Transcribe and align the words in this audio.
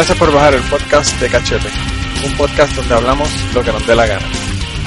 Gracias 0.00 0.18
por 0.18 0.32
bajar 0.32 0.54
el 0.54 0.62
podcast 0.62 1.20
de 1.20 1.28
Cachete, 1.28 1.68
un 2.24 2.34
podcast 2.38 2.74
donde 2.74 2.94
hablamos 2.94 3.28
lo 3.52 3.62
que 3.62 3.70
nos 3.70 3.86
dé 3.86 3.94
la 3.94 4.06
gana. 4.06 4.26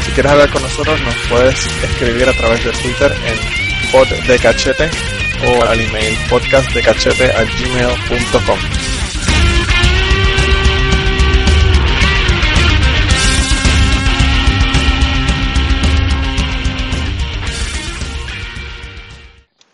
Si 0.04 0.12
quieres 0.12 0.32
hablar 0.32 0.50
con 0.50 0.64
nosotros, 0.64 1.00
nos 1.02 1.16
puedes 1.30 1.68
escribir 1.84 2.28
a 2.28 2.34
través 2.34 2.66
de 2.66 2.72
Twitter 2.72 3.16
en 3.28 3.92
pod 3.92 4.08
de 4.08 4.40
cachete 4.40 4.90
o 5.46 5.64
al 5.66 5.80
email 5.80 6.18
podcastdecachete@gmail.com. 6.32 8.58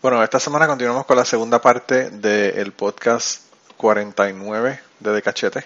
Bueno, 0.02 0.22
esta 0.22 0.38
semana 0.38 0.66
continuamos 0.66 1.06
con 1.06 1.16
la 1.16 1.24
segunda 1.24 1.62
parte 1.62 2.10
del 2.10 2.72
podcast 2.72 3.40
49 3.78 4.89
de 5.00 5.12
De 5.12 5.22
Cachete. 5.22 5.64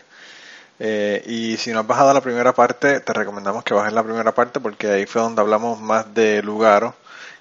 Eh, 0.78 1.22
y 1.27 1.56
si 1.56 1.70
no 1.70 1.80
has 1.80 1.86
bajado 1.86 2.12
la 2.12 2.20
primera 2.20 2.52
parte, 2.52 3.00
te 3.00 3.12
recomendamos 3.12 3.62
que 3.62 3.74
bajes 3.74 3.92
la 3.92 4.02
primera 4.02 4.34
parte 4.34 4.60
porque 4.60 4.88
ahí 4.88 5.06
fue 5.06 5.22
donde 5.22 5.40
hablamos 5.40 5.80
más 5.80 6.12
de 6.14 6.42
Lugaro 6.42 6.94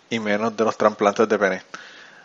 y 0.09 0.19
menos 0.19 0.55
de 0.55 0.63
los 0.63 0.77
trasplantes 0.77 1.27
de 1.27 1.39
pene. 1.39 1.61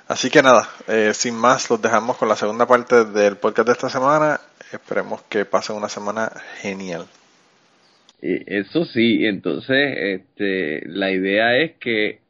Así 0.07 0.31
que 0.31 0.43
nada, 0.43 0.69
eh, 0.87 1.13
sin 1.15 1.35
más, 1.35 1.69
los 1.71 1.81
dejamos 1.81 2.17
con 2.17 2.29
la 2.29 2.37
segunda 2.37 2.67
parte 2.67 3.05
del 3.05 3.37
podcast 3.37 3.67
de 3.67 3.73
esta 3.73 3.89
semana. 3.91 4.41
Esperemos 4.73 5.23
que 5.23 5.45
pase 5.45 5.73
una 5.73 5.89
semana 5.89 6.31
genial. 6.61 7.07
Eso 8.21 8.85
sí, 8.85 9.25
entonces 9.25 9.95
este, 9.97 10.83
la 10.89 11.11
idea 11.11 11.57
es 11.57 11.77
que 11.79 12.21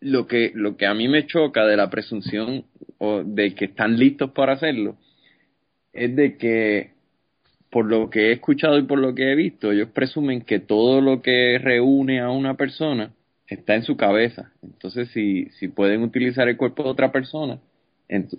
lo 0.00 0.26
que 0.26 0.52
lo 0.54 0.76
que 0.76 0.86
a 0.86 0.94
mí 0.94 1.08
me 1.08 1.26
choca 1.26 1.64
de 1.64 1.76
la 1.76 1.90
presunción 1.90 2.64
o 2.98 3.22
de 3.24 3.54
que 3.54 3.66
están 3.66 3.96
listos 3.96 4.32
para 4.32 4.54
hacerlo 4.54 4.96
es 5.98 6.16
de 6.16 6.36
que 6.36 6.92
por 7.70 7.84
lo 7.86 8.08
que 8.08 8.28
he 8.28 8.32
escuchado 8.32 8.78
y 8.78 8.82
por 8.82 8.98
lo 8.98 9.14
que 9.14 9.32
he 9.32 9.34
visto, 9.34 9.72
ellos 9.72 9.88
presumen 9.90 10.42
que 10.42 10.58
todo 10.58 11.00
lo 11.00 11.20
que 11.20 11.58
reúne 11.58 12.20
a 12.20 12.30
una 12.30 12.54
persona 12.54 13.12
está 13.46 13.74
en 13.74 13.82
su 13.82 13.96
cabeza. 13.96 14.52
Entonces, 14.62 15.10
si, 15.10 15.46
si 15.58 15.68
pueden 15.68 16.02
utilizar 16.02 16.48
el 16.48 16.56
cuerpo 16.56 16.82
de 16.82 16.90
otra 16.90 17.12
persona, 17.12 17.58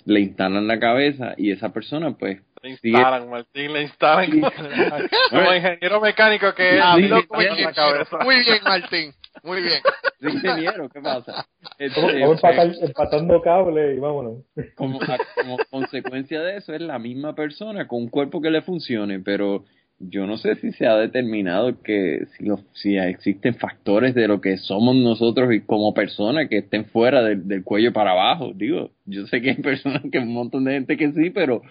le 0.05 0.19
instalan 0.19 0.67
la 0.67 0.79
cabeza 0.79 1.33
y 1.37 1.51
esa 1.51 1.71
persona, 1.71 2.11
pues. 2.17 2.41
Le 2.61 2.71
instalan, 2.71 3.29
Martín, 3.29 3.73
le 3.73 3.83
instalan. 3.83 4.41
Como 5.29 5.53
ingeniero 5.53 6.01
mecánico 6.01 6.53
que 6.53 6.77
es. 6.77 6.83
bien, 6.97 7.63
la 7.63 7.73
cabeza. 7.73 8.17
muy 8.23 8.39
bien, 8.43 8.63
Martín. 8.63 9.13
Muy 9.43 9.61
bien. 9.61 9.81
ingeniero, 10.21 10.89
¿qué 10.89 11.01
pasa? 11.01 11.47
Vamos 11.95 12.41
este, 12.43 12.85
empatando 12.85 13.41
cable 13.41 13.95
y 13.95 13.99
vámonos. 13.99 14.43
Como, 14.75 14.99
como 14.99 15.57
consecuencia 15.69 16.41
de 16.41 16.57
eso, 16.57 16.73
es 16.73 16.81
la 16.81 16.99
misma 16.99 17.35
persona 17.35 17.87
con 17.87 18.03
un 18.03 18.09
cuerpo 18.09 18.41
que 18.41 18.49
le 18.49 18.61
funcione, 18.61 19.19
pero 19.19 19.63
yo 19.99 20.25
no 20.25 20.37
sé 20.37 20.55
si 20.55 20.71
se 20.71 20.87
ha 20.87 20.95
determinado 20.95 21.81
que 21.81 22.25
si, 22.37 22.47
si 22.73 22.97
existen 22.97 23.55
factores 23.55 24.15
de 24.15 24.27
lo 24.27 24.39
que 24.39 24.57
somos 24.57 24.95
nosotros 24.95 25.53
y 25.53 25.61
como 25.61 25.93
personas 25.93 26.47
que 26.47 26.59
estén 26.59 26.85
fuera 26.85 27.21
del, 27.21 27.63
cuello 27.63 27.91
para 27.91 28.11
abajo. 28.11 28.53
Digo, 28.55 28.91
yo 29.05 29.27
sé 29.27 29.41
que 29.41 29.51
hay 29.51 29.55
personas 29.61 30.03
que 30.11 30.19
un 30.19 30.33
montón 30.33 30.63
de 30.63 30.73
gente 30.73 30.97
que 30.97 31.11
sí, 31.11 31.29
pero 31.29 31.61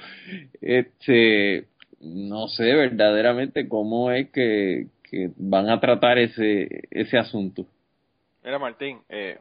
este 0.60 1.66
no 2.00 2.46
sé 2.48 2.74
verdaderamente 2.74 3.66
cómo 3.66 4.12
es 4.12 4.28
que, 4.30 4.86
que 5.10 5.30
van 5.36 5.70
a 5.70 5.80
tratar 5.80 6.18
ese 6.18 6.88
ese 6.90 7.18
asunto. 7.18 7.64
Mira 8.44 8.58
Martín, 8.58 9.00
eh, 9.08 9.38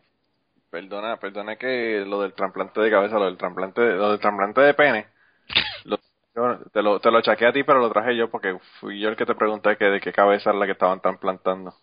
perdona, 0.70 1.18
perdona 1.18 1.56
que 1.56 2.04
lo 2.06 2.22
del 2.22 2.34
trasplante 2.34 2.82
de 2.82 2.90
cabeza, 2.90 3.20
lo 3.20 3.26
del 3.26 3.38
trasplante, 3.38 3.82
lo 3.82 4.12
del 4.12 4.20
trasplante 4.20 4.62
de 4.62 4.74
pene, 4.74 5.08
lo 5.86 5.98
te 6.72 6.82
lo, 6.82 7.00
te 7.00 7.12
lo 7.12 7.22
chaqué 7.22 7.48
a 7.48 7.52
ti, 7.52 7.64
pero 7.64 7.80
lo 7.80 7.92
traje 7.92 8.16
yo 8.16 8.30
porque 8.30 8.58
fui 8.80 9.00
yo 9.00 9.10
el 9.10 9.16
que 9.16 9.26
te 9.26 9.36
pregunté 9.36 9.76
que 9.78 9.86
de 9.86 10.00
qué 10.00 10.12
cabeza 10.12 10.52
era 10.52 10.60
la 10.60 10.66
que 10.66 10.74
estaban 10.74 11.02
trasplantando. 11.02 11.74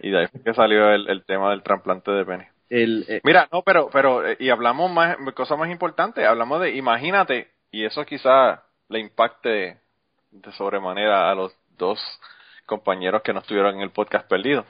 Y 0.00 0.10
de 0.10 0.18
ahí 0.18 0.26
fue 0.26 0.42
que 0.42 0.54
salió 0.54 0.90
el, 0.90 1.24
tema 1.24 1.50
del 1.50 1.62
trasplante 1.62 2.10
de 2.10 2.24
pene. 2.24 2.50
El, 2.68 3.04
eh, 3.08 3.20
Mira, 3.22 3.48
no, 3.52 3.62
pero, 3.62 3.88
pero, 3.92 4.26
eh, 4.26 4.36
y 4.40 4.50
hablamos 4.50 4.90
más, 4.90 5.16
cosas 5.34 5.58
más 5.58 5.70
importantes, 5.70 6.26
hablamos 6.26 6.60
de, 6.60 6.74
imagínate, 6.74 7.48
y 7.70 7.84
eso 7.84 8.04
quizá 8.04 8.64
le 8.88 8.98
impacte 8.98 9.78
de 10.32 10.52
sobremanera 10.52 11.30
a 11.30 11.34
los 11.34 11.56
dos 11.78 12.00
compañeros 12.66 13.22
que 13.22 13.32
no 13.32 13.40
estuvieron 13.40 13.76
en 13.76 13.82
el 13.82 13.90
podcast 13.90 14.28
perdido. 14.28 14.66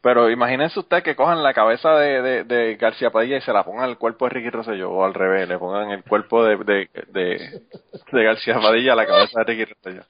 Pero 0.00 0.30
imagínense 0.30 0.78
usted 0.78 1.02
que 1.02 1.16
cojan 1.16 1.42
la 1.42 1.52
cabeza 1.52 1.90
de, 1.98 2.44
de, 2.44 2.76
García 2.76 3.10
Padilla 3.10 3.38
y 3.38 3.40
se 3.40 3.52
la 3.52 3.64
pongan 3.64 3.84
al 3.84 3.98
cuerpo 3.98 4.26
de 4.26 4.30
Ricky 4.30 4.50
Rosselló, 4.50 4.92
o 4.92 5.04
al 5.04 5.12
revés, 5.12 5.48
le 5.48 5.58
pongan 5.58 5.90
el 5.90 6.04
cuerpo 6.04 6.44
de, 6.44 6.56
de, 6.56 6.88
de, 7.12 8.22
García 8.24 8.60
Padilla 8.60 8.92
a 8.92 8.96
la 8.96 9.06
cabeza 9.06 9.40
de 9.40 9.44
Ricky 9.44 9.64
Rosselló. 9.64 10.02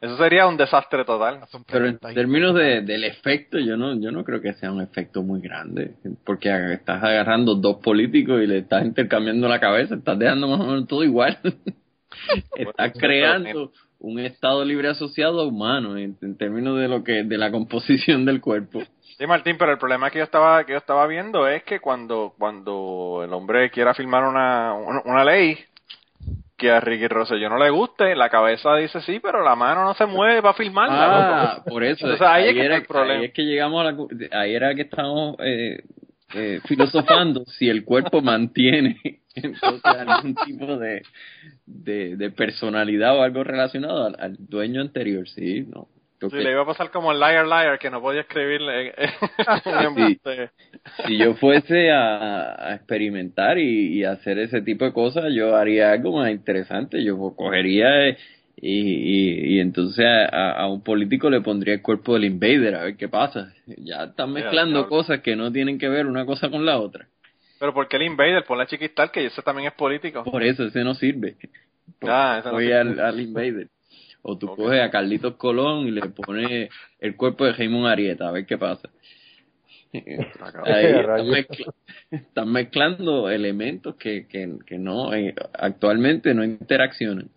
Eso 0.00 0.16
sería 0.16 0.46
un 0.48 0.56
desastre 0.56 1.04
total. 1.04 1.40
Pero 1.70 1.86
en 1.86 1.98
términos 1.98 2.54
de, 2.54 2.82
del 2.82 3.04
efecto, 3.04 3.58
yo 3.58 3.76
no, 3.76 3.94
yo 4.00 4.10
no 4.10 4.24
creo 4.24 4.40
que 4.40 4.52
sea 4.54 4.72
un 4.72 4.80
efecto 4.80 5.22
muy 5.22 5.40
grande, 5.40 5.94
porque 6.24 6.48
estás 6.72 7.02
agarrando 7.02 7.54
dos 7.54 7.76
políticos 7.76 8.40
y 8.42 8.46
le 8.46 8.58
estás 8.58 8.84
intercambiando 8.84 9.48
la 9.48 9.60
cabeza, 9.60 9.94
estás 9.94 10.18
dejando 10.18 10.48
más 10.48 10.60
o 10.60 10.66
menos 10.66 10.86
todo 10.88 11.02
igual. 11.04 11.38
estás 12.56 12.92
creando 12.98 13.72
un 14.02 14.18
estado 14.18 14.64
libre 14.64 14.88
asociado 14.88 15.46
humano 15.46 15.96
en, 15.96 16.16
en, 16.20 16.36
términos 16.36 16.78
de 16.78 16.88
lo 16.88 17.04
que 17.04 17.22
de 17.22 17.38
la 17.38 17.50
composición 17.50 18.24
del 18.24 18.40
cuerpo. 18.40 18.82
Sí, 19.16 19.26
Martín, 19.26 19.56
pero 19.58 19.72
el 19.72 19.78
problema 19.78 20.10
que 20.10 20.18
yo 20.18 20.24
estaba 20.24 20.64
que 20.64 20.72
yo 20.72 20.78
estaba 20.78 21.06
viendo 21.06 21.46
es 21.46 21.62
que 21.62 21.80
cuando 21.80 22.34
cuando 22.36 23.22
el 23.24 23.32
hombre 23.32 23.70
quiera 23.70 23.94
firmar 23.94 24.24
una, 24.24 24.74
una, 24.74 25.24
ley 25.24 25.56
que 26.56 26.70
a 26.70 26.80
Ricky 26.80 27.06
Rosselló 27.06 27.48
no 27.48 27.58
le 27.58 27.70
guste, 27.70 28.16
la 28.16 28.28
cabeza 28.28 28.74
dice 28.76 29.00
sí, 29.02 29.20
pero 29.20 29.42
la 29.42 29.54
mano 29.54 29.84
no 29.84 29.94
se 29.94 30.06
mueve 30.06 30.42
para 30.42 30.54
firmarla. 30.54 31.42
Ah, 31.42 31.62
por 31.64 31.84
eso. 31.84 32.06
ahí, 32.26 32.48
es 32.48 32.54
que 32.54 32.64
era, 32.64 32.76
el 32.76 32.86
problema. 32.86 33.20
Ahí 33.20 33.26
es 33.26 33.32
que 33.32 33.42
llegamos 33.42 33.86
a 33.86 33.92
la, 33.92 34.40
ahí 34.40 34.54
era 34.54 34.74
que 34.74 34.82
estamos 34.82 35.36
eh, 35.40 35.84
eh, 36.34 36.60
filosofando 36.66 37.44
si 37.58 37.68
el 37.68 37.84
cuerpo 37.84 38.20
mantiene 38.20 39.20
entonces 39.34 39.84
algún 39.84 40.34
tipo 40.34 40.76
de, 40.76 41.02
de, 41.66 42.16
de 42.16 42.30
personalidad 42.30 43.16
o 43.18 43.22
algo 43.22 43.44
relacionado 43.44 44.06
al, 44.06 44.16
al 44.18 44.36
dueño 44.38 44.80
anterior, 44.80 45.28
sí, 45.28 45.66
no 45.68 45.88
Sí, 46.30 46.36
le 46.36 46.52
iba 46.52 46.62
a 46.62 46.66
pasar 46.66 46.90
como 46.90 47.10
el 47.12 47.18
Liar 47.18 47.46
Liar, 47.46 47.78
que 47.78 47.90
no 47.90 48.00
podía 48.00 48.20
escribirle. 48.22 48.92
si 51.06 51.18
yo 51.18 51.34
fuese 51.34 51.90
a, 51.90 52.74
experimentar 52.74 53.58
y, 53.58 54.04
hacer 54.04 54.38
ese 54.38 54.62
tipo 54.62 54.84
de 54.84 54.92
cosas, 54.92 55.32
yo 55.34 55.56
haría 55.56 55.92
algo 55.92 56.16
más 56.18 56.30
interesante. 56.30 57.02
Yo 57.02 57.34
cogería 57.34 58.16
y, 58.64 59.56
y, 59.56 59.58
entonces 59.58 60.06
a, 60.06 60.68
un 60.68 60.84
político 60.84 61.28
le 61.28 61.40
pondría 61.40 61.74
el 61.74 61.82
cuerpo 61.82 62.14
del 62.14 62.26
invader, 62.26 62.76
a 62.76 62.84
ver 62.84 62.96
qué 62.96 63.08
pasa. 63.08 63.52
Ya 63.66 64.04
están 64.04 64.32
mezclando 64.32 64.88
cosas 64.88 65.20
que 65.20 65.34
no 65.34 65.50
tienen 65.50 65.80
que 65.80 65.88
ver 65.88 66.06
una 66.06 66.24
cosa 66.24 66.48
con 66.48 66.64
la 66.64 66.78
otra. 66.78 67.08
Pero 67.58 67.74
¿por 67.74 67.88
qué 67.88 67.96
el 67.96 68.04
invader? 68.04 68.44
Pon 68.44 68.58
la 68.58 68.66
chiquistal, 68.66 69.10
que 69.10 69.26
ese 69.26 69.42
también 69.42 69.66
es 69.66 69.74
político. 69.74 70.22
Por 70.22 70.44
eso, 70.44 70.64
ese 70.64 70.84
no 70.84 70.94
sirve. 70.94 71.36
Ah, 72.02 72.40
Voy 72.52 72.70
al 72.70 73.18
invader. 73.18 73.66
O 74.22 74.38
tú 74.38 74.46
coges 74.54 74.80
a 74.80 74.90
Carlitos 74.90 75.34
Colón 75.34 75.88
y 75.88 75.90
le 75.90 76.02
pones 76.02 76.70
el 77.00 77.16
cuerpo 77.16 77.44
de 77.44 77.54
Jaimon 77.54 77.86
Arieta, 77.86 78.28
a 78.28 78.30
ver 78.30 78.46
qué 78.46 78.58
pasa. 78.58 78.88
Ahí 80.64 81.46
están, 82.10 82.50
mezclando 82.50 83.28
elementos 83.28 83.96
que, 83.96 84.28
que, 84.28 84.58
que 84.64 84.78
no 84.78 85.12
eh, 85.12 85.34
actualmente 85.52 86.32
no 86.32 86.44
interaccionan. 86.44 87.28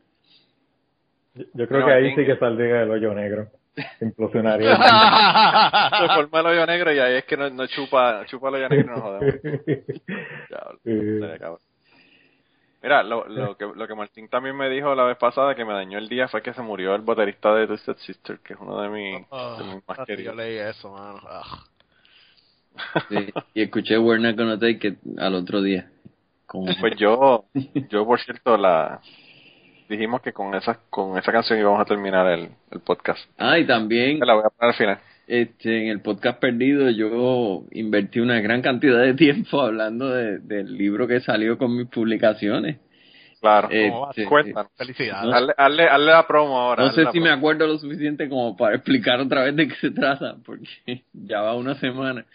Yo 1.54 1.68
creo 1.68 1.86
que 1.86 1.92
ahí 1.94 2.16
sí 2.16 2.26
que 2.26 2.38
saldría 2.38 2.84
el 2.84 2.92
hoyo 2.92 3.14
negro. 3.14 3.48
implosionaría. 4.02 4.76
Se 4.78 6.08
forma 6.16 6.40
el 6.40 6.46
hoyo 6.46 6.66
negro 6.66 6.94
y 6.94 7.00
ahí 7.00 7.16
es 7.16 7.26
que 7.26 7.36
no, 7.36 7.50
no 7.50 7.68
chupa, 7.68 8.26
chupa 8.26 8.48
el 8.50 8.56
hoyo 8.56 8.70
negro 8.70 8.86
y 8.86 8.90
nos 8.90 9.02
jodemos. 9.02 9.36
Mira, 12.82 13.02
lo, 13.02 13.28
lo, 13.28 13.58
que, 13.58 13.66
lo 13.66 13.88
que 13.88 13.96
Martín 13.96 14.30
también 14.30 14.56
me 14.56 14.70
dijo 14.70 14.94
la 14.94 15.06
vez 15.06 15.18
pasada 15.18 15.56
que 15.56 15.66
me 15.66 15.74
dañó 15.74 15.98
el 15.98 16.08
día 16.08 16.28
fue 16.28 16.44
que 16.44 16.54
se 16.54 16.62
murió 16.62 16.94
el 16.94 17.02
baterista 17.02 17.54
de 17.56 17.66
Twisted 17.66 17.98
Sister, 17.98 18.40
que 18.40 18.54
es 18.54 18.60
uno 18.60 18.80
de 18.80 18.90
mis, 18.90 19.26
Ah, 19.32 19.56
de 19.58 19.64
mis 19.74 19.88
más 19.88 19.98
yo 19.98 20.06
queridos. 20.06 20.36
leí 20.36 20.58
eso, 20.58 20.92
mano. 20.92 21.20
Ah. 21.28 21.64
Sí, 23.10 23.34
y 23.56 23.62
escuché 23.64 23.98
We're 23.98 24.22
Not 24.22 24.38
Gonna 24.38 24.60
Take 24.60 24.88
It 24.90 25.00
al 25.18 25.34
otro 25.34 25.62
día. 25.64 25.90
Como, 26.46 26.72
Pues 26.80 26.96
yo, 26.98 27.46
yo 27.90 28.06
por 28.06 28.20
cierto, 28.20 28.56
la 28.56 29.02
dijimos 29.90 30.22
que 30.22 30.34
con 30.34 30.54
esa, 30.56 30.80
con 30.90 31.18
esa 31.18 31.32
canción 31.32 31.60
íbamos 31.60 31.80
a 31.82 31.86
terminar 31.86 32.26
el, 32.28 32.50
el 32.72 32.80
podcast. 32.82 33.20
Ah, 33.38 33.58
y 33.60 33.66
también 33.66 34.20
La 34.20 34.34
voy 34.34 34.44
a 34.46 34.50
poner 34.50 34.72
al 34.72 34.78
final. 34.78 35.00
este, 35.28 35.84
en 35.84 35.88
el 35.90 36.02
podcast 36.02 36.40
perdido 36.40 36.90
yo 36.90 37.64
invertí 37.72 38.20
una 38.20 38.40
gran 38.42 38.62
cantidad 38.62 39.02
de 39.02 39.14
tiempo 39.16 39.62
hablando 39.62 40.10
de- 40.10 40.40
del 40.40 40.78
libro 40.78 41.08
que 41.08 41.20
salió 41.20 41.58
con 41.58 41.76
mis 41.76 41.88
publicaciones. 41.88 42.78
Claro. 43.42 43.68
Este, 43.70 44.26
Cuéntanos. 44.26 44.72
Felicidades. 44.76 45.26
No- 45.30 45.36
Hazle, 45.36 45.54
hazle, 45.58 45.84
hazle 45.88 46.06
la 46.12 46.26
promo 46.28 46.58
ahora. 46.60 46.84
No 46.86 46.92
sé 46.94 47.06
si 47.12 47.20
me 47.20 47.30
acuerdo 47.30 47.68
lo 47.68 47.78
suficiente 47.78 48.28
como 48.28 48.58
para 48.58 48.76
explicar 48.78 49.20
otra 49.20 49.44
vez 49.44 49.56
de 49.56 49.68
qué 49.68 49.76
se 49.76 49.92
trata, 49.92 50.38
porque 50.44 50.68
ya 51.14 51.42
va 51.42 51.56
una 51.56 51.76
semana. 51.76 52.26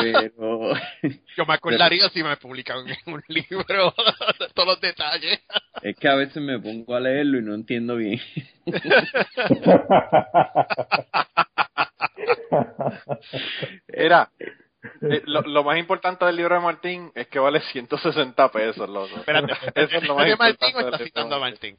Pero 0.00 0.74
Yo 1.36 1.46
me 1.46 1.54
acordaría 1.54 2.08
si 2.10 2.22
me 2.22 2.36
publican 2.36 2.86
en 2.88 3.14
un 3.14 3.22
libro 3.28 3.94
todos 4.54 4.68
los 4.68 4.80
detalles. 4.80 5.40
es 5.82 5.96
que 5.96 6.08
a 6.08 6.14
veces 6.14 6.42
me 6.42 6.58
pongo 6.58 6.94
a 6.94 7.00
leerlo 7.00 7.38
y 7.38 7.42
no 7.42 7.54
entiendo 7.54 7.96
bien. 7.96 8.20
Era, 13.88 14.30
eh, 15.02 15.22
lo, 15.26 15.42
lo 15.42 15.64
más 15.64 15.78
importante 15.78 16.24
del 16.24 16.36
libro 16.36 16.54
de 16.54 16.60
Martín 16.60 17.12
es 17.14 17.28
que 17.28 17.38
vale 17.38 17.60
160 17.60 18.50
pesos, 18.50 18.88
loco. 18.88 19.16
Espérate, 19.16 19.52
Eso 19.74 19.96
es 19.96 20.02
lo 20.04 20.16
más 20.16 20.26
¿es 20.26 20.32
de 20.32 20.36
Martín 20.36 20.74
o 20.74 20.78
del 20.78 20.86
está 20.86 20.96
libro 20.98 21.04
citando 21.04 21.36
a 21.36 21.38
Martín? 21.38 21.78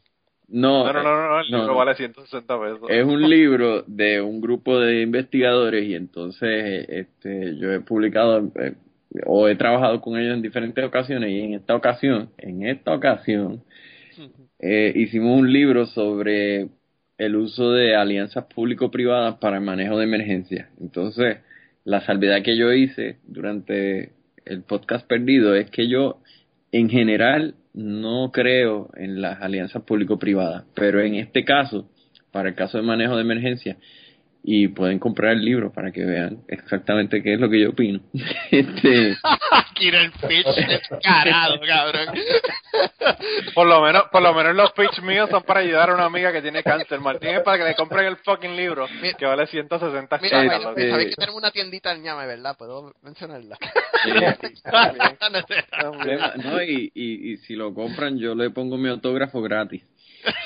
No, 0.54 0.86
No, 0.86 0.94
no, 0.94 1.02
no, 1.04 1.40
el 1.40 1.48
libro 1.48 1.66
no. 1.66 1.76
vale 1.76 1.96
160 1.96 2.62
pesos. 2.62 2.82
es 2.88 3.04
un 3.04 3.28
libro 3.28 3.82
de 3.88 4.22
un 4.22 4.40
grupo 4.40 4.80
de 4.80 5.02
investigadores 5.02 5.84
y 5.84 5.96
entonces 5.96 6.86
este 6.90 7.58
yo 7.58 7.72
he 7.72 7.80
publicado 7.80 8.52
eh, 8.60 8.76
o 9.26 9.48
he 9.48 9.56
trabajado 9.56 10.00
con 10.00 10.20
ellos 10.20 10.36
en 10.36 10.44
diferentes 10.44 10.86
ocasiones 10.86 11.32
y 11.32 11.40
en 11.40 11.54
esta 11.56 11.76
ocasión, 11.76 12.30
en 12.38 12.68
esta 12.68 12.94
ocasión 12.94 13.64
eh, 14.60 14.94
hicimos 14.96 15.40
un 15.40 15.52
libro 15.52 15.88
sobre 15.88 16.70
el 17.18 17.36
uso 17.36 17.72
de 17.72 17.96
alianzas 17.96 18.46
público-privadas 18.46 19.38
para 19.40 19.58
el 19.58 19.64
manejo 19.64 19.98
de 19.98 20.04
emergencias. 20.04 20.70
Entonces, 20.80 21.38
la 21.84 22.02
salvedad 22.02 22.44
que 22.44 22.56
yo 22.56 22.72
hice 22.72 23.18
durante 23.28 24.12
el 24.46 24.62
podcast 24.62 25.08
perdido 25.08 25.56
es 25.56 25.70
que 25.72 25.88
yo, 25.88 26.20
en 26.72 26.90
general, 26.90 27.56
no 27.74 28.32
creo 28.32 28.90
en 28.96 29.22
las 29.22 29.42
alianzas 29.42 29.84
público-privadas, 29.84 30.66
pero 30.74 31.02
en 31.02 31.16
este 31.16 31.44
caso, 31.44 31.90
para 32.32 32.50
el 32.50 32.56
caso 32.56 32.78
de 32.78 32.84
manejo 32.84 33.16
de 33.16 33.22
emergencia, 33.22 33.78
y 34.46 34.68
pueden 34.68 35.00
comprar 35.00 35.32
el 35.32 35.46
libro 35.46 35.72
para 35.72 35.92
que 35.92 36.04
vean 36.04 36.40
exactamente 36.50 37.24
qué 37.24 37.36
es 37.36 37.40
lo 37.40 37.50
que 37.50 37.62
yo 37.62 37.70
opino. 37.70 38.02
este, 38.52 39.16
era 39.82 40.02
el 40.02 40.12
pitch 40.12 40.68
descarado, 40.68 41.60
cabrón. 41.66 42.08
Por 43.54 43.68
lo 43.68 43.82
menos, 43.82 44.04
por 44.12 44.22
lo 44.22 44.34
menos 44.34 44.54
los 44.56 44.72
pitch 44.74 45.02
míos 45.02 45.30
son 45.30 45.44
para 45.44 45.62
ayudar 45.62 45.90
a 45.90 45.96
una 45.96 46.06
amiga 46.06 46.32
que 46.34 46.42
tiene 46.42 46.62
cáncer. 46.62 47.00
Martín 47.00 47.30
es 47.30 47.42
para 47.42 47.58
que 47.58 47.64
le 47.64 47.76
compren 47.76 48.06
el 48.06 48.18
fucking 48.18 48.56
libro, 48.56 48.86
que 49.18 49.26
vale 49.26 49.48
160 49.48 50.18
Mira, 50.22 50.42
pesos. 50.42 50.44
mira, 50.44 50.70
Este- 50.70 50.90
sabéis 50.92 51.10
que 51.12 51.16
tenemos 51.16 51.38
una 51.38 51.52
tiendita 51.52 51.94
en 51.94 52.04
Ñame, 52.04 52.28
¿verdad? 52.28 52.56
¿Puedo 52.58 52.94
mencionarla? 53.02 53.58
¿no? 56.44 56.62
Y, 56.64 56.92
y, 56.94 57.32
y 57.32 57.38
si 57.38 57.56
lo 57.56 57.74
compran, 57.74 58.18
yo 58.20 58.36
le 58.36 58.50
pongo 58.50 58.78
mi 58.78 58.90
autógrafo 58.90 59.42
gratis. 59.42 59.84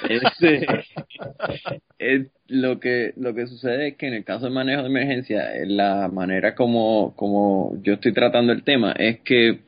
Este, 0.10 0.66
es 2.00 2.28
lo 2.48 2.80
que 2.80 3.14
lo 3.18 3.34
que 3.34 3.48
sucede 3.48 3.90
es 3.90 3.96
que 3.96 4.08
en 4.08 4.14
el 4.14 4.24
caso 4.24 4.46
de 4.46 4.52
manejo 4.52 4.82
de 4.84 4.90
emergencia, 4.90 5.56
eh, 5.56 5.66
la 5.66 6.08
manera 6.08 6.56
como, 6.56 7.16
como 7.16 7.78
yo 7.82 7.94
estoy 7.94 8.14
tratando 8.14 8.54
el 8.54 8.64
tema 8.64 8.94
es 8.94 9.20
que 9.22 9.60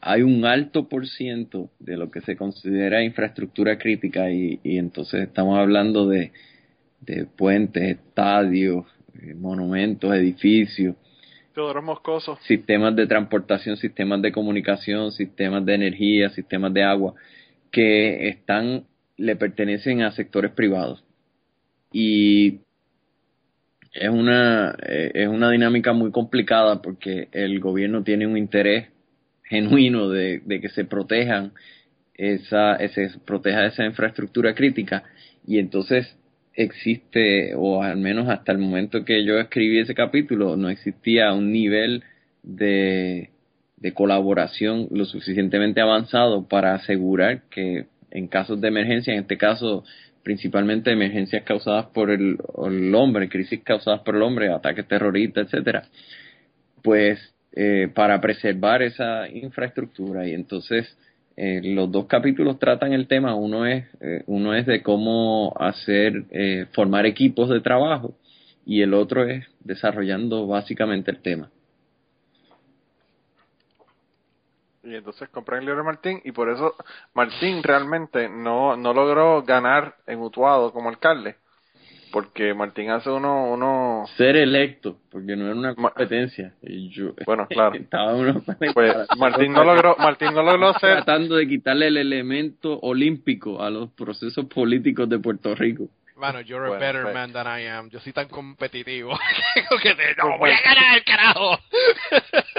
hay 0.00 0.22
un 0.22 0.44
alto 0.44 0.88
por 0.88 1.06
ciento 1.08 1.70
de 1.80 1.96
lo 1.96 2.10
que 2.10 2.20
se 2.20 2.36
considera 2.36 3.02
infraestructura 3.02 3.78
crítica 3.78 4.30
y, 4.30 4.60
y 4.62 4.78
entonces 4.78 5.22
estamos 5.22 5.58
hablando 5.58 6.06
de, 6.06 6.32
de 7.00 7.26
puentes, 7.26 7.82
estadios, 7.82 8.86
eh, 9.20 9.34
monumentos, 9.34 10.14
edificios, 10.14 10.94
Teodoro 11.58 11.82
Moscoso. 11.82 12.38
sistemas 12.42 12.94
de 12.94 13.08
transportación, 13.08 13.76
sistemas 13.76 14.22
de 14.22 14.30
comunicación, 14.30 15.10
sistemas 15.10 15.64
de 15.64 15.74
energía, 15.74 16.30
sistemas 16.30 16.72
de 16.72 16.84
agua, 16.84 17.14
que 17.72 18.28
están, 18.28 18.84
le 19.18 19.36
pertenecen 19.36 20.02
a 20.02 20.12
sectores 20.12 20.52
privados. 20.52 21.04
Y 21.92 22.60
es 23.92 24.08
una, 24.08 24.74
eh, 24.82 25.10
es 25.14 25.28
una 25.28 25.50
dinámica 25.50 25.92
muy 25.92 26.10
complicada 26.10 26.80
porque 26.80 27.28
el 27.32 27.60
gobierno 27.60 28.02
tiene 28.02 28.26
un 28.26 28.38
interés 28.38 28.88
genuino 29.44 30.08
de, 30.08 30.40
de 30.44 30.60
que 30.60 30.68
se 30.68 30.84
protejan 30.84 31.52
esa, 32.14 32.76
ese, 32.76 33.10
proteja 33.24 33.66
esa 33.66 33.84
infraestructura 33.84 34.54
crítica 34.54 35.04
y 35.46 35.58
entonces 35.58 36.16
existe, 36.52 37.54
o 37.54 37.82
al 37.82 37.96
menos 37.96 38.28
hasta 38.28 38.52
el 38.52 38.58
momento 38.58 39.04
que 39.04 39.24
yo 39.24 39.38
escribí 39.38 39.78
ese 39.78 39.94
capítulo, 39.94 40.56
no 40.56 40.68
existía 40.68 41.32
un 41.32 41.52
nivel 41.52 42.02
de, 42.42 43.30
de 43.76 43.94
colaboración 43.94 44.88
lo 44.90 45.04
suficientemente 45.04 45.80
avanzado 45.80 46.48
para 46.48 46.74
asegurar 46.74 47.42
que 47.48 47.86
en 48.10 48.28
casos 48.28 48.60
de 48.60 48.68
emergencia, 48.68 49.12
en 49.12 49.20
este 49.20 49.36
caso 49.36 49.84
principalmente 50.22 50.92
emergencias 50.92 51.42
causadas 51.44 51.86
por 51.86 52.10
el, 52.10 52.36
el 52.66 52.94
hombre, 52.94 53.28
crisis 53.28 53.62
causadas 53.62 54.00
por 54.00 54.16
el 54.16 54.22
hombre, 54.22 54.52
ataques 54.52 54.86
terroristas, 54.86 55.46
etcétera, 55.46 55.84
pues 56.82 57.18
eh, 57.54 57.88
para 57.94 58.20
preservar 58.20 58.82
esa 58.82 59.28
infraestructura. 59.28 60.26
Y 60.26 60.34
entonces 60.34 60.96
eh, 61.36 61.60
los 61.62 61.90
dos 61.90 62.06
capítulos 62.06 62.58
tratan 62.58 62.92
el 62.92 63.06
tema. 63.06 63.34
Uno 63.34 63.64
es 63.64 63.84
eh, 64.00 64.22
uno 64.26 64.54
es 64.54 64.66
de 64.66 64.82
cómo 64.82 65.54
hacer 65.58 66.24
eh, 66.30 66.66
formar 66.72 67.06
equipos 67.06 67.48
de 67.48 67.60
trabajo 67.60 68.14
y 68.66 68.82
el 68.82 68.92
otro 68.92 69.26
es 69.26 69.46
desarrollando 69.60 70.46
básicamente 70.46 71.10
el 71.10 71.22
tema 71.22 71.50
Y 74.88 74.94
entonces 74.94 75.28
compré 75.28 75.58
el 75.58 75.66
libro 75.66 75.80
de 75.80 75.84
Martín 75.84 76.20
y 76.24 76.32
por 76.32 76.48
eso 76.48 76.74
Martín 77.12 77.62
realmente 77.62 78.28
no, 78.28 78.74
no 78.76 78.94
logró 78.94 79.42
ganar 79.42 79.96
en 80.06 80.20
Utuado 80.20 80.72
como 80.72 80.88
alcalde. 80.88 81.36
Porque 82.10 82.54
Martín 82.54 82.88
hace 82.88 83.10
uno, 83.10 83.52
uno 83.52 84.06
ser 84.16 84.34
electo 84.36 84.96
porque 85.10 85.36
no 85.36 85.44
era 85.44 85.54
una 85.54 85.74
competencia 85.74 86.54
y 86.62 86.88
yo 86.88 87.12
bueno, 87.26 87.46
claro. 87.46 87.74
estaba 87.78 88.14
uno 88.14 88.42
Pues 88.74 88.94
Martín 89.18 89.52
no 89.52 89.62
logró, 89.62 89.94
Martín 89.98 90.32
no 90.32 90.42
logró 90.42 90.72
ser, 90.78 91.04
tratando 91.04 91.36
de 91.36 91.46
quitarle 91.46 91.88
el 91.88 91.98
elemento 91.98 92.78
olímpico 92.80 93.62
a 93.62 93.68
los 93.68 93.90
procesos 93.90 94.46
políticos 94.46 95.06
de 95.10 95.18
Puerto 95.18 95.54
Rico 95.54 95.90
Mano, 96.18 96.40
you're 96.40 96.66
a 96.66 96.68
Bueno, 96.68 96.80
better 96.80 97.02
pues. 97.04 97.14
man 97.14 97.32
than 97.32 97.46
I 97.46 97.66
am. 97.68 97.88
Yo 97.90 98.00
soy 98.00 98.12
tan 98.12 98.28
competitivo 98.28 99.16
que 99.82 99.94
te, 99.94 100.14
no 100.16 100.36
voy 100.38 100.50
a 100.50 100.60
ganar, 100.60 101.04
carajo. 101.04 101.58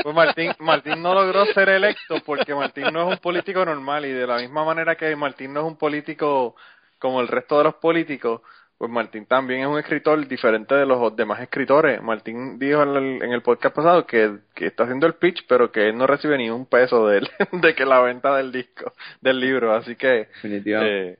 pues 0.01 0.15
Martín, 0.15 0.51
Martín 0.59 1.01
no 1.01 1.13
logró 1.13 1.45
ser 1.47 1.69
electo 1.69 2.21
porque 2.25 2.55
Martín 2.55 2.85
no 2.93 3.01
es 3.03 3.07
un 3.15 3.17
político 3.17 3.65
normal 3.65 4.05
y 4.05 4.11
de 4.11 4.25
la 4.25 4.37
misma 4.37 4.63
manera 4.63 4.95
que 4.95 5.13
Martín 5.15 5.53
no 5.53 5.61
es 5.61 5.65
un 5.67 5.77
político 5.77 6.55
como 6.99 7.21
el 7.21 7.27
resto 7.27 7.57
de 7.57 7.65
los 7.65 7.75
políticos, 7.75 8.41
pues 8.77 8.89
Martín 8.89 9.25
también 9.25 9.61
es 9.61 9.67
un 9.67 9.77
escritor 9.77 10.25
diferente 10.25 10.73
de 10.73 10.85
los 10.85 11.13
demás 11.15 11.41
escritores. 11.41 12.01
Martín 12.01 12.57
dijo 12.57 12.81
en 12.83 12.95
el, 12.95 13.23
en 13.23 13.31
el 13.33 13.41
podcast 13.41 13.75
pasado 13.75 14.07
que, 14.07 14.37
que 14.55 14.67
está 14.67 14.83
haciendo 14.83 15.05
el 15.05 15.15
pitch, 15.15 15.45
pero 15.47 15.69
que 15.69 15.89
él 15.89 15.97
no 15.97 16.07
recibe 16.07 16.37
ni 16.37 16.49
un 16.49 16.65
peso 16.65 17.07
de, 17.07 17.17
él, 17.19 17.29
de 17.51 17.75
que 17.75 17.85
la 17.85 17.99
venta 17.99 18.35
del 18.37 18.53
disco, 18.53 18.93
del 19.19 19.39
libro, 19.41 19.73
así 19.75 19.97
que 19.97 20.29
definitivamente 20.33 21.09
eh, 21.09 21.17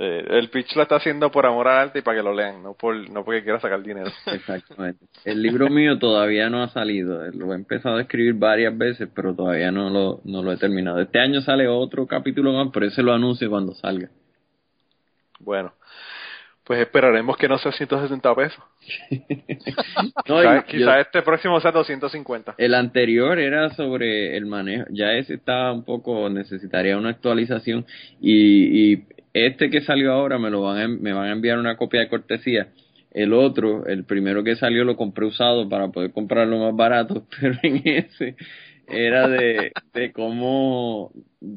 eh, 0.00 0.24
el 0.30 0.48
pitch 0.48 0.76
lo 0.76 0.82
está 0.82 0.96
haciendo 0.96 1.30
por 1.30 1.44
amor 1.44 1.66
al 1.66 1.78
arte 1.88 1.98
y 1.98 2.02
para 2.02 2.18
que 2.18 2.22
lo 2.22 2.32
lean, 2.32 2.62
no 2.62 2.74
por 2.74 2.94
no 3.10 3.24
porque 3.24 3.42
quiera 3.42 3.58
sacar 3.58 3.82
dinero. 3.82 4.10
Exactamente. 4.26 5.04
El 5.24 5.42
libro 5.42 5.68
mío 5.68 5.98
todavía 5.98 6.48
no 6.48 6.62
ha 6.62 6.68
salido. 6.68 7.26
Lo 7.32 7.52
he 7.52 7.56
empezado 7.56 7.96
a 7.96 8.02
escribir 8.02 8.34
varias 8.34 8.76
veces, 8.78 9.08
pero 9.14 9.34
todavía 9.34 9.72
no 9.72 9.90
lo, 9.90 10.20
no 10.24 10.42
lo 10.42 10.52
he 10.52 10.56
terminado. 10.56 11.00
Este 11.00 11.18
año 11.18 11.40
sale 11.40 11.66
otro 11.66 12.06
capítulo 12.06 12.52
más, 12.52 12.68
pero 12.72 12.86
ese 12.86 13.02
lo 13.02 13.12
anuncio 13.12 13.50
cuando 13.50 13.74
salga. 13.74 14.08
Bueno, 15.40 15.72
pues 16.64 16.80
esperaremos 16.80 17.36
que 17.36 17.48
no 17.48 17.58
sea 17.58 17.72
160 17.72 18.34
pesos. 18.34 18.62
No, 20.28 20.40
Quizá, 20.40 20.58
y 20.58 20.62
quizá 20.64 20.94
yo- 20.96 21.00
este 21.00 21.22
próximo 21.22 21.60
sea 21.60 21.72
250. 21.72 22.54
el 22.58 22.74
anterior 22.74 23.38
era 23.38 23.70
sobre 23.70 24.36
el 24.36 24.46
manejo. 24.46 24.84
Ya 24.90 25.12
ese 25.14 25.34
está 25.34 25.72
un 25.72 25.84
poco, 25.84 26.28
necesitaría 26.28 26.96
una 26.98 27.10
actualización. 27.10 27.84
Y, 28.20 28.92
y 28.94 29.04
este 29.46 29.70
que 29.70 29.80
salió 29.82 30.12
ahora 30.12 30.38
me 30.38 30.50
lo 30.50 30.62
van 30.62 30.78
a, 30.78 30.88
me 30.88 31.12
van 31.12 31.28
a 31.28 31.32
enviar 31.32 31.58
una 31.58 31.76
copia 31.76 32.00
de 32.00 32.08
cortesía. 32.08 32.68
el 33.10 33.32
otro, 33.32 33.86
el 33.86 34.04
primero 34.04 34.44
que 34.44 34.56
salió 34.56 34.84
lo 34.84 34.96
compré 34.96 35.26
usado 35.26 35.68
para 35.68 35.88
poder 35.88 36.12
comprarlo 36.12 36.58
más 36.58 36.76
barato, 36.76 37.26
pero 37.40 37.56
en 37.62 37.82
ese 37.84 38.36
era 38.86 39.28
de, 39.28 39.72
de 39.92 40.12
cómo, 40.12 41.12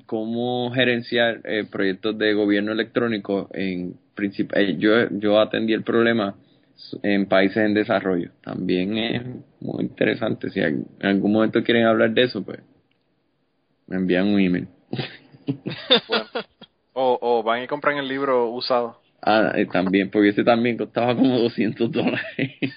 cómo 0.05 0.71
gerenciar 0.71 1.41
eh, 1.45 1.65
proyectos 1.69 2.17
de 2.17 2.33
gobierno 2.33 2.71
electrónico 2.73 3.49
en 3.53 3.95
eh, 4.21 4.75
yo, 4.77 5.09
yo 5.11 5.39
atendí 5.39 5.73
el 5.73 5.83
problema 5.83 6.35
en 7.03 7.25
países 7.27 7.57
en 7.57 7.73
desarrollo. 7.73 8.31
También 8.43 8.97
es 8.97 9.21
muy 9.59 9.83
interesante. 9.83 10.49
Si 10.49 10.59
en 10.59 10.85
algún 11.01 11.31
momento 11.31 11.63
quieren 11.63 11.85
hablar 11.85 12.11
de 12.11 12.23
eso, 12.23 12.43
pues 12.43 12.59
me 13.87 13.97
envían 13.97 14.27
un 14.27 14.39
email. 14.39 14.67
Bueno. 16.07 16.25
O, 16.93 17.17
o 17.21 17.43
van 17.43 17.63
y 17.63 17.67
compran 17.67 17.97
el 17.97 18.07
libro 18.07 18.47
usado. 18.49 18.99
Ah, 19.23 19.51
eh, 19.55 19.67
también, 19.71 20.09
porque 20.09 20.29
ese 20.29 20.43
también 20.43 20.77
costaba 20.77 21.15
como 21.15 21.37
200 21.37 21.91
dólares. 21.91 22.19
El 22.37 22.71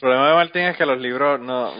problema 0.00 0.28
de 0.30 0.34
Martín 0.34 0.62
es 0.62 0.76
que 0.76 0.84
los 0.86 0.98
libros 1.00 1.40
no. 1.40 1.72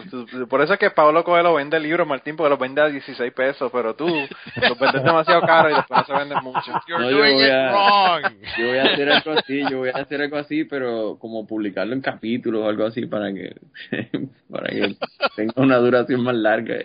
Por 0.49 0.61
eso 0.61 0.73
es 0.73 0.79
que 0.79 0.89
Pablo 0.91 1.23
Coelho 1.23 1.53
vende 1.55 1.79
libros, 1.79 2.07
Martín, 2.07 2.35
porque 2.37 2.49
los 2.51 2.59
vende 2.59 2.81
a 2.81 2.87
16 2.87 3.33
pesos, 3.33 3.69
pero 3.71 3.95
tú 3.95 4.07
los 4.07 4.79
vendes 4.79 5.03
demasiado 5.03 5.41
caro 5.41 5.69
y 5.71 5.75
después 5.75 5.99
no 5.99 6.05
se 6.05 6.13
venden 6.13 6.43
mucho. 6.43 6.71
You're 6.87 7.03
No, 7.03 7.11
yo 7.11 7.17
doing 7.17 7.39
it 7.39 7.51
a- 7.51 7.71
wrong. 7.71 8.23
Yo 8.57 8.67
voy 8.67 8.77
a 8.77 8.83
hacer 8.83 9.11
algo 9.11 9.31
así, 9.31 9.61
yo 9.69 9.77
voy 9.79 9.89
a 9.89 9.97
hacer 9.97 10.21
algo 10.21 10.37
así, 10.37 10.63
pero 10.63 11.17
como 11.19 11.45
publicarlo 11.45 11.93
en 11.93 12.01
capítulos 12.01 12.63
o 12.63 12.69
algo 12.69 12.85
así 12.85 13.05
para 13.05 13.33
que 13.33 13.55
para 14.49 14.69
que 14.69 14.95
tenga 15.35 15.53
una 15.57 15.75
duración 15.77 16.23
más 16.23 16.35
larga. 16.35 16.75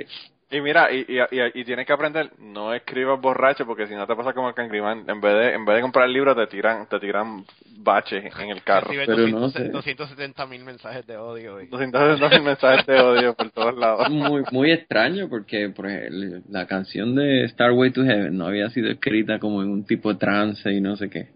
Y 0.57 0.61
mira, 0.61 0.93
y, 0.93 1.05
y, 1.09 1.19
y, 1.19 1.61
y 1.61 1.65
tienes 1.65 1.85
que 1.85 1.93
aprender, 1.93 2.31
no 2.39 2.73
escribas 2.73 3.21
borracho 3.21 3.67
porque 3.67 3.89
si 3.89 3.95
no 3.95 4.07
te 4.07 4.15
pasa 4.15 4.33
como 4.33 4.49
el 4.49 4.55
Cangrimán, 4.55 5.05
en 5.09 5.21
vez 5.21 5.35
de 5.35 5.53
en 5.55 5.65
vez 5.65 5.77
de 5.77 5.83
comprar 5.83 6.07
el 6.07 6.13
libro 6.13 6.35
te 6.37 6.47
tiran 6.47 6.87
te 6.89 7.01
tiran 7.01 7.45
baches 7.79 8.25
en 8.39 8.51
el 8.51 8.63
carro. 8.63 8.87
Recibe 8.89 9.07
Pero 9.07 9.27
no 9.29 9.41
200 9.41 9.53
sé. 9.53 9.69
270 9.71 10.47
mil 10.47 10.65
mensajes 10.65 11.05
de 11.07 11.17
odio. 11.17 11.61
y- 11.61 11.67
200 11.67 12.21
mensajes 12.43 12.87
de 12.87 13.01
odio 13.01 13.35
por 13.35 13.51
todos 13.51 13.77
lados. 13.77 14.09
Muy 14.11 14.45
muy 14.53 14.71
extraño 14.71 15.29
porque 15.29 15.71
por 15.71 15.89
ejemplo, 15.91 16.41
la 16.51 16.67
canción 16.69 17.17
de 17.17 17.49
Starway 17.49 17.91
to 17.91 18.05
Heaven 18.05 18.37
no 18.39 18.47
había 18.47 18.71
sido 18.71 18.89
escrita 18.91 19.41
como 19.41 19.61
en 19.63 19.71
un 19.71 19.85
tipo 19.85 20.13
de 20.13 20.21
trance 20.21 20.71
y 20.71 20.81
no 20.81 20.95
sé 20.97 21.11
qué. 21.11 21.31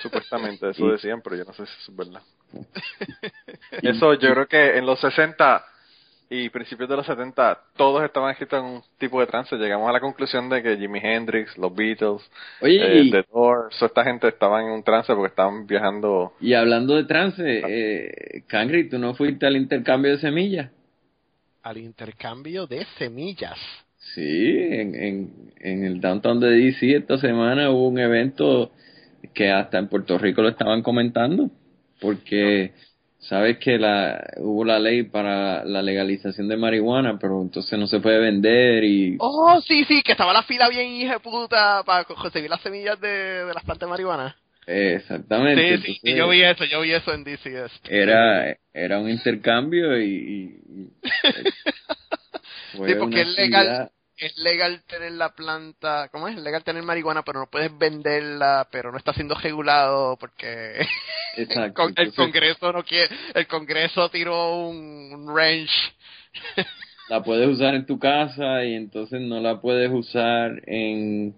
Supuestamente, 0.00 0.70
eso 0.70 0.88
decían, 0.92 1.20
pero 1.20 1.34
yo 1.34 1.44
no 1.44 1.52
sé 1.52 1.66
si 1.66 1.72
eso 1.82 1.90
es 1.90 1.96
verdad. 1.96 2.22
Eso 3.82 4.14
yo 4.14 4.32
creo 4.32 4.46
que 4.46 4.78
en 4.78 4.86
los 4.86 5.00
60 5.00 5.64
y 6.28 6.48
principios 6.50 6.88
de 6.88 6.96
los 6.96 7.06
70 7.06 7.60
todos 7.76 8.04
estaban 8.04 8.30
escritos 8.32 8.58
en 8.58 8.66
un 8.66 8.82
tipo 8.98 9.20
de 9.20 9.26
trance. 9.26 9.56
Llegamos 9.56 9.88
a 9.88 9.92
la 9.92 10.00
conclusión 10.00 10.48
de 10.48 10.62
que 10.62 10.76
Jimi 10.76 10.98
Hendrix, 11.02 11.56
los 11.56 11.74
Beatles, 11.74 12.22
Oye, 12.60 12.98
eh, 12.98 13.02
y, 13.02 13.10
The 13.10 13.24
Doors, 13.32 13.76
toda 13.78 13.86
esta 13.86 14.04
gente 14.04 14.28
estaban 14.28 14.66
en 14.66 14.72
un 14.72 14.82
trance 14.82 15.12
porque 15.14 15.28
estaban 15.30 15.66
viajando. 15.66 16.32
y 16.40 16.54
hablando 16.54 16.96
de 16.96 17.04
trance, 17.04 17.42
eh, 17.44 18.42
Cangri, 18.46 18.88
¿tú 18.88 18.98
no 18.98 19.14
fuiste 19.14 19.46
al 19.46 19.56
intercambio 19.56 20.12
de 20.12 20.18
semillas? 20.18 20.70
Al 21.62 21.78
intercambio 21.78 22.66
de 22.66 22.84
semillas. 22.98 23.58
Sí, 24.14 24.56
en, 24.70 24.94
en, 24.94 25.30
en 25.58 25.84
el 25.84 26.00
downtown 26.00 26.38
de 26.40 26.50
DC 26.50 26.96
esta 26.96 27.18
semana 27.18 27.70
hubo 27.70 27.88
un 27.88 27.98
evento 27.98 28.70
que 29.34 29.50
hasta 29.50 29.78
en 29.78 29.88
Puerto 29.88 30.16
Rico 30.18 30.42
lo 30.42 30.48
estaban 30.48 30.82
comentando, 30.82 31.50
porque 32.00 32.72
sabes 33.18 33.58
que 33.58 33.78
la 33.78 34.24
hubo 34.38 34.64
la 34.64 34.78
ley 34.78 35.02
para 35.04 35.64
la 35.64 35.82
legalización 35.82 36.48
de 36.48 36.56
marihuana, 36.56 37.18
pero 37.18 37.40
entonces 37.42 37.78
no 37.78 37.86
se 37.86 38.00
puede 38.00 38.18
vender 38.18 38.84
y 38.84 39.16
Oh, 39.18 39.60
sí, 39.66 39.84
sí, 39.84 40.02
que 40.02 40.12
estaba 40.12 40.32
la 40.32 40.42
fila 40.42 40.68
bien 40.68 40.88
hija 40.92 41.14
de 41.14 41.20
puta 41.20 41.82
para 41.84 42.04
conseguir 42.04 42.50
las 42.50 42.60
semillas 42.60 43.00
de, 43.00 43.08
de 43.44 43.54
las 43.54 43.64
plantas 43.64 43.86
de 43.86 43.90
marihuana. 43.90 44.36
exactamente. 44.66 45.62
Sí, 45.62 45.82
sí, 45.82 45.92
entonces, 45.92 46.18
yo 46.18 46.28
vi 46.28 46.42
eso, 46.42 46.64
yo 46.64 46.80
vi 46.82 46.92
eso 46.92 47.12
en 47.12 47.24
DCS. 47.24 47.80
era 47.88 48.56
era 48.72 48.98
un 49.00 49.08
intercambio 49.10 49.98
y, 49.98 50.04
y- 50.04 50.90
Sí, 52.72 52.94
porque 53.00 53.22
es 53.22 53.36
legal. 53.36 53.90
Es 54.18 54.36
legal 54.38 54.82
tener 54.88 55.12
la 55.12 55.34
planta, 55.34 56.08
¿cómo 56.10 56.26
es? 56.28 56.36
Es 56.36 56.42
legal 56.42 56.64
tener 56.64 56.82
marihuana, 56.82 57.22
pero 57.22 57.40
no 57.40 57.46
puedes 57.50 57.76
venderla, 57.76 58.66
pero 58.72 58.90
no 58.90 58.96
está 58.96 59.12
siendo 59.12 59.34
regulado 59.34 60.16
porque 60.18 60.86
el, 61.36 61.72
con- 61.74 61.92
el 61.96 62.14
Congreso 62.14 62.72
no 62.72 62.82
quiere, 62.82 63.14
el 63.34 63.46
Congreso 63.46 64.08
tiró 64.08 64.60
un, 64.68 65.12
un 65.12 65.28
range. 65.36 65.92
la 67.10 67.22
puedes 67.22 67.46
usar 67.48 67.74
en 67.74 67.84
tu 67.84 67.98
casa 67.98 68.64
y 68.64 68.74
entonces 68.74 69.20
no 69.20 69.38
la 69.40 69.60
puedes 69.60 69.90
usar 69.92 70.62
en, 70.66 71.34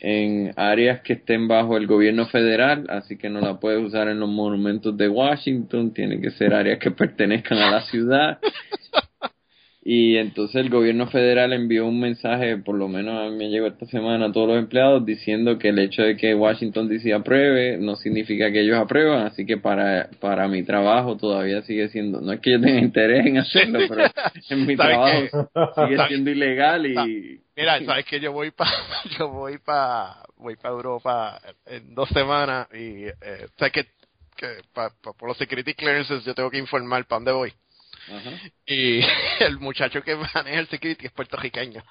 en 0.00 0.52
áreas 0.56 1.00
que 1.00 1.14
estén 1.14 1.48
bajo 1.48 1.78
el 1.78 1.86
gobierno 1.86 2.26
federal, 2.26 2.84
así 2.90 3.16
que 3.16 3.30
no 3.30 3.40
la 3.40 3.58
puedes 3.58 3.82
usar 3.82 4.08
en 4.08 4.20
los 4.20 4.28
monumentos 4.28 4.94
de 4.98 5.08
Washington, 5.08 5.94
tiene 5.94 6.20
que 6.20 6.30
ser 6.32 6.52
áreas 6.52 6.78
que 6.78 6.90
pertenezcan 6.90 7.56
a 7.56 7.70
la 7.70 7.80
ciudad. 7.86 8.38
Y 9.84 10.16
entonces 10.16 10.56
el 10.56 10.70
gobierno 10.70 11.08
federal 11.08 11.52
envió 11.52 11.86
un 11.86 11.98
mensaje, 11.98 12.56
por 12.58 12.76
lo 12.76 12.86
menos 12.86 13.18
a 13.18 13.28
mí 13.30 13.36
me 13.36 13.48
llegó 13.50 13.66
esta 13.66 13.84
semana 13.86 14.26
a 14.26 14.32
todos 14.32 14.46
los 14.48 14.58
empleados, 14.58 15.04
diciendo 15.04 15.58
que 15.58 15.70
el 15.70 15.78
hecho 15.80 16.02
de 16.02 16.16
que 16.16 16.36
Washington 16.36 16.88
DC 16.88 17.12
apruebe 17.12 17.78
no 17.78 17.96
significa 17.96 18.52
que 18.52 18.60
ellos 18.60 18.78
aprueban, 18.78 19.26
así 19.26 19.44
que 19.44 19.56
para, 19.56 20.08
para 20.20 20.46
mi 20.46 20.62
trabajo 20.62 21.16
todavía 21.16 21.62
sigue 21.62 21.88
siendo, 21.88 22.20
no 22.20 22.32
es 22.32 22.38
que 22.40 22.52
yo 22.52 22.60
tenga 22.60 22.78
interés 22.80 23.26
en 23.26 23.38
hacerlo, 23.38 23.80
pero 23.88 24.04
en 24.50 24.66
mi 24.66 24.76
¿Sabes 24.76 24.98
trabajo 25.30 25.48
sigue 25.88 26.06
siendo 26.06 26.30
ilegal 26.30 26.86
y... 26.86 27.40
Mira, 27.56 27.80
sabes 27.84 28.04
que 28.06 28.20
yo 28.20 28.30
voy 28.30 28.52
para 28.52 28.70
yo 29.18 29.28
voy 29.30 29.58
para 29.58 30.22
voy 30.36 30.54
para 30.54 30.74
Europa 30.74 31.40
en 31.66 31.92
dos 31.92 32.08
semanas 32.10 32.68
y 32.72 33.06
eh, 33.06 33.14
sabes 33.58 33.72
que, 33.72 33.84
que 34.36 34.46
pa- 34.72 34.90
pa- 35.02 35.12
por 35.12 35.28
los 35.28 35.36
security 35.38 35.74
clearances 35.74 36.24
yo 36.24 36.34
tengo 36.36 36.50
que 36.50 36.58
informar 36.58 37.04
para 37.04 37.16
dónde 37.18 37.32
voy 37.32 37.52
Ajá. 38.08 38.30
y 38.66 39.00
el 39.40 39.58
muchacho 39.58 40.02
que 40.02 40.16
maneja 40.16 40.58
el 40.58 40.68
security 40.68 41.06
es 41.06 41.12
puertorriqueño. 41.12 41.82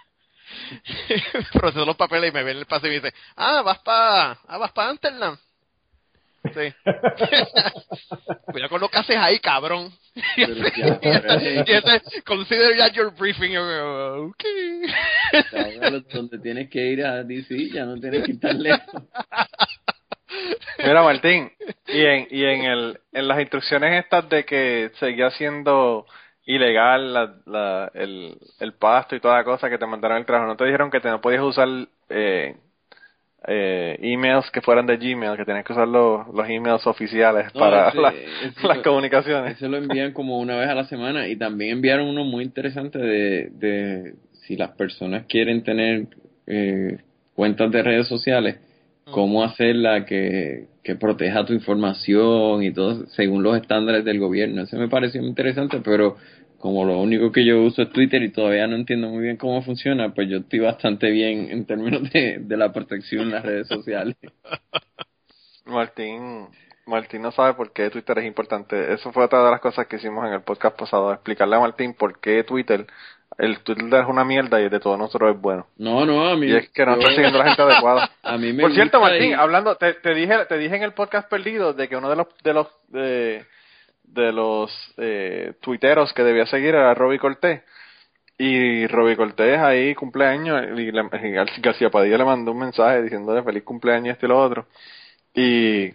Proceso 1.54 1.86
los 1.86 1.96
papeles 1.96 2.32
y 2.32 2.34
me 2.34 2.44
ve 2.44 2.52
en 2.52 2.58
el 2.58 2.66
paso 2.66 2.86
y 2.88 2.90
me 2.90 2.96
dice 2.96 3.14
ah 3.38 3.62
vas 3.62 3.80
para 3.80 4.32
ah, 4.48 4.58
vas 4.58 4.72
para 4.74 4.90
Amsterdam 4.90 5.38
sí. 6.44 6.74
Cuidado 8.52 8.70
con 8.70 8.82
lo 8.82 8.90
que 8.90 8.98
haces 8.98 9.18
ahí 9.18 9.40
cabrón. 9.40 9.92
Ya, 10.38 10.48
y 10.48 11.72
ese 11.72 12.22
consider 12.26 12.78
that 12.78 12.94
your 12.94 13.12
briefing. 13.12 13.52
Yo, 13.52 13.62
Ahora 15.54 16.00
donde 16.12 16.40
tienes 16.40 16.70
que 16.70 16.86
ir 16.86 17.06
a 17.06 17.24
DC 17.24 17.70
ya 17.70 17.86
no 17.86 18.00
tienes 18.00 18.26
que 18.26 18.34
estar 18.34 18.56
lejos. 18.56 19.04
Mira, 20.80 21.04
Martín, 21.04 21.52
y 21.88 22.06
en, 22.06 22.28
y 22.32 22.44
en, 22.46 22.64
el, 22.66 23.00
en 23.14 23.28
las 23.28 23.40
instrucciones 23.40 24.04
estas 24.04 24.28
de 24.30 24.44
que 24.46 24.92
seguía 25.00 25.30
siendo 25.32 26.06
ilegal 26.46 27.14
la, 27.14 27.36
la, 27.46 27.92
el, 27.94 28.38
el 28.60 28.74
pasto 28.74 29.16
y 29.16 29.20
toda 29.20 29.38
la 29.38 29.44
cosa 29.44 29.70
que 29.70 29.78
te 29.78 29.86
mandaron 29.86 30.18
el 30.18 30.26
trabajo, 30.26 30.48
¿no 30.48 30.58
te 30.58 30.66
dijeron 30.66 30.90
que 30.90 31.00
te 31.00 31.10
no 31.10 31.22
podías 31.22 31.44
usar 31.44 31.68
eh, 32.10 32.56
eh, 33.48 33.98
emails 34.02 34.50
que 34.52 34.62
fueran 34.62 34.86
de 34.86 34.98
Gmail, 34.98 35.36
que 35.38 35.46
tenías 35.46 35.66
que 35.66 35.74
usar 35.74 35.88
los, 35.88 36.28
los 36.34 36.48
emails 36.50 36.86
oficiales 36.88 37.54
No, 37.54 37.60
para 37.60 37.90
ese- 37.90 37.98
la- 38.02 38.14
ese 38.14 38.68
las 38.68 38.78
lo- 38.78 38.84
comunicaciones? 38.84 39.58
Eso 39.58 39.68
lo 39.68 39.78
envían 39.78 40.14
como 40.14 40.40
una 40.40 40.56
vez 40.58 40.70
a 40.70 40.76
la 40.76 40.86
semana 40.86 41.28
y 41.28 41.36
también 41.36 41.74
enviaron 41.74 42.08
uno 42.08 42.24
muy 42.24 42.44
interesante 42.44 43.00
de, 43.00 43.50
de 43.52 44.14
si 44.48 44.56
las 44.56 44.72
personas 44.72 45.26
quieren 45.28 45.64
tener 45.64 46.08
eh, 46.48 46.98
cuentas 47.36 47.72
de 47.72 47.82
redes 47.84 48.08
sociales, 48.08 48.58
cómo 49.06 49.44
hacerla 49.44 50.06
que, 50.06 50.68
que 50.84 50.96
proteja 50.96 51.46
tu 51.46 51.54
información 51.54 52.64
y 52.64 52.72
todo 52.72 53.08
según 53.08 53.44
los 53.44 53.58
estándares 53.58 54.06
del 54.06 54.20
gobierno. 54.20 54.64
Eso 54.64 54.78
me 54.78 54.88
pareció 54.88 55.22
muy 55.22 55.30
interesante, 55.30 55.82
pero 55.84 56.18
como 56.60 56.86
lo 56.86 57.00
único 57.02 57.32
que 57.32 57.44
yo 57.44 57.64
uso 57.64 57.82
es 57.82 57.90
Twitter 57.90 58.22
y 58.22 58.32
todavía 58.32 58.68
no 58.68 58.76
entiendo 58.76 59.10
muy 59.10 59.24
bien 59.24 59.38
cómo 59.38 59.62
funciona, 59.64 60.14
pues 60.14 60.30
yo 60.30 60.38
estoy 60.38 60.60
bastante 60.60 61.10
bien 61.10 61.50
en 61.50 61.66
términos 61.66 62.12
de, 62.12 62.38
de 62.40 62.58
la 62.58 62.72
protección 62.72 63.24
en 63.24 63.32
las 63.32 63.44
redes 63.44 63.68
sociales. 63.68 64.16
Martín, 65.66 66.48
Martín 66.86 67.22
no 67.22 67.32
sabe 67.32 67.54
por 67.54 67.72
qué 67.72 67.90
Twitter 67.90 68.20
es 68.20 68.26
importante. 68.26 68.94
Eso 68.94 69.12
fue 69.12 69.26
otra 69.26 69.44
de 69.44 69.52
las 69.52 69.62
cosas 69.62 69.88
que 69.88 69.96
hicimos 69.96 70.26
en 70.28 70.34
el 70.34 70.42
podcast 70.42 70.78
pasado, 70.78 71.12
explicarle 71.14 71.56
a 71.56 71.60
Martín 71.60 71.94
por 71.94 72.20
qué 72.20 72.44
Twitter, 72.44 72.86
el 73.38 73.60
Twitter 73.60 74.02
es 74.02 74.08
una 74.08 74.24
mierda 74.24 74.62
y 74.62 74.70
de 74.70 74.80
todos 74.80 74.98
nosotros 75.00 75.36
es 75.36 75.42
bueno. 75.42 75.66
No, 75.78 76.06
no, 76.06 76.28
a 76.30 76.36
mí... 76.38 76.48
Y 76.48 76.56
es 76.56 76.70
que 76.70 76.86
no 76.86 76.94
yo- 76.96 77.00
está 77.02 77.12
siguiendo 77.16 77.40
a 77.42 77.44
la 77.46 77.50
gente 77.56 77.62
adecuada. 77.72 78.10
A 78.24 78.38
mí 78.38 78.54
me 78.54 78.62
Por 78.64 78.74
cierto, 78.74 79.00
Martín, 79.00 79.32
y- 79.32 79.34
hablando, 79.34 79.76
te, 79.76 79.94
te 79.96 80.14
dije, 80.14 80.46
te 80.48 80.58
dije 80.58 80.76
en 80.76 80.84
el 80.84 80.94
podcast 80.94 81.30
perdido 81.30 81.74
de 81.74 81.88
que 81.88 81.96
uno 81.98 82.10
de 82.10 82.16
los, 82.18 82.28
de 82.44 82.54
los, 82.54 82.68
de, 82.90 83.46
de 84.04 84.32
los 84.32 84.94
eh, 84.98 85.54
tuiteros 85.62 86.14
que 86.14 86.24
debía 86.24 86.46
seguir 86.46 86.76
era 86.76 86.94
Robbie 86.94 87.20
Cortés. 87.20 87.62
Y 88.38 88.88
Robbie 88.88 89.16
Cortés 89.16 89.60
ahí 89.60 89.94
cumpleaños 89.96 90.64
y, 90.78 90.92
le- 90.92 91.10
y 91.24 91.62
García 91.62 91.90
Padilla 91.92 92.18
le 92.18 92.26
mandó 92.26 92.52
un 92.52 92.60
mensaje 92.60 93.04
diciéndole 93.04 93.44
feliz 93.44 93.64
cumpleaños 93.64 94.14
este 94.14 94.26
y 94.26 94.30
lo 94.30 94.40
otro. 94.40 94.66
Y, 95.34 95.90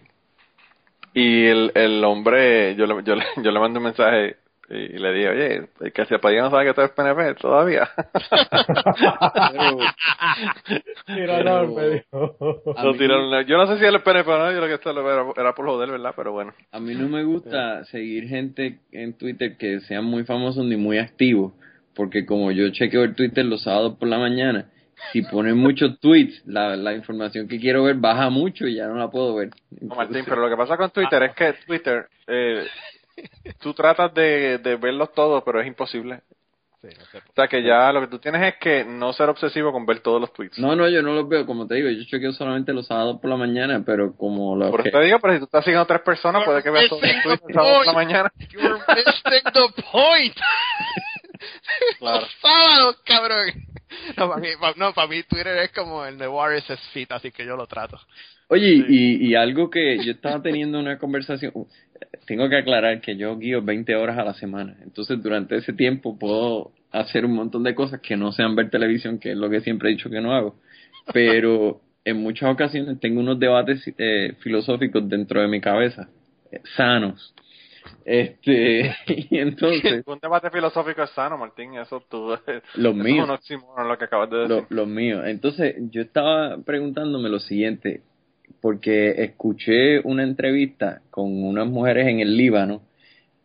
y 1.12 1.46
el, 1.46 1.72
el 1.74 2.04
hombre, 2.04 2.74
yo 2.76 2.86
le, 2.86 3.02
yo, 3.02 3.14
le, 3.16 3.24
yo 3.42 3.50
le 3.50 3.58
mandé 3.60 3.78
un 3.78 3.84
mensaje 3.84 4.36
y, 4.68 4.98
le 4.98 5.12
dije, 5.12 5.28
oye, 5.28 5.68
el 5.80 5.92
que 5.92 6.06
se 6.06 6.16
no 6.16 6.50
sabe 6.50 6.66
que 6.66 6.74
tú 6.74 6.80
eres 6.80 6.92
PNP 6.92 7.34
todavía. 7.40 7.88
Yo 13.46 13.58
no 13.58 13.68
sé 13.68 13.78
si 13.78 13.84
él 13.84 13.94
es 13.94 14.02
PNP 14.02 14.28
o 14.28 14.38
no, 14.38 14.50
yo 14.50 14.56
creo 14.58 14.68
que 14.68 14.74
esto 14.74 14.90
era, 14.90 15.24
era 15.36 15.54
por 15.54 15.66
joder, 15.66 15.92
¿verdad? 15.92 16.14
Pero 16.16 16.32
bueno. 16.32 16.52
A 16.72 16.80
mí 16.80 16.94
no 16.94 17.08
me 17.08 17.22
gusta 17.22 17.84
seguir 17.84 18.26
gente 18.28 18.80
en 18.90 19.16
Twitter 19.16 19.56
que 19.56 19.78
sean 19.80 20.04
muy 20.04 20.24
famosos 20.24 20.64
ni 20.64 20.76
muy 20.76 20.98
activos, 20.98 21.52
porque 21.94 22.26
como 22.26 22.50
yo 22.50 22.68
chequeo 22.70 23.04
el 23.04 23.14
Twitter 23.14 23.44
los 23.44 23.62
sábados 23.62 23.96
por 23.98 24.08
la 24.08 24.18
mañana, 24.18 24.68
si 25.12 25.22
ponen 25.22 25.56
muchos 25.56 25.96
tweets, 26.00 26.42
la, 26.46 26.74
la 26.76 26.94
información 26.94 27.46
que 27.46 27.60
quiero 27.60 27.84
ver 27.84 27.94
baja 27.96 28.30
mucho 28.30 28.66
y 28.66 28.74
ya 28.74 28.88
no 28.88 28.96
la 28.96 29.10
puedo 29.10 29.36
ver. 29.36 29.50
no, 29.80 29.94
Martín, 29.94 30.24
pero 30.24 30.40
lo 30.40 30.48
que 30.48 30.56
pasa 30.56 30.76
con 30.76 30.90
Twitter 30.90 31.22
es 31.22 31.34
que 31.34 31.54
Twitter 31.66 32.08
eh, 32.26 32.66
tú 33.60 33.74
tratas 33.74 34.12
de, 34.14 34.58
de 34.58 34.76
verlos 34.76 35.12
todos, 35.12 35.42
pero 35.44 35.60
es 35.60 35.66
imposible. 35.66 36.20
o 36.82 37.34
sea 37.34 37.48
que 37.48 37.62
ya 37.62 37.92
lo 37.92 38.00
que 38.02 38.06
tú 38.08 38.18
tienes 38.18 38.42
es 38.42 38.54
que 38.60 38.84
no 38.84 39.12
ser 39.12 39.28
obsesivo 39.28 39.72
con 39.72 39.86
ver 39.86 40.00
todos 40.00 40.20
los 40.20 40.32
tweets. 40.32 40.58
No, 40.58 40.76
no, 40.76 40.88
yo 40.88 41.02
no 41.02 41.14
los 41.14 41.28
veo, 41.28 41.46
como 41.46 41.66
te 41.66 41.76
digo, 41.76 41.88
yo 41.90 42.04
chequeo 42.04 42.32
solamente 42.32 42.72
los 42.72 42.86
sábados 42.86 43.20
por 43.20 43.30
la 43.30 43.36
mañana, 43.36 43.82
pero 43.84 44.14
como 44.16 44.56
lo 44.56 44.70
Por 44.70 44.86
eso 44.86 44.98
te 44.98 45.04
digo, 45.04 45.18
pero 45.20 45.34
si 45.34 45.38
tú 45.40 45.44
estás 45.46 45.64
siguiendo 45.64 45.82
a 45.82 45.86
tres 45.86 46.02
personas, 46.02 46.44
puede 46.44 46.62
que 46.62 46.70
veas 46.70 46.88
todos 46.88 47.02
los 47.02 47.10
tweets 47.10 47.44
los 47.44 47.54
sábados 47.54 47.76
por 47.78 47.86
la 47.86 47.92
mañana. 47.92 48.32
You're 48.50 48.78
missing 48.88 49.52
the 49.52 49.82
point. 49.90 50.36
Claro. 51.98 52.20
Los 52.20 52.30
sábados, 52.40 53.02
cabrón. 53.04 53.48
No, 54.16 54.28
para 54.28 54.40
mí, 54.40 54.48
no, 54.76 54.92
para 54.94 55.06
mí 55.06 55.22
Twitter 55.24 55.56
es 55.58 55.72
como 55.72 56.04
el 56.04 56.18
de 56.18 56.26
Warriors 56.26 56.66
Fit, 56.92 57.12
así 57.12 57.30
que 57.30 57.44
yo 57.44 57.56
lo 57.56 57.66
trato. 57.66 57.98
Oye, 58.48 58.84
y, 58.88 59.28
y 59.28 59.34
algo 59.34 59.68
que 59.70 59.98
yo 60.04 60.12
estaba 60.12 60.40
teniendo 60.40 60.78
una 60.78 60.98
conversación, 60.98 61.52
tengo 62.26 62.48
que 62.48 62.56
aclarar 62.56 63.00
que 63.00 63.16
yo 63.16 63.36
guío 63.38 63.62
20 63.62 63.94
horas 63.96 64.18
a 64.18 64.24
la 64.24 64.34
semana, 64.34 64.76
entonces 64.82 65.22
durante 65.22 65.56
ese 65.56 65.72
tiempo 65.72 66.18
puedo 66.18 66.72
hacer 66.90 67.24
un 67.24 67.34
montón 67.34 67.62
de 67.62 67.74
cosas 67.74 68.00
que 68.00 68.16
no 68.16 68.32
sean 68.32 68.54
ver 68.54 68.70
televisión, 68.70 69.18
que 69.18 69.32
es 69.32 69.36
lo 69.36 69.50
que 69.50 69.60
siempre 69.60 69.88
he 69.88 69.92
dicho 69.92 70.10
que 70.10 70.20
no 70.20 70.34
hago, 70.34 70.56
pero 71.12 71.80
en 72.04 72.18
muchas 72.18 72.52
ocasiones 72.52 73.00
tengo 73.00 73.20
unos 73.20 73.38
debates 73.38 73.82
eh, 73.98 74.34
filosóficos 74.40 75.08
dentro 75.08 75.40
de 75.40 75.48
mi 75.48 75.60
cabeza, 75.60 76.08
eh, 76.50 76.60
sanos. 76.76 77.34
Este, 78.04 78.94
y 79.06 79.38
entonces. 79.38 80.02
Un 80.06 80.18
debate 80.20 80.50
filosófico 80.50 81.02
es 81.02 81.10
sano, 81.10 81.38
Martín, 81.38 81.74
eso 81.74 82.02
tú. 82.08 82.36
Los 82.74 82.94
míos. 82.94 83.28
lo 83.28 83.98
que 83.98 84.04
acabas 84.04 84.30
de 84.30 84.36
decir. 84.38 84.66
los 84.70 84.88
míos. 84.88 85.22
Entonces, 85.26 85.76
yo 85.90 86.02
estaba 86.02 86.58
preguntándome 86.64 87.28
lo 87.28 87.40
siguiente: 87.40 88.02
porque 88.60 89.22
escuché 89.22 90.00
una 90.00 90.22
entrevista 90.22 91.02
con 91.10 91.44
unas 91.44 91.66
mujeres 91.66 92.06
en 92.08 92.20
el 92.20 92.36
Líbano 92.36 92.82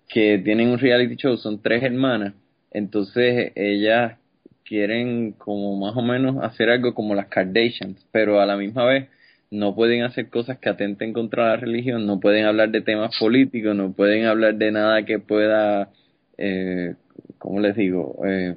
que 0.07 0.39
tienen 0.39 0.69
un 0.69 0.79
reality 0.79 1.15
show, 1.15 1.37
son 1.37 1.61
tres 1.61 1.83
hermanas, 1.83 2.33
entonces 2.71 3.51
ellas 3.55 4.17
quieren 4.65 5.33
como 5.33 5.75
más 5.77 5.95
o 5.95 6.01
menos 6.01 6.43
hacer 6.43 6.69
algo 6.69 6.93
como 6.93 7.15
las 7.15 7.27
Kardashians, 7.27 8.05
pero 8.11 8.39
a 8.39 8.45
la 8.45 8.57
misma 8.57 8.85
vez 8.85 9.09
no 9.49 9.75
pueden 9.75 10.03
hacer 10.03 10.29
cosas 10.29 10.57
que 10.59 10.69
atenten 10.69 11.11
contra 11.11 11.49
la 11.49 11.57
religión, 11.57 12.05
no 12.05 12.19
pueden 12.19 12.45
hablar 12.45 12.71
de 12.71 12.81
temas 12.81 13.17
políticos, 13.19 13.75
no 13.75 13.91
pueden 13.91 14.25
hablar 14.25 14.55
de 14.55 14.71
nada 14.71 15.03
que 15.03 15.19
pueda, 15.19 15.89
eh, 16.37 16.95
¿cómo 17.37 17.59
les 17.59 17.75
digo?, 17.75 18.21
eh, 18.25 18.55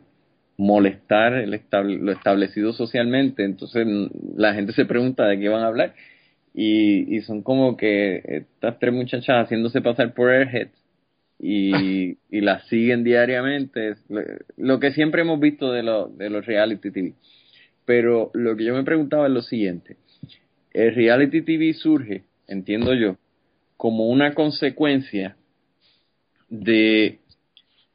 molestar 0.57 1.35
el 1.35 1.61
lo 2.01 2.13
establecido 2.13 2.73
socialmente. 2.73 3.45
Entonces 3.45 3.87
la 4.37 4.55
gente 4.55 4.73
se 4.73 4.85
pregunta 4.85 5.27
de 5.27 5.39
qué 5.41 5.49
van 5.49 5.63
a 5.63 5.67
hablar 5.67 5.95
y, 6.55 7.17
y 7.17 7.21
son 7.23 7.43
como 7.43 7.77
que 7.77 8.23
estas 8.25 8.79
tres 8.79 8.95
muchachas 8.95 9.45
haciéndose 9.45 9.83
pasar 9.83 10.15
por 10.15 10.31
airheads 10.31 10.73
y, 11.39 12.17
y 12.31 12.41
las 12.41 12.67
siguen 12.69 13.03
diariamente, 13.03 13.97
lo 14.57 14.79
que 14.79 14.93
siempre 14.93 15.23
hemos 15.23 15.41
visto 15.41 15.73
de, 15.73 15.83
lo, 15.83 16.09
de 16.09 16.31
los 16.31 16.47
reality 16.47 16.91
TV. 16.91 17.15
Pero 17.85 18.31
lo 18.33 18.57
que 18.57 18.65
yo 18.65 18.75
me 18.75 18.85
preguntaba 18.85 19.27
es 19.27 19.33
lo 19.33 19.43
siguiente, 19.43 19.97
el 20.73 20.95
reality 20.95 21.43
TV 21.43 21.75
surge, 21.75 22.23
entiendo 22.47 22.95
yo, 22.95 23.17
como 23.77 24.09
una 24.09 24.33
consecuencia 24.33 25.37
de 26.49 27.19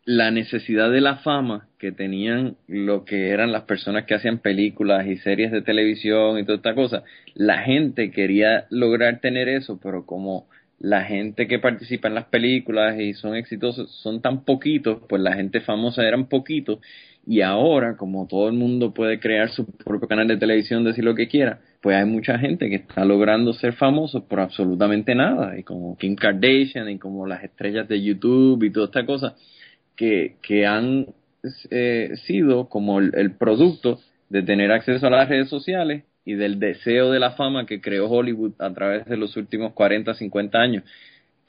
la 0.09 0.31
necesidad 0.31 0.89
de 0.89 1.01
la 1.01 1.17
fama 1.17 1.67
que 1.77 1.91
tenían 1.91 2.55
lo 2.67 3.05
que 3.05 3.29
eran 3.29 3.51
las 3.51 3.65
personas 3.65 4.05
que 4.05 4.15
hacían 4.15 4.39
películas 4.39 5.05
y 5.05 5.17
series 5.17 5.51
de 5.51 5.61
televisión 5.61 6.39
y 6.39 6.43
toda 6.45 6.55
esta 6.55 6.73
cosa. 6.73 7.03
La 7.35 7.59
gente 7.59 8.09
quería 8.09 8.65
lograr 8.71 9.19
tener 9.19 9.47
eso, 9.47 9.79
pero 9.79 10.07
como 10.07 10.47
la 10.79 11.03
gente 11.03 11.47
que 11.47 11.59
participa 11.59 12.07
en 12.07 12.15
las 12.15 12.25
películas 12.25 12.99
y 12.99 13.13
son 13.13 13.35
exitosos 13.35 13.91
son 14.01 14.19
tan 14.19 14.45
poquitos, 14.45 14.97
pues 15.07 15.21
la 15.21 15.35
gente 15.35 15.61
famosa 15.61 16.01
eran 16.01 16.25
poquitos 16.25 16.79
y 17.27 17.41
ahora 17.41 17.95
como 17.95 18.25
todo 18.25 18.47
el 18.47 18.55
mundo 18.55 18.95
puede 18.95 19.19
crear 19.19 19.49
su 19.51 19.67
propio 19.67 20.07
canal 20.07 20.27
de 20.27 20.37
televisión, 20.37 20.83
decir 20.83 21.03
lo 21.03 21.13
que 21.13 21.27
quiera, 21.27 21.59
pues 21.81 21.95
hay 21.95 22.05
mucha 22.05 22.39
gente 22.39 22.67
que 22.67 22.77
está 22.77 23.05
logrando 23.05 23.53
ser 23.53 23.73
famosos 23.73 24.23
por 24.23 24.39
absolutamente 24.39 25.13
nada 25.13 25.55
y 25.59 25.61
como 25.61 25.95
Kim 25.97 26.15
Kardashian 26.15 26.89
y 26.89 26.97
como 26.97 27.27
las 27.27 27.43
estrellas 27.43 27.87
de 27.87 28.01
YouTube 28.01 28.63
y 28.63 28.71
toda 28.71 28.87
esta 28.87 29.05
cosa 29.05 29.35
que, 29.99 30.35
que 30.41 30.65
han 30.65 31.07
eh, 31.71 32.13
sido 32.25 32.69
como 32.69 32.99
el, 32.99 33.31
producto 33.33 33.99
de 34.29 34.43
tener 34.43 34.71
acceso 34.71 35.05
a 35.05 35.09
las 35.09 35.27
redes 35.27 35.49
sociales 35.49 36.05
y 36.23 36.35
del 36.35 36.57
deseo 36.57 37.11
de 37.11 37.19
la 37.19 37.31
fama 37.31 37.65
que 37.65 37.81
creó 37.81 38.09
Hollywood 38.09 38.53
a 38.59 38.73
través 38.73 39.03
de 39.07 39.17
los 39.17 39.35
últimos 39.35 39.73
40, 39.73 40.13
50 40.13 40.57
años, 40.57 40.83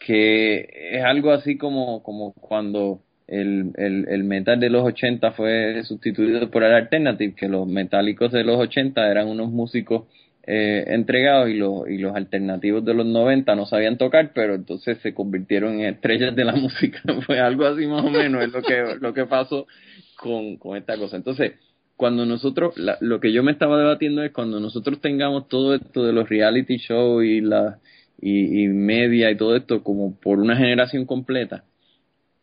que 0.00 0.68
es 0.94 1.04
algo 1.04 1.30
así 1.30 1.58
como, 1.58 2.02
como 2.02 2.32
cuando 2.32 3.02
el, 3.28 3.70
el, 3.76 4.08
el 4.08 4.24
metal 4.24 4.58
de 4.58 4.70
los 4.70 4.82
80 4.82 5.30
fue 5.30 5.84
sustituido 5.84 6.50
por 6.50 6.64
el 6.64 6.72
alternative, 6.72 7.36
que 7.36 7.46
los 7.46 7.68
metálicos 7.68 8.32
de 8.32 8.42
los 8.42 8.56
80 8.56 9.08
eran 9.08 9.28
unos 9.28 9.52
músicos 9.52 10.08
eh, 10.52 10.84
entregados 10.88 11.48
y 11.48 11.54
los, 11.54 11.88
y 11.88 11.98
los 11.98 12.16
alternativos 12.16 12.84
de 12.84 12.92
los 12.92 13.06
90 13.06 13.54
no 13.54 13.66
sabían 13.66 13.98
tocar, 13.98 14.32
pero 14.34 14.56
entonces 14.56 14.98
se 14.98 15.14
convirtieron 15.14 15.74
en 15.74 15.94
estrellas 15.94 16.34
de 16.34 16.44
la 16.44 16.52
música. 16.56 17.00
Fue 17.24 17.38
algo 17.38 17.66
así 17.66 17.86
más 17.86 18.04
o 18.04 18.10
menos, 18.10 18.42
es 18.42 18.52
lo 18.52 18.60
que, 18.60 18.96
lo 19.00 19.14
que 19.14 19.26
pasó 19.26 19.68
con, 20.16 20.56
con 20.56 20.76
esta 20.76 20.96
cosa. 20.96 21.16
Entonces, 21.16 21.52
cuando 21.94 22.26
nosotros, 22.26 22.74
lo 23.00 23.20
que 23.20 23.32
yo 23.32 23.44
me 23.44 23.52
estaba 23.52 23.78
debatiendo 23.78 24.24
es 24.24 24.32
cuando 24.32 24.58
nosotros 24.58 25.00
tengamos 25.00 25.46
todo 25.48 25.72
esto 25.76 26.04
de 26.04 26.12
los 26.12 26.28
reality 26.28 26.78
shows 26.78 27.24
y 27.24 27.40
la 27.42 27.78
y, 28.20 28.64
y 28.64 28.68
media 28.68 29.30
y 29.30 29.36
todo 29.36 29.54
esto 29.54 29.84
como 29.84 30.18
por 30.18 30.40
una 30.40 30.56
generación 30.56 31.06
completa, 31.06 31.62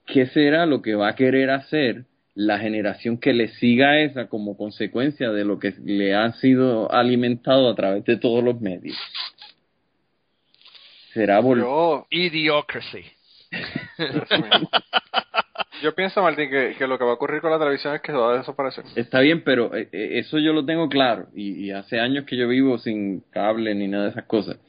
¿qué 0.05 0.27
será 0.27 0.65
lo 0.65 0.81
que 0.81 0.95
va 0.95 1.09
a 1.09 1.15
querer 1.15 1.49
hacer 1.49 2.05
la 2.37 2.59
generación 2.59 3.17
que 3.17 3.33
le 3.33 3.47
siga 3.47 3.89
a 3.89 4.01
esa 4.01 4.27
como 4.27 4.55
consecuencia 4.55 5.31
de 5.31 5.43
lo 5.43 5.57
que 5.57 5.73
le 5.83 6.13
ha 6.13 6.31
sido 6.33 6.91
alimentado 6.91 7.67
a 7.67 7.73
través 7.73 8.05
de 8.05 8.17
todos 8.17 8.43
los 8.43 8.61
medios. 8.61 8.95
Será 11.13 11.39
volver. 11.39 11.65
Idiocracy. 12.11 13.03
yo 15.81 15.95
pienso, 15.95 16.21
Martín, 16.21 16.51
que, 16.51 16.75
que, 16.77 16.85
lo 16.85 16.99
que 16.99 17.05
va 17.05 17.11
a 17.11 17.15
ocurrir 17.15 17.41
con 17.41 17.49
la 17.49 17.57
televisión 17.57 17.95
es 17.95 18.01
que 18.01 18.11
va 18.11 18.35
a 18.35 18.37
desaparecer. 18.37 18.85
Está 18.95 19.21
bien, 19.21 19.43
pero 19.43 19.75
eh, 19.75 19.89
eh, 19.91 20.19
eso 20.19 20.37
yo 20.37 20.53
lo 20.53 20.63
tengo 20.63 20.89
claro. 20.89 21.29
Y, 21.33 21.65
y 21.65 21.71
hace 21.71 21.99
años 21.99 22.25
que 22.25 22.37
yo 22.37 22.47
vivo 22.47 22.77
sin 22.77 23.21
cable 23.31 23.73
ni 23.73 23.87
nada 23.87 24.03
de 24.03 24.09
esas 24.11 24.25
cosas. 24.25 24.59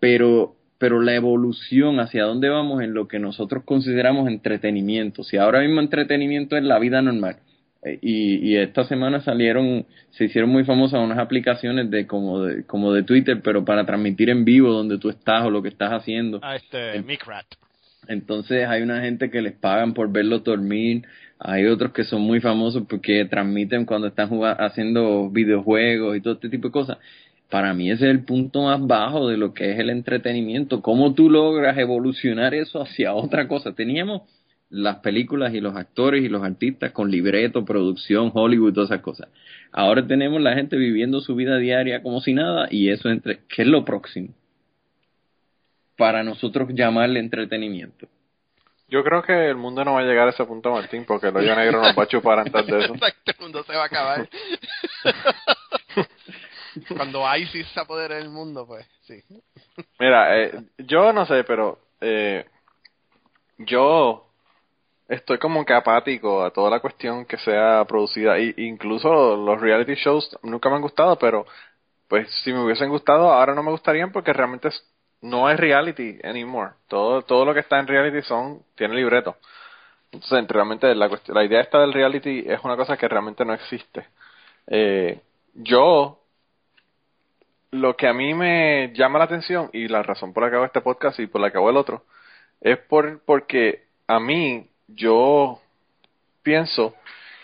Pero 0.00 0.56
pero 0.82 1.00
la 1.00 1.14
evolución 1.14 2.00
hacia 2.00 2.24
dónde 2.24 2.48
vamos 2.48 2.82
en 2.82 2.92
lo 2.92 3.06
que 3.06 3.20
nosotros 3.20 3.62
consideramos 3.64 4.26
entretenimiento. 4.26 5.22
Si 5.22 5.36
ahora 5.36 5.60
mismo 5.60 5.80
entretenimiento 5.80 6.56
es 6.56 6.64
la 6.64 6.80
vida 6.80 7.00
normal. 7.00 7.36
Eh, 7.84 8.00
y, 8.02 8.50
y 8.50 8.56
esta 8.56 8.82
semana 8.82 9.20
salieron, 9.20 9.86
se 10.10 10.24
hicieron 10.24 10.50
muy 10.50 10.64
famosas 10.64 10.98
unas 10.98 11.20
aplicaciones 11.20 11.88
de 11.88 12.08
como 12.08 12.42
de, 12.42 12.64
como 12.64 12.92
de 12.92 13.04
Twitter, 13.04 13.40
pero 13.44 13.64
para 13.64 13.86
transmitir 13.86 14.28
en 14.28 14.44
vivo 14.44 14.72
donde 14.72 14.98
tú 14.98 15.08
estás 15.08 15.44
o 15.44 15.50
lo 15.50 15.62
que 15.62 15.68
estás 15.68 15.92
haciendo. 15.92 16.40
Ah, 16.42 16.56
este, 16.56 17.00
Micrat. 17.02 17.46
Entonces 18.08 18.66
hay 18.66 18.82
una 18.82 19.02
gente 19.02 19.30
que 19.30 19.40
les 19.40 19.52
pagan 19.52 19.94
por 19.94 20.10
verlos 20.10 20.42
dormir, 20.42 21.04
hay 21.38 21.66
otros 21.66 21.92
que 21.92 22.02
son 22.02 22.22
muy 22.22 22.40
famosos 22.40 22.82
porque 22.88 23.24
transmiten 23.26 23.84
cuando 23.84 24.08
están 24.08 24.28
jugando, 24.28 24.60
haciendo 24.64 25.30
videojuegos 25.30 26.16
y 26.16 26.20
todo 26.20 26.34
este 26.34 26.48
tipo 26.48 26.66
de 26.66 26.72
cosas 26.72 26.98
para 27.52 27.74
mí 27.74 27.90
ese 27.90 28.06
es 28.06 28.10
el 28.10 28.24
punto 28.24 28.62
más 28.62 28.80
bajo 28.86 29.28
de 29.28 29.36
lo 29.36 29.52
que 29.52 29.72
es 29.72 29.78
el 29.78 29.90
entretenimiento. 29.90 30.80
¿Cómo 30.80 31.12
tú 31.12 31.28
logras 31.28 31.76
evolucionar 31.76 32.54
eso 32.54 32.80
hacia 32.80 33.12
otra 33.12 33.46
cosa? 33.46 33.74
Teníamos 33.74 34.22
las 34.70 35.00
películas 35.00 35.52
y 35.52 35.60
los 35.60 35.76
actores 35.76 36.24
y 36.24 36.30
los 36.30 36.42
artistas 36.42 36.92
con 36.92 37.10
libreto, 37.10 37.62
producción, 37.62 38.30
Hollywood, 38.32 38.72
todas 38.72 38.90
esas 38.90 39.02
cosas. 39.02 39.28
Ahora 39.70 40.06
tenemos 40.06 40.40
la 40.40 40.54
gente 40.54 40.78
viviendo 40.78 41.20
su 41.20 41.34
vida 41.34 41.58
diaria 41.58 42.02
como 42.02 42.22
si 42.22 42.32
nada 42.32 42.68
y 42.70 42.88
eso 42.88 43.10
entre, 43.10 43.40
¿qué 43.54 43.62
es 43.62 43.68
lo 43.68 43.84
próximo? 43.84 44.30
Para 45.98 46.24
nosotros 46.24 46.70
llamarle 46.72 47.20
entretenimiento. 47.20 48.08
Yo 48.88 49.04
creo 49.04 49.22
que 49.22 49.50
el 49.50 49.56
mundo 49.56 49.84
no 49.84 49.92
va 49.92 50.00
a 50.00 50.04
llegar 50.04 50.26
a 50.26 50.30
ese 50.30 50.46
punto, 50.46 50.72
Martín, 50.72 51.04
porque 51.06 51.28
el 51.28 51.36
hoyo 51.36 51.54
negro 51.54 51.82
nos 51.82 51.98
va 51.98 52.04
a 52.04 52.08
chupar 52.08 52.38
antes 52.38 52.66
de 52.66 52.78
eso. 52.78 52.94
el 53.26 53.34
mundo 53.40 53.62
se 53.64 53.74
va 53.74 53.82
a 53.82 53.86
acabar. 53.86 54.26
Cuando 56.96 57.24
ISIS 57.36 57.66
se 57.68 57.80
apodera 57.80 58.16
del 58.16 58.28
mundo, 58.28 58.66
pues 58.66 58.86
sí. 59.02 59.22
Mira, 59.98 60.38
eh, 60.38 60.52
yo 60.78 61.12
no 61.12 61.26
sé, 61.26 61.44
pero 61.44 61.78
eh, 62.00 62.46
yo 63.58 64.26
estoy 65.08 65.38
como 65.38 65.64
que 65.64 65.74
apático 65.74 66.42
a 66.44 66.50
toda 66.50 66.70
la 66.70 66.80
cuestión 66.80 67.26
que 67.26 67.36
sea 67.38 67.84
producida. 67.86 68.38
Y, 68.38 68.54
incluso 68.56 69.36
los 69.36 69.60
reality 69.60 69.94
shows 69.94 70.38
nunca 70.42 70.68
me 70.68 70.76
han 70.76 70.82
gustado, 70.82 71.18
pero 71.18 71.46
pues 72.08 72.28
si 72.42 72.52
me 72.52 72.62
hubiesen 72.64 72.90
gustado, 72.90 73.32
ahora 73.32 73.54
no 73.54 73.62
me 73.62 73.70
gustarían 73.70 74.12
porque 74.12 74.32
realmente 74.32 74.70
no 75.22 75.48
es 75.50 75.58
reality 75.58 76.18
anymore. 76.24 76.72
Todo, 76.88 77.22
todo 77.22 77.44
lo 77.44 77.54
que 77.54 77.60
está 77.60 77.78
en 77.78 77.86
reality 77.86 78.22
son, 78.26 78.62
tiene 78.74 78.94
libreto. 78.94 79.36
Entonces, 80.10 80.46
realmente 80.48 80.94
la, 80.94 81.10
la 81.28 81.44
idea 81.44 81.60
esta 81.62 81.80
del 81.80 81.92
reality 81.92 82.44
es 82.46 82.60
una 82.64 82.76
cosa 82.76 82.96
que 82.98 83.08
realmente 83.08 83.44
no 83.44 83.54
existe. 83.54 84.06
Eh, 84.66 85.20
yo, 85.54 86.21
lo 87.72 87.96
que 87.96 88.06
a 88.06 88.12
mí 88.12 88.34
me 88.34 88.92
llama 88.94 89.18
la 89.18 89.24
atención 89.24 89.70
y 89.72 89.88
la 89.88 90.02
razón 90.02 90.32
por 90.32 90.44
la 90.44 90.50
que 90.50 90.56
hago 90.56 90.66
este 90.66 90.82
podcast 90.82 91.18
y 91.18 91.26
por 91.26 91.40
la 91.40 91.50
que 91.50 91.56
hago 91.56 91.70
el 91.70 91.76
otro, 91.76 92.04
es 92.60 92.78
por, 92.78 93.20
porque 93.24 93.84
a 94.06 94.20
mí 94.20 94.68
yo 94.88 95.58
pienso 96.42 96.94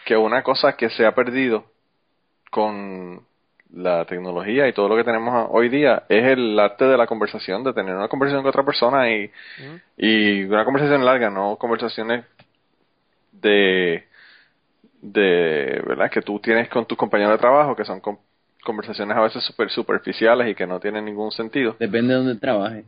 que 0.04 0.16
una 0.16 0.42
cosa 0.42 0.76
que 0.76 0.90
se 0.90 1.06
ha 1.06 1.14
perdido 1.14 1.64
con 2.50 3.26
la 3.72 4.04
tecnología 4.04 4.68
y 4.68 4.72
todo 4.72 4.88
lo 4.88 4.96
que 4.96 5.04
tenemos 5.04 5.48
hoy 5.50 5.68
día 5.68 6.04
es 6.08 6.24
el 6.24 6.58
arte 6.58 6.84
de 6.84 6.96
la 6.96 7.06
conversación, 7.06 7.64
de 7.64 7.72
tener 7.72 7.94
una 7.94 8.08
conversación 8.08 8.42
con 8.42 8.50
otra 8.50 8.64
persona 8.64 9.10
y, 9.10 9.30
y 9.96 10.44
una 10.44 10.64
conversación 10.64 11.04
larga, 11.04 11.30
no 11.30 11.56
conversaciones 11.56 12.24
de, 13.32 14.06
de, 15.00 15.82
¿verdad? 15.86 16.10
Que 16.10 16.22
tú 16.22 16.38
tienes 16.38 16.68
con 16.68 16.86
tus 16.86 16.98
compañeros 16.98 17.32
de 17.32 17.38
trabajo, 17.38 17.76
que 17.76 17.84
son 17.84 18.00
conversaciones 18.68 19.16
a 19.16 19.22
veces 19.22 19.42
super 19.44 19.70
superficiales 19.70 20.46
y 20.46 20.54
que 20.54 20.66
no 20.66 20.78
tienen 20.78 21.06
ningún 21.06 21.32
sentido. 21.32 21.74
Depende 21.78 22.12
de 22.12 22.18
dónde 22.20 22.34
trabajes. 22.38 22.84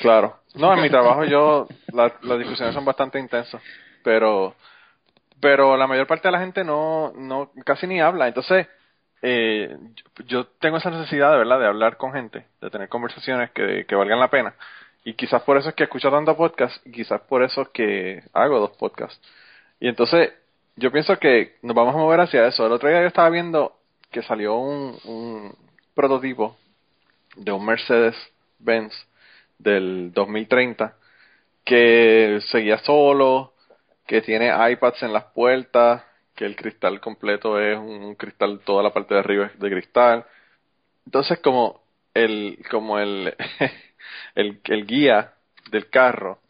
Claro. 0.00 0.36
No, 0.54 0.72
en 0.72 0.80
mi 0.80 0.88
trabajo 0.88 1.24
yo, 1.24 1.66
las 1.92 2.38
discusiones 2.38 2.72
son 2.72 2.84
bastante 2.84 3.18
intensas, 3.18 3.60
pero, 4.04 4.54
pero 5.40 5.76
la 5.76 5.88
mayor 5.88 6.06
parte 6.06 6.28
de 6.28 6.32
la 6.32 6.38
gente 6.38 6.62
no, 6.62 7.12
no, 7.16 7.50
casi 7.64 7.88
ni 7.88 8.00
habla. 8.00 8.28
Entonces, 8.28 8.68
eh, 9.22 9.76
yo 10.26 10.46
tengo 10.60 10.76
esa 10.76 10.90
necesidad 10.90 11.32
de 11.32 11.38
verdad 11.38 11.58
de 11.58 11.66
hablar 11.66 11.96
con 11.96 12.12
gente, 12.12 12.46
de 12.60 12.70
tener 12.70 12.88
conversaciones 12.88 13.50
que, 13.50 13.84
que 13.88 13.96
valgan 13.96 14.20
la 14.20 14.30
pena. 14.30 14.54
Y 15.04 15.14
quizás 15.14 15.42
por 15.42 15.56
eso 15.56 15.70
es 15.70 15.74
que 15.74 15.82
escucho 15.82 16.12
tanto 16.12 16.36
podcast 16.36 16.86
y 16.86 16.92
quizás 16.92 17.20
por 17.22 17.42
eso 17.42 17.62
es 17.62 17.68
que 17.70 18.22
hago 18.32 18.60
dos 18.60 18.76
podcasts. 18.76 19.20
Y 19.80 19.88
entonces, 19.88 20.32
yo 20.76 20.92
pienso 20.92 21.18
que 21.18 21.56
nos 21.62 21.74
vamos 21.74 21.96
a 21.96 21.98
mover 21.98 22.20
hacia 22.20 22.46
eso. 22.46 22.64
El 22.64 22.72
otro 22.72 22.88
día 22.88 23.00
yo 23.00 23.08
estaba 23.08 23.28
viendo 23.30 23.81
que 24.12 24.22
salió 24.22 24.56
un, 24.56 24.96
un 25.04 25.56
prototipo 25.94 26.56
de 27.36 27.50
un 27.50 27.64
Mercedes 27.64 28.14
Benz 28.58 28.92
del 29.58 30.12
2030 30.12 30.94
que 31.64 32.40
seguía 32.50 32.78
solo, 32.78 33.54
que 34.06 34.20
tiene 34.20 34.52
iPads 34.72 35.02
en 35.02 35.12
las 35.12 35.24
puertas, 35.24 36.02
que 36.34 36.44
el 36.44 36.56
cristal 36.56 37.00
completo 37.00 37.58
es 37.60 37.78
un 37.78 38.14
cristal, 38.14 38.60
toda 38.64 38.82
la 38.82 38.92
parte 38.92 39.14
de 39.14 39.20
arriba 39.20 39.46
es 39.46 39.58
de 39.58 39.70
cristal. 39.70 40.26
Entonces 41.06 41.38
como 41.40 41.82
el, 42.14 42.58
como 42.70 42.98
el, 42.98 43.34
el, 44.34 44.60
el 44.64 44.86
guía 44.86 45.34
del 45.70 45.88
carro 45.88 46.40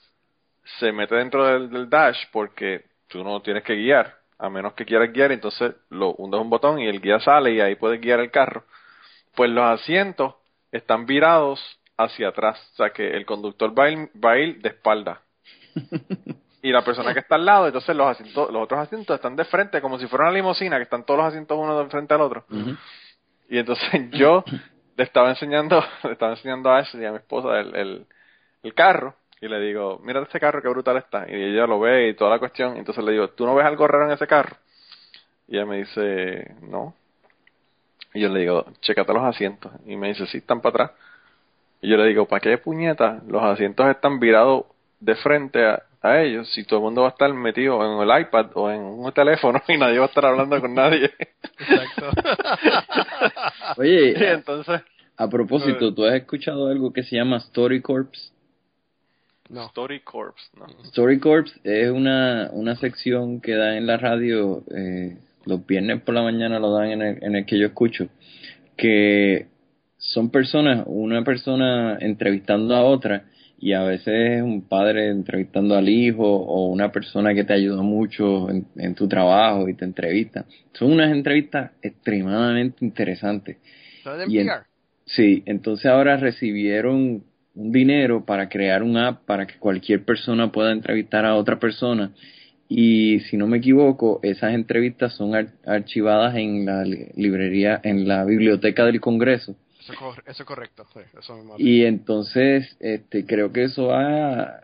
se 0.79 0.93
mete 0.93 1.15
dentro 1.17 1.47
del, 1.47 1.71
del, 1.71 1.91
dash 1.91 2.19
porque 2.33 2.85
tú 3.09 3.23
no 3.23 3.41
tienes 3.43 3.63
que 3.65 3.75
guiar, 3.75 4.19
a 4.43 4.51
menos 4.51 4.75
que 4.75 4.85
quieras 4.85 5.13
guiar, 5.13 5.31
entonces 5.31 5.73
lo 5.89 6.15
hundes 6.15 6.41
un 6.41 6.51
botón 6.51 6.81
y 6.81 6.89
el 6.89 7.01
guía 7.01 7.21
sale 7.21 7.53
y 7.53 7.61
ahí 7.61 7.77
puedes 7.77 8.01
guiar 8.01 8.19
el 8.19 8.33
carro. 8.33 8.65
Pues 9.37 9.49
los 9.49 9.65
asientos 9.65 10.35
están 10.73 11.07
virados 11.07 11.61
hacia 11.97 12.29
atrás, 12.29 12.59
o 12.73 12.77
sea 12.77 12.91
que 12.91 13.17
el 13.17 13.25
conductor 13.25 13.73
va 13.79 13.85
a 13.85 14.39
ir, 14.39 14.61
de 14.61 14.69
espalda. 14.69 15.23
y 16.63 16.73
la 16.73 16.83
persona 16.83 17.15
que 17.15 17.21
está 17.21 17.37
al 17.37 17.45
lado, 17.45 17.67
entonces 17.67 17.95
los 17.95 18.09
asientos, 18.09 18.51
los 18.51 18.65
otros 18.65 18.81
asientos 18.81 19.15
están 19.15 19.37
de 19.37 19.45
frente, 19.45 19.81
como 19.81 19.97
si 19.97 20.09
fuera 20.09 20.25
una 20.25 20.35
limusina, 20.35 20.77
que 20.77 20.85
están 20.85 21.07
todos 21.07 21.19
los 21.19 21.29
asientos 21.29 21.57
uno 21.57 21.79
de 21.79 21.89
frente 21.89 22.15
al 22.15 22.23
otro. 22.23 22.45
Y 23.49 23.59
entonces 23.59 24.11
yo 24.11 24.43
le 24.97 25.05
estaba 25.05 25.31
enseñando, 25.31 25.85
le 26.03 26.13
estaba 26.13 26.33
enseñando 26.33 26.69
a 26.69 26.79
Ashley, 26.79 27.07
a 27.07 27.13
mi 27.13 27.19
esposa, 27.19 27.61
el, 27.61 27.77
el, 27.77 28.07
el 28.65 28.75
carro, 28.75 29.15
y 29.43 29.49
le 29.49 29.59
digo, 29.59 30.01
mira 30.05 30.23
este 30.23 30.39
carro, 30.39 30.63
qué 30.63 30.69
brutal 30.69 30.99
está. 30.99 31.27
Y 31.29 31.35
ella 31.35 31.67
lo 31.67 31.81
ve 31.81 32.11
y 32.11 32.15
toda 32.15 32.31
la 32.31 32.39
cuestión, 32.39 32.77
entonces 32.77 33.05
le 33.05 33.11
digo, 33.11 33.31
¿tú 33.31 33.45
no 33.45 33.57
ves 33.57 33.67
algo 33.67 33.89
raro 33.89 34.07
en 34.07 34.13
ese 34.13 34.29
carro? 34.29 34.57
Y 35.49 35.57
ella 35.57 35.67
me 35.67 35.79
dice, 35.79 36.55
no. 36.63 36.95
Y 38.15 38.21
yo 38.21 38.29
le 38.29 38.39
digo, 38.39 38.65
chécate 38.81 39.13
los 39.13 39.25
asientos. 39.25 39.73
Y 39.85 39.97
me 39.97 40.09
dice, 40.09 40.27
sí, 40.27 40.39
están 40.39 40.61
para 40.61 40.85
atrás. 40.85 40.99
Y 41.81 41.91
yo 41.91 41.97
le 41.97 42.07
digo, 42.07 42.27
¿para 42.27 42.39
qué 42.39 42.57
puñeta? 42.57 43.21
Los 43.27 43.43
asientos 43.43 43.85
están 43.89 44.21
virados 44.21 44.67
de 45.01 45.17
frente 45.17 45.67
a, 45.67 45.83
ellos 46.21 46.49
si 46.53 46.65
todo 46.65 46.79
el 46.79 46.85
mundo 46.85 47.03
va 47.03 47.09
a 47.09 47.11
estar 47.11 47.33
metido 47.33 47.81
en 47.85 48.09
el 48.09 48.21
iPad 48.23 48.47
o 48.55 48.71
en 48.71 48.81
un 48.81 49.13
teléfono 49.13 49.61
y 49.69 49.77
nadie 49.77 49.99
va 49.99 50.05
a 50.05 50.09
estar 50.09 50.25
hablando 50.25 50.61
con 50.61 50.73
nadie. 50.73 51.11
Exacto. 51.59 52.11
Oye, 53.77 54.33
entonces, 54.33 54.83
a 55.17 55.29
propósito, 55.29 55.93
¿tú 55.93 56.05
has 56.05 56.15
escuchado 56.15 56.69
algo 56.69 56.93
que 56.93 57.03
se 57.03 57.17
llama 57.17 57.39
Story 57.39 57.83
Corps? 57.83 58.32
No. 59.53 59.67
Story 59.67 60.01
Corps, 60.01 60.51
no. 60.59 60.67
Story 60.85 61.19
Corps 61.19 61.53
es 61.63 61.91
una, 61.91 62.49
una 62.53 62.75
sección 62.77 63.41
que 63.41 63.55
da 63.55 63.77
en 63.77 63.87
la 63.87 63.99
radio, 63.99 64.65
eh, 64.75 65.19
los 65.45 65.67
viernes 65.67 66.01
por 66.03 66.15
la 66.15 66.23
mañana 66.23 66.59
lo 66.59 66.73
dan 66.73 66.91
en 66.91 67.03
el, 67.03 67.23
en 67.23 67.37
el 67.37 67.45
que 67.45 67.59
yo 67.59 67.67
escucho, 67.67 68.09
que 68.77 69.49
son 69.99 70.31
personas, 70.31 70.85
una 70.87 71.23
persona 71.23 71.99
entrevistando 72.01 72.75
a 72.75 72.83
otra 72.83 73.27
y 73.63 73.75
a 73.75 73.85
veces 73.85 74.43
un 74.43 74.63
padre 74.63 75.11
entrevistando 75.11 75.77
al 75.77 75.89
hijo 75.89 76.25
o 76.25 76.67
una 76.67 76.91
persona 76.91 77.33
que 77.33 77.45
te 77.45 77.53
ayudó 77.53 77.85
mucho 77.85 78.49
en, 78.51 78.95
tu 78.97 79.07
trabajo 79.07 79.69
y 79.69 79.75
te 79.75 79.85
entrevista. 79.85 80.47
Son 80.73 80.91
unas 80.91 81.13
entrevistas 81.13 81.71
extremadamente 81.81 82.85
interesantes. 82.85 83.59
Y 84.27 84.41
sí, 85.05 85.45
entonces 85.47 85.87
ahora 85.87 86.17
recibieron 86.17 87.23
un 87.55 87.73
dinero 87.73 88.25
para 88.25 88.49
crear 88.49 88.83
un 88.83 88.97
app 88.97 89.25
para 89.25 89.47
que 89.47 89.59
cualquier 89.59 90.05
persona 90.05 90.51
pueda 90.51 90.73
entrevistar 90.73 91.25
a 91.25 91.37
otra 91.37 91.59
persona 91.59 92.13
y 92.69 93.21
si 93.21 93.37
no 93.37 93.47
me 93.47 93.59
equivoco 93.59 94.21
esas 94.23 94.55
entrevistas 94.55 95.15
son 95.15 95.35
archivadas 95.67 96.35
en 96.37 96.65
la 96.65 96.85
librería 96.85 97.81
en 97.83 98.09
la 98.09 98.25
biblioteca 98.25 98.85
del 98.87 99.01
Congreso 99.01 99.55
eso, 99.81 99.93
es 100.27 100.43
correcto. 100.45 100.87
y 101.59 101.83
entonces 101.85 102.77
este, 102.81 103.27
creo 103.27 103.53
que 103.53 103.65
eso 103.65 103.89
va 103.89 104.63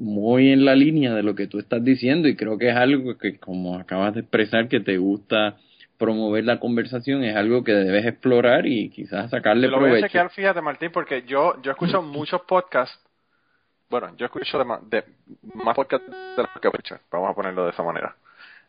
muy 0.00 0.50
en 0.50 0.64
la 0.64 0.74
línea 0.74 1.14
de 1.14 1.22
lo 1.22 1.34
que 1.34 1.46
tú 1.46 1.58
estás 1.58 1.84
diciendo 1.84 2.26
y 2.26 2.34
creo 2.34 2.56
que 2.56 2.70
es 2.70 2.76
algo 2.76 3.18
que, 3.18 3.38
como 3.38 3.76
acabas 3.76 4.14
de 4.14 4.20
expresar, 4.20 4.68
que 4.68 4.80
te 4.80 4.96
gusta 4.96 5.58
promover 6.00 6.44
la 6.44 6.58
conversación, 6.58 7.22
es 7.24 7.36
algo 7.36 7.62
que 7.62 7.72
debes 7.72 8.06
explorar 8.06 8.66
y 8.66 8.88
quizás 8.88 9.30
sacarle 9.30 9.68
lo 9.68 9.76
provecho. 9.76 9.96
Voy 9.96 10.02
a 10.02 10.06
chequear, 10.06 10.30
fíjate 10.30 10.62
Martín, 10.62 10.90
porque 10.90 11.22
yo, 11.22 11.60
yo 11.60 11.72
escucho 11.72 12.00
muchos 12.02 12.40
podcasts, 12.42 12.98
bueno, 13.90 14.16
yo 14.16 14.24
escucho 14.24 14.58
de, 14.58 14.64
más 14.64 15.76
podcasts 15.76 16.10
de 16.10 16.42
los 16.42 16.50
que 16.60 16.68
escucho, 16.68 16.98
vamos 17.12 17.30
a 17.30 17.34
ponerlo 17.34 17.64
de 17.66 17.70
esa 17.70 17.82
manera. 17.82 18.16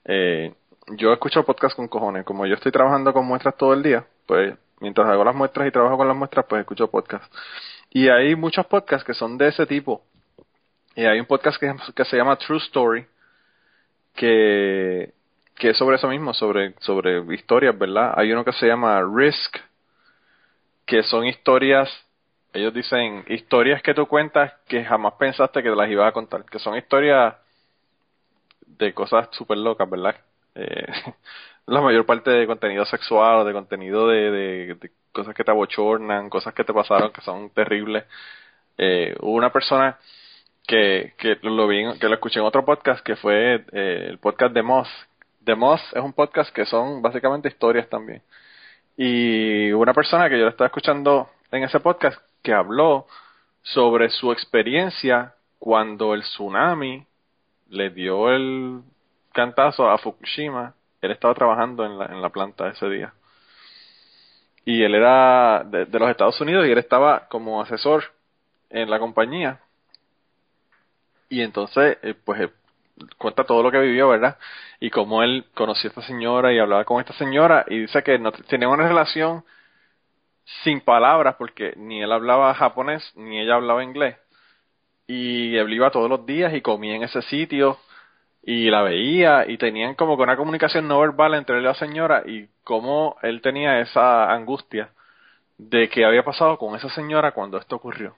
Eh, 0.04 0.54
yo 0.98 1.14
escucho 1.14 1.46
podcasts 1.46 1.76
con 1.76 1.88
cojones, 1.88 2.26
como 2.26 2.46
yo 2.46 2.56
estoy 2.56 2.74
trabajando 2.74 3.14
con 3.14 3.26
muestras 3.26 3.56
todo 3.56 3.74
el 3.74 3.82
día, 3.82 4.06
pues 4.26 4.54
mientras 4.82 5.08
hago 5.08 5.24
las 5.24 5.36
muestras 5.36 5.66
y 5.70 5.72
trabajo 5.72 5.96
con 5.96 6.10
las 6.10 6.18
muestras, 6.18 6.46
pues 6.50 6.60
escucho 6.60 6.92
podcasts. 6.92 7.30
Y 7.92 8.10
hay 8.10 8.36
muchos 8.36 8.66
podcasts 8.66 9.06
que 9.06 9.14
son 9.14 9.38
de 9.38 9.48
ese 9.48 9.66
tipo. 9.66 10.04
Y 10.96 11.06
hay 11.06 11.18
un 11.18 11.28
podcast 11.28 11.58
que, 11.58 11.74
que 11.96 12.04
se 12.04 12.18
llama 12.18 12.36
True 12.36 12.58
Story, 12.58 13.06
que, 14.16 15.14
que 15.62 15.70
es 15.70 15.78
sobre 15.78 15.98
eso 15.98 16.08
mismo, 16.08 16.34
sobre, 16.34 16.74
sobre 16.80 17.20
historias, 17.36 17.78
¿verdad? 17.78 18.16
Hay 18.18 18.32
uno 18.32 18.44
que 18.44 18.52
se 18.52 18.66
llama 18.66 19.00
Risk, 19.04 19.58
que 20.88 21.04
son 21.04 21.28
historias, 21.28 21.88
ellos 22.52 22.74
dicen, 22.74 23.24
historias 23.28 23.84
que 23.84 23.94
tú 23.94 24.08
cuentas 24.08 24.52
que 24.68 24.84
jamás 24.84 25.14
pensaste 25.20 25.62
que 25.62 25.70
te 25.70 25.76
las 25.76 25.88
ibas 25.88 26.08
a 26.08 26.14
contar, 26.14 26.46
que 26.46 26.58
son 26.58 26.76
historias 26.76 27.36
de 28.66 28.92
cosas 28.96 29.30
súper 29.34 29.60
locas, 29.60 29.88
¿verdad? 29.88 30.16
Eh, 30.56 30.88
la 31.68 31.80
mayor 31.80 32.08
parte 32.08 32.32
de 32.32 32.48
contenido 32.48 32.84
sexual 32.86 33.46
de 33.46 33.54
contenido 33.54 34.08
de, 34.08 34.32
de, 34.32 34.92
cosas 35.12 35.36
que 35.36 35.44
te 35.44 35.52
abochornan, 35.52 36.32
cosas 36.32 36.56
que 36.56 36.64
te 36.64 36.74
pasaron 36.74 37.12
que 37.12 37.22
son 37.22 37.52
terribles. 37.52 38.06
Eh, 38.80 39.16
hubo 39.20 39.34
una 39.34 39.52
persona 39.52 40.00
que, 40.66 41.14
que 41.20 41.38
lo 41.44 41.68
vi, 41.68 41.84
que 42.00 42.08
lo 42.08 42.16
escuché 42.16 42.40
en 42.40 42.48
otro 42.48 42.66
podcast 42.66 43.06
que 43.06 43.16
fue 43.16 43.64
eh, 43.72 44.08
el 44.10 44.18
podcast 44.18 44.56
de 44.56 44.64
Moss. 44.64 44.90
The 45.44 45.56
Moss 45.56 45.82
es 45.94 46.02
un 46.02 46.14
podcast 46.14 46.54
que 46.54 46.66
son 46.66 47.02
básicamente 47.02 47.48
historias 47.48 47.90
también. 47.90 48.22
Y 48.98 49.72
una 49.72 49.94
persona 49.94 50.30
que 50.30 50.40
yo 50.40 50.48
estaba 50.48 50.68
escuchando 50.68 51.30
en 51.52 51.64
ese 51.64 51.80
podcast 51.80 52.20
que 52.42 52.54
habló 52.54 53.08
sobre 53.64 54.10
su 54.10 54.32
experiencia 54.32 55.34
cuando 55.60 56.14
el 56.14 56.22
tsunami 56.22 57.06
le 57.70 57.90
dio 57.90 58.30
el 58.30 58.82
cantazo 59.32 59.90
a 59.90 59.98
Fukushima 59.98 60.74
él 61.02 61.12
estaba 61.12 61.34
trabajando 61.34 61.86
en 61.86 61.98
la, 61.98 62.06
en 62.06 62.22
la 62.22 62.30
planta 62.30 62.70
ese 62.70 62.88
día. 62.88 63.14
Y 64.64 64.84
él 64.84 64.94
era 64.94 65.64
de, 65.66 65.88
los 65.88 66.10
Estados 66.10 66.40
Unidos 66.40 66.68
y 66.68 66.72
él 66.72 66.78
estaba 66.78 67.28
como 67.28 67.62
asesor 67.62 68.04
en 68.70 68.90
la 68.90 69.00
compañía. 69.00 69.60
Y 71.28 71.42
entonces, 71.42 71.98
eh, 72.04 72.14
pues, 72.14 72.42
eh, 72.42 72.52
cuenta 73.18 73.44
todo 73.44 73.64
lo 73.64 73.72
que 73.72 73.80
vivió, 73.80 74.10
¿verdad? 74.10 74.38
Y 74.80 74.90
cómo 74.90 75.24
él 75.24 75.46
conoció 75.54 75.90
a 75.90 75.92
esta 75.92 76.02
señora 76.02 76.54
y 76.54 76.60
hablaba 76.60 76.86
con 76.86 77.00
esta 77.00 77.14
señora 77.14 77.66
y 77.68 77.80
dice 77.80 78.04
que 78.04 78.18
no 78.20 78.32
tenía 78.32 78.70
una 78.70 78.88
relación 78.88 79.44
sin 80.64 80.82
palabras 80.82 81.36
porque 81.38 81.74
ni 81.78 82.02
él 82.02 82.12
hablaba 82.12 82.54
japonés 82.54 83.12
ni 83.16 83.40
ella 83.40 83.56
hablaba 83.56 83.84
inglés. 83.84 84.18
Y 85.08 85.56
él 85.58 85.74
iba 85.74 85.92
todos 85.92 86.10
los 86.10 86.26
días 86.26 86.54
y 86.54 86.62
comía 86.62 86.96
en 86.96 87.04
ese 87.04 87.22
sitio 87.24 87.78
y 88.44 88.70
la 88.70 88.82
veía 88.82 89.46
y 89.48 89.58
tenían 89.58 89.96
como 89.96 90.18
que 90.18 90.24
una 90.24 90.38
comunicación 90.38 90.88
no 90.88 91.00
verbal 91.00 91.36
entre 91.36 91.58
él 91.58 91.64
y 91.64 91.66
la 91.66 91.76
señora 91.76 92.24
y 92.26 92.48
cómo 92.64 93.18
él 93.22 93.42
tenía 93.42 93.80
esa 93.80 94.32
angustia 94.32 94.92
de 95.58 95.90
que 95.90 96.06
había 96.06 96.24
pasado 96.24 96.58
con 96.58 96.76
esa 96.76 96.90
señora 96.90 97.34
cuando 97.34 97.58
esto 97.58 97.76
ocurrió. 97.76 98.16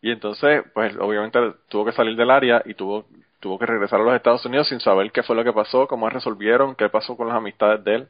Y 0.00 0.12
entonces, 0.12 0.62
pues 0.72 0.96
obviamente 0.96 1.38
tuvo 1.68 1.84
que 1.84 1.92
salir 1.92 2.16
del 2.16 2.30
área 2.30 2.62
y 2.64 2.74
tuvo, 2.74 3.06
tuvo 3.40 3.58
que 3.58 3.66
regresar 3.66 4.00
a 4.00 4.04
los 4.04 4.14
Estados 4.14 4.44
Unidos 4.44 4.68
sin 4.68 4.80
saber 4.80 5.10
qué 5.10 5.22
fue 5.22 5.34
lo 5.34 5.42
que 5.42 5.52
pasó, 5.52 5.86
cómo 5.88 6.08
resolvieron, 6.08 6.74
qué 6.76 6.88
pasó 6.88 7.16
con 7.16 7.28
las 7.28 7.36
amistades 7.36 7.82
de 7.84 7.94
él. 7.96 8.08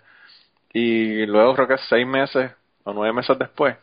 Y 0.72 1.26
luego 1.26 1.54
creo 1.54 1.68
que 1.68 1.78
seis 1.88 2.06
meses 2.06 2.52
o 2.84 2.92
nueve 2.92 3.12
meses 3.12 3.38
después 3.38 3.76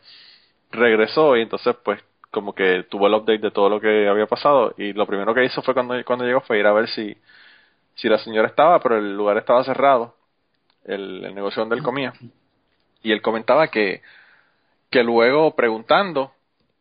regresó 0.70 1.36
y 1.36 1.42
entonces 1.42 1.74
pues 1.82 2.02
como 2.30 2.54
que 2.54 2.84
tuvo 2.90 3.06
el 3.06 3.14
update 3.14 3.38
de 3.38 3.50
todo 3.50 3.68
lo 3.70 3.80
que 3.80 4.06
había 4.06 4.26
pasado 4.26 4.74
y 4.76 4.92
lo 4.92 5.06
primero 5.06 5.34
que 5.34 5.44
hizo 5.44 5.62
fue 5.62 5.72
cuando, 5.72 5.94
cuando 6.04 6.26
llegó 6.26 6.42
fue 6.42 6.58
ir 6.58 6.66
a 6.66 6.72
ver 6.72 6.88
si, 6.88 7.16
si 7.94 8.08
la 8.08 8.18
señora 8.18 8.48
estaba, 8.48 8.80
pero 8.80 8.98
el 8.98 9.16
lugar 9.16 9.38
estaba 9.38 9.64
cerrado, 9.64 10.14
el, 10.84 11.34
negocio 11.34 11.60
donde 11.60 11.76
él 11.76 11.82
comía. 11.82 12.12
Y 13.02 13.12
él 13.12 13.22
comentaba 13.22 13.68
que, 13.68 14.02
que 14.90 15.02
luego 15.02 15.54
preguntando 15.54 16.32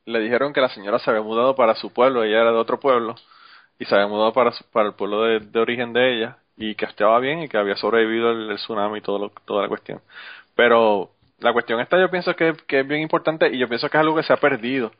le 0.05 0.19
dijeron 0.19 0.53
que 0.53 0.61
la 0.61 0.69
señora 0.69 0.99
se 0.99 1.09
había 1.09 1.21
mudado 1.21 1.55
para 1.55 1.75
su 1.75 1.91
pueblo, 1.91 2.23
ella 2.23 2.41
era 2.41 2.51
de 2.51 2.57
otro 2.57 2.79
pueblo, 2.79 3.15
y 3.79 3.85
se 3.85 3.95
había 3.95 4.07
mudado 4.07 4.33
para, 4.33 4.51
para 4.71 4.87
el 4.89 4.95
pueblo 4.95 5.23
de, 5.23 5.59
origen 5.59 5.93
de 5.93 6.15
ella, 6.15 6.37
y 6.57 6.75
que 6.75 6.85
estaba 6.85 7.19
bien 7.19 7.43
y 7.43 7.49
que 7.49 7.57
había 7.57 7.75
sobrevivido 7.75 8.31
el, 8.31 8.55
tsunami 8.55 8.99
y 8.99 9.01
todo 9.01 9.31
toda 9.45 9.63
la 9.63 9.67
cuestión. 9.67 10.01
Pero 10.55 11.11
la 11.39 11.53
cuestión 11.53 11.79
esta 11.79 11.99
yo 11.99 12.09
pienso 12.09 12.35
que, 12.35 12.55
que, 12.67 12.79
es 12.79 12.87
bien 12.87 13.01
importante 13.01 13.47
y 13.47 13.59
yo 13.59 13.67
pienso 13.67 13.89
que 13.89 13.97
es 13.97 14.01
algo 14.01 14.15
que 14.15 14.23
se 14.23 14.33
ha 14.33 14.37
perdido. 14.37 14.91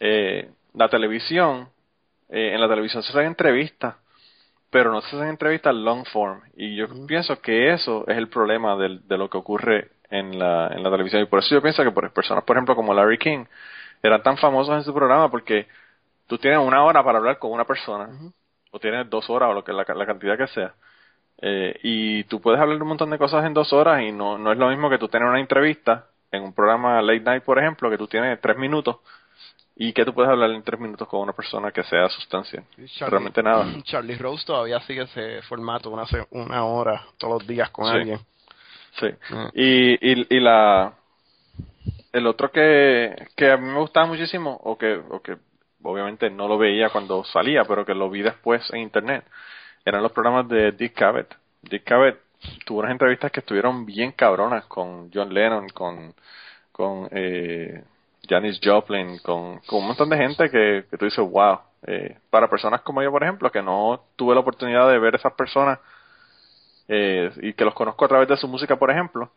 Eh, 0.00 0.50
la 0.74 0.88
televisión, 0.88 1.68
eh, 2.30 2.52
en 2.54 2.60
la 2.60 2.68
televisión 2.68 3.02
se 3.02 3.10
hacen 3.10 3.26
entrevistas, 3.26 3.96
pero 4.70 4.90
no 4.90 5.02
se 5.02 5.16
hacen 5.16 5.28
entrevistas 5.28 5.74
long 5.74 6.06
form. 6.06 6.40
Y 6.56 6.76
yo 6.76 6.86
pienso 7.06 7.40
que 7.42 7.74
eso 7.74 8.04
es 8.08 8.16
el 8.16 8.28
problema 8.28 8.74
de, 8.76 9.00
de 9.04 9.18
lo 9.18 9.28
que 9.28 9.36
ocurre 9.36 9.90
en 10.12 10.38
la, 10.38 10.68
en 10.68 10.82
la 10.82 10.90
televisión. 10.90 11.22
Y 11.22 11.26
por 11.26 11.40
eso 11.40 11.54
yo 11.54 11.62
pienso 11.62 11.82
que 11.82 11.90
por 11.90 12.10
personas, 12.12 12.44
por 12.44 12.56
ejemplo, 12.56 12.76
como 12.76 12.94
Larry 12.94 13.18
King, 13.18 13.44
eran 14.02 14.22
tan 14.22 14.36
famosos 14.36 14.76
en 14.76 14.84
su 14.84 14.94
programa 14.94 15.30
porque 15.30 15.66
tú 16.32 16.38
tienes 16.38 16.60
una 16.60 16.82
hora 16.82 17.04
para 17.04 17.18
hablar 17.18 17.38
con 17.38 17.52
una 17.52 17.66
persona, 17.66 18.08
o 18.70 18.78
tienes 18.78 19.10
dos 19.10 19.28
horas, 19.28 19.50
o 19.50 19.52
lo 19.52 19.62
que 19.62 19.70
la, 19.70 19.84
la 19.86 20.06
cantidad 20.06 20.38
que 20.38 20.46
sea. 20.46 20.72
Eh, 21.42 21.78
y 21.82 22.24
tú 22.24 22.40
puedes 22.40 22.58
hablar 22.58 22.80
un 22.80 22.88
montón 22.88 23.10
de 23.10 23.18
cosas 23.18 23.44
en 23.44 23.52
dos 23.52 23.70
horas 23.74 24.00
y 24.00 24.12
no, 24.12 24.38
no 24.38 24.50
es 24.50 24.56
lo 24.56 24.70
mismo 24.70 24.88
que 24.88 24.96
tú 24.96 25.08
tener 25.08 25.28
una 25.28 25.40
entrevista 25.40 26.06
en 26.30 26.42
un 26.42 26.54
programa 26.54 27.02
late 27.02 27.20
night, 27.20 27.42
por 27.42 27.58
ejemplo, 27.58 27.90
que 27.90 27.98
tú 27.98 28.06
tienes 28.06 28.40
tres 28.40 28.56
minutos 28.56 28.96
y 29.76 29.92
que 29.92 30.06
tú 30.06 30.14
puedes 30.14 30.30
hablar 30.30 30.52
en 30.52 30.62
tres 30.62 30.80
minutos 30.80 31.06
con 31.06 31.20
una 31.20 31.34
persona 31.34 31.70
que 31.70 31.82
sea 31.82 32.08
sustancia. 32.08 32.64
Realmente 33.00 33.42
nada. 33.42 33.66
Charlie 33.82 34.16
Rose 34.16 34.46
todavía 34.46 34.80
sigue 34.80 35.02
ese 35.02 35.42
formato, 35.42 35.90
una, 35.90 36.06
una 36.30 36.64
hora 36.64 37.08
todos 37.18 37.42
los 37.42 37.46
días 37.46 37.68
con 37.68 37.88
alguien. 37.88 38.20
Sí. 38.98 39.08
Ah. 39.32 39.50
Y, 39.52 40.12
y, 40.12 40.26
y 40.34 40.40
la 40.40 40.94
el 42.10 42.26
otro 42.26 42.50
que, 42.50 43.28
que 43.36 43.50
a 43.50 43.58
mí 43.58 43.66
me 43.66 43.80
gustaba 43.80 44.06
muchísimo, 44.06 44.58
o 44.64 44.78
que, 44.78 44.94
o 45.10 45.20
que 45.20 45.36
obviamente 45.82 46.30
no 46.30 46.48
lo 46.48 46.58
veía 46.58 46.90
cuando 46.90 47.24
salía, 47.24 47.64
pero 47.64 47.84
que 47.84 47.94
lo 47.94 48.10
vi 48.10 48.22
después 48.22 48.62
en 48.72 48.80
internet, 48.80 49.24
eran 49.84 50.02
los 50.02 50.12
programas 50.12 50.48
de 50.48 50.72
Dick 50.72 50.94
Cavett. 50.94 51.34
Dick 51.62 51.84
Cavett 51.84 52.18
tuvo 52.64 52.80
unas 52.80 52.92
entrevistas 52.92 53.30
que 53.30 53.40
estuvieron 53.40 53.86
bien 53.86 54.12
cabronas 54.12 54.64
con 54.66 55.10
John 55.12 55.32
Lennon, 55.32 55.68
con, 55.70 56.14
con 56.72 57.08
eh, 57.12 57.82
Janis 58.28 58.60
Joplin, 58.62 59.18
con, 59.18 59.58
con 59.60 59.80
un 59.80 59.88
montón 59.88 60.08
de 60.08 60.16
gente 60.16 60.50
que, 60.50 60.84
que 60.90 60.96
tú 60.96 61.04
dices, 61.04 61.24
wow. 61.28 61.58
Eh, 61.84 62.16
para 62.30 62.48
personas 62.48 62.82
como 62.82 63.02
yo, 63.02 63.10
por 63.10 63.24
ejemplo, 63.24 63.50
que 63.50 63.60
no 63.60 64.04
tuve 64.14 64.34
la 64.34 64.40
oportunidad 64.40 64.88
de 64.88 65.00
ver 65.00 65.16
esas 65.16 65.32
personas 65.32 65.80
eh, 66.86 67.30
y 67.40 67.54
que 67.54 67.64
los 67.64 67.74
conozco 67.74 68.04
a 68.04 68.08
través 68.08 68.28
de 68.28 68.36
su 68.36 68.46
música, 68.46 68.76
por 68.76 68.90
ejemplo, 68.90 69.30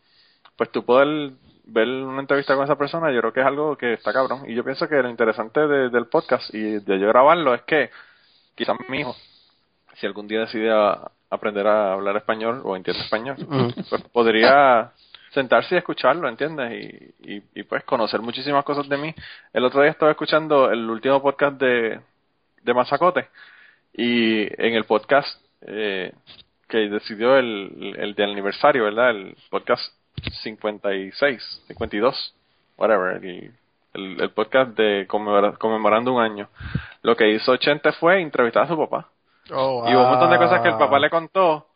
pues 0.57 0.71
tú 0.71 0.83
puedes 0.85 1.33
ver 1.65 1.87
una 1.87 2.21
entrevista 2.21 2.55
con 2.55 2.63
esa 2.63 2.77
persona, 2.77 3.11
yo 3.11 3.19
creo 3.21 3.33
que 3.33 3.41
es 3.41 3.45
algo 3.45 3.75
que 3.75 3.93
está 3.93 4.13
cabrón. 4.13 4.43
Y 4.47 4.55
yo 4.55 4.63
pienso 4.63 4.87
que 4.87 5.01
lo 5.01 5.09
interesante 5.09 5.59
del 5.67 6.07
podcast 6.07 6.53
y 6.53 6.79
de 6.79 6.99
yo 6.99 7.07
grabarlo 7.07 7.53
es 7.53 7.63
que 7.63 7.89
quizás 8.55 8.77
mi 8.87 8.99
hijo, 8.99 9.15
si 9.95 10.05
algún 10.05 10.27
día 10.27 10.41
decide 10.41 10.71
aprender 11.29 11.67
a 11.67 11.93
hablar 11.93 12.17
español 12.17 12.61
o 12.63 12.75
entiende 12.75 13.03
español, 13.03 13.37
pues 13.89 14.01
podría 14.13 14.91
sentarse 15.31 15.75
y 15.75 15.77
escucharlo, 15.77 16.29
¿entiendes? 16.29 17.13
Y, 17.21 17.43
y, 17.53 17.63
pues 17.63 17.83
conocer 17.83 18.21
muchísimas 18.21 18.63
cosas 18.63 18.87
de 18.87 18.97
mí. 18.97 19.13
El 19.51 19.65
otro 19.65 19.81
día 19.81 19.91
estaba 19.91 20.11
escuchando 20.11 20.71
el 20.71 20.89
último 20.89 21.21
podcast 21.21 21.59
de, 21.59 21.99
de 22.63 22.73
Mazacote 22.73 23.27
y 23.93 24.43
en 24.43 24.75
el 24.75 24.85
podcast 24.85 25.27
eh, 25.61 26.13
que 26.69 26.77
decidió 26.77 27.37
el, 27.37 27.95
el 27.97 28.15
de 28.15 28.23
aniversario, 28.23 28.85
¿verdad? 28.85 29.09
El 29.09 29.35
podcast 29.49 29.83
56, 30.43 31.63
52, 31.67 32.35
whatever, 32.77 33.23
el, 33.23 33.51
el, 33.93 34.29
podcast 34.31 34.77
de 34.77 35.07
conmemorando 35.07 36.13
un 36.13 36.21
año. 36.21 36.49
Lo 37.01 37.15
que 37.15 37.29
hizo 37.29 37.55
Chente 37.57 37.91
fue 37.93 38.21
entrevistar 38.21 38.63
a 38.63 38.67
su 38.67 38.77
papá. 38.77 39.09
Oh, 39.51 39.85
y 39.87 39.93
hubo 39.93 40.03
un 40.03 40.09
montón 40.09 40.31
de 40.31 40.37
cosas 40.37 40.61
que 40.61 40.69
el 40.69 40.77
papá 40.77 40.99
le 40.99 41.09
contó 41.09 41.67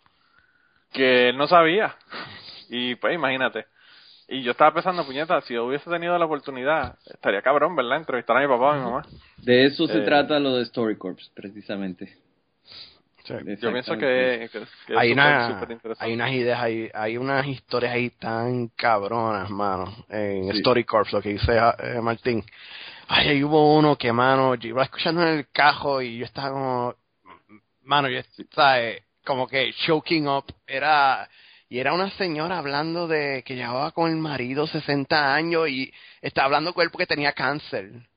que 0.92 1.30
él 1.30 1.38
no 1.38 1.48
sabía. 1.48 1.96
Y 2.70 2.96
pues 2.96 3.14
imagínate. 3.16 3.66
Y 4.28 4.44
yo 4.44 4.52
estaba 4.52 4.74
pensando, 4.74 5.06
puñeta, 5.06 5.42
si 5.42 5.56
yo 5.56 5.66
hubiese 5.66 5.90
tenido 5.90 6.18
la 6.18 6.26
oportunidad, 6.26 6.98
estaría 7.12 7.42
cabrón, 7.42 7.76
¿verdad? 7.76 7.98
Entrevistar 7.98 8.38
a 8.38 8.42
mi 8.42 8.48
papá 8.48 8.64
o 8.64 8.72
a 8.72 8.76
mi 8.76 8.84
mamá. 8.84 9.06
De 9.38 9.66
eso 9.66 9.88
se 9.88 10.00
eh, 10.00 10.02
trata 10.02 10.40
lo 10.40 10.56
de 10.56 10.64
Story 10.64 10.98
Corps, 10.98 11.32
Yo 13.30 13.72
pienso 13.72 13.98
que, 13.98 14.50
hay, 14.96 15.12
una, 15.12 15.68
hay 16.00 16.14
unas 16.14 16.32
ideas, 16.32 16.60
hay, 16.62 16.90
hay 16.94 17.18
unas 17.18 17.46
historias 17.46 17.94
ahí 17.94 18.10
tan 18.12 18.70
cabronas, 18.70 19.50
mano, 19.50 20.06
en 20.10 20.50
Story 20.52 20.84
Corps, 20.84 21.12
lo 21.14 21.22
que 21.22 21.30
dice 21.30 21.58
eh, 21.58 22.02
Martín. 22.02 22.44
Ay, 23.08 23.30
ahí 23.30 23.44
hubo 23.44 23.76
uno 23.76 23.96
que, 23.98 24.12
mano, 24.12 24.56
yo 24.56 24.70
iba 24.70 24.84
escuchando 24.84 25.22
en 25.22 25.40
el 25.40 25.50
cajo 25.52 26.02
y 26.02 26.18
yo 26.18 26.26
estaba 26.26 26.52
como, 26.52 26.96
mano, 27.84 28.10
yo 28.10 28.20
estaba 28.20 28.78
como 29.24 29.48
que 29.48 29.74
choking 29.86 30.28
up, 30.28 30.46
era, 30.66 31.30
y 31.70 31.80
era 31.80 31.94
una 31.94 32.10
señora 32.12 32.58
hablando 32.58 33.08
de 33.08 33.44
que 33.44 33.56
llevaba 33.56 33.92
con 33.92 34.10
el 34.10 34.18
marido 34.18 34.66
60 34.66 35.34
años 35.36 35.70
y 35.70 35.92
estaba 36.22 36.46
hablando 36.46 36.74
con 36.74 36.84
él 36.84 36.90
porque 36.92 37.06
tenía 37.06 37.34
cáncer 37.34 38.09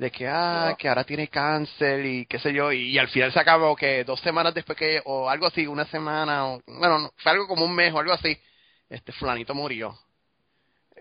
de 0.00 0.10
que 0.10 0.26
ah 0.26 0.74
que 0.78 0.88
ahora 0.88 1.04
tiene 1.04 1.28
cáncer 1.28 2.06
y 2.06 2.24
qué 2.24 2.38
sé 2.38 2.54
yo 2.54 2.72
y, 2.72 2.96
al 2.98 3.08
final 3.08 3.30
se 3.32 3.38
acabó 3.38 3.76
que 3.76 4.02
dos 4.02 4.18
semanas 4.20 4.54
después 4.54 4.78
que 4.78 5.02
o 5.04 5.28
algo 5.28 5.46
así 5.46 5.66
una 5.66 5.84
semana 5.84 6.46
o 6.46 6.62
bueno 6.66 7.10
fue 7.18 7.32
algo 7.32 7.46
como 7.46 7.66
un 7.66 7.74
mes 7.74 7.92
o 7.92 7.98
algo 7.98 8.12
así 8.14 8.34
este 8.88 9.12
fulanito 9.12 9.54
murió. 9.54 9.94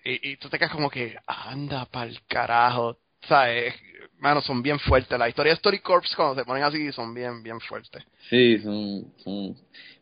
Y, 0.03 0.31
y 0.31 0.37
tú 0.37 0.49
te 0.49 0.59
quedas 0.59 0.73
como 0.73 0.89
que 0.89 1.15
anda 1.25 1.85
pa'l 1.85 2.19
carajo 2.27 2.97
sabes 3.27 3.73
mano 4.19 4.41
son 4.41 4.61
bien 4.61 4.79
fuertes. 4.79 5.17
La 5.17 5.29
historia 5.29 5.51
de 5.53 5.55
Story 5.55 5.79
Corps 5.79 6.13
cuando 6.15 6.35
se 6.35 6.43
ponen 6.43 6.63
así 6.63 6.91
son 6.91 7.13
bien 7.13 7.41
bien 7.41 7.61
fuertes. 7.61 8.03
Sí 8.29 8.59
son 8.59 9.13
son 9.23 9.55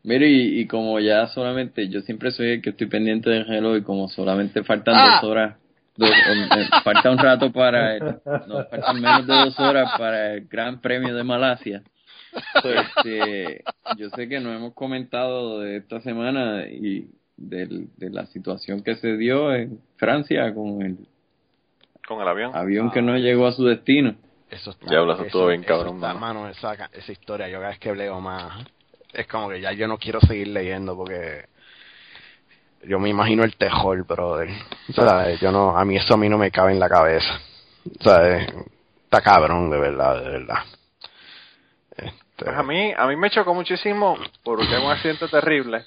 mira 0.03 0.25
y, 0.25 0.65
como 0.65 0.99
ya 0.99 1.27
solamente 1.27 1.87
yo 1.87 2.01
siempre 2.01 2.31
soy 2.31 2.53
el 2.53 2.61
que 2.63 2.71
estoy 2.71 2.87
pendiente 2.87 3.29
del 3.29 3.45
reloj 3.45 3.77
y 3.77 3.83
como 3.83 4.09
solamente 4.09 4.63
faltan 4.63 4.95
dos 4.95 5.19
ah. 5.21 5.27
horas 5.27 5.66
falta 6.83 7.11
un 7.11 7.17
rato 7.17 7.51
para, 7.51 7.95
el, 7.95 8.03
no, 8.47 8.65
faltan 8.65 9.01
menos 9.01 9.27
de 9.27 9.35
dos 9.35 9.59
horas 9.59 9.91
para 9.97 10.33
el 10.33 10.47
Gran 10.47 10.79
Premio 10.81 11.15
de 11.15 11.23
Malasia. 11.23 11.83
Este, 12.63 13.63
yo 13.97 14.09
sé 14.11 14.29
que 14.29 14.39
no 14.39 14.53
hemos 14.53 14.73
comentado 14.73 15.61
de 15.61 15.77
esta 15.77 16.01
semana 16.01 16.67
y 16.67 17.09
de 17.37 17.87
la 17.99 18.25
situación 18.27 18.83
que 18.83 18.95
se 18.95 19.15
dio 19.15 19.53
en 19.53 19.79
Francia 19.97 20.53
con 20.53 20.81
el 20.81 20.97
con 22.07 22.21
el 22.21 22.27
avión 22.27 22.55
avión 22.55 22.89
que 22.89 23.01
no 23.01 23.17
llegó 23.17 23.47
a 23.47 23.51
su 23.51 23.65
destino. 23.65 24.15
Eso 24.49 24.73
ya 24.89 24.99
hablas 24.99 25.19
todo 25.29 25.47
bien 25.47 25.63
cabrón, 25.63 25.99
mano. 25.99 26.47
esa, 26.47 26.73
esa 26.93 27.11
historia, 27.11 27.49
yo 27.49 27.57
cada 27.57 27.71
vez 27.71 27.79
que 27.79 27.93
leo 27.93 28.21
más, 28.21 28.65
es 29.13 29.27
como 29.27 29.49
que 29.49 29.59
ya 29.59 29.73
yo 29.73 29.87
no 29.87 29.97
quiero 29.97 30.21
seguir 30.21 30.47
leyendo 30.47 30.95
porque 30.95 31.47
yo 32.83 32.99
me 32.99 33.09
imagino 33.09 33.43
el 33.43 33.55
tejol, 33.55 34.03
brother. 34.03 34.49
¿Sabes? 34.93 35.39
Yo 35.39 35.51
no, 35.51 35.77
a 35.77 35.83
mí 35.85 35.97
eso 35.97 36.13
a 36.13 36.17
mí 36.17 36.29
no 36.29 36.37
me 36.37 36.51
cabe 36.51 36.71
en 36.71 36.79
la 36.79 36.89
cabeza. 36.89 37.39
¿Sabes? 38.01 38.47
Está 39.03 39.21
cabrón, 39.21 39.69
de 39.69 39.77
verdad, 39.77 40.21
de 40.21 40.29
verdad. 40.29 40.57
Este... 41.95 42.13
Pues 42.37 42.55
a 42.55 42.63
mí, 42.63 42.93
a 42.95 43.07
mí 43.07 43.15
me 43.15 43.29
chocó 43.29 43.53
muchísimo 43.53 44.17
porque 44.43 44.65
es 44.65 44.83
un 44.83 44.91
accidente 44.91 45.27
terrible. 45.27 45.85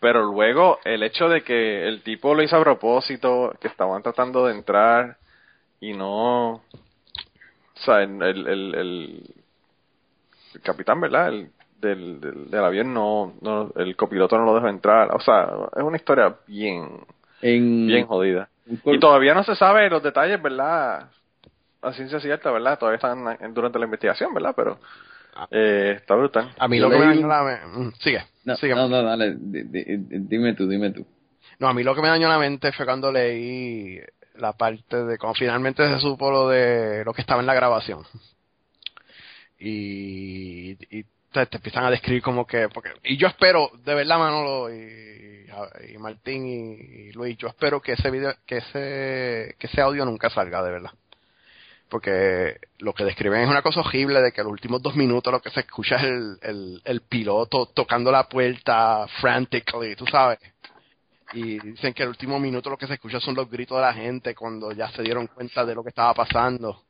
Pero 0.00 0.22
luego 0.22 0.80
el 0.84 1.02
hecho 1.02 1.28
de 1.28 1.42
que 1.42 1.88
el 1.88 2.02
tipo 2.02 2.34
lo 2.34 2.42
hizo 2.42 2.56
a 2.56 2.62
propósito, 2.62 3.54
que 3.60 3.68
estaban 3.68 4.02
tratando 4.02 4.46
de 4.46 4.54
entrar 4.54 5.16
y 5.80 5.94
no, 5.94 6.52
o 6.52 6.62
sea, 7.76 8.02
el, 8.02 8.22
el, 8.22 8.46
el, 8.46 8.74
el 10.54 10.60
capitán, 10.62 11.00
¿verdad? 11.00 11.28
El, 11.28 11.50
del, 11.84 12.20
del, 12.20 12.50
del 12.50 12.64
avión 12.64 12.92
no, 12.92 13.34
no, 13.40 13.70
el 13.76 13.94
copiloto 13.94 14.36
no 14.36 14.44
lo 14.44 14.54
dejó 14.54 14.68
entrar. 14.68 15.14
O 15.14 15.20
sea, 15.20 15.48
es 15.76 15.82
una 15.82 15.96
historia 15.96 16.34
bien, 16.48 16.88
En, 17.42 17.86
bien 17.86 18.06
jodida. 18.06 18.48
Y 18.86 18.98
todavía 18.98 19.34
no 19.34 19.44
se 19.44 19.54
sabe 19.54 19.88
los 19.90 20.02
detalles, 20.02 20.40
¿verdad? 20.42 21.08
A 21.82 21.92
ciencia 21.92 22.18
cierta, 22.18 22.50
¿verdad? 22.50 22.78
Todavía 22.78 22.96
están 22.96 23.36
en- 23.40 23.54
durante 23.54 23.78
la 23.78 23.84
investigación, 23.84 24.32
¿verdad? 24.34 24.54
Pero 24.56 24.78
eh, 25.50 25.94
está 25.96 26.14
brutal. 26.14 26.52
A 26.58 26.66
mí 26.68 26.78
lo 26.80 26.88
que 26.90 26.98
me 26.98 27.04
dañó 27.06 27.28
la 27.28 27.42
mente... 27.42 27.66
mm, 27.66 27.92
Sigue, 28.00 28.22
no, 28.44 28.56
sigue. 28.56 28.74
no, 28.74 28.88
no, 28.88 29.02
dale, 29.02 29.34
di- 29.36 29.64
di- 29.64 29.84
dime 30.26 30.54
tú, 30.54 30.66
dime 30.66 30.90
tú. 30.90 31.06
No, 31.58 31.68
a 31.68 31.74
mí 31.74 31.82
lo 31.82 31.94
que 31.94 32.00
me 32.02 32.08
dañó 32.08 32.28
la 32.28 32.38
mente 32.38 32.72
fue 32.72 32.86
cuando 32.86 33.12
leí 33.12 34.00
la 34.36 34.52
parte 34.54 35.04
de 35.04 35.18
cuando 35.18 35.34
finalmente 35.38 35.86
se 35.88 36.00
supo 36.00 36.30
lo 36.30 36.48
de 36.48 37.04
lo 37.04 37.12
que 37.12 37.20
estaba 37.20 37.40
en 37.40 37.46
la 37.46 37.54
grabación. 37.54 38.00
Y, 39.58 40.72
y 40.90 41.04
te, 41.34 41.56
empiezan 41.56 41.84
a 41.84 41.90
describir 41.90 42.22
como 42.22 42.46
que 42.46 42.68
porque 42.68 42.92
y 43.02 43.16
yo 43.16 43.26
espero 43.26 43.70
de 43.84 43.94
verdad 43.94 44.18
Manolo 44.18 44.72
y, 44.72 45.46
Martín 45.98 46.46
y, 46.46 47.08
y 47.08 47.12
Luis 47.12 47.36
yo 47.38 47.48
espero 47.48 47.80
que 47.80 47.92
ese 47.92 48.10
video 48.10 48.34
que 48.46 48.58
ese 48.58 49.56
que 49.58 49.66
ese 49.66 49.80
audio 49.80 50.04
nunca 50.04 50.30
salga 50.30 50.62
de 50.62 50.70
verdad 50.70 50.90
porque 51.88 52.58
lo 52.78 52.92
que 52.92 53.04
describen 53.04 53.42
es 53.42 53.48
una 53.48 53.62
cosa 53.62 53.80
horrible 53.80 54.20
de 54.20 54.32
que 54.32 54.42
los 54.42 54.50
últimos 54.50 54.82
dos 54.82 54.96
minutos 54.96 55.32
lo 55.32 55.40
que 55.40 55.50
se 55.50 55.60
escucha 55.60 55.96
es 55.96 56.02
el, 56.02 56.38
el, 56.42 56.82
el 56.84 57.00
piloto 57.02 57.66
tocando 57.66 58.10
la 58.10 58.28
puerta 58.28 59.06
frantically, 59.20 59.94
tú 59.94 60.06
sabes. 60.06 60.38
Y 61.32 61.58
dicen 61.58 61.94
que 61.94 62.02
el 62.02 62.10
último 62.10 62.38
minuto 62.38 62.70
lo 62.70 62.76
que 62.76 62.86
se 62.86 62.94
escucha 62.94 63.20
son 63.20 63.34
los 63.34 63.50
gritos 63.50 63.76
de 63.76 63.82
la 63.82 63.92
gente 63.92 64.34
cuando 64.34 64.72
ya 64.72 64.88
se 64.90 65.02
dieron 65.02 65.26
cuenta 65.28 65.64
de 65.64 65.74
lo 65.74 65.82
que 65.82 65.90
estaba 65.90 66.14
pasando. 66.14 66.83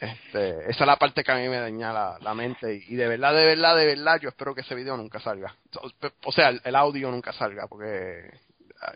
Este, 0.00 0.70
esa 0.70 0.84
es 0.84 0.86
la 0.86 0.96
parte 0.96 1.22
que 1.22 1.30
a 1.30 1.36
mí 1.36 1.46
me 1.48 1.58
daña 1.60 1.92
la, 1.92 2.18
la 2.22 2.34
mente. 2.34 2.82
Y 2.88 2.96
de 2.96 3.06
verdad, 3.06 3.34
de 3.34 3.44
verdad, 3.44 3.76
de 3.76 3.84
verdad, 3.86 4.18
yo 4.20 4.30
espero 4.30 4.54
que 4.54 4.62
ese 4.62 4.74
video 4.74 4.96
nunca 4.96 5.20
salga. 5.20 5.54
O 6.24 6.32
sea, 6.32 6.48
el, 6.48 6.60
el 6.64 6.74
audio 6.74 7.10
nunca 7.10 7.32
salga, 7.32 7.66
porque 7.68 8.30
ah, 8.80 8.94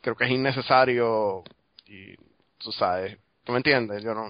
creo 0.00 0.16
que 0.16 0.24
es 0.24 0.30
innecesario. 0.30 1.44
Y 1.86 2.16
tú 2.56 2.72
sabes, 2.72 3.18
¿tú 3.44 3.52
me 3.52 3.58
entiendes? 3.58 4.02
Yo 4.02 4.14
no. 4.14 4.26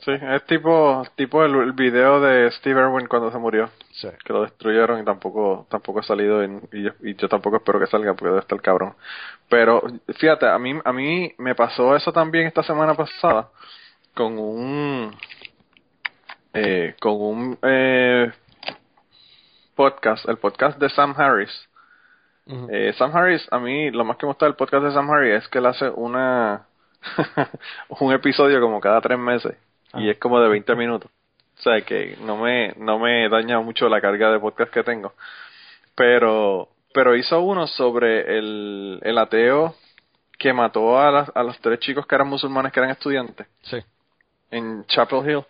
Sí, 0.00 0.10
es 0.12 0.44
tipo, 0.46 1.06
tipo 1.14 1.44
el, 1.44 1.54
el 1.54 1.72
video 1.72 2.20
de 2.20 2.50
Steve 2.50 2.80
Irwin 2.80 3.06
cuando 3.06 3.30
se 3.30 3.38
murió, 3.38 3.70
Sí. 3.92 4.08
que 4.24 4.32
lo 4.32 4.42
destruyeron 4.42 5.00
y 5.00 5.04
tampoco, 5.04 5.66
tampoco 5.70 6.00
ha 6.00 6.02
salido 6.02 6.42
y, 6.44 6.82
yo, 6.82 6.90
y 7.02 7.14
yo 7.14 7.28
tampoco 7.28 7.58
espero 7.58 7.78
que 7.78 7.86
salga 7.86 8.14
porque 8.14 8.30
debe 8.30 8.40
estar 8.40 8.60
cabrón. 8.60 8.96
Pero 9.48 9.82
fíjate, 10.18 10.48
a 10.48 10.58
mí, 10.58 10.78
a 10.84 10.92
mí 10.92 11.32
me 11.38 11.54
pasó 11.54 11.94
eso 11.94 12.12
también 12.12 12.48
esta 12.48 12.64
semana 12.64 12.94
pasada 12.94 13.50
con 14.14 14.38
un, 14.38 15.16
eh, 16.54 16.94
con 17.00 17.12
un 17.20 17.58
eh, 17.62 18.30
podcast, 19.74 20.28
el 20.28 20.38
podcast 20.38 20.78
de 20.78 20.88
Sam 20.90 21.14
Harris. 21.16 21.68
Eh, 22.70 22.92
Sam 22.98 23.14
Harris, 23.16 23.46
a 23.52 23.58
mí 23.60 23.90
lo 23.92 24.04
más 24.04 24.16
que 24.16 24.26
me 24.26 24.30
gusta 24.32 24.46
del 24.46 24.56
podcast 24.56 24.84
de 24.84 24.92
Sam 24.92 25.08
Harris 25.10 25.42
es 25.44 25.48
que 25.48 25.58
él 25.58 25.66
hace 25.66 25.88
una 25.88 26.66
un 28.00 28.12
episodio 28.12 28.60
como 28.60 28.80
cada 28.80 29.00
tres 29.00 29.18
meses 29.18 29.56
y 29.94 30.08
Ah. 30.08 30.12
es 30.12 30.18
como 30.18 30.40
de 30.40 30.48
20 30.48 30.74
minutos. 30.74 31.10
O 31.58 31.62
sea 31.62 31.80
que 31.82 32.16
no 32.22 32.36
me 32.36 32.72
no 32.76 32.98
me 32.98 33.28
daña 33.28 33.60
mucho 33.60 33.88
la 33.88 34.00
carga 34.00 34.32
de 34.32 34.40
podcast 34.40 34.72
que 34.72 34.82
tengo. 34.82 35.14
Pero 35.94 36.68
pero 36.92 37.14
hizo 37.14 37.40
uno 37.40 37.66
sobre 37.68 38.38
el, 38.38 38.98
el 39.02 39.18
ateo 39.18 39.76
que 40.38 40.52
mató 40.52 40.98
a, 40.98 41.10
las- 41.12 41.30
a 41.36 41.42
los 41.44 41.56
tres 41.60 41.78
chicos 41.80 42.06
que 42.06 42.14
eran 42.16 42.26
musulmanes 42.28 42.72
que 42.72 42.80
eran 42.80 42.90
estudiantes 42.90 43.46
Sí. 43.62 43.78
en 44.50 44.84
Chapel 44.86 45.28
Hill. 45.30 45.44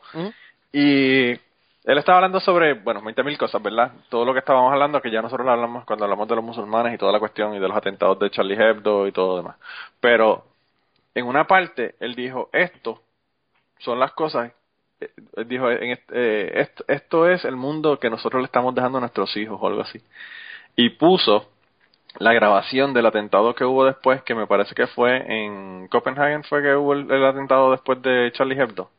Y 0.72 1.30
él 1.32 1.98
estaba 1.98 2.18
hablando 2.18 2.40
sobre, 2.40 2.74
bueno, 2.74 3.02
20.000 3.02 3.36
cosas, 3.38 3.62
¿verdad? 3.62 3.92
Todo 4.08 4.24
lo 4.24 4.32
que 4.32 4.40
estábamos 4.40 4.72
hablando, 4.72 5.00
que 5.00 5.10
ya 5.10 5.22
nosotros 5.22 5.46
lo 5.46 5.52
hablamos 5.52 5.84
cuando 5.84 6.04
hablamos 6.04 6.28
de 6.28 6.36
los 6.36 6.44
musulmanes 6.44 6.94
y 6.94 6.98
toda 6.98 7.12
la 7.12 7.18
cuestión 7.18 7.54
y 7.54 7.58
de 7.58 7.68
los 7.68 7.76
atentados 7.76 8.18
de 8.18 8.30
Charlie 8.30 8.54
Hebdo 8.60 9.06
y 9.06 9.12
todo 9.12 9.28
lo 9.30 9.36
demás. 9.38 9.56
Pero 10.00 10.44
en 11.14 11.26
una 11.26 11.46
parte 11.46 11.96
él 12.00 12.14
dijo, 12.14 12.50
esto 12.52 13.02
son 13.78 13.98
las 14.00 14.12
cosas, 14.12 14.52
eh, 15.00 15.10
él 15.36 15.48
dijo, 15.48 15.70
en 15.70 15.90
est- 15.92 16.10
eh, 16.12 16.52
esto, 16.60 16.84
esto 16.88 17.28
es 17.28 17.44
el 17.44 17.56
mundo 17.56 17.98
que 17.98 18.10
nosotros 18.10 18.40
le 18.42 18.46
estamos 18.46 18.74
dejando 18.74 18.98
a 18.98 19.00
nuestros 19.02 19.36
hijos 19.36 19.58
o 19.60 19.66
algo 19.66 19.82
así. 19.82 20.00
Y 20.76 20.90
puso 20.90 21.50
la 22.18 22.32
grabación 22.34 22.94
del 22.94 23.06
atentado 23.06 23.54
que 23.54 23.64
hubo 23.64 23.84
después, 23.84 24.22
que 24.24 24.34
me 24.34 24.46
parece 24.46 24.74
que 24.74 24.86
fue 24.88 25.16
en 25.28 25.88
Copenhagen, 25.88 26.44
fue 26.44 26.62
que 26.62 26.74
hubo 26.76 26.94
el 26.94 27.24
atentado 27.26 27.70
después 27.72 28.02
de 28.02 28.32
Charlie 28.34 28.60
Hebdo. 28.60 28.90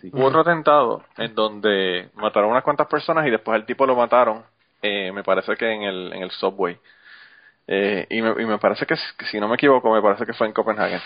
Sí. 0.00 0.10
Hubo 0.12 0.26
otro 0.26 0.40
atentado 0.40 1.04
en 1.16 1.34
donde 1.34 2.10
mataron 2.14 2.50
unas 2.50 2.64
cuantas 2.64 2.86
personas 2.86 3.26
y 3.26 3.30
después 3.30 3.56
el 3.56 3.66
tipo 3.66 3.86
lo 3.86 3.94
mataron, 3.96 4.42
eh, 4.82 5.12
me 5.12 5.22
parece 5.22 5.56
que 5.56 5.70
en 5.70 5.82
el, 5.82 6.12
en 6.12 6.22
el 6.22 6.30
subway. 6.30 6.78
Eh, 7.66 8.06
y, 8.10 8.20
me, 8.20 8.30
y 8.42 8.46
me 8.46 8.58
parece 8.58 8.84
que, 8.86 8.96
si 9.30 9.38
no 9.38 9.48
me 9.48 9.54
equivoco, 9.54 9.92
me 9.92 10.02
parece 10.02 10.26
que 10.26 10.32
fue 10.32 10.46
en 10.46 10.52
Copenhagen. 10.52 11.00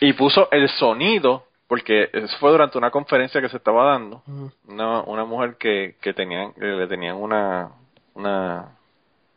Y 0.00 0.12
puso 0.14 0.48
el 0.50 0.68
sonido, 0.68 1.46
porque 1.68 2.10
eso 2.12 2.36
fue 2.38 2.50
durante 2.50 2.78
una 2.78 2.90
conferencia 2.90 3.40
que 3.40 3.48
se 3.48 3.58
estaba 3.58 3.84
dando. 3.92 4.22
Una, 4.66 5.02
una 5.02 5.24
mujer 5.24 5.56
que, 5.56 5.96
que 6.00 6.12
tenían, 6.12 6.52
que 6.54 6.64
le 6.64 6.86
tenían 6.88 7.16
una, 7.16 7.70
una, 8.14 8.76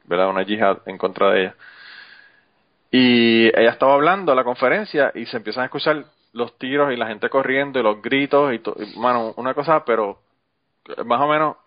¿verdad? 0.05 0.29
Una 0.29 0.41
yihad 0.43 0.79
en 0.87 0.97
contra 0.97 1.31
de 1.31 1.41
ella. 1.41 1.55
Y 2.89 3.47
ella 3.47 3.71
estaba 3.71 3.93
hablando 3.93 4.31
a 4.31 4.35
la 4.35 4.43
conferencia 4.43 5.11
y 5.13 5.25
se 5.25 5.37
empiezan 5.37 5.63
a 5.63 5.65
escuchar 5.65 6.05
los 6.33 6.57
tiros 6.57 6.93
y 6.93 6.97
la 6.97 7.07
gente 7.07 7.29
corriendo 7.29 7.79
y 7.79 7.83
los 7.83 8.01
gritos 8.01 8.53
y, 8.53 8.55
y, 8.55 8.99
mano, 8.99 9.33
una 9.37 9.53
cosa, 9.53 9.83
pero 9.85 10.19
más 11.05 11.21
o 11.21 11.27
menos 11.27 11.57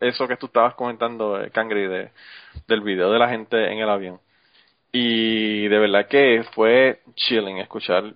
eso 0.00 0.26
que 0.26 0.36
tú 0.36 0.46
estabas 0.46 0.74
comentando, 0.74 1.40
eh, 1.40 1.50
Cangri, 1.50 1.86
de, 1.86 2.10
del 2.66 2.80
video 2.80 3.10
de 3.10 3.18
la 3.18 3.28
gente 3.28 3.70
en 3.70 3.78
el 3.78 3.88
avión. 3.88 4.20
Y 4.92 5.68
de 5.68 5.78
verdad 5.78 6.08
que 6.08 6.44
fue 6.54 7.00
chilling 7.14 7.58
escuchar 7.58 8.12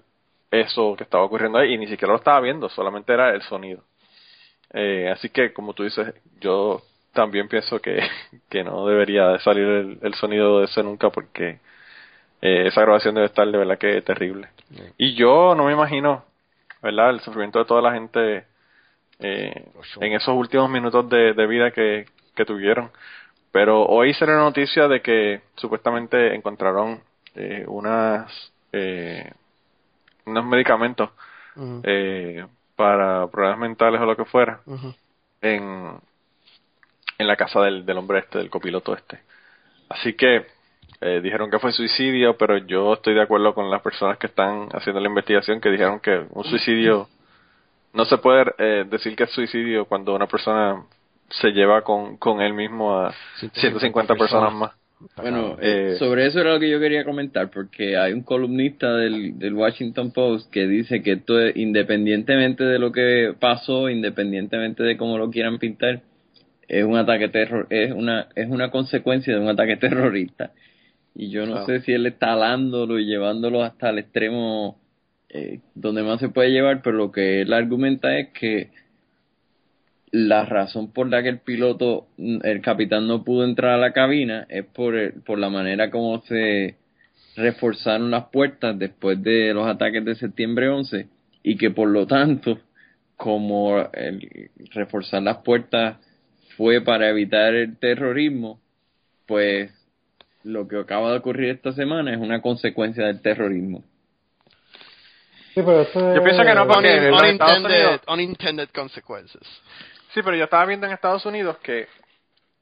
eso 0.50 0.94
que 0.96 1.04
estaba 1.04 1.24
ocurriendo 1.24 1.58
ahí 1.58 1.74
y 1.74 1.78
ni 1.78 1.86
siquiera 1.86 2.12
lo 2.12 2.18
estaba 2.18 2.40
viendo, 2.40 2.68
solamente 2.68 3.12
era 3.12 3.34
el 3.34 3.42
sonido. 3.42 3.82
Eh, 4.72 5.08
así 5.12 5.28
que, 5.28 5.52
como 5.52 5.72
tú 5.72 5.84
dices, 5.84 6.14
yo 6.40 6.82
también 7.12 7.48
pienso 7.48 7.80
que, 7.80 8.00
que 8.50 8.64
no 8.64 8.86
debería 8.86 9.28
de 9.28 9.40
salir 9.40 9.64
el, 9.66 9.98
el 10.02 10.14
sonido 10.14 10.60
de 10.60 10.66
ese 10.66 10.82
nunca 10.82 11.10
porque 11.10 11.60
eh, 12.42 12.66
esa 12.68 12.82
grabación 12.82 13.14
debe 13.14 13.26
estar 13.26 13.46
de 13.46 13.58
verdad 13.58 13.78
que 13.78 14.02
terrible. 14.02 14.48
Y 14.98 15.14
yo 15.14 15.54
no 15.54 15.64
me 15.64 15.72
imagino, 15.72 16.24
¿verdad? 16.82 17.10
El 17.10 17.20
sufrimiento 17.20 17.58
de 17.58 17.64
toda 17.64 17.82
la 17.82 17.92
gente 17.92 18.44
eh, 19.20 19.68
en 20.00 20.12
esos 20.12 20.34
últimos 20.34 20.68
minutos 20.70 21.08
de, 21.08 21.32
de 21.32 21.46
vida 21.46 21.70
que, 21.70 22.06
que 22.34 22.44
tuvieron. 22.44 22.90
Pero 23.52 23.84
hoy 23.86 24.12
se 24.14 24.26
la 24.26 24.36
noticia 24.36 24.88
de 24.88 25.00
que 25.00 25.42
supuestamente 25.54 26.34
encontraron 26.34 27.00
eh, 27.36 27.64
unas 27.68 28.52
eh, 28.72 29.32
unos 30.26 30.44
medicamentos 30.46 31.10
eh, 31.84 32.44
para 32.74 33.28
problemas 33.28 33.58
mentales 33.58 34.00
o 34.00 34.06
lo 34.06 34.16
que 34.16 34.24
fuera 34.24 34.60
en, 35.40 36.00
en 37.18 37.26
la 37.28 37.36
casa 37.36 37.60
del, 37.60 37.86
del 37.86 37.98
hombre 37.98 38.20
este, 38.20 38.38
del 38.38 38.50
copiloto 38.50 38.94
este. 38.94 39.20
Así 39.88 40.14
que 40.14 40.46
eh, 41.04 41.20
dijeron 41.20 41.50
que 41.50 41.58
fue 41.58 41.70
suicidio, 41.72 42.36
pero 42.36 42.56
yo 42.58 42.94
estoy 42.94 43.14
de 43.14 43.22
acuerdo 43.22 43.54
con 43.54 43.70
las 43.70 43.82
personas 43.82 44.16
que 44.18 44.26
están 44.26 44.68
haciendo 44.72 45.00
la 45.00 45.08
investigación 45.08 45.60
que 45.60 45.70
dijeron 45.70 46.00
que 46.00 46.24
un 46.30 46.44
suicidio 46.44 47.08
no 47.92 48.04
se 48.06 48.18
puede 48.18 48.46
eh, 48.58 48.84
decir 48.90 49.14
que 49.14 49.24
es 49.24 49.30
suicidio 49.30 49.84
cuando 49.84 50.14
una 50.14 50.26
persona 50.26 50.82
se 51.28 51.50
lleva 51.50 51.82
con, 51.82 52.16
con 52.16 52.40
él 52.40 52.54
mismo 52.54 52.98
a 52.98 53.14
150 53.38 54.14
personas 54.14 54.52
más. 54.52 54.72
Bueno, 55.16 55.58
Eh, 55.60 55.92
eh, 55.92 55.96
sobre 55.96 56.26
eso 56.26 56.40
era 56.40 56.54
lo 56.54 56.60
que 56.60 56.70
yo 56.70 56.80
quería 56.80 57.04
comentar, 57.04 57.50
porque 57.50 57.96
hay 57.96 58.12
un 58.12 58.22
columnista 58.22 58.96
del, 58.96 59.38
del 59.38 59.54
Washington 59.54 60.12
Post 60.12 60.50
que 60.50 60.66
dice 60.66 61.02
que 61.02 61.12
esto 61.12 61.38
es, 61.38 61.56
independientemente 61.56 62.64
de 62.64 62.78
lo 62.78 62.92
que 62.92 63.34
pasó, 63.38 63.90
independientemente 63.90 64.82
de 64.82 64.96
cómo 64.96 65.18
lo 65.18 65.30
quieran 65.30 65.58
pintar, 65.58 66.00
es 66.66 66.84
un 66.84 66.96
ataque 66.96 67.28
terror, 67.28 67.66
es 67.68 67.92
una, 67.92 68.28
es 68.34 68.48
una 68.48 68.70
consecuencia 68.70 69.34
de 69.34 69.40
un 69.40 69.48
ataque 69.48 69.76
terrorista. 69.76 70.52
Y 71.14 71.30
yo 71.30 71.46
no 71.46 71.52
Claro. 71.54 71.66
sé 71.66 71.80
si 71.82 71.92
él 71.92 72.06
está 72.06 72.32
alándolo 72.32 72.98
y 72.98 73.06
llevándolo 73.06 73.62
hasta 73.62 73.90
el 73.90 73.98
extremo 74.00 74.78
eh, 75.28 75.60
donde 75.74 76.02
más 76.02 76.20
se 76.20 76.28
puede 76.28 76.50
llevar, 76.50 76.82
pero 76.82 76.96
lo 76.96 77.12
que 77.12 77.42
él 77.42 77.52
argumenta 77.52 78.18
es 78.18 78.28
que 78.30 78.70
la 80.12 80.44
razón 80.44 80.92
por 80.92 81.08
la 81.08 81.22
que 81.22 81.28
el 81.28 81.40
piloto, 81.40 82.06
el 82.16 82.60
capitán 82.60 83.06
no 83.08 83.24
pudo 83.24 83.44
entrar 83.44 83.72
a 83.72 83.78
la 83.78 83.92
cabina 83.92 84.46
es 84.48 84.64
por, 84.66 84.94
el- 84.94 85.14
por 85.22 85.38
la 85.38 85.50
manera 85.50 85.90
como 85.90 86.20
se 86.22 86.76
reforzaron 87.36 88.10
las 88.10 88.26
puertas 88.26 88.78
después 88.78 89.20
de 89.22 89.52
los 89.52 89.66
ataques 89.66 90.04
de 90.04 90.14
septiembre 90.14 90.68
11 90.68 91.08
y 91.42 91.56
que 91.56 91.70
por 91.70 91.88
lo 91.88 92.06
tanto, 92.06 92.60
como 93.16 93.78
el 93.92 94.50
reforzar 94.72 95.22
las 95.22 95.38
puertas 95.38 95.98
fue 96.56 96.80
para 96.80 97.08
evitar 97.10 97.54
el 97.54 97.76
terrorismo, 97.78 98.60
pues 99.26 99.72
lo 100.44 100.68
que 100.68 100.78
acaba 100.78 101.10
de 101.10 101.18
ocurrir 101.18 101.50
esta 101.50 101.72
semana 101.72 102.12
es 102.12 102.18
una 102.18 102.40
consecuencia 102.40 103.06
del 103.06 103.20
terrorismo. 103.20 103.82
Sí, 105.54 105.62
pero 105.62 105.82
eso 105.82 106.14
Yo 106.14 106.22
pienso 106.22 106.42
que 106.42 106.54
no, 106.54 106.66
porque 106.66 107.10
Un- 107.10 107.14
unintended, 107.14 107.64
Unidos- 107.86 108.00
unintended 108.08 108.68
consequences. 108.74 109.42
Sí, 110.12 110.20
pero 110.22 110.36
yo 110.36 110.44
estaba 110.44 110.64
viendo 110.66 110.86
en 110.86 110.92
Estados 110.92 111.24
Unidos 111.26 111.58
que 111.58 111.86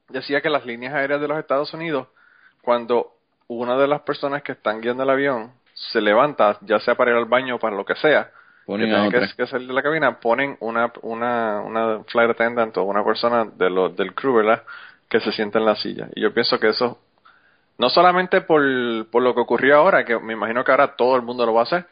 decía 0.08 0.40
que 0.40 0.50
las 0.50 0.66
líneas 0.66 0.92
aéreas 0.94 1.20
de 1.20 1.28
los 1.28 1.38
Estados 1.38 1.72
Unidos, 1.72 2.08
cuando 2.62 3.12
una 3.48 3.76
de 3.78 3.88
las 3.88 4.02
personas 4.02 4.42
que 4.42 4.52
están 4.52 4.80
guiando 4.80 5.02
el 5.04 5.10
avión 5.10 5.52
se 5.74 6.00
levanta, 6.00 6.58
ya 6.62 6.78
sea 6.80 6.94
para 6.94 7.10
ir 7.12 7.16
al 7.16 7.24
baño 7.24 7.56
o 7.56 7.58
para 7.58 7.76
lo 7.76 7.84
que 7.84 7.94
sea, 7.96 8.30
Ponen 8.66 8.88
que 8.88 8.94
a 8.94 9.00
tiene 9.00 9.08
otra. 9.16 9.28
que, 9.28 9.36
que 9.36 9.46
salir 9.46 9.68
de 9.68 9.74
la 9.74 9.82
cabina, 9.82 10.20
ponen 10.20 10.56
una, 10.60 10.92
una, 11.02 11.60
una 11.62 12.04
flight 12.04 12.30
attendant 12.30 12.76
o 12.76 12.84
una 12.84 13.02
persona 13.04 13.44
de 13.46 13.70
lo, 13.70 13.88
del 13.88 14.14
crew, 14.14 14.34
¿verdad? 14.36 14.62
Que 15.08 15.18
se 15.20 15.32
sienta 15.32 15.58
en 15.58 15.64
la 15.64 15.76
silla. 15.76 16.08
Y 16.14 16.20
yo 16.22 16.32
pienso 16.32 16.60
que 16.60 16.68
eso, 16.68 16.98
no 17.82 17.90
solamente 17.90 18.42
por, 18.42 18.62
por 19.10 19.22
lo 19.24 19.34
que 19.34 19.40
ocurrió 19.40 19.76
ahora, 19.76 20.04
que 20.04 20.16
me 20.20 20.34
imagino 20.34 20.62
que 20.64 20.70
ahora 20.70 20.94
todo 20.94 21.16
el 21.16 21.22
mundo 21.22 21.44
lo 21.44 21.52
va 21.54 21.62
a 21.62 21.64
hacer, 21.64 21.86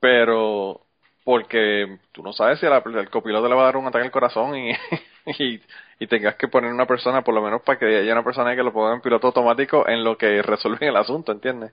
pero 0.00 0.80
porque 1.24 1.98
tú 2.12 2.22
no 2.22 2.32
sabes 2.32 2.60
si 2.60 2.66
la- 2.66 2.82
el 2.84 3.10
copiloto 3.10 3.48
le 3.48 3.54
va 3.56 3.62
a 3.62 3.66
dar 3.66 3.76
un 3.76 3.86
ataque 3.86 4.04
al 4.06 4.10
corazón 4.12 4.56
y, 4.56 4.70
y, 5.38 5.60
y 5.98 6.06
tengas 6.06 6.36
que 6.36 6.48
poner 6.48 6.72
una 6.72 6.86
persona, 6.86 7.22
por 7.22 7.34
lo 7.34 7.42
menos 7.42 7.62
para 7.62 7.78
que 7.78 7.86
haya 7.86 8.12
una 8.12 8.24
persona 8.24 8.56
que 8.56 8.62
lo 8.62 8.72
ponga 8.72 8.94
en 8.94 9.00
piloto 9.00 9.28
automático 9.28 9.88
en 9.88 10.04
lo 10.04 10.16
que 10.16 10.42
resuelven 10.42 10.88
el 10.90 10.96
asunto, 10.96 11.32
¿entiendes? 11.32 11.72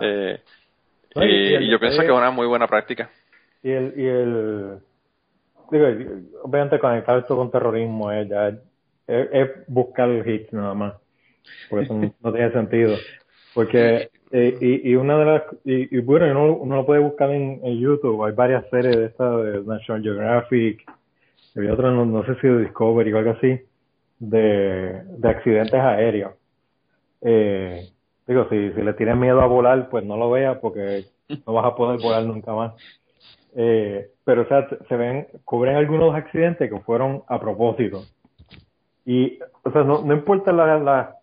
Eh, 0.00 0.40
No, 1.16 1.24
y- 1.26 1.30
y, 1.30 1.50
y 1.50 1.54
el 1.54 1.62
y 1.64 1.70
yo 1.70 1.80
pienso 1.80 1.98
que 2.00 2.06
es 2.06 2.12
una 2.12 2.30
muy 2.30 2.46
buena 2.46 2.68
práctica. 2.68 3.10
Y 3.62 3.70
el, 3.70 3.94
y 3.96 4.06
el, 4.06 4.78
digo, 5.70 5.86
obviamente 6.42 6.78
conectar 6.78 7.18
esto 7.18 7.36
con 7.36 7.50
terrorismo 7.50 8.10
es 8.12 8.28
ya, 8.28 8.48
es, 8.48 8.58
es 9.32 9.50
buscar 9.68 10.08
el 10.08 10.24
hit 10.24 10.50
nada 10.52 10.74
más, 10.74 10.94
porque 11.68 11.84
eso 11.84 11.94
no, 11.94 12.14
no 12.22 12.32
tiene 12.32 12.52
sentido. 12.52 12.96
Porque, 13.54 14.10
eh, 14.30 14.58
y, 14.60 14.90
y 14.90 14.94
una 14.96 15.18
de 15.18 15.24
las, 15.24 15.42
y, 15.64 15.96
y 15.96 16.00
bueno, 16.00 16.26
uno, 16.30 16.54
uno 16.54 16.76
lo 16.76 16.86
puede 16.86 17.00
buscar 17.00 17.30
en, 17.30 17.60
en 17.62 17.78
YouTube, 17.78 18.24
hay 18.24 18.32
varias 18.32 18.68
series 18.70 18.96
de 18.96 19.06
estas 19.06 19.44
de 19.44 19.62
National 19.64 20.02
Geographic, 20.02 20.90
hay 21.54 21.66
otra, 21.68 21.90
no, 21.90 22.06
no 22.06 22.24
sé 22.24 22.34
si 22.40 22.48
de 22.48 22.60
Discovery 22.60 23.12
o 23.12 23.18
algo 23.18 23.30
así, 23.32 23.60
de, 24.18 25.02
de 25.18 25.28
accidentes 25.28 25.74
aéreos. 25.74 26.32
Eh, 27.20 27.88
digo, 28.26 28.48
si, 28.48 28.72
si 28.72 28.80
le 28.80 28.94
tienes 28.94 29.16
miedo 29.16 29.40
a 29.40 29.46
volar, 29.46 29.88
pues 29.90 30.04
no 30.04 30.16
lo 30.16 30.30
veas 30.30 30.56
porque 30.58 31.04
no 31.46 31.52
vas 31.52 31.66
a 31.66 31.76
poder 31.76 32.00
volar 32.00 32.24
nunca 32.24 32.54
más. 32.54 32.72
Eh, 33.54 34.08
pero, 34.24 34.42
o 34.42 34.46
sea, 34.46 34.66
se 34.88 34.96
ven, 34.96 35.26
cubren 35.44 35.76
algunos 35.76 36.14
accidentes 36.14 36.70
que 36.70 36.80
fueron 36.80 37.22
a 37.28 37.38
propósito. 37.38 38.04
Y, 39.04 39.38
o 39.62 39.70
sea, 39.72 39.82
no, 39.82 40.02
no 40.02 40.14
importa 40.14 40.52
la, 40.52 41.16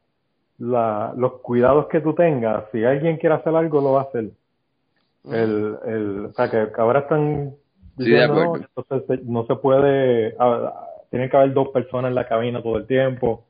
la, 0.60 1.14
los 1.18 1.34
cuidados 1.42 1.88
que 1.88 2.02
tú 2.02 2.14
tengas, 2.14 2.66
si 2.72 2.84
alguien 2.84 3.18
quiere 3.18 3.36
hacer 3.36 3.56
algo, 3.56 3.82
lo 3.82 3.94
va 3.94 4.02
a 4.02 4.04
hacer. 4.04 4.30
El, 5.26 5.76
el, 5.86 6.26
o 6.26 6.34
sea, 6.34 6.50
que, 6.50 6.68
ahora 6.78 7.00
están 7.00 7.54
diciendo, 7.98 8.36
no, 8.36 8.56
entonces 8.78 9.24
no 9.26 9.46
se 9.46 9.56
puede, 9.56 10.36
tiene 11.10 11.30
que 11.30 11.38
haber 11.38 11.54
dos 11.54 11.70
personas 11.70 12.10
en 12.10 12.16
la 12.16 12.28
cabina 12.28 12.62
todo 12.62 12.78
el 12.78 12.86
tiempo. 12.88 13.44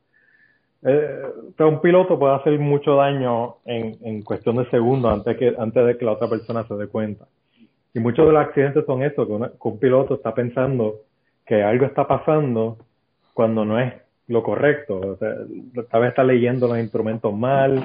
Eh, 0.82 1.22
un 1.58 1.80
piloto 1.80 2.18
puede 2.18 2.34
hacer 2.34 2.58
mucho 2.58 2.96
daño 2.96 3.56
en, 3.66 3.96
en 4.02 4.22
cuestión 4.22 4.56
de 4.56 4.68
segundos 4.70 5.12
antes, 5.12 5.36
que, 5.36 5.54
antes 5.58 5.86
de 5.86 5.96
que 5.98 6.04
la 6.04 6.12
otra 6.12 6.28
persona 6.28 6.64
se 6.66 6.74
dé 6.74 6.86
cuenta. 6.88 7.26
Y 7.92 8.00
muchos 8.00 8.26
de 8.26 8.32
los 8.32 8.42
accidentes 8.42 8.84
son 8.86 9.02
eso, 9.02 9.26
que, 9.26 9.32
una- 9.32 9.48
que 9.48 9.68
un 9.68 9.78
piloto 9.78 10.14
está 10.14 10.32
pensando 10.34 11.00
que 11.46 11.62
algo 11.62 11.86
está 11.86 12.06
pasando 12.06 12.76
cuando 13.34 13.64
no 13.64 13.78
es 13.78 13.92
lo 14.30 14.42
correcto. 14.42 15.00
O 15.00 15.16
sea, 15.16 15.34
tal 15.90 16.00
vez 16.02 16.10
está 16.10 16.22
leyendo 16.22 16.68
los 16.68 16.78
instrumentos 16.78 17.36
mal 17.36 17.82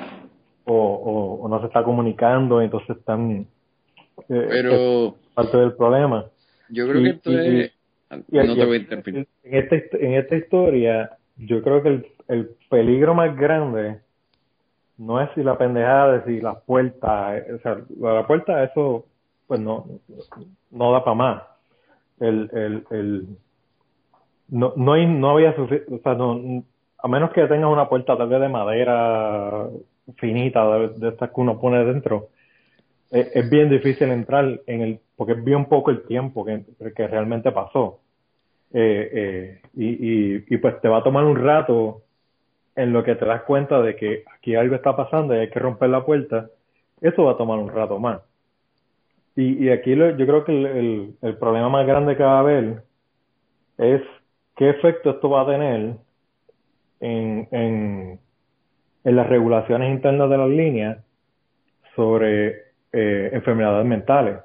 o, 0.66 0.74
o, 0.74 1.42
o 1.44 1.50
no 1.50 1.60
se 1.60 1.68
está 1.68 1.84
comunicando, 1.84 2.62
entonces 2.62 2.98
están... 2.98 3.32
eh, 3.32 3.46
es 4.30 4.48
Pero 4.50 5.16
parte 5.34 5.58
del 5.58 5.74
problema. 5.74 6.26
yo 6.70 6.88
creo 6.88 7.02
y- 7.02 7.04
que 7.04 7.10
esto 7.10 7.32
y- 7.32 7.36
es... 7.36 7.72
Y- 8.32 8.38
No 8.38 8.54
y- 8.54 8.60
te 8.60 8.66
voy 8.66 8.78
a 8.78 8.80
interrumpir. 8.80 9.28
En 9.44 9.56
esta, 9.58 9.76
en 9.98 10.14
esta 10.14 10.36
historia, 10.38 11.18
yo 11.38 11.62
creo 11.64 11.82
que 11.82 11.90
el, 11.90 12.08
el 12.28 12.50
peligro 12.70 13.14
más 13.16 13.36
grande 13.36 14.00
no 14.98 15.20
es 15.20 15.30
si 15.34 15.44
la 15.44 15.58
pendejada 15.58 16.20
de 16.20 16.26
si 16.26 16.42
las 16.42 16.62
puertas, 16.62 17.38
eh, 17.40 17.54
o 17.54 17.60
sea, 17.60 17.78
la 18.00 18.26
puerta, 18.28 18.64
eso, 18.64 19.06
pues 19.48 19.60
no, 19.60 19.86
no 20.72 20.92
da 20.92 21.04
para 21.04 21.16
más. 21.16 21.44
El, 22.20 22.50
el, 22.54 22.84
el, 22.92 23.28
no, 24.50 24.74
no, 24.76 24.94
hay, 24.94 25.06
no 25.08 25.30
había 25.32 25.52
o 25.52 26.00
sea, 26.04 26.14
no, 26.16 26.64
a 26.98 27.08
menos 27.08 27.32
que 27.32 27.46
tengas 27.48 27.72
una 27.72 27.90
puerta 27.90 28.18
tal 28.18 28.30
vez 28.30 28.42
de 28.42 28.50
madera 28.50 29.68
finita, 30.18 30.78
de, 30.80 31.10
estas 31.10 31.30
que 31.32 31.42
uno 31.42 31.60
pone 31.60 31.84
dentro, 31.84 32.30
es, 33.12 33.36
es 33.36 33.50
bien 33.50 33.70
difícil 33.70 34.10
entrar 34.12 34.62
en 34.68 34.82
el, 34.82 35.00
porque 35.16 35.34
es 35.34 35.44
bien 35.44 35.66
poco 35.66 35.92
el 35.92 36.04
tiempo 36.04 36.46
que, 36.46 36.64
que 36.96 37.08
realmente 37.08 37.52
pasó. 37.52 38.00
Eh, 38.74 39.10
eh, 39.14 39.62
y, 39.76 40.36
y, 40.36 40.46
y 40.50 40.58
pues 40.58 40.82
te 40.82 40.90
va 40.90 40.98
a 40.98 41.04
tomar 41.04 41.24
un 41.24 41.38
rato 41.38 42.02
en 42.76 42.92
lo 42.92 43.04
que 43.04 43.16
te 43.16 43.26
das 43.26 43.44
cuenta 43.44 43.82
de 43.82 43.96
que 43.96 44.24
aquí 44.36 44.56
algo 44.56 44.76
está 44.76 44.96
pasando 44.96 45.34
y 45.36 45.40
hay 45.40 45.50
que 45.50 45.60
romper 45.60 45.90
la 45.90 46.06
puerta. 46.06 46.50
Eso 47.00 47.24
va 47.24 47.32
a 47.34 47.38
tomar 47.38 47.58
un 47.60 47.70
rato 47.70 48.00
más. 48.00 48.22
Y, 49.36 49.66
y 49.66 49.70
aquí 49.70 49.96
lo- 49.96 50.16
yo 50.18 50.26
creo 50.26 50.44
que 50.44 50.52
el, 50.52 50.66
el, 50.66 51.16
el 51.22 51.38
problema 51.38 51.70
más 51.70 51.86
grande 51.88 52.16
que 52.18 52.24
va 52.24 52.38
a 52.38 52.40
haber 52.40 52.84
es 53.78 54.02
qué 54.56 54.70
efecto 54.70 55.12
esto 55.12 55.30
va 55.30 55.42
a 55.42 55.48
tener 55.48 55.96
en, 57.00 57.48
en, 57.52 58.20
en 59.04 59.16
las 59.16 59.28
regulaciones 59.28 59.92
internas 59.92 60.30
de 60.30 60.38
las 60.38 60.50
líneas 60.50 60.98
sobre 61.96 62.48
eh, 62.92 63.30
enfermedades 63.34 63.86
mentales. 63.86 64.40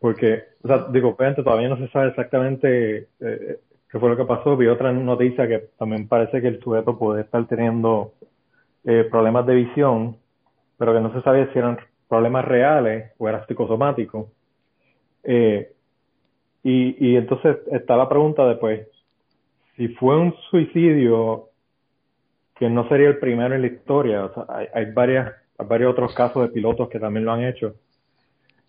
Porque, 0.00 0.42
o 0.62 0.68
sea, 0.68 0.86
digo, 0.90 1.16
todavía 1.16 1.68
no 1.68 1.76
se 1.76 1.88
sabe 1.88 2.08
exactamente 2.08 3.08
eh, 3.20 3.58
qué 3.90 3.98
fue 3.98 4.08
lo 4.08 4.16
que 4.16 4.24
pasó. 4.24 4.56
Vi 4.56 4.66
otra 4.66 4.92
noticia 4.92 5.46
que 5.46 5.70
también 5.78 6.08
parece 6.08 6.40
que 6.40 6.48
el 6.48 6.60
sujeto 6.60 6.98
puede 6.98 7.22
estar 7.22 7.46
teniendo 7.46 8.14
eh, 8.84 9.06
problemas 9.10 9.46
de 9.46 9.54
visión, 9.54 10.16
pero 10.76 10.92
que 10.92 11.00
no 11.00 11.12
se 11.12 11.22
sabía 11.22 11.52
si 11.52 11.58
eran 11.58 11.78
problemas 12.08 12.44
reales 12.44 13.12
o 13.18 13.28
era 13.28 13.46
psicosomático. 13.46 14.30
Y, 16.64 17.08
y 17.08 17.16
entonces 17.16 17.58
está 17.70 17.96
la 17.96 18.08
pregunta 18.08 18.46
de, 18.46 18.56
pues, 18.56 18.88
si 19.76 19.88
fue 19.88 20.18
un 20.18 20.34
suicidio 20.50 21.48
que 22.56 22.68
no 22.68 22.88
sería 22.88 23.08
el 23.08 23.18
primero 23.18 23.54
en 23.54 23.62
la 23.62 23.66
historia, 23.68 24.30
hay, 24.48 24.66
hay 24.72 24.92
varias, 24.92 25.32
varios 25.58 25.92
otros 25.92 26.14
casos 26.14 26.42
de 26.42 26.48
pilotos 26.48 26.88
que 26.88 27.00
también 27.00 27.24
lo 27.24 27.32
han 27.32 27.44
hecho. 27.44 27.74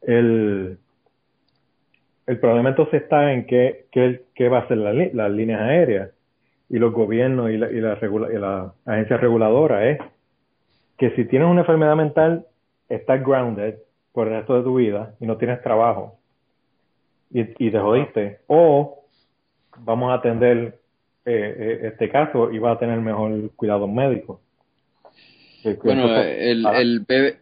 El, 0.01 0.79
problema 2.41 2.69
entonces 2.69 3.03
está 3.03 3.33
en 3.33 3.45
qué, 3.45 3.85
qué, 3.91 4.49
va 4.49 4.59
a 4.59 4.61
hacer 4.61 4.77
la 4.77 4.93
las 4.93 5.31
líneas 5.31 5.61
aéreas 5.61 6.09
y 6.69 6.79
los 6.79 6.93
gobiernos 6.93 7.51
y 7.51 7.57
la, 7.57 7.69
y 7.69 7.79
la, 7.79 7.99
y 8.01 8.37
la 8.37 8.73
agencia 8.85 9.17
reguladora 9.17 9.89
es 9.89 9.99
que 10.97 11.11
si 11.11 11.25
tienes 11.25 11.47
una 11.47 11.61
enfermedad 11.61 11.95
mental, 11.95 12.47
estás 12.89 13.23
grounded 13.23 13.75
por 14.13 14.27
el 14.27 14.35
resto 14.35 14.57
de 14.57 14.63
tu 14.63 14.75
vida 14.75 15.15
y 15.19 15.25
no 15.25 15.37
tienes 15.37 15.61
trabajo 15.61 16.17
y, 17.29 17.41
y 17.41 17.71
te 17.71 17.79
jodiste. 17.79 18.39
O 18.47 19.05
vamos 19.77 20.11
a 20.11 20.15
atender 20.15 20.79
eh, 21.25 21.55
eh, 21.57 21.79
este 21.83 22.09
caso 22.09 22.51
y 22.51 22.59
va 22.59 22.71
a 22.73 22.79
tener 22.79 22.99
mejor 22.99 23.51
cuidado 23.55 23.87
médico. 23.87 24.41
Bueno, 25.81 26.13
el, 26.21 26.65
el 26.75 26.99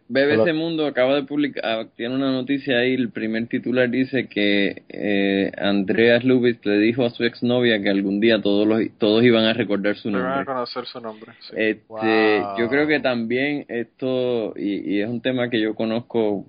BBC 0.08 0.54
Mundo 0.54 0.86
acaba 0.86 1.16
de 1.16 1.24
publicar, 1.24 1.64
ah, 1.64 1.86
tiene 1.96 2.14
una 2.14 2.30
noticia 2.30 2.78
ahí, 2.78 2.94
el 2.94 3.10
primer 3.10 3.48
titular 3.48 3.90
dice 3.90 4.28
que 4.28 4.84
eh, 4.90 5.50
Andreas 5.58 6.22
Lubitz 6.22 6.64
le 6.64 6.78
dijo 6.78 7.04
a 7.04 7.10
su 7.10 7.24
exnovia 7.24 7.82
que 7.82 7.88
algún 7.90 8.20
día 8.20 8.40
todos 8.40 8.64
los, 8.64 8.80
todos 8.98 9.24
iban 9.24 9.44
a 9.46 9.54
recordar 9.54 9.96
su 9.96 10.08
Me 10.12 10.18
van 10.18 10.26
a 10.26 10.28
nombre. 10.36 10.46
conocer 10.54 10.84
su 10.86 11.00
nombre. 11.00 11.32
sí. 11.40 11.54
Este, 11.56 11.82
Wow. 11.88 12.58
yo 12.60 12.68
creo 12.68 12.86
que 12.86 13.00
también 13.00 13.64
esto, 13.66 14.54
y, 14.56 14.94
y 14.94 15.00
es 15.00 15.08
un 15.08 15.20
tema 15.20 15.50
que 15.50 15.60
yo 15.60 15.74
conozco 15.74 16.46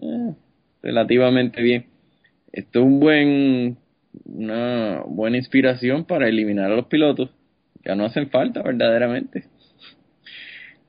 eh, 0.00 0.32
relativamente 0.82 1.60
bien, 1.60 1.84
esto 2.52 2.78
es 2.78 2.84
un 2.86 3.00
buen, 3.00 3.76
una 4.24 5.02
buena 5.06 5.36
inspiración 5.36 6.04
para 6.04 6.28
eliminar 6.28 6.70
a 6.70 6.76
los 6.76 6.86
pilotos. 6.86 7.30
Ya 7.84 7.94
no 7.94 8.04
hacen 8.04 8.30
falta 8.30 8.62
verdaderamente. 8.62 9.44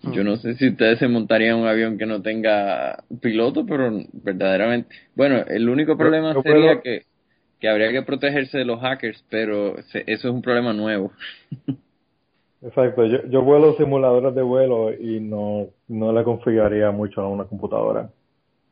Yo 0.03 0.23
no 0.23 0.35
sé 0.37 0.55
si 0.55 0.69
ustedes 0.69 0.97
se 0.97 1.07
montarían 1.07 1.57
un 1.57 1.67
avión 1.67 1.97
que 1.97 2.07
no 2.07 2.21
tenga 2.23 3.03
piloto, 3.21 3.65
pero 3.67 3.91
verdaderamente. 4.13 4.95
Bueno, 5.15 5.43
el 5.47 5.69
único 5.69 5.95
problema 5.95 6.33
yo 6.33 6.41
sería 6.41 6.59
puedo- 6.59 6.81
que, 6.81 7.03
que 7.59 7.69
habría 7.69 7.91
que 7.91 8.01
protegerse 8.01 8.57
de 8.57 8.65
los 8.65 8.79
hackers, 8.81 9.23
pero 9.29 9.75
se- 9.91 10.03
eso 10.07 10.27
es 10.27 10.33
un 10.33 10.41
problema 10.41 10.73
nuevo. 10.73 11.11
Exacto, 12.63 13.05
yo, 13.05 13.25
yo 13.27 13.41
vuelo 13.41 13.73
simuladores 13.77 14.35
de 14.35 14.41
vuelo 14.43 14.93
y 14.93 15.19
no, 15.19 15.69
no 15.87 16.13
le 16.13 16.23
confiaría 16.23 16.91
mucho 16.91 17.21
a 17.21 17.27
una 17.29 17.45
computadora. 17.45 18.09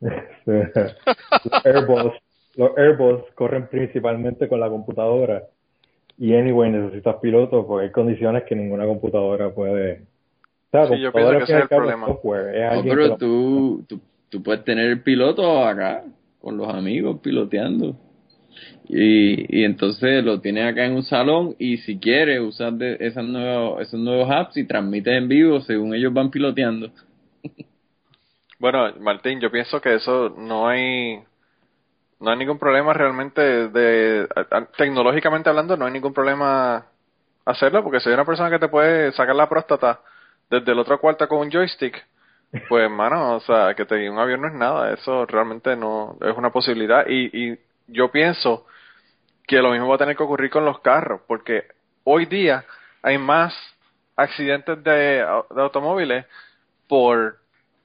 Airbus, 1.64 2.12
los 2.60 2.76
Airbus 2.76 3.22
corren 3.34 3.68
principalmente 3.68 4.48
con 4.48 4.60
la 4.60 4.68
computadora 4.68 5.44
y 6.18 6.34
anyway 6.34 6.70
necesitas 6.70 7.16
pilotos 7.16 7.64
porque 7.66 7.86
hay 7.86 7.92
condiciones 7.92 8.44
que 8.44 8.54
ninguna 8.54 8.84
computadora 8.84 9.50
puede. 9.54 10.02
O 10.02 10.70
sea, 10.70 10.86
Sí, 10.88 11.00
yo 11.00 11.10
pienso 11.10 11.30
que 11.38 11.42
ese 11.44 11.52
es 11.56 11.62
el 11.62 11.68
problema. 11.68 12.06
software, 12.06 12.54
es 12.54 12.62
No, 12.64 12.68
alguien 12.70 12.84
que 12.84 12.90
pero 12.90 13.08
lo- 13.08 13.16
tú, 13.16 13.84
tú, 13.88 14.00
tú 14.28 14.42
puedes 14.42 14.62
tener 14.64 14.90
el 14.90 15.02
piloto 15.02 15.64
acá, 15.66 16.04
con 16.38 16.58
los 16.58 16.68
amigos, 16.68 17.20
piloteando. 17.22 17.96
Y, 18.88 19.60
y 19.60 19.64
entonces 19.64 20.22
lo 20.22 20.40
tienes 20.40 20.70
acá 20.70 20.84
en 20.84 20.92
un 20.92 21.02
salón 21.04 21.54
y 21.58 21.78
si 21.78 21.98
quieres 21.98 22.40
usar 22.40 22.74
de 22.74 22.98
esas 23.00 23.24
nuevos, 23.24 23.80
esos 23.80 23.98
nuevos 23.98 24.28
apps 24.30 24.58
y 24.58 24.66
transmites 24.66 25.14
en 25.14 25.28
vivo 25.28 25.60
según 25.60 25.94
ellos 25.94 26.12
van 26.12 26.30
piloteando. 26.30 26.90
Bueno, 28.58 28.92
Martín, 29.00 29.40
yo 29.40 29.50
pienso 29.50 29.80
que 29.80 29.94
eso 29.94 30.28
no 30.36 30.68
hay 30.68 31.20
no 32.20 32.30
hay 32.30 32.36
ningún 32.36 32.58
problema 32.58 32.92
realmente 32.92 33.68
de 33.68 34.28
tecnológicamente 34.76 35.48
hablando 35.48 35.76
no 35.76 35.86
hay 35.86 35.92
ningún 35.92 36.12
problema 36.12 36.86
hacerlo 37.44 37.82
porque 37.82 38.00
si 38.00 38.08
hay 38.08 38.14
una 38.14 38.24
persona 38.24 38.50
que 38.50 38.58
te 38.58 38.68
puede 38.68 39.12
sacar 39.12 39.34
la 39.34 39.48
próstata 39.48 40.00
desde 40.50 40.72
el 40.72 40.78
otro 40.78 41.00
cuarto 41.00 41.26
con 41.28 41.38
un 41.38 41.50
joystick 41.50 42.06
pues 42.68 42.82
hermano 42.84 43.36
o 43.36 43.40
sea 43.40 43.74
que 43.74 43.84
te 43.84 44.08
un 44.10 44.18
avión 44.18 44.42
no 44.42 44.48
es 44.48 44.54
nada 44.54 44.92
eso 44.92 45.26
realmente 45.26 45.76
no 45.76 46.16
es 46.20 46.36
una 46.36 46.50
posibilidad. 46.50 47.06
Y, 47.06 47.52
y 47.52 47.58
yo 47.86 48.10
pienso 48.10 48.66
que 49.46 49.56
lo 49.56 49.70
mismo 49.70 49.88
va 49.88 49.96
a 49.96 49.98
tener 49.98 50.16
que 50.16 50.22
ocurrir 50.22 50.50
con 50.50 50.64
los 50.64 50.80
carros 50.80 51.22
porque 51.26 51.64
hoy 52.04 52.26
día 52.26 52.64
hay 53.02 53.18
más 53.18 53.54
accidentes 54.16 54.82
de, 54.84 54.92
de 54.92 55.62
automóviles 55.62 56.26
por 56.88 57.38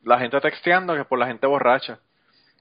la 0.04 0.20
gente 0.20 0.40
texteando 0.42 0.96
que 0.96 1.06
por 1.06 1.18
la 1.18 1.28
gente 1.28 1.48
borracha. 1.48 2.00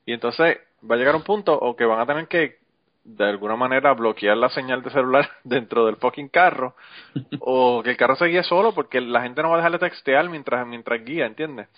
Y 0.07 0.13
entonces 0.13 0.59
va 0.89 0.95
a 0.95 0.99
llegar 0.99 1.17
un 1.17 1.23
punto 1.23 1.53
o 1.59 1.75
que 1.77 1.85
van 1.85 2.01
a 2.01 2.07
tener 2.07 2.29
que 2.29 2.59
de 3.05 3.25
alguna 3.25 3.55
manera 3.55 3.93
bloquear 3.93 4.37
la 4.37 4.49
señal 4.49 4.83
de 4.83 4.91
celular 4.91 5.31
dentro 5.45 5.87
del 5.87 5.97
fucking 5.97 6.29
carro 6.29 6.75
o 7.41 7.83
que 7.83 7.91
el 7.91 7.97
carro 7.97 8.17
se 8.17 8.27
guíe 8.27 8.43
solo 8.43 8.75
porque 8.75 9.01
la 9.01 9.23
gente 9.23 9.43
no 9.43 9.51
va 9.51 9.57
a 9.57 9.59
dejar 9.59 9.73
de 9.73 9.79
textear 9.79 10.29
mientras 10.29 10.67
mientras 10.67 11.05
guía, 11.05 11.27
¿entiendes? 11.27 11.69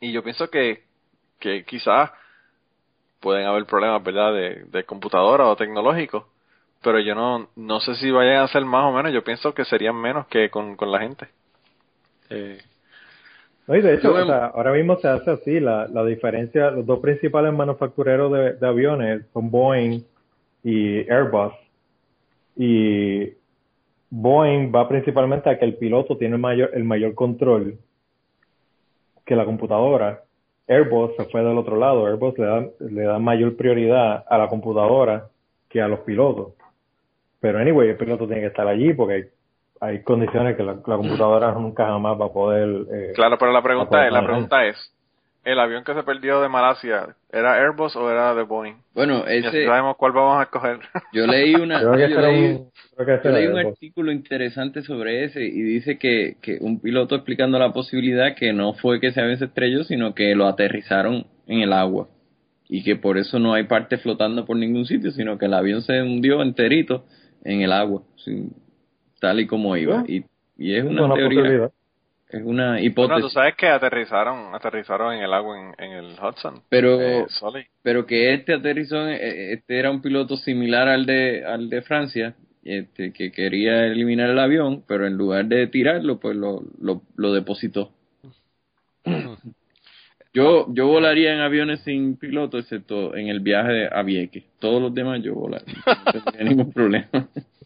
Y 0.00 0.12
yo 0.12 0.22
pienso 0.22 0.48
que 0.50 0.84
que 1.40 1.64
quizás 1.64 2.10
pueden 3.20 3.46
haber 3.46 3.64
problemas, 3.64 4.02
¿verdad? 4.02 4.32
De, 4.32 4.64
de 4.64 4.84
computadora 4.84 5.46
o 5.46 5.56
tecnológicos, 5.56 6.24
pero 6.82 7.00
yo 7.00 7.14
no 7.14 7.48
no 7.56 7.80
sé 7.80 7.94
si 7.96 8.10
vayan 8.10 8.42
a 8.42 8.48
ser 8.48 8.64
más 8.64 8.84
o 8.84 8.92
menos, 8.92 9.12
yo 9.12 9.24
pienso 9.24 9.54
que 9.54 9.64
serían 9.64 9.96
menos 9.96 10.26
que 10.28 10.50
con, 10.50 10.76
con 10.76 10.92
la 10.92 11.00
gente. 11.00 11.28
Eh, 12.30 12.62
no, 13.68 13.76
y 13.76 13.82
de 13.82 13.94
hecho, 13.94 14.14
o 14.14 14.24
sea, 14.24 14.46
ahora 14.46 14.72
mismo 14.72 14.96
se 14.96 15.08
hace 15.08 15.30
así, 15.30 15.60
la, 15.60 15.86
la 15.88 16.04
diferencia, 16.04 16.70
los 16.70 16.86
dos 16.86 17.00
principales 17.00 17.52
manufactureros 17.52 18.32
de, 18.32 18.52
de 18.54 18.66
aviones 18.66 19.26
son 19.34 19.50
Boeing 19.50 20.02
y 20.64 21.00
Airbus. 21.10 21.52
Y 22.56 23.34
Boeing 24.10 24.72
va 24.74 24.88
principalmente 24.88 25.50
a 25.50 25.58
que 25.58 25.66
el 25.66 25.76
piloto 25.76 26.16
tiene 26.16 26.36
el 26.36 26.40
mayor, 26.40 26.70
el 26.72 26.84
mayor 26.84 27.14
control 27.14 27.78
que 29.26 29.36
la 29.36 29.44
computadora. 29.44 30.24
Airbus 30.66 31.14
se 31.16 31.26
fue 31.26 31.42
del 31.44 31.58
otro 31.58 31.76
lado. 31.76 32.06
Airbus 32.06 32.38
le 32.38 32.46
da, 32.46 32.66
le 32.80 33.02
da 33.02 33.18
mayor 33.18 33.54
prioridad 33.56 34.24
a 34.26 34.38
la 34.38 34.48
computadora 34.48 35.28
que 35.68 35.82
a 35.82 35.88
los 35.88 36.00
pilotos. 36.00 36.54
Pero 37.40 37.58
anyway, 37.58 37.90
el 37.90 37.96
piloto 37.96 38.26
tiene 38.26 38.40
que 38.40 38.48
estar 38.48 38.66
allí 38.66 38.94
porque 38.94 39.28
hay 39.80 40.02
condiciones 40.02 40.56
que 40.56 40.62
la, 40.62 40.76
computadora 40.76 41.52
nunca 41.58 41.86
jamás 41.86 42.20
va 42.20 42.26
a 42.26 42.32
poder. 42.32 42.86
Eh, 42.92 43.12
claro, 43.14 43.38
pero 43.38 43.52
la 43.52 43.62
pregunta 43.62 44.06
es, 44.06 44.12
la 44.12 44.24
pregunta 44.24 44.64
es, 44.66 44.76
¿el 45.44 45.58
avión 45.58 45.84
que 45.84 45.94
se 45.94 46.02
perdió 46.02 46.40
de 46.40 46.48
Malasia 46.48 47.14
era 47.30 47.54
Airbus 47.54 47.96
o 47.96 48.10
era 48.10 48.34
de 48.34 48.42
Boeing? 48.42 48.76
Bueno, 48.94 49.26
ese. 49.26 49.66
sabemos 49.66 49.96
cuál 49.96 50.12
vamos 50.12 50.38
a 50.40 50.42
escoger. 50.44 50.78
Yo 51.12 51.26
leí 51.26 51.54
una, 51.54 51.80
yo 51.80 51.94
leí, 51.94 52.58
yo 52.98 53.30
leí 53.30 53.46
un 53.46 53.58
artículo 53.58 54.12
interesante 54.12 54.82
sobre 54.82 55.24
ese 55.24 55.42
y 55.42 55.62
dice 55.62 55.98
que, 55.98 56.36
que 56.42 56.58
un 56.60 56.80
piloto 56.80 57.14
explicando 57.14 57.58
la 57.58 57.72
posibilidad 57.72 58.34
que 58.34 58.52
no 58.52 58.74
fue 58.74 59.00
que 59.00 59.08
ese 59.08 59.20
avión 59.20 59.38
se 59.38 59.46
estrelló, 59.46 59.84
sino 59.84 60.14
que 60.14 60.34
lo 60.34 60.46
aterrizaron 60.46 61.26
en 61.46 61.60
el 61.60 61.72
agua 61.72 62.08
y 62.68 62.84
que 62.84 62.96
por 62.96 63.16
eso 63.16 63.38
no 63.38 63.54
hay 63.54 63.64
parte 63.64 63.96
flotando 63.96 64.44
por 64.44 64.56
ningún 64.56 64.84
sitio, 64.84 65.10
sino 65.10 65.38
que 65.38 65.46
el 65.46 65.54
avión 65.54 65.80
se 65.82 66.02
hundió 66.02 66.42
enterito 66.42 67.04
en 67.42 67.62
el 67.62 67.72
agua. 67.72 68.02
Sin, 68.16 68.52
tal 69.20 69.40
y 69.40 69.46
como 69.46 69.76
iba. 69.76 70.04
Y, 70.06 70.24
y 70.56 70.74
es 70.74 70.84
una, 70.84 71.14
teoría. 71.14 71.70
Es 72.28 72.42
una 72.44 72.80
hipótesis. 72.80 73.10
Bueno, 73.10 73.26
tú 73.26 73.30
sabes 73.30 73.54
que 73.56 73.68
aterrizaron, 73.68 74.54
aterrizaron 74.54 75.14
en 75.14 75.22
el 75.22 75.32
agua 75.32 75.58
en, 75.58 75.74
en 75.78 75.92
el 75.92 76.12
Hudson. 76.12 76.62
Pero, 76.68 77.00
eh, 77.00 77.26
pero 77.82 78.06
que 78.06 78.34
este 78.34 78.52
aterrizó, 78.54 79.08
eh, 79.08 79.54
este 79.54 79.78
era 79.78 79.90
un 79.90 80.02
piloto 80.02 80.36
similar 80.36 80.88
al 80.88 81.06
de, 81.06 81.44
al 81.46 81.70
de 81.70 81.80
Francia, 81.80 82.34
este, 82.64 83.14
que 83.14 83.32
quería 83.32 83.86
eliminar 83.86 84.28
el 84.28 84.38
avión, 84.38 84.84
pero 84.86 85.06
en 85.06 85.16
lugar 85.16 85.46
de 85.46 85.68
tirarlo, 85.68 86.20
pues 86.20 86.36
lo, 86.36 86.62
lo, 86.80 87.00
lo 87.16 87.32
depositó. 87.32 87.92
yo, 90.34 90.66
yo 90.74 90.86
volaría 90.86 91.32
en 91.32 91.40
aviones 91.40 91.80
sin 91.80 92.18
piloto, 92.18 92.58
excepto 92.58 93.16
en 93.16 93.28
el 93.28 93.40
viaje 93.40 93.88
a 93.90 94.02
Vieques. 94.02 94.44
Todos 94.58 94.82
los 94.82 94.92
demás 94.92 95.22
yo 95.22 95.34
volaría. 95.34 95.74
No 96.14 96.24
tenía 96.24 96.50
ningún 96.50 96.72
problema. 96.74 97.08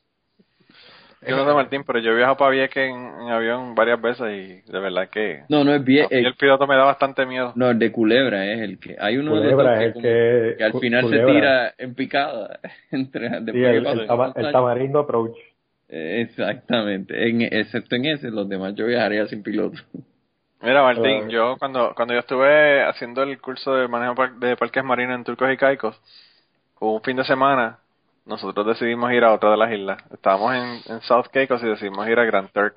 Yo 1.26 1.36
no 1.36 1.46
sé, 1.46 1.54
Martín, 1.54 1.84
pero 1.86 2.00
yo 2.00 2.12
he 2.12 2.16
viajado 2.16 2.36
para 2.36 2.50
Vieques 2.50 2.90
en, 2.90 2.96
en, 2.96 3.28
avión 3.28 3.74
varias 3.76 4.00
veces 4.00 4.26
y 4.32 4.70
de 4.70 4.80
verdad 4.80 5.08
que... 5.08 5.42
No, 5.48 5.62
no 5.62 5.72
es 5.72 5.84
Vieques. 5.84 6.10
el 6.10 6.34
piloto 6.34 6.66
me 6.66 6.74
da 6.74 6.84
bastante 6.84 7.24
miedo. 7.26 7.52
No, 7.54 7.70
el 7.70 7.78
de 7.78 7.92
Culebra 7.92 8.44
es 8.46 8.60
el 8.60 8.78
que... 8.80 8.96
Hay 8.98 9.18
uno 9.18 9.40
de 9.40 9.92
que, 9.94 10.56
que, 10.58 10.64
al 10.64 10.72
final 10.80 11.08
se 11.08 11.18
tira 11.20 11.74
en 11.78 11.94
picada. 11.94 12.58
Entre, 12.90 13.28
sí, 13.28 13.64
el, 13.64 13.86
el, 13.86 14.52
tamarindo 14.52 15.00
approach. 15.00 15.36
Exactamente. 15.88 17.28
En, 17.28 17.42
excepto 17.42 17.96
en 17.96 18.06
ese, 18.06 18.30
los 18.30 18.48
demás 18.48 18.74
yo 18.74 18.86
viajaría 18.86 19.26
sin 19.26 19.42
piloto. 19.42 19.78
Mira, 20.62 20.82
Martín, 20.82 21.28
yo 21.28 21.56
cuando 21.58 21.92
cuando 21.94 22.14
yo 22.14 22.20
estuve 22.20 22.82
haciendo 22.82 23.24
el 23.24 23.38
curso 23.40 23.74
de 23.74 23.88
manejo 23.88 24.14
de 24.38 24.56
parques 24.56 24.84
marinos 24.84 25.16
en 25.16 25.24
Turcos 25.24 25.52
y 25.52 25.56
Caicos, 25.56 26.00
hubo 26.78 26.94
un 26.94 27.02
fin 27.02 27.16
de 27.16 27.24
semana 27.24 27.81
nosotros 28.24 28.66
decidimos 28.66 29.12
ir 29.12 29.24
a 29.24 29.32
otra 29.32 29.50
de 29.50 29.56
las 29.56 29.72
islas. 29.72 30.02
Estábamos 30.12 30.54
en, 30.54 31.00
South 31.02 31.26
Caicos 31.32 31.62
y 31.62 31.66
decidimos 31.66 32.06
ir 32.08 32.18
a 32.18 32.24
Grand 32.24 32.50
Turk 32.50 32.74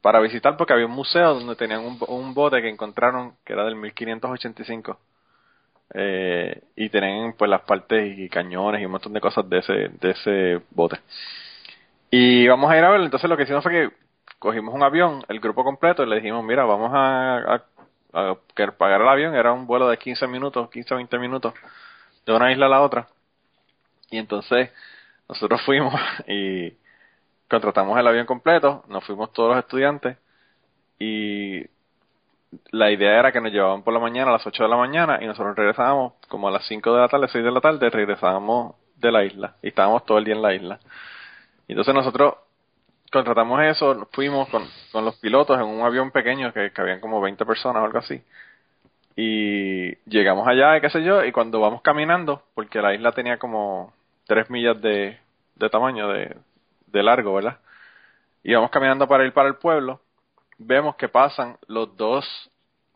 para 0.00 0.20
visitar 0.20 0.56
porque 0.56 0.72
había 0.72 0.86
un 0.86 0.92
museo 0.92 1.34
donde 1.34 1.56
tenían 1.56 1.84
un, 1.84 1.98
un 2.08 2.34
bote 2.34 2.62
que 2.62 2.68
encontraron 2.68 3.34
que 3.44 3.52
era 3.52 3.64
del 3.64 3.76
1585 3.76 4.98
eh, 5.94 6.62
y 6.76 6.88
tenían 6.88 7.34
pues 7.34 7.50
las 7.50 7.62
partes 7.62 8.18
y 8.18 8.28
cañones 8.28 8.80
y 8.80 8.86
un 8.86 8.92
montón 8.92 9.12
de 9.12 9.20
cosas 9.20 9.48
de 9.48 9.58
ese 9.58 9.72
de 9.72 10.10
ese 10.10 10.62
bote. 10.70 11.00
Y 12.10 12.46
vamos 12.48 12.70
a 12.70 12.78
ir 12.78 12.84
a 12.84 12.90
verlo. 12.90 13.04
Entonces 13.06 13.28
lo 13.28 13.36
que 13.36 13.44
hicimos 13.44 13.62
fue 13.62 13.72
que 13.72 13.90
cogimos 14.38 14.74
un 14.74 14.82
avión 14.82 15.24
el 15.28 15.40
grupo 15.40 15.64
completo 15.64 16.02
y 16.02 16.08
le 16.08 16.16
dijimos 16.16 16.44
mira 16.44 16.64
vamos 16.64 16.90
a, 16.92 17.62
a, 18.12 18.30
a 18.32 18.70
pagar 18.78 19.00
el 19.00 19.08
avión 19.08 19.34
era 19.34 19.52
un 19.52 19.66
vuelo 19.66 19.88
de 19.88 19.96
15 19.98 20.26
minutos 20.26 20.70
15 20.70 20.94
o 20.94 20.96
20 20.98 21.18
minutos 21.18 21.54
de 22.26 22.32
una 22.32 22.52
isla 22.52 22.66
a 22.66 22.68
la 22.68 22.82
otra 22.82 23.08
y 24.10 24.18
entonces 24.18 24.70
nosotros 25.28 25.60
fuimos 25.62 25.94
y 26.28 26.72
contratamos 27.48 27.98
el 27.98 28.06
avión 28.06 28.26
completo, 28.26 28.84
nos 28.88 29.04
fuimos 29.04 29.32
todos 29.32 29.50
los 29.50 29.58
estudiantes 29.58 30.16
y 30.98 31.64
la 32.70 32.90
idea 32.90 33.18
era 33.18 33.32
que 33.32 33.40
nos 33.40 33.52
llevaban 33.52 33.82
por 33.82 33.92
la 33.92 34.00
mañana 34.00 34.30
a 34.30 34.34
las 34.34 34.46
8 34.46 34.62
de 34.62 34.68
la 34.68 34.76
mañana 34.76 35.18
y 35.20 35.26
nosotros 35.26 35.56
regresábamos 35.56 36.14
como 36.28 36.48
a 36.48 36.50
las 36.50 36.66
5 36.66 36.94
de 36.94 37.00
la 37.00 37.08
tarde, 37.08 37.28
6 37.28 37.44
de 37.44 37.50
la 37.50 37.60
tarde, 37.60 37.90
regresábamos 37.90 38.76
de 38.96 39.12
la 39.12 39.24
isla 39.24 39.56
y 39.62 39.68
estábamos 39.68 40.04
todo 40.06 40.18
el 40.18 40.24
día 40.24 40.34
en 40.34 40.42
la 40.42 40.54
isla. 40.54 40.80
Y 41.68 41.72
entonces 41.72 41.94
nosotros 41.94 42.34
contratamos 43.12 43.62
eso, 43.62 44.08
fuimos 44.12 44.48
con, 44.48 44.64
con 44.92 45.04
los 45.04 45.16
pilotos 45.16 45.58
en 45.58 45.64
un 45.64 45.82
avión 45.82 46.10
pequeño 46.10 46.52
que, 46.52 46.72
que 46.72 46.80
habían 46.80 47.00
como 47.00 47.20
20 47.20 47.44
personas 47.44 47.82
o 47.82 47.86
algo 47.86 47.98
así 47.98 48.22
y 49.16 49.96
llegamos 50.08 50.46
allá, 50.46 50.80
qué 50.80 50.90
sé 50.90 51.02
yo, 51.02 51.24
y 51.24 51.32
cuando 51.32 51.60
vamos 51.60 51.80
caminando, 51.80 52.42
porque 52.54 52.82
la 52.82 52.94
isla 52.94 53.12
tenía 53.12 53.38
como 53.38 53.94
tres 54.26 54.50
millas 54.50 54.80
de, 54.82 55.18
de 55.54 55.70
tamaño, 55.70 56.08
de, 56.08 56.36
de 56.86 57.02
largo, 57.02 57.34
¿verdad? 57.34 57.58
Y 58.42 58.54
vamos 58.54 58.70
caminando 58.70 59.08
para 59.08 59.24
ir 59.24 59.32
para 59.32 59.48
el 59.48 59.56
pueblo, 59.56 60.00
vemos 60.58 60.96
que 60.96 61.08
pasan 61.08 61.56
los 61.66 61.96
dos 61.96 62.24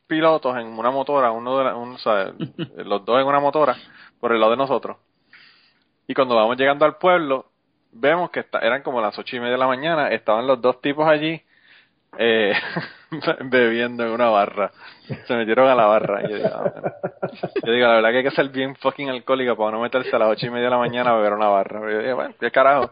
pilotos 0.06 0.56
en 0.58 0.66
una 0.66 0.90
motora, 0.90 1.30
uno 1.30 1.58
de 1.58 1.72
un, 1.72 1.94
o 1.94 1.98
sea, 1.98 2.32
los 2.76 3.04
dos 3.04 3.20
en 3.20 3.26
una 3.26 3.40
motora, 3.40 3.76
por 4.20 4.32
el 4.32 4.40
lado 4.40 4.52
de 4.52 4.58
nosotros. 4.58 4.98
Y 6.06 6.14
cuando 6.14 6.36
vamos 6.36 6.56
llegando 6.58 6.84
al 6.84 6.96
pueblo, 6.96 7.46
vemos 7.92 8.30
que 8.30 8.44
eran 8.60 8.82
como 8.82 9.00
las 9.00 9.18
ocho 9.18 9.36
y 9.36 9.40
media 9.40 9.52
de 9.52 9.58
la 9.58 9.66
mañana, 9.66 10.08
estaban 10.10 10.46
los 10.46 10.60
dos 10.60 10.80
tipos 10.80 11.08
allí 11.08 11.42
eh, 12.18 12.52
bebiendo 13.44 14.04
en 14.04 14.10
una 14.10 14.28
barra. 14.28 14.70
Se 15.26 15.34
metieron 15.34 15.68
a 15.68 15.74
la 15.74 15.86
barra. 15.86 16.22
Y 16.22 16.30
yo, 16.30 16.36
digo, 16.36 16.48
ah, 16.52 16.92
yo 17.64 17.72
digo, 17.72 17.86
la 17.86 17.94
verdad 17.94 18.10
que 18.10 18.16
hay 18.18 18.24
que 18.24 18.30
ser 18.30 18.48
bien 18.48 18.76
fucking 18.76 19.08
alcohólico 19.08 19.56
para 19.56 19.72
no 19.72 19.80
meterse 19.80 20.14
a 20.14 20.18
las 20.18 20.28
ocho 20.30 20.46
y 20.46 20.50
media 20.50 20.66
de 20.66 20.70
la 20.70 20.78
mañana 20.78 21.10
a 21.10 21.16
beber 21.16 21.32
una 21.32 21.48
barra. 21.48 21.80
Pero 21.80 21.92
yo 21.92 22.02
digo, 22.02 22.16
bueno, 22.16 22.34
qué 22.38 22.50
carajo. 22.50 22.90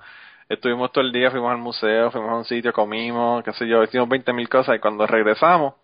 Estuvimos 0.48 0.90
todo 0.92 1.04
el 1.04 1.12
día, 1.12 1.30
fuimos 1.30 1.50
al 1.50 1.58
museo, 1.58 2.10
fuimos 2.10 2.30
a 2.30 2.36
un 2.36 2.44
sitio, 2.44 2.72
comimos, 2.72 3.44
qué 3.44 3.52
sé 3.52 3.68
yo, 3.68 3.82
hicimos 3.82 4.08
20 4.08 4.32
mil 4.32 4.48
cosas 4.48 4.76
y 4.76 4.78
cuando 4.78 5.06
regresamos, 5.06 5.74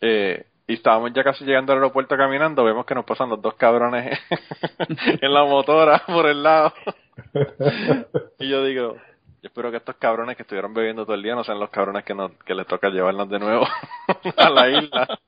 eh, 0.00 0.46
y 0.68 0.74
estábamos 0.74 1.12
ya 1.12 1.24
casi 1.24 1.44
llegando 1.44 1.72
al 1.72 1.78
aeropuerto 1.78 2.16
caminando, 2.16 2.62
vemos 2.62 2.86
que 2.86 2.94
nos 2.94 3.04
pasan 3.04 3.28
los 3.28 3.42
dos 3.42 3.54
cabrones 3.54 4.16
en 5.20 5.34
la 5.34 5.44
motora 5.44 6.00
por 6.06 6.26
el 6.26 6.44
lado. 6.44 6.72
y 8.38 8.48
yo 8.48 8.64
digo, 8.64 8.96
yo 9.42 9.48
espero 9.48 9.70
que 9.70 9.78
estos 9.78 9.96
cabrones 9.96 10.36
que 10.36 10.42
estuvieron 10.42 10.74
bebiendo 10.74 11.04
todo 11.04 11.14
el 11.14 11.22
día 11.22 11.34
no 11.34 11.44
sean 11.44 11.58
los 11.58 11.70
cabrones 11.70 12.04
que, 12.04 12.14
nos, 12.14 12.32
que 12.44 12.54
les 12.54 12.66
toca 12.66 12.90
llevarnos 12.90 13.28
de 13.28 13.38
nuevo 13.38 13.66
a 14.36 14.50
la 14.50 14.68
isla. 14.68 15.08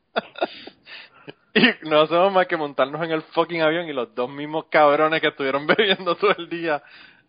Y 1.54 1.86
no 1.86 2.00
hacemos 2.00 2.32
más 2.32 2.46
que 2.46 2.56
montarnos 2.56 3.02
en 3.02 3.10
el 3.10 3.20
fucking 3.20 3.60
avión 3.60 3.86
y 3.86 3.92
los 3.92 4.14
dos 4.14 4.30
mismos 4.30 4.66
cabrones 4.70 5.20
que 5.20 5.28
estuvieron 5.28 5.66
bebiendo 5.78 6.14
todo 6.16 6.34
el 6.38 6.48
día 6.48 6.82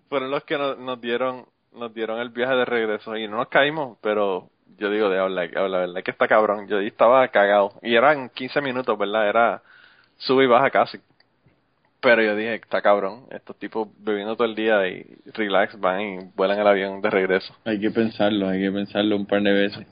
fueron 0.08 0.32
los 0.32 0.46
que 0.46 0.58
nos, 0.58 0.78
nos 0.78 1.02
dieron 1.02 1.46
nos 1.74 1.94
dieron 1.94 2.20
el 2.20 2.30
viaje 2.30 2.56
de 2.56 2.66
regreso 2.66 3.18
y 3.18 3.28
no 3.28 3.38
nos 3.38 3.48
caímos, 3.50 3.98
pero 4.02 4.50
yo 4.78 4.90
digo 4.90 5.10
de 5.10 5.20
habla, 5.20 5.46
la 5.48 5.78
verdad 5.80 6.04
que 6.04 6.12
está 6.12 6.28
cabrón, 6.28 6.68
yo 6.68 6.80
estaba 6.80 7.28
cagado 7.30 7.74
y 7.82 7.96
eran 7.96 8.30
15 8.30 8.62
minutos, 8.62 8.98
¿verdad? 8.98 9.28
Era 9.28 9.64
sube 10.18 10.46
y 10.46 10.48
baja 10.48 10.70
casi. 10.70 11.00
Pero 12.04 12.22
yo 12.22 12.36
dije, 12.36 12.56
está 12.56 12.82
cabrón, 12.82 13.28
estos 13.32 13.58
tipos 13.58 13.88
bebiendo 13.98 14.36
todo 14.36 14.46
el 14.46 14.56
día 14.56 14.86
y 14.90 15.06
relax, 15.34 15.80
van 15.80 16.02
y 16.02 16.18
vuelan 16.36 16.60
el 16.60 16.68
avión 16.68 17.02
de 17.02 17.10
regreso. 17.10 17.56
Hay 17.64 17.80
que 17.80 17.92
pensarlo, 17.92 18.50
hay 18.50 18.62
que 18.62 18.72
pensarlo 18.74 19.16
un 19.16 19.26
par 19.26 19.42
de 19.42 19.54
veces. 19.54 19.88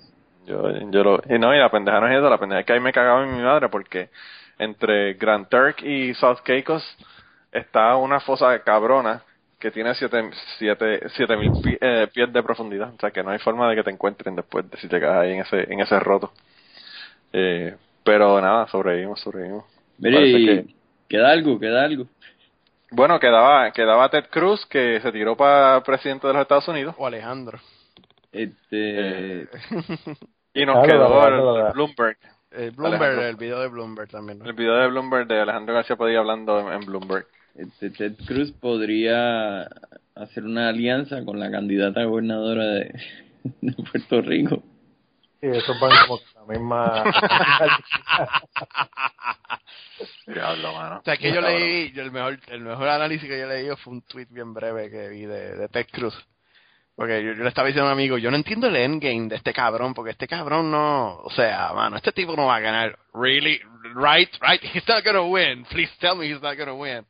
Yo, 0.45 0.61
yo 0.91 1.03
lo, 1.05 1.21
y 1.29 1.39
no, 1.39 1.55
y 1.55 1.57
la 1.57 1.71
pendeja 1.71 2.01
no 2.01 2.07
es 2.07 2.17
eso, 2.17 2.29
la 2.29 2.37
pendeja 2.37 2.59
es 2.59 2.65
que 2.65 2.73
ahí 2.73 2.81
me 2.81 2.91
cagaba 2.91 3.23
en 3.23 3.37
mi 3.37 3.41
madre 3.41 3.69
porque 3.69 4.09
entre 4.59 5.13
Grand 5.13 5.47
Turk 5.47 5.83
y 5.83 6.13
South 6.15 6.39
Caicos 6.43 6.83
está 7.49 7.95
una 7.95 8.19
fosa 8.19 8.59
cabrona 8.59 9.23
que 9.57 9.71
tiene 9.71 9.95
7000 9.95 10.33
siete, 10.57 11.01
siete, 11.15 11.37
mil 11.37 11.53
eh, 11.79 12.07
pies 12.13 12.33
de 12.33 12.43
profundidad, 12.43 12.93
o 12.93 12.99
sea 12.99 13.11
que 13.11 13.23
no 13.23 13.29
hay 13.29 13.39
forma 13.39 13.69
de 13.69 13.77
que 13.77 13.83
te 13.83 13.91
encuentren 13.91 14.35
después 14.35 14.69
de 14.69 14.77
si 14.79 14.89
te 14.89 14.99
quedas 14.99 15.15
ahí 15.15 15.31
en 15.31 15.41
ese, 15.41 15.71
en 15.71 15.79
ese 15.79 15.97
roto. 15.97 16.33
Eh, 17.31 17.73
pero 18.03 18.41
nada, 18.41 18.67
sobrevivimos, 18.67 19.21
sobrevivimos. 19.21 19.63
Mire, 19.99 20.65
queda 21.11 21.29
algo, 21.29 21.59
queda 21.59 21.83
algo. 21.83 22.07
Bueno, 22.89 23.19
quedaba, 23.19 23.71
quedaba 23.71 24.09
Ted 24.09 24.25
Cruz, 24.29 24.65
que 24.65 24.99
se 25.01 25.11
tiró 25.11 25.35
para 25.35 25.83
presidente 25.83 26.27
de 26.27 26.33
los 26.33 26.41
Estados 26.43 26.67
Unidos. 26.69 26.95
O 26.97 27.05
Alejandro. 27.05 27.59
Este... 28.31 29.41
Eh, 29.41 29.47
y 30.53 30.65
nos 30.65 30.87
quedó 30.87 31.27
el, 31.27 31.73
Bloomberg. 31.73 32.17
El 32.51 32.71
Bloomberg, 32.71 33.19
el 33.19 33.35
video 33.35 33.59
de 33.59 33.67
Bloomberg 33.67 34.09
también. 34.09 34.41
El 34.45 34.53
video 34.53 34.75
de 34.75 34.87
Bloomberg 34.87 35.27
de 35.27 35.41
Alejandro 35.41 35.75
García 35.75 35.97
Padilla 35.97 36.19
hablando 36.19 36.71
en, 36.71 36.79
Bloomberg. 36.85 37.27
Este, 37.55 37.89
Ted 37.89 38.13
Cruz 38.25 38.51
podría 38.53 39.63
hacer 40.15 40.45
una 40.45 40.69
alianza 40.69 41.23
con 41.25 41.39
la 41.39 41.51
candidata 41.51 42.03
gobernadora 42.05 42.65
de, 42.65 42.93
de 43.61 43.73
Puerto 43.73 44.21
Rico. 44.21 44.63
Sí, 45.41 45.47
eso 45.47 45.73
van 45.79 45.91
como 46.05 46.19
la 46.35 46.45
misma. 46.53 47.03
Diablo, 50.27 50.73
mano. 50.73 50.99
O 50.99 51.03
sea, 51.03 51.17
que 51.17 51.33
yo 51.33 51.41
leí, 51.41 51.91
el 51.95 52.11
mejor, 52.11 52.39
el 52.47 52.61
mejor 52.61 52.87
análisis 52.87 53.27
que 53.27 53.39
yo 53.39 53.47
leí 53.47 53.67
fue 53.77 53.93
un 53.93 54.01
tweet 54.03 54.27
bien 54.29 54.53
breve 54.53 54.91
que 54.91 55.09
vi 55.09 55.25
de, 55.25 55.55
de 55.55 55.67
Ted 55.69 55.87
Cruz. 55.91 56.15
Porque 56.95 57.23
yo, 57.23 57.33
le 57.33 57.49
estaba 57.49 57.67
diciendo 57.67 57.89
a 57.89 57.93
un 57.93 57.97
amigo, 57.97 58.19
yo 58.19 58.29
no 58.29 58.37
entiendo 58.37 58.67
el 58.67 58.75
endgame 58.75 59.29
de 59.29 59.37
este 59.37 59.51
cabrón, 59.51 59.95
porque 59.95 60.11
este 60.11 60.27
cabrón 60.27 60.69
no, 60.69 61.21
o 61.23 61.31
sea, 61.31 61.73
mano, 61.73 61.97
este 61.97 62.11
tipo 62.11 62.35
no 62.35 62.45
va 62.45 62.57
a 62.57 62.59
ganar. 62.59 62.99
Really, 63.15 63.59
right, 63.95 64.29
right, 64.41 64.61
he's 64.61 64.87
not 64.87 65.03
gonna 65.03 65.23
win. 65.23 65.65
Please 65.65 65.91
tell 65.99 66.15
me 66.15 66.27
he's 66.27 66.41
not 66.41 66.55
gonna 66.55 66.75
win. 66.75 67.03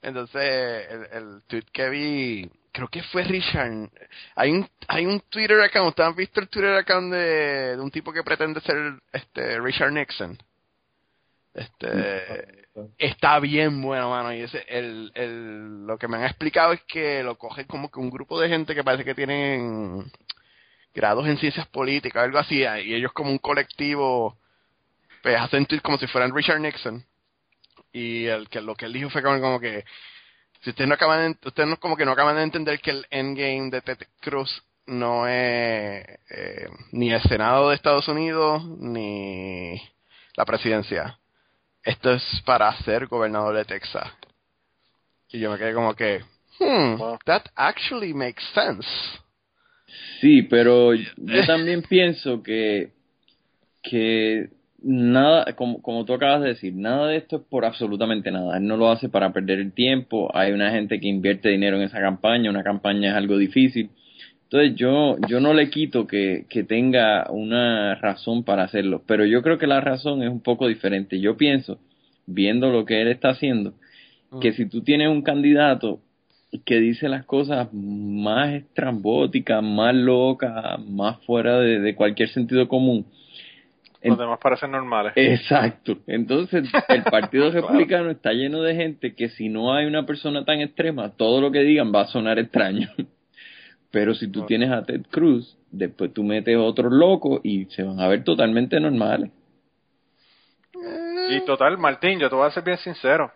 Entonces, 0.00 0.86
el, 0.90 1.08
el 1.12 1.42
tweet 1.46 1.64
que 1.70 1.90
vi, 1.90 2.50
creo 2.76 2.88
que 2.88 3.02
fue 3.04 3.24
Richard. 3.24 3.88
Hay 4.34 4.50
un, 4.50 4.68
hay 4.86 5.06
un 5.06 5.20
Twitter 5.30 5.58
account, 5.62 5.88
¿ustedes 5.88 6.10
han 6.10 6.14
visto 6.14 6.40
el 6.40 6.48
Twitter 6.48 6.74
account 6.74 7.10
de, 7.10 7.76
de 7.76 7.80
un 7.80 7.90
tipo 7.90 8.12
que 8.12 8.22
pretende 8.22 8.60
ser 8.60 9.00
este 9.12 9.58
Richard 9.60 9.92
Nixon? 9.92 10.36
Este, 11.54 12.66
está 12.98 13.40
bien 13.40 13.80
bueno, 13.80 14.10
mano. 14.10 14.30
Y 14.34 14.42
ese, 14.42 14.62
el, 14.68 15.10
el, 15.14 15.86
lo 15.86 15.96
que 15.96 16.06
me 16.06 16.18
han 16.18 16.24
explicado 16.24 16.74
es 16.74 16.82
que 16.82 17.22
lo 17.22 17.38
coge 17.38 17.66
como 17.66 17.90
que 17.90 17.98
un 17.98 18.10
grupo 18.10 18.38
de 18.38 18.50
gente 18.50 18.74
que 18.74 18.84
parece 18.84 19.04
que 19.04 19.14
tienen 19.14 20.12
grados 20.94 21.26
en 21.26 21.38
ciencias 21.38 21.66
políticas, 21.68 22.24
algo 22.24 22.38
así, 22.38 22.56
y 22.58 22.94
ellos 22.94 23.12
como 23.12 23.30
un 23.30 23.38
colectivo, 23.38 24.36
pues 25.22 25.40
hacen 25.40 25.64
tweets 25.64 25.82
como 25.82 25.96
si 25.96 26.06
fueran 26.08 26.34
Richard 26.34 26.60
Nixon. 26.60 27.02
Y 27.90 28.26
el 28.26 28.50
que 28.50 28.60
lo 28.60 28.74
que 28.74 28.84
él 28.84 28.92
dijo 28.92 29.08
fue 29.08 29.22
como, 29.22 29.58
que 29.60 29.86
si 30.66 30.70
ustedes 30.70 30.88
no 30.88 30.94
acaban 30.94 31.32
de, 31.32 31.48
ustedes 31.48 31.68
no, 31.68 31.76
como 31.76 31.96
que 31.96 32.04
no 32.04 32.10
acaban 32.10 32.34
de 32.34 32.42
entender 32.42 32.80
que 32.80 32.90
el 32.90 33.06
endgame 33.10 33.70
de 33.70 33.82
Ted 33.82 33.98
Cruz 34.20 34.64
no 34.86 35.28
es 35.28 36.04
eh, 36.30 36.68
ni 36.90 37.12
el 37.12 37.22
Senado 37.22 37.68
de 37.68 37.76
Estados 37.76 38.08
Unidos 38.08 38.64
ni 38.80 39.80
la 40.34 40.44
presidencia 40.44 41.20
esto 41.86 42.12
es 42.12 42.42
para 42.44 42.76
ser 42.82 43.06
gobernador 43.06 43.56
de 43.56 43.64
Texas. 43.64 44.10
Y 45.30 45.38
yo 45.38 45.52
me 45.52 45.56
quedé 45.56 45.72
como 45.72 45.94
que, 45.94 46.20
hmm, 46.58 47.00
that 47.24 47.44
actually 47.54 48.12
makes 48.12 48.42
sense. 48.52 48.88
Sí, 50.20 50.42
pero 50.42 50.92
yo 51.16 51.46
también 51.46 51.82
pienso 51.82 52.42
que, 52.42 52.90
que 53.84 54.48
nada, 54.86 55.52
como, 55.54 55.82
como 55.82 56.04
tú 56.04 56.14
acabas 56.14 56.42
de 56.42 56.48
decir, 56.48 56.74
nada 56.74 57.08
de 57.08 57.16
esto 57.16 57.36
es 57.36 57.42
por 57.42 57.64
absolutamente 57.64 58.30
nada. 58.30 58.56
Él 58.56 58.66
no 58.66 58.76
lo 58.76 58.90
hace 58.90 59.08
para 59.08 59.32
perder 59.32 59.58
el 59.58 59.72
tiempo. 59.72 60.30
Hay 60.34 60.52
una 60.52 60.70
gente 60.70 61.00
que 61.00 61.08
invierte 61.08 61.48
dinero 61.48 61.76
en 61.76 61.82
esa 61.82 62.00
campaña. 62.00 62.50
Una 62.50 62.62
campaña 62.62 63.10
es 63.10 63.16
algo 63.16 63.36
difícil. 63.36 63.90
Entonces 64.44 64.76
yo, 64.76 65.16
yo 65.28 65.40
no 65.40 65.52
le 65.54 65.70
quito 65.70 66.06
que, 66.06 66.46
que 66.48 66.62
tenga 66.62 67.26
una 67.30 67.96
razón 67.96 68.44
para 68.44 68.62
hacerlo, 68.62 69.02
pero 69.04 69.24
yo 69.24 69.42
creo 69.42 69.58
que 69.58 69.66
la 69.66 69.80
razón 69.80 70.22
es 70.22 70.30
un 70.30 70.40
poco 70.40 70.68
diferente. 70.68 71.18
Yo 71.20 71.36
pienso, 71.36 71.78
viendo 72.26 72.70
lo 72.70 72.84
que 72.84 73.02
él 73.02 73.08
está 73.08 73.30
haciendo, 73.30 73.74
mm. 74.30 74.38
que 74.38 74.52
si 74.52 74.66
tú 74.66 74.82
tienes 74.82 75.08
un 75.08 75.22
candidato 75.22 76.00
que 76.64 76.78
dice 76.80 77.08
las 77.08 77.24
cosas 77.24 77.68
más 77.72 78.54
estrambóticas, 78.54 79.62
más 79.62 79.94
locas, 79.94 80.80
más 80.86 81.18
fuera 81.24 81.58
de, 81.60 81.94
cualquier 81.94 82.28
sentido 82.28 82.68
común, 82.68 83.06
los 84.02 84.18
demás 84.18 84.38
parecen 84.40 84.70
normales. 84.70 85.12
Exacto. 85.16 85.98
Entonces, 86.06 86.68
el 86.88 87.02
Partido 87.04 87.50
Republicano 87.52 88.10
está 88.10 88.32
lleno 88.32 88.62
de 88.62 88.74
gente 88.74 89.14
que 89.14 89.28
si 89.30 89.48
no 89.48 89.74
hay 89.74 89.86
una 89.86 90.06
persona 90.06 90.44
tan 90.44 90.60
extrema, 90.60 91.10
todo 91.16 91.40
lo 91.40 91.50
que 91.50 91.60
digan 91.60 91.92
va 91.94 92.02
a 92.02 92.06
sonar 92.06 92.38
extraño. 92.38 92.88
Pero 93.90 94.14
si 94.14 94.30
tú 94.30 94.44
tienes 94.44 94.70
a 94.70 94.82
Ted 94.82 95.02
Cruz, 95.10 95.56
después 95.70 96.12
tú 96.12 96.22
metes 96.22 96.56
otros 96.56 96.92
locos 96.92 97.40
y 97.42 97.64
se 97.66 97.82
van 97.82 98.00
a 98.00 98.08
ver 98.08 98.24
totalmente 98.24 98.78
normales. 98.80 99.30
Y 101.30 101.40
total, 101.44 101.78
Martín, 101.78 102.18
yo 102.18 102.28
te 102.28 102.36
voy 102.36 102.46
a 102.46 102.50
ser 102.50 102.62
bien 102.62 102.78
sincero. 102.78 103.32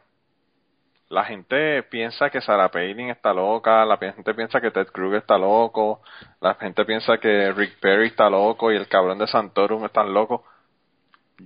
La 1.08 1.24
gente 1.24 1.82
piensa 1.84 2.30
que 2.30 2.40
Sarah 2.40 2.70
Palin 2.70 3.10
está 3.10 3.32
loca, 3.32 3.84
la 3.84 3.96
gente 3.96 4.32
piensa 4.32 4.60
que 4.60 4.70
Ted 4.70 4.86
Cruz 4.92 5.16
está 5.16 5.36
loco, 5.36 6.02
la 6.40 6.54
gente 6.54 6.84
piensa 6.84 7.18
que 7.18 7.50
Rick 7.50 7.80
Perry 7.80 8.08
está 8.08 8.30
loco 8.30 8.70
y 8.70 8.76
el 8.76 8.86
cabrón 8.86 9.18
de 9.18 9.26
Santorum 9.26 9.84
está 9.84 10.04
loco. 10.04 10.44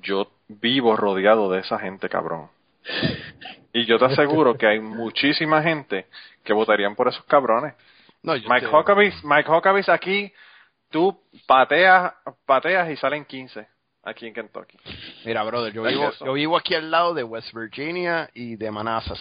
Yo 0.03 0.31
vivo 0.49 0.97
rodeado 0.97 1.51
de 1.51 1.61
esa 1.61 1.79
gente, 1.79 2.09
cabrón. 2.09 2.49
Y 3.73 3.87
yo 3.87 3.99
te 3.99 4.07
aseguro 4.07 4.57
que 4.57 4.67
hay 4.67 4.81
muchísima 4.81 5.63
gente 5.63 6.07
que 6.45 6.53
votarían 6.53 6.95
por 6.95 7.09
esos 7.09 7.25
cabrones. 7.25 7.75
Mike, 8.23 8.67
Huckabee, 8.67 9.13
Mike 9.23 9.51
Huckabee 9.51 9.85
aquí, 9.89 10.33
tú 10.91 11.19
pateas, 11.47 12.13
pateas 12.47 12.91
y 12.91 12.97
salen 12.97 13.25
15 13.25 13.67
aquí 14.03 14.27
en 14.27 14.35
Kentucky. 14.35 14.79
Mira, 15.25 15.43
brother, 15.43 15.73
yo 15.73 15.83
vivo, 15.83 16.11
yo 16.25 16.33
vivo 16.33 16.57
aquí 16.57 16.75
al 16.75 16.91
lado 16.91 17.15
de 17.15 17.23
West 17.23 17.53
Virginia 17.53 18.31
y 18.35 18.57
de 18.57 18.71
Manassas. 18.71 19.21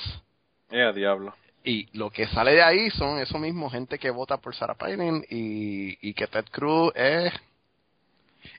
Yeah, 0.70 0.92
diablo. 0.92 1.34
Y 1.66 1.88
lo 1.98 2.10
que 2.10 2.28
sale 2.28 2.54
de 2.54 2.64
ahí 2.64 2.90
son 2.92 3.20
eso 3.20 3.40
mismo, 3.40 3.70
gente 3.70 3.98
que 3.98 4.10
vota 4.10 4.38
por 4.38 4.54
Sarah 4.54 4.76
Palin 4.76 5.26
y, 5.30 6.10
y 6.10 6.14
que 6.14 6.28
Ted 6.28 6.46
Cruz 6.52 6.92
es... 6.96 7.34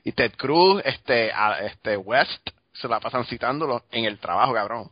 Y 0.03 0.11
Ted 0.11 0.33
Cruz, 0.37 0.81
este, 0.85 1.31
este 1.61 1.97
West, 1.97 2.49
se 2.73 2.87
la 2.87 2.99
pasan 2.99 3.25
citándolo 3.25 3.83
en 3.91 4.05
el 4.05 4.19
trabajo, 4.19 4.53
cabrón. 4.53 4.89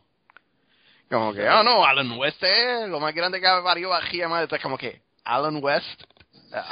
Como 1.10 1.32
que, 1.32 1.48
oh 1.48 1.62
no, 1.62 1.84
Alan 1.84 2.18
West 2.18 2.42
es 2.42 2.88
lo 2.88 2.98
más 2.98 3.14
grande 3.14 3.40
que 3.40 3.46
ha 3.46 3.60
variado 3.60 3.90
bajía 3.90 4.28
más. 4.28 4.50
Es 4.50 4.62
como 4.62 4.78
que, 4.78 5.02
Alan 5.24 5.62
West, 5.62 6.02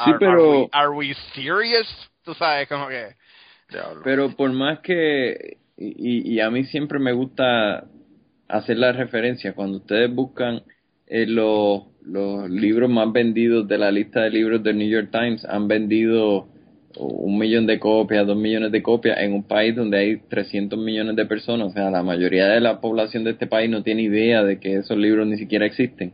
sí, 0.05 0.13
pero... 0.19 0.69
are 0.73 0.91
we 0.91 1.15
serious? 1.35 1.89
Tú 2.25 2.35
sabes, 2.35 2.69
como 2.69 2.89
que... 2.89 3.15
Pero 4.05 4.35
por 4.37 4.53
más 4.53 4.81
que, 4.81 5.59
y, 5.77 6.35
y, 6.35 6.41
a 6.41 6.51
mí 6.51 6.65
siempre 6.65 6.99
me 6.99 7.13
gusta 7.13 7.85
hacer 8.49 8.77
la 8.77 8.93
referencia, 8.93 9.55
cuando 9.55 9.79
ustedes 9.79 10.15
buscan 10.15 10.63
eh, 11.07 11.27
los, 11.27 11.85
los 12.03 12.51
libros 12.51 12.91
más 12.91 13.11
vendidos 13.13 13.67
de 13.67 13.79
la 13.79 13.91
lista 13.91 14.21
de 14.21 14.31
libros 14.31 14.63
del 14.63 14.77
New 14.77 14.89
York 14.89 15.09
Times, 15.11 15.45
han 15.47 15.69
vendido 15.69 16.49
un 16.99 17.39
millón 17.39 17.67
de 17.67 17.79
copias, 17.79 18.27
dos 18.27 18.37
millones 18.37 18.73
de 18.73 18.83
copias 18.83 19.19
en 19.19 19.33
un 19.33 19.43
país 19.43 19.75
donde 19.75 19.99
hay 19.99 20.17
300 20.29 20.79
millones 20.79 21.17
de 21.17 21.27
personas. 21.27 21.69
O 21.69 21.73
sea, 21.73 21.91
la 21.91 22.03
mayoría 22.03 22.47
de 22.49 22.61
la 22.61 22.81
población 22.81 23.25
de 23.25 23.31
este 23.31 23.47
país 23.47 23.71
no 23.71 23.83
tiene 23.83 24.03
idea 24.03 24.43
de 24.43 24.59
que 24.59 24.77
esos 24.77 24.97
libros 24.97 25.27
ni 25.27 25.37
siquiera 25.37 25.67
existen. 25.67 26.13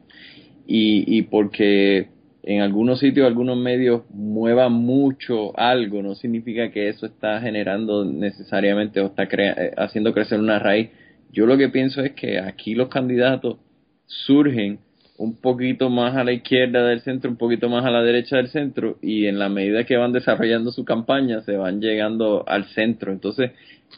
Y, 0.67 1.05
y 1.07 1.23
porque 1.23 2.09
en 2.43 2.63
algunos 2.63 3.01
sitios, 3.01 3.27
algunos 3.27 3.59
medios 3.59 4.03
muevan 4.11 4.73
mucho 4.73 5.59
algo, 5.59 6.03
no 6.03 6.15
significa 6.15 6.71
que 6.71 6.89
eso 6.89 7.05
está 7.05 7.41
generando 7.41 8.05
necesariamente 8.05 9.01
o 9.01 9.07
está 9.07 9.25
eh, 9.25 9.75
haciendo 9.77 10.15
crecer 10.15 10.41
una 10.41 10.59
raíz. 10.59 10.91
Yo 11.31 11.45
lo 11.45 11.59
que 11.59 11.69
pienso 11.69 12.01
es 12.01 12.13
que 12.13 12.39
aquí 12.39 12.75
los 12.75 12.89
candidatos 12.89 13.59
surgen 14.07 14.79
un 15.19 15.37
poquito 15.41 15.91
más 15.91 16.17
a 16.17 16.23
la 16.23 16.33
izquierda 16.33 16.87
del 16.87 17.01
centro, 17.01 17.29
un 17.29 17.37
poquito 17.37 17.69
más 17.69 17.85
a 17.85 17.91
la 17.91 18.03
derecha 18.03 18.37
del 18.37 18.49
centro, 18.49 18.99
y 19.03 19.27
en 19.27 19.39
la 19.39 19.49
medida 19.49 19.85
que 19.85 19.97
van 19.97 20.13
desarrollando 20.13 20.71
su 20.71 20.85
campaña, 20.85 21.41
se 21.41 21.57
van 21.57 21.81
llegando 21.81 22.45
al 22.47 22.67
centro. 22.67 23.13
Entonces, 23.13 23.51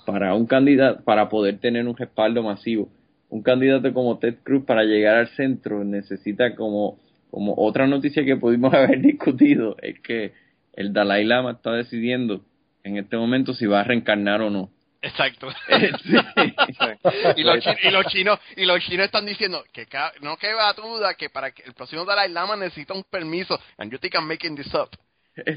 para 0.07 0.35
un 0.35 0.47
candidato, 0.47 1.05
para 1.05 1.29
poder 1.29 1.59
tener 1.59 1.87
un 1.87 1.95
respaldo 1.97 2.43
masivo, 2.43 2.89
un 3.29 3.43
candidato 3.43 3.93
como 3.93 4.19
Ted 4.19 4.37
Cruz 4.43 4.65
para 4.65 4.85
llegar 4.85 5.19
al 5.19 5.29
centro 5.29 5.85
necesita 5.85 6.55
como, 6.57 6.99
como 7.31 7.55
otra 7.57 7.87
noticia 7.87 8.25
que 8.25 8.37
pudimos 8.37 8.73
haber 8.75 9.03
discutido, 9.03 9.77
es 9.83 10.01
que 10.01 10.33
el 10.73 10.95
Dalai 10.95 11.25
Lama 11.25 11.53
está 11.53 11.73
decidiendo 11.73 12.41
en 12.83 12.97
este 12.97 13.19
momento 13.19 13.53
si 13.53 13.67
va 13.67 13.81
a 13.81 13.85
reencarnar 13.85 14.41
o 14.41 14.49
no. 14.49 14.71
Exacto. 15.03 15.49
y, 17.37 17.43
los 17.43 17.61
chinos, 17.61 17.79
y, 17.83 17.91
los 17.91 18.07
chinos, 18.07 18.39
y 18.57 18.65
los 18.67 18.81
chinos 18.81 19.07
están 19.07 19.27
diciendo 19.27 19.65
que 19.73 19.87
no 20.21 20.37
que 20.37 20.53
va 20.53 20.73
duda 20.75 21.15
que 21.15 21.31
para 21.31 21.53
que 21.53 21.63
el 21.63 21.75
próximo 21.75 22.05
Dalai 22.05 22.31
Lama 22.31 22.57
necesita 22.57 22.95
un 22.95 23.05
permiso 23.05 23.59
and 23.79 23.91
you 23.91 23.99
think 23.99 24.15
I'm 24.15 24.27
making 24.27 24.57
this 24.57 24.73
up. 24.75 24.91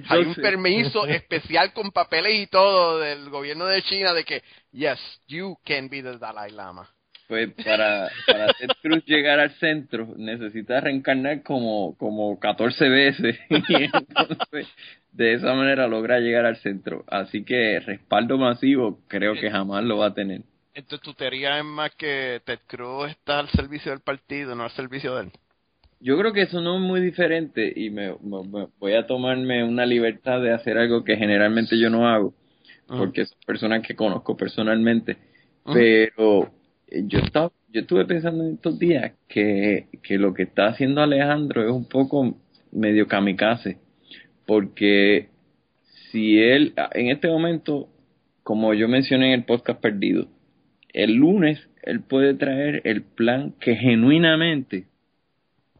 Hay 0.09 0.19
un 0.19 0.35
permiso 0.35 1.05
especial 1.07 1.73
con 1.73 1.91
papeles 1.91 2.43
y 2.43 2.47
todo 2.47 2.99
del 2.99 3.29
gobierno 3.29 3.65
de 3.65 3.81
China 3.83 4.13
de 4.13 4.23
que 4.23 4.43
yes, 4.71 4.99
you 5.27 5.57
can 5.65 5.89
be 5.89 6.01
the 6.01 6.17
Dalai 6.17 6.51
Lama. 6.51 6.89
Pues 7.27 7.51
para, 7.53 8.11
para 8.27 8.47
Ted 8.53 8.69
Cruz 8.81 9.03
llegar 9.05 9.39
al 9.39 9.51
centro 9.55 10.13
necesita 10.17 10.79
reencarnar 10.81 11.41
como, 11.41 11.95
como 11.97 12.37
14 12.39 12.89
veces 12.89 13.39
y 13.49 13.83
entonces 13.83 14.67
de 15.13 15.33
esa 15.33 15.53
manera 15.53 15.87
logra 15.87 16.19
llegar 16.19 16.45
al 16.45 16.57
centro. 16.57 17.03
Así 17.07 17.43
que 17.43 17.79
respaldo 17.79 18.37
masivo 18.37 18.99
creo 19.07 19.33
que 19.33 19.49
jamás 19.49 19.83
lo 19.83 19.97
va 19.99 20.07
a 20.07 20.13
tener. 20.13 20.41
Entonces 20.73 21.01
tu 21.01 21.13
teoría 21.13 21.59
es 21.59 21.65
más 21.65 21.91
que 21.95 22.41
Ted 22.43 22.59
Cruz 22.67 23.11
está 23.11 23.39
al 23.39 23.49
servicio 23.49 23.91
del 23.91 24.01
partido, 24.01 24.55
no 24.55 24.63
al 24.63 24.71
servicio 24.71 25.15
de 25.15 25.23
él. 25.23 25.31
Yo 25.99 26.17
creo 26.17 26.33
que 26.33 26.41
eso 26.41 26.59
no 26.59 26.75
es 26.75 26.81
muy 26.81 26.99
diferente 26.99 27.71
y 27.73 27.89
me, 27.89 28.11
voy 28.19 28.93
a 28.93 29.07
tomarme 29.07 29.63
una 29.63 29.85
libertad 29.85 30.41
de 30.41 30.51
hacer 30.51 30.77
algo 30.77 31.03
que 31.03 31.15
generalmente 31.15 31.79
yo 31.79 31.89
no 31.89 32.09
hago, 32.09 32.33
porque 32.87 33.25
son 33.25 33.37
personas 33.45 33.87
que 33.87 33.95
conozco 33.95 34.35
personalmente, 34.35 35.15
pero 35.63 36.51
eh, 36.87 37.03
yo 37.05 37.19
estaba, 37.19 37.53
yo 37.69 37.81
estuve 37.81 38.03
pensando 38.03 38.43
en 38.43 38.55
estos 38.55 38.77
días 38.77 39.13
que, 39.29 39.87
que 40.01 40.17
lo 40.17 40.33
que 40.33 40.43
está 40.43 40.65
haciendo 40.65 41.01
Alejandro 41.01 41.63
es 41.63 41.71
un 41.71 41.87
poco 41.87 42.35
medio 42.73 43.07
kamikaze 43.07 43.77
porque 44.45 45.29
si 46.11 46.39
él, 46.39 46.73
en 46.93 47.09
este 47.09 47.27
momento, 47.27 47.89
como 48.43 48.73
yo 48.73 48.87
mencioné 48.87 49.27
en 49.27 49.39
el 49.39 49.45
podcast 49.45 49.81
perdido, 49.81 50.27
el 50.93 51.15
lunes 51.15 51.59
él 51.83 52.01
puede 52.01 52.33
traer 52.33 52.81
el 52.85 53.01
plan 53.01 53.53
que 53.59 53.75
genuinamente 53.75 54.85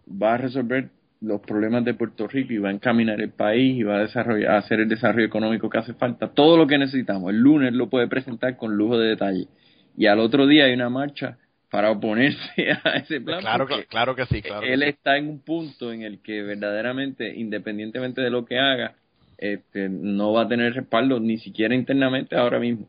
va 0.10 0.34
a 0.34 0.38
resolver 0.38 0.90
los 1.22 1.40
problemas 1.40 1.86
de 1.86 1.94
Puerto 1.94 2.28
Rico 2.28 2.52
y 2.52 2.58
va 2.58 2.70
a 2.70 2.74
encaminar 2.74 3.22
el 3.22 3.30
país 3.30 3.78
y 3.80 3.84
va 3.84 3.96
a, 3.96 4.02
desarrollar, 4.02 4.56
hacer 4.56 4.82
el 4.82 4.90
desarrollo 4.90 5.26
económico 5.26 5.70
que 5.70 5.78
hace 5.78 5.94
falta. 5.94 6.28
Todo 6.28 6.58
lo 6.58 6.68
que 6.68 6.78
necesitamos. 6.78 7.30
El 7.30 7.40
lunes 7.40 7.74
lo 7.74 7.90
puede 7.90 8.08
presentar 8.08 8.58
con 8.58 8.76
lujo 8.76 8.98
de 8.98 9.10
detalle. 9.10 9.48
Y 9.96 10.08
al 10.08 10.20
otro 10.20 10.48
día 10.48 10.66
hay 10.66 10.74
una 10.74 10.90
marcha 10.90 11.38
para 11.74 11.90
oponerse 11.90 12.72
a 12.84 12.98
ese 12.98 13.20
plan. 13.20 13.42
Claro 13.42 13.66
que, 13.66 13.86
claro 13.86 14.16
que 14.16 14.28
sí, 14.28 14.44
claro. 14.44 14.62
Él 14.64 14.84
está 14.84 15.18
en 15.18 15.28
un 15.28 15.40
punto 15.40 15.92
en 15.92 16.04
el 16.04 16.22
que 16.22 16.44
verdaderamente, 16.44 17.34
independientemente 17.36 18.22
de 18.22 18.30
lo 18.30 18.46
que 18.46 18.60
haga, 18.60 18.94
este, 19.40 19.90
no 19.90 20.34
va 20.34 20.44
a 20.44 20.48
tener 20.48 20.76
respaldo 20.76 21.20
ni 21.20 21.40
siquiera 21.40 21.74
internamente 21.74 22.36
ahora 22.36 22.60
mismo. 22.60 22.88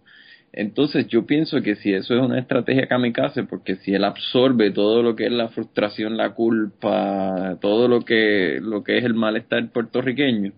Entonces 0.52 1.08
yo 1.08 1.24
pienso 1.24 1.62
que 1.62 1.76
si 1.76 1.94
eso 1.94 2.14
es 2.14 2.20
una 2.20 2.38
estrategia 2.38 2.86
kamikaze, 2.86 3.44
porque 3.44 3.76
si 3.76 3.94
él 3.94 4.04
absorbe 4.04 4.70
todo 4.70 5.02
lo 5.02 5.16
que 5.16 5.24
es 5.24 5.32
la 5.32 5.48
frustración, 5.48 6.18
la 6.18 6.34
culpa, 6.34 7.56
todo 7.62 7.88
lo 7.88 8.02
que, 8.02 8.58
lo 8.60 8.84
que 8.84 8.98
es 8.98 9.04
el 9.04 9.14
malestar 9.14 9.66
puertorriqueño, 9.70 10.52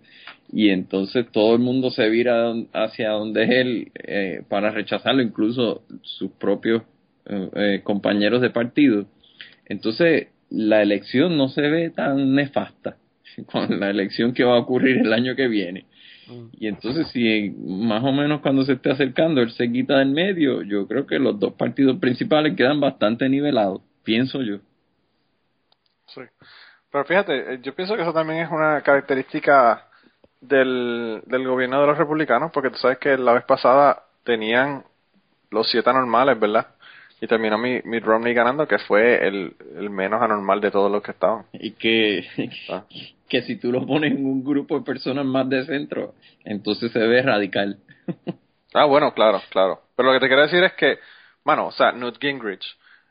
y 0.52 0.70
entonces 0.70 1.30
todo 1.30 1.54
el 1.54 1.60
mundo 1.60 1.90
se 1.92 2.08
vira 2.08 2.52
hacia 2.72 3.10
donde 3.10 3.44
es 3.44 3.50
él 3.50 3.92
eh, 3.94 4.42
para 4.48 4.72
rechazarlo, 4.72 5.22
incluso 5.22 5.84
sus 6.02 6.32
propios 6.32 6.82
eh, 7.28 7.50
eh, 7.54 7.80
compañeros 7.82 8.40
de 8.40 8.50
partido. 8.50 9.06
Entonces, 9.66 10.28
la 10.50 10.82
elección 10.82 11.36
no 11.36 11.48
se 11.48 11.62
ve 11.62 11.90
tan 11.90 12.34
nefasta 12.34 12.96
con 13.50 13.80
la 13.80 13.90
elección 13.90 14.32
que 14.32 14.44
va 14.44 14.56
a 14.56 14.60
ocurrir 14.60 14.98
el 14.98 15.12
año 15.12 15.34
que 15.34 15.48
viene. 15.48 15.86
Mm. 16.28 16.48
Y 16.58 16.68
entonces, 16.68 17.08
si 17.08 17.50
más 17.58 18.02
o 18.04 18.12
menos 18.12 18.40
cuando 18.40 18.64
se 18.64 18.74
esté 18.74 18.90
acercando 18.90 19.40
él 19.40 19.50
se 19.50 19.70
quita 19.70 19.98
del 19.98 20.10
medio, 20.10 20.62
yo 20.62 20.86
creo 20.86 21.06
que 21.06 21.18
los 21.18 21.38
dos 21.38 21.54
partidos 21.54 21.98
principales 21.98 22.56
quedan 22.56 22.80
bastante 22.80 23.28
nivelados, 23.28 23.82
pienso 24.04 24.42
yo. 24.42 24.58
Sí. 26.06 26.22
Pero 26.90 27.04
fíjate, 27.04 27.54
eh, 27.54 27.60
yo 27.62 27.74
pienso 27.74 27.96
que 27.96 28.02
eso 28.02 28.12
también 28.12 28.40
es 28.40 28.50
una 28.50 28.80
característica 28.82 29.86
del, 30.40 31.22
del 31.26 31.46
gobierno 31.46 31.80
de 31.80 31.86
los 31.88 31.98
republicanos, 31.98 32.50
porque 32.52 32.70
tú 32.70 32.76
sabes 32.76 32.98
que 32.98 33.16
la 33.18 33.32
vez 33.32 33.44
pasada 33.44 34.04
tenían 34.24 34.84
los 35.50 35.70
siete 35.70 35.90
anormales, 35.90 36.38
¿verdad? 36.38 36.66
Y 37.20 37.26
terminó 37.26 37.56
mi, 37.56 37.80
mi 37.84 37.98
Romney 37.98 38.34
ganando, 38.34 38.68
que 38.68 38.78
fue 38.78 39.26
el, 39.26 39.54
el 39.78 39.88
menos 39.88 40.20
anormal 40.20 40.60
de 40.60 40.70
todos 40.70 40.92
los 40.92 41.02
que 41.02 41.12
estaban. 41.12 41.46
Y 41.54 41.72
que, 41.72 42.26
ah. 42.70 42.84
que 43.28 43.42
si 43.42 43.56
tú 43.56 43.72
lo 43.72 43.86
pones 43.86 44.12
en 44.12 44.26
un 44.26 44.44
grupo 44.44 44.78
de 44.78 44.84
personas 44.84 45.24
más 45.24 45.48
de 45.48 45.64
centro, 45.64 46.14
entonces 46.44 46.92
se 46.92 46.98
ve 46.98 47.22
radical. 47.22 47.78
ah, 48.74 48.84
bueno, 48.84 49.14
claro, 49.14 49.40
claro. 49.50 49.80
Pero 49.96 50.12
lo 50.12 50.14
que 50.14 50.20
te 50.20 50.28
quiero 50.28 50.42
decir 50.42 50.62
es 50.62 50.74
que, 50.74 50.98
bueno, 51.42 51.68
o 51.68 51.72
sea, 51.72 51.92
Newt 51.92 52.18
Gingrich, 52.20 52.64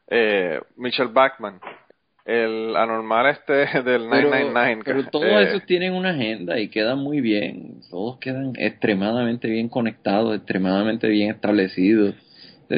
eh, 0.07 0.61
Mitchell 0.77 1.07
Bachman, 1.07 1.59
el 2.25 2.75
anormal 2.75 3.27
este 3.27 3.53
del 3.83 4.07
999. 4.07 4.81
Pero, 4.85 5.09
todos 5.09 5.25
eh, 5.25 5.43
esos 5.49 5.65
tienen 5.65 5.93
una 5.93 6.11
agenda 6.11 6.59
y 6.59 6.69
quedan 6.69 6.99
muy 6.99 7.21
bien. 7.21 7.81
Todos 7.89 8.19
quedan 8.19 8.53
extremadamente 8.55 9.47
bien 9.47 9.67
conectados, 9.67 10.35
extremadamente 10.35 11.07
bien 11.07 11.31
establecidos 11.31 12.13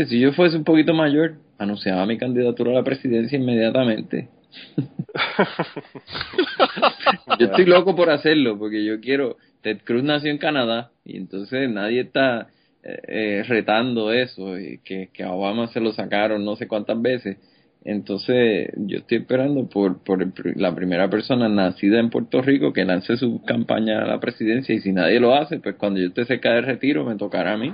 si 0.07 0.19
yo 0.19 0.33
fuese 0.33 0.57
un 0.57 0.63
poquito 0.63 0.93
mayor, 0.93 1.35
anunciaba 1.57 2.05
mi 2.05 2.17
candidatura 2.17 2.71
a 2.71 2.75
la 2.75 2.83
presidencia 2.83 3.37
inmediatamente. 3.37 4.29
yo 7.39 7.47
estoy 7.47 7.65
loco 7.65 7.95
por 7.95 8.09
hacerlo 8.09 8.57
porque 8.57 8.83
yo 8.83 8.99
quiero. 8.99 9.37
Ted 9.61 9.79
Cruz 9.83 10.03
nació 10.03 10.31
en 10.31 10.37
Canadá 10.37 10.91
y 11.03 11.17
entonces 11.17 11.69
nadie 11.69 12.01
está 12.01 12.47
eh, 12.83 13.01
eh, 13.07 13.43
retando 13.47 14.13
eso, 14.13 14.57
y 14.57 14.79
que, 14.79 15.09
que 15.11 15.23
a 15.23 15.33
Obama 15.33 15.67
se 15.67 15.79
lo 15.79 15.91
sacaron 15.91 16.45
no 16.45 16.55
sé 16.55 16.67
cuántas 16.67 17.01
veces. 17.01 17.37
Entonces 17.83 18.69
yo 18.75 18.99
estoy 18.99 19.19
esperando 19.19 19.67
por, 19.69 20.03
por 20.03 20.25
la 20.57 20.75
primera 20.75 21.09
persona 21.09 21.47
nacida 21.47 21.99
en 21.99 22.09
Puerto 22.09 22.41
Rico 22.41 22.73
que 22.73 22.85
lance 22.85 23.15
su 23.17 23.43
campaña 23.45 24.03
a 24.03 24.07
la 24.07 24.19
presidencia 24.19 24.75
y 24.75 24.81
si 24.81 24.91
nadie 24.91 25.19
lo 25.19 25.33
hace, 25.33 25.59
pues 25.59 25.75
cuando 25.75 25.99
yo 25.99 26.07
esté 26.07 26.25
cerca 26.25 26.53
del 26.53 26.65
retiro 26.65 27.05
me 27.05 27.15
tocará 27.15 27.53
a 27.53 27.57
mí. 27.57 27.73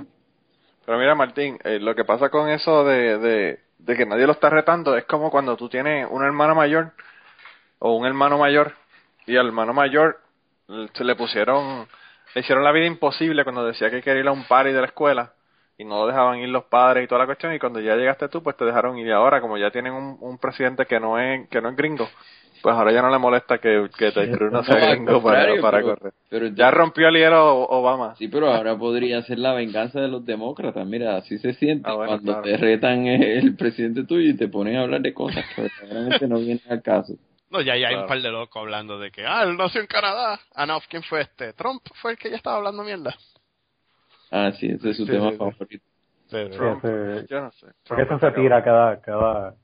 Pero 0.84 0.98
mira, 0.98 1.14
Martín, 1.14 1.58
eh, 1.64 1.78
lo 1.78 1.94
que 1.94 2.04
pasa 2.04 2.28
con 2.28 2.50
eso 2.50 2.84
de, 2.84 3.18
de, 3.78 3.96
que 3.96 4.06
nadie 4.06 4.26
lo 4.26 4.32
está 4.32 4.50
retando 4.50 4.96
es 4.96 5.04
como 5.04 5.30
cuando 5.30 5.56
tú 5.56 5.68
tienes 5.68 6.06
una 6.10 6.26
hermana 6.26 6.54
mayor 6.54 6.92
o 7.78 7.96
un 7.96 8.06
hermano 8.06 8.38
mayor 8.38 8.74
y 9.26 9.36
al 9.36 9.46
hermano 9.46 9.72
mayor 9.72 10.20
se 10.94 11.04
le 11.04 11.16
pusieron, 11.16 11.86
le 12.34 12.40
hicieron 12.40 12.64
la 12.64 12.72
vida 12.72 12.86
imposible 12.86 13.44
cuando 13.44 13.64
decía 13.64 13.90
que 13.90 14.02
quería 14.02 14.20
ir 14.20 14.28
a 14.28 14.32
un 14.32 14.44
party 14.44 14.72
de 14.72 14.80
la 14.80 14.86
escuela 14.86 15.32
y 15.78 15.84
no 15.84 16.00
lo 16.00 16.06
dejaban 16.06 16.38
ir 16.38 16.48
los 16.50 16.64
padres 16.64 17.04
y 17.04 17.08
toda 17.08 17.20
la 17.20 17.26
cuestión 17.26 17.52
y 17.54 17.58
cuando 17.58 17.80
ya 17.80 17.96
llegaste 17.96 18.28
tú 18.28 18.42
pues 18.42 18.56
te 18.56 18.64
dejaron 18.64 18.98
ir 18.98 19.06
y 19.06 19.10
ahora 19.10 19.40
como 19.40 19.58
ya 19.58 19.70
tienen 19.70 19.92
un, 19.92 20.18
un 20.20 20.38
presidente 20.38 20.86
que 20.86 21.00
no 21.00 21.18
es 21.18 21.48
que 21.48 21.60
no 21.60 21.70
es 21.70 21.76
gringo 21.76 22.08
pues 22.64 22.74
ahora 22.74 22.92
ya 22.92 23.02
no 23.02 23.10
le 23.10 23.18
molesta 23.18 23.58
que, 23.58 23.90
que 23.94 24.10
Ted 24.10 24.34
Cruz 24.34 24.50
no 24.50 24.64
sea 24.64 24.94
gringo 24.94 25.22
para, 25.22 25.60
para 25.60 25.82
correr. 25.82 26.14
Pero 26.30 26.46
ya 26.46 26.70
rompió 26.70 27.08
el 27.08 27.16
hielo 27.16 27.58
Obama. 27.58 28.14
Sí, 28.16 28.28
pero 28.28 28.50
ahora 28.50 28.74
podría 28.74 29.20
ser 29.20 29.38
la 29.38 29.52
venganza 29.52 30.00
de 30.00 30.08
los 30.08 30.24
demócratas. 30.24 30.86
Mira, 30.86 31.18
así 31.18 31.36
se 31.36 31.52
siente 31.52 31.90
ah, 31.90 31.94
cuando 31.94 32.40
te 32.40 32.56
retan 32.56 33.06
el 33.06 33.54
presidente 33.54 34.04
tuyo 34.04 34.30
y 34.30 34.36
te 34.38 34.48
ponen 34.48 34.76
a 34.76 34.80
hablar 34.84 35.02
de 35.02 35.12
cosas 35.12 35.44
que 35.54 35.68
realmente 35.82 36.26
no 36.26 36.38
vienen 36.38 36.62
al 36.70 36.80
caso. 36.80 37.12
No, 37.50 37.60
ya, 37.60 37.74
hay 37.74 37.94
un 37.96 38.06
par 38.06 38.22
de 38.22 38.30
locos 38.30 38.62
hablando 38.62 38.98
de 38.98 39.10
que, 39.10 39.26
ah, 39.26 39.42
él 39.42 39.58
nació 39.58 39.82
en 39.82 39.86
Canadá. 39.86 40.40
Ah, 40.54 40.64
no, 40.64 40.80
¿quién 40.88 41.02
fue 41.02 41.20
este? 41.20 41.52
Trump 41.52 41.82
fue 42.00 42.12
el 42.12 42.16
que 42.16 42.30
ya 42.30 42.36
estaba 42.36 42.56
hablando 42.56 42.82
mierda. 42.82 43.14
Ah, 44.30 44.52
sí, 44.58 44.68
ese 44.68 44.88
es 44.88 44.96
su 44.96 45.04
tema 45.04 45.32
favorito. 45.32 45.84
Trump, 46.30 46.82
yo 47.28 47.42
no 47.42 47.52
sé. 47.52 47.66
Porque 47.86 48.04
eso 48.04 48.18
se 48.18 48.30
tira 48.30 48.64
cada, 48.64 49.02
cada 49.02 49.54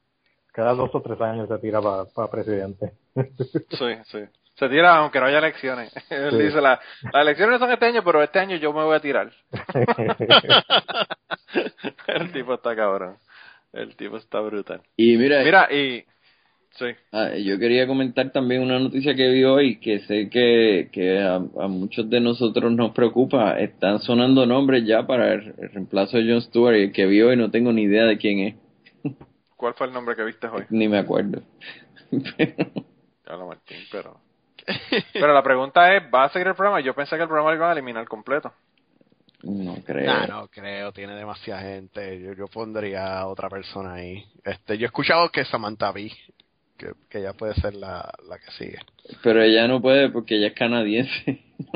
cada 0.60 0.74
dos 0.74 0.90
o 0.92 1.00
tres 1.00 1.18
años 1.22 1.48
se 1.48 1.58
tira 1.58 1.80
para 1.80 2.30
presidente. 2.30 2.92
sí, 3.14 3.94
sí. 4.04 4.18
Se 4.56 4.68
tira 4.68 4.96
aunque 4.96 5.18
no 5.18 5.24
haya 5.24 5.38
elecciones. 5.38 5.90
Él 6.10 6.38
dice, 6.38 6.60
la, 6.60 6.78
las 7.14 7.22
elecciones 7.22 7.58
son 7.58 7.72
este 7.72 7.86
año, 7.86 8.04
pero 8.04 8.22
este 8.22 8.40
año 8.40 8.56
yo 8.56 8.74
me 8.74 8.84
voy 8.84 8.94
a 8.94 9.00
tirar. 9.00 9.32
El 12.06 12.30
tipo 12.32 12.52
está 12.52 12.76
cabrón. 12.76 13.16
El 13.72 13.96
tipo 13.96 14.18
está 14.18 14.40
brutal. 14.40 14.82
Y 14.98 15.16
mira, 15.16 15.42
mira 15.42 15.72
y 15.72 16.04
sí. 16.72 16.88
Ah, 17.10 17.34
yo 17.36 17.58
quería 17.58 17.86
comentar 17.86 18.30
también 18.32 18.60
una 18.60 18.78
noticia 18.78 19.14
que 19.14 19.30
vi 19.30 19.44
hoy 19.44 19.80
que 19.80 20.00
sé 20.00 20.28
que, 20.28 20.90
que 20.92 21.20
a, 21.20 21.38
muchos 21.68 22.10
de 22.10 22.20
nosotros 22.20 22.70
nos 22.70 22.92
preocupa. 22.92 23.58
Están 23.58 24.00
sonando 24.00 24.44
nombres 24.44 24.84
ya 24.84 25.06
para 25.06 25.32
el, 25.32 25.54
reemplazo 25.72 26.18
de 26.18 26.30
John 26.30 26.42
Stewart 26.42 26.76
y 26.76 26.82
el 26.82 26.92
que 26.92 27.06
vi 27.06 27.22
hoy 27.22 27.38
no 27.38 27.50
tengo 27.50 27.72
ni 27.72 27.84
idea 27.84 28.04
de 28.04 28.18
quién 28.18 28.40
es. 28.40 28.56
¿Cuál 29.60 29.74
fue 29.74 29.88
el 29.88 29.92
nombre 29.92 30.16
que 30.16 30.24
viste 30.24 30.46
hoy? 30.46 30.64
Ni 30.70 30.88
me 30.88 30.96
acuerdo. 30.96 31.42
Carlos 33.22 33.46
Martín, 33.46 33.76
pero... 33.92 34.18
Pero 35.12 35.34
la 35.34 35.42
pregunta 35.42 35.94
es, 35.94 36.02
¿va 36.04 36.24
a 36.24 36.28
seguir 36.30 36.48
el 36.48 36.54
programa? 36.54 36.80
Yo 36.80 36.94
pensé 36.94 37.16
que 37.16 37.22
el 37.22 37.28
programa 37.28 37.50
lo 37.50 37.56
iban 37.56 37.68
a 37.68 37.72
eliminar 37.72 38.08
completo. 38.08 38.50
No 39.42 39.76
creo. 39.84 40.06
Nah, 40.06 40.26
no 40.26 40.48
creo, 40.48 40.92
tiene 40.92 41.14
demasiada 41.14 41.60
gente. 41.60 42.22
Yo, 42.22 42.32
yo 42.32 42.46
pondría 42.46 43.18
a 43.18 43.26
otra 43.26 43.50
persona 43.50 43.94
ahí. 43.94 44.24
Este, 44.44 44.78
yo 44.78 44.84
he 44.84 44.86
escuchado 44.86 45.28
que 45.30 45.44
Samantha 45.44 45.92
Bee, 45.92 46.16
que, 46.78 46.92
que 47.10 47.18
ella 47.18 47.34
puede 47.34 47.52
ser 47.54 47.74
la, 47.74 48.10
la 48.28 48.38
que 48.38 48.50
sigue. 48.52 48.78
Pero 49.22 49.42
ella 49.42 49.66
no 49.68 49.80
puede 49.80 50.08
porque 50.10 50.36
ella 50.36 50.48
es 50.48 50.54
canadiense. 50.54 51.40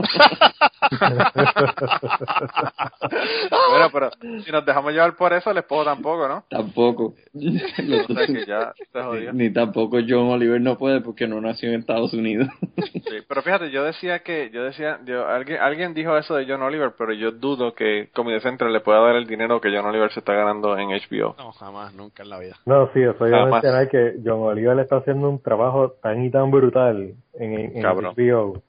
Bueno, 3.71 3.89
pero 3.93 4.11
si 4.45 4.51
nos 4.53 4.65
dejamos 4.65 4.93
llevar 4.93 5.17
por 5.17 5.33
eso, 5.33 5.51
el 5.51 5.59
esposo 5.59 5.85
tampoco, 5.85 6.29
¿no? 6.29 6.45
tampoco. 6.49 7.15
Los 7.35 8.09
O 8.11 8.15
sea 8.15 8.17
dos- 8.17 8.27
que 8.27 8.47
ya 8.47 8.73
se 8.93 9.03
jodió. 9.03 9.33
ni 9.33 9.51
tampoco 9.53 9.99
John 10.07 10.29
Oliver 10.31 10.61
no 10.61 10.77
puede 10.79 11.01
porque 11.01 11.27
no 11.27 11.41
nació 11.41 11.71
en 11.71 11.81
Estados 11.81 12.13
Unidos. 12.15 12.49
Sí, 12.77 13.19
pero 13.29 13.43
fíjate, 13.43 13.71
yo 13.71 13.85
decía 13.85 14.21
que, 14.21 14.51
yo 14.51 14.63
decía, 14.65 15.01
yo, 15.05 15.27
alguien, 15.27 15.61
alguien 15.61 15.95
dijo 15.95 16.17
eso 16.17 16.35
de 16.37 16.47
John 16.49 16.63
Oliver, 16.63 16.93
pero 16.97 17.13
yo 17.13 17.33
dudo 17.33 17.75
que 17.75 18.09
Comedy 18.15 18.41
Central 18.41 18.73
le 18.73 18.81
pueda 18.81 19.01
dar 19.01 19.17
el 19.17 19.27
dinero 19.27 19.61
que 19.61 19.75
John 19.75 19.87
Oliver 19.87 20.11
se 20.13 20.21
está 20.21 20.33
ganando 20.35 20.77
en 20.79 20.89
HBO. 20.91 21.35
No, 21.39 21.53
jamás, 21.53 21.95
nunca 21.95 22.23
en 22.23 22.31
la 22.31 22.39
vida. 22.39 22.57
No, 22.67 22.91
sí, 22.95 23.01
eso 23.03 23.27
iba 23.27 23.43
a 23.43 23.47
mencionar 23.47 23.89
que 23.89 24.15
John 24.25 24.41
Oliver 24.43 24.79
está 24.79 24.97
haciendo 24.97 25.29
un 25.29 25.43
trabajo 25.43 25.93
tan 26.03 26.25
y 26.25 26.31
tan 26.31 26.51
brutal 26.51 27.15
en, 27.35 27.77
en 27.77 27.83
Cabrón. 27.83 28.15
HBO. 28.17 28.63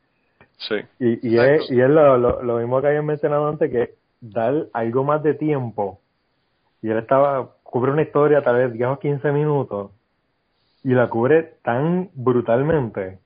Sí. 0.58 0.76
Y, 1.00 1.28
y 1.36 1.38
es, 1.38 1.70
y 1.70 1.82
es 1.82 1.90
lo, 1.90 2.18
lo, 2.18 2.42
lo 2.42 2.58
mismo 2.58 2.82
que 2.82 2.88
habían 2.88 3.06
mencionado 3.06 3.48
antes, 3.48 3.70
que 3.70 3.96
dar 4.22 4.54
algo 4.74 5.04
más 5.04 5.22
de 5.22 5.34
tiempo. 5.34 6.00
Y 6.82 6.90
él 6.90 6.98
estaba, 6.98 7.50
cubre 7.64 7.92
una 7.92 8.04
historia 8.04 8.42
tal 8.42 8.56
vez 8.58 8.74
10 8.74 8.90
o 8.90 9.00
15 9.00 9.32
minutos 9.32 9.92
y 10.84 10.90
la 10.94 11.08
cubre 11.10 11.56
tan 11.64 12.10
brutalmente. 12.14 13.20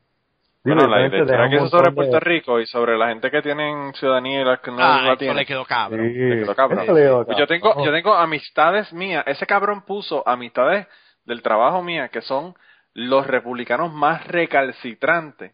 Bueno, 0.64 0.88
la 0.88 1.08
idea 1.08 1.24
deja 1.24 1.34
era 1.36 1.50
que 1.50 1.58
un 1.58 1.66
eso 1.68 1.78
sobre 1.78 1.90
de- 1.90 1.96
Puerto 1.96 2.20
Rico 2.20 2.60
y 2.60 2.66
sobre 2.66 2.98
la 2.98 3.10
gente 3.10 3.32
que 3.32 3.42
tienen 3.42 3.94
ciudadanía 3.94 4.42
y 4.42 4.46
las 4.46 4.60
que 4.60 4.72
no 4.72 4.78
Ah, 4.80 5.02
la 5.04 5.18
tienen. 5.18 5.38
le 5.38 5.46
quedó 5.46 5.66
cabrón. 5.66 6.08
Sí, 6.08 6.14
Le 6.14 6.44
quedó 6.44 6.56
cabrón. 6.56 6.80
le 6.88 6.94
quedó 6.94 7.26
Pues 7.26 7.38
yo 7.38 7.48
tengo, 7.48 7.70
cabrón. 7.70 7.86
yo 7.86 7.92
tengo 7.92 8.14
amistades 8.14 8.92
mías. 8.94 9.24
Ese 9.28 9.46
cabrón 9.46 9.82
puso 9.84 10.28
amistades 10.28 10.88
del 11.26 11.42
trabajo 11.42 11.82
mía 11.82 12.10
que 12.10 12.22
son 12.22 12.56
los 12.94 13.26
republicanos 13.28 13.94
más 13.94 14.26
recalcitrantes 14.28 15.54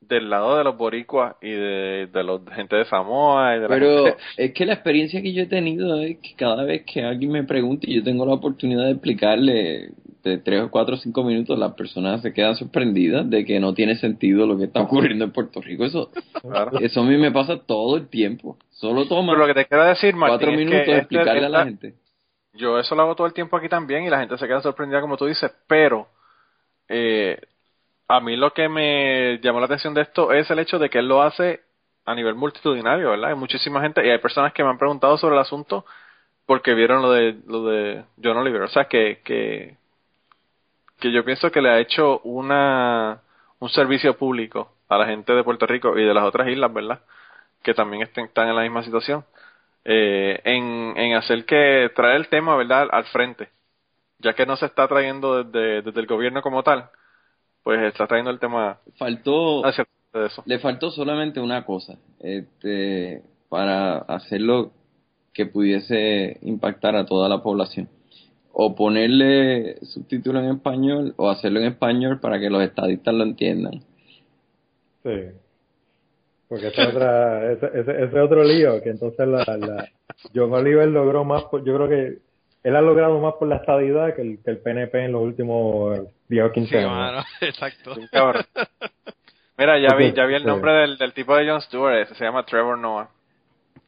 del 0.00 0.30
lado 0.30 0.56
de 0.58 0.64
los 0.64 0.76
boricuas 0.76 1.36
y 1.40 1.50
de, 1.50 2.06
de 2.12 2.22
los 2.22 2.42
gente 2.54 2.76
de 2.76 2.84
Samoa 2.84 3.56
y 3.56 3.60
de 3.60 3.62
la 3.62 3.68
Pero 3.68 4.04
gente- 4.04 4.18
es 4.36 4.52
que 4.52 4.66
la 4.66 4.74
experiencia 4.74 5.22
que 5.22 5.32
yo 5.32 5.42
he 5.42 5.46
tenido 5.46 6.00
es 6.00 6.18
que 6.18 6.34
cada 6.36 6.64
vez 6.64 6.84
que 6.84 7.02
alguien 7.02 7.32
me 7.32 7.44
pregunta 7.44 7.86
y 7.88 7.96
yo 7.96 8.04
tengo 8.04 8.24
la 8.26 8.34
oportunidad 8.34 8.84
de 8.84 8.92
explicarle 8.92 9.90
de 10.22 10.38
tres 10.38 10.60
o 10.62 10.70
cuatro 10.70 10.96
o 10.96 10.98
cinco 10.98 11.22
minutos, 11.24 11.56
las 11.58 11.72
personas 11.74 12.20
se 12.20 12.32
quedan 12.32 12.56
sorprendidas 12.56 13.28
de 13.30 13.44
que 13.44 13.58
no 13.60 13.74
tiene 13.74 13.94
sentido 13.96 14.44
lo 14.46 14.58
que 14.58 14.64
está 14.64 14.80
ocurriendo 14.82 15.24
en 15.24 15.30
Puerto 15.32 15.60
Rico. 15.60 15.84
Eso, 15.84 16.10
Claro. 16.42 16.78
eso 16.80 17.00
a 17.00 17.04
mí 17.04 17.16
me 17.16 17.30
pasa 17.30 17.58
todo 17.64 17.96
el 17.96 18.08
tiempo. 18.08 18.58
Solo 18.70 19.06
toma 19.06 19.32
Pero 19.32 19.46
lo 19.46 19.54
que 19.54 19.60
te 19.62 19.66
quiero 19.66 19.84
decir, 19.84 20.14
Martín, 20.16 20.36
cuatro 20.36 20.50
es 20.50 20.58
minutos 20.58 20.80
que 20.80 20.90
de 20.90 20.98
este- 20.98 20.98
explicarle 20.98 21.46
a 21.46 21.48
la 21.48 21.64
gente. 21.64 21.94
Yo 22.54 22.78
eso 22.78 22.94
lo 22.96 23.02
hago 23.02 23.14
todo 23.14 23.26
el 23.28 23.34
tiempo 23.34 23.56
aquí 23.56 23.68
también 23.68 24.04
y 24.04 24.10
la 24.10 24.18
gente 24.18 24.36
se 24.36 24.46
queda 24.48 24.60
sorprendida 24.62 25.00
como 25.00 25.16
tú 25.16 25.26
dices, 25.26 25.50
pero 25.68 26.08
eh, 26.88 27.40
a 28.08 28.20
mí 28.20 28.36
lo 28.36 28.52
que 28.52 28.68
me 28.68 29.38
llamó 29.40 29.60
la 29.60 29.66
atención 29.66 29.94
de 29.94 30.02
esto 30.02 30.32
es 30.32 30.50
el 30.50 30.58
hecho 30.58 30.78
de 30.78 30.90
que 30.90 30.98
él 30.98 31.08
lo 31.08 31.22
hace 31.22 31.60
a 32.04 32.14
nivel 32.14 32.34
multitudinario, 32.36 33.10
¿verdad? 33.10 33.30
Hay 33.30 33.36
muchísima 33.36 33.80
gente 33.80 34.06
y 34.06 34.10
hay 34.10 34.18
personas 34.18 34.52
que 34.52 34.62
me 34.62 34.70
han 34.70 34.78
preguntado 34.78 35.18
sobre 35.18 35.34
el 35.34 35.40
asunto 35.40 35.84
porque 36.46 36.74
vieron 36.74 37.02
lo 37.02 37.10
de 37.12 37.36
lo 37.46 37.64
de 37.64 38.04
John 38.22 38.36
Oliver, 38.36 38.62
o 38.62 38.68
sea 38.68 38.84
que 38.86 39.20
que 39.24 39.76
que 41.00 41.12
yo 41.12 41.24
pienso 41.24 41.50
que 41.50 41.60
le 41.60 41.70
ha 41.70 41.80
hecho 41.80 42.20
una 42.20 43.22
un 43.58 43.68
servicio 43.70 44.16
público 44.16 44.72
a 44.88 44.98
la 44.98 45.06
gente 45.06 45.32
de 45.32 45.44
Puerto 45.44 45.66
Rico 45.66 45.98
y 45.98 46.04
de 46.04 46.14
las 46.14 46.24
otras 46.24 46.48
islas, 46.48 46.72
¿verdad? 46.72 47.00
Que 47.62 47.74
también 47.74 48.02
estén, 48.02 48.26
están 48.26 48.48
en 48.48 48.56
la 48.56 48.62
misma 48.62 48.84
situación 48.84 49.24
eh, 49.84 50.40
en, 50.44 50.94
en 50.96 51.14
hacer 51.16 51.44
que 51.44 51.90
traer 51.94 52.16
el 52.16 52.28
tema 52.28 52.56
verdad 52.56 52.88
al 52.92 53.04
frente 53.06 53.48
ya 54.18 54.34
que 54.34 54.46
no 54.46 54.56
se 54.56 54.66
está 54.66 54.88
trayendo 54.88 55.44
desde, 55.44 55.82
desde 55.82 56.00
el 56.00 56.06
gobierno 56.06 56.42
como 56.42 56.62
tal 56.62 56.90
pues 57.66 57.82
está 57.82 58.06
trayendo 58.06 58.30
el 58.30 58.38
tema 58.38 58.78
Faltó, 58.96 59.66
hacia 59.66 59.84
eso 60.14 60.42
le 60.46 60.60
faltó 60.60 60.90
solamente 60.90 61.40
una 61.40 61.64
cosa, 61.64 61.98
este, 62.20 63.22
para 63.48 63.98
hacerlo 63.98 64.70
que 65.32 65.46
pudiese 65.46 66.38
impactar 66.42 66.94
a 66.94 67.06
toda 67.06 67.28
la 67.28 67.42
población. 67.42 67.88
O 68.52 68.76
ponerle 68.76 69.78
subtítulos 69.82 70.44
en 70.44 70.50
español 70.50 71.14
o 71.16 71.28
hacerlo 71.28 71.58
en 71.58 71.66
español 71.66 72.20
para 72.20 72.38
que 72.38 72.48
los 72.48 72.62
estadistas 72.62 73.12
lo 73.12 73.24
entiendan. 73.24 73.82
Sí. 75.02 75.20
Porque 76.48 76.68
ese, 76.68 76.86
otra, 76.86 77.52
ese, 77.52 77.66
ese, 77.74 78.04
ese 78.04 78.20
otro 78.20 78.44
lío, 78.44 78.80
que 78.80 78.90
entonces 78.90 79.26
la, 79.26 79.44
la, 79.58 79.88
John 80.32 80.52
Oliver 80.52 80.86
logró 80.86 81.24
más, 81.24 81.42
yo 81.64 81.74
creo 81.76 81.88
que 81.88 82.18
él 82.68 82.76
ha 82.76 82.80
logrado 82.80 83.18
más 83.20 83.34
por 83.34 83.48
la 83.48 83.56
estadidad 83.56 84.14
que 84.14 84.22
el, 84.22 84.38
que 84.44 84.50
el 84.50 84.58
PNP 84.58 85.04
en 85.04 85.12
los 85.12 85.22
últimos 85.22 85.98
10 86.28 86.44
o 86.44 86.52
15 86.52 86.70
Sí, 86.70 86.76
años. 86.76 86.90
mano, 86.90 87.24
exacto. 87.40 87.94
Mira 89.58 89.78
ya 89.78 89.94
vi 89.94 90.12
ya 90.12 90.26
vi 90.26 90.34
el 90.34 90.44
nombre 90.44 90.72
del, 90.72 90.98
del 90.98 91.12
tipo 91.14 91.34
de 91.36 91.48
Jon 91.48 91.60
Stewart 91.62 91.96
ese 91.96 92.14
se 92.14 92.24
llama 92.24 92.44
Trevor 92.44 92.76
Noah 92.78 93.08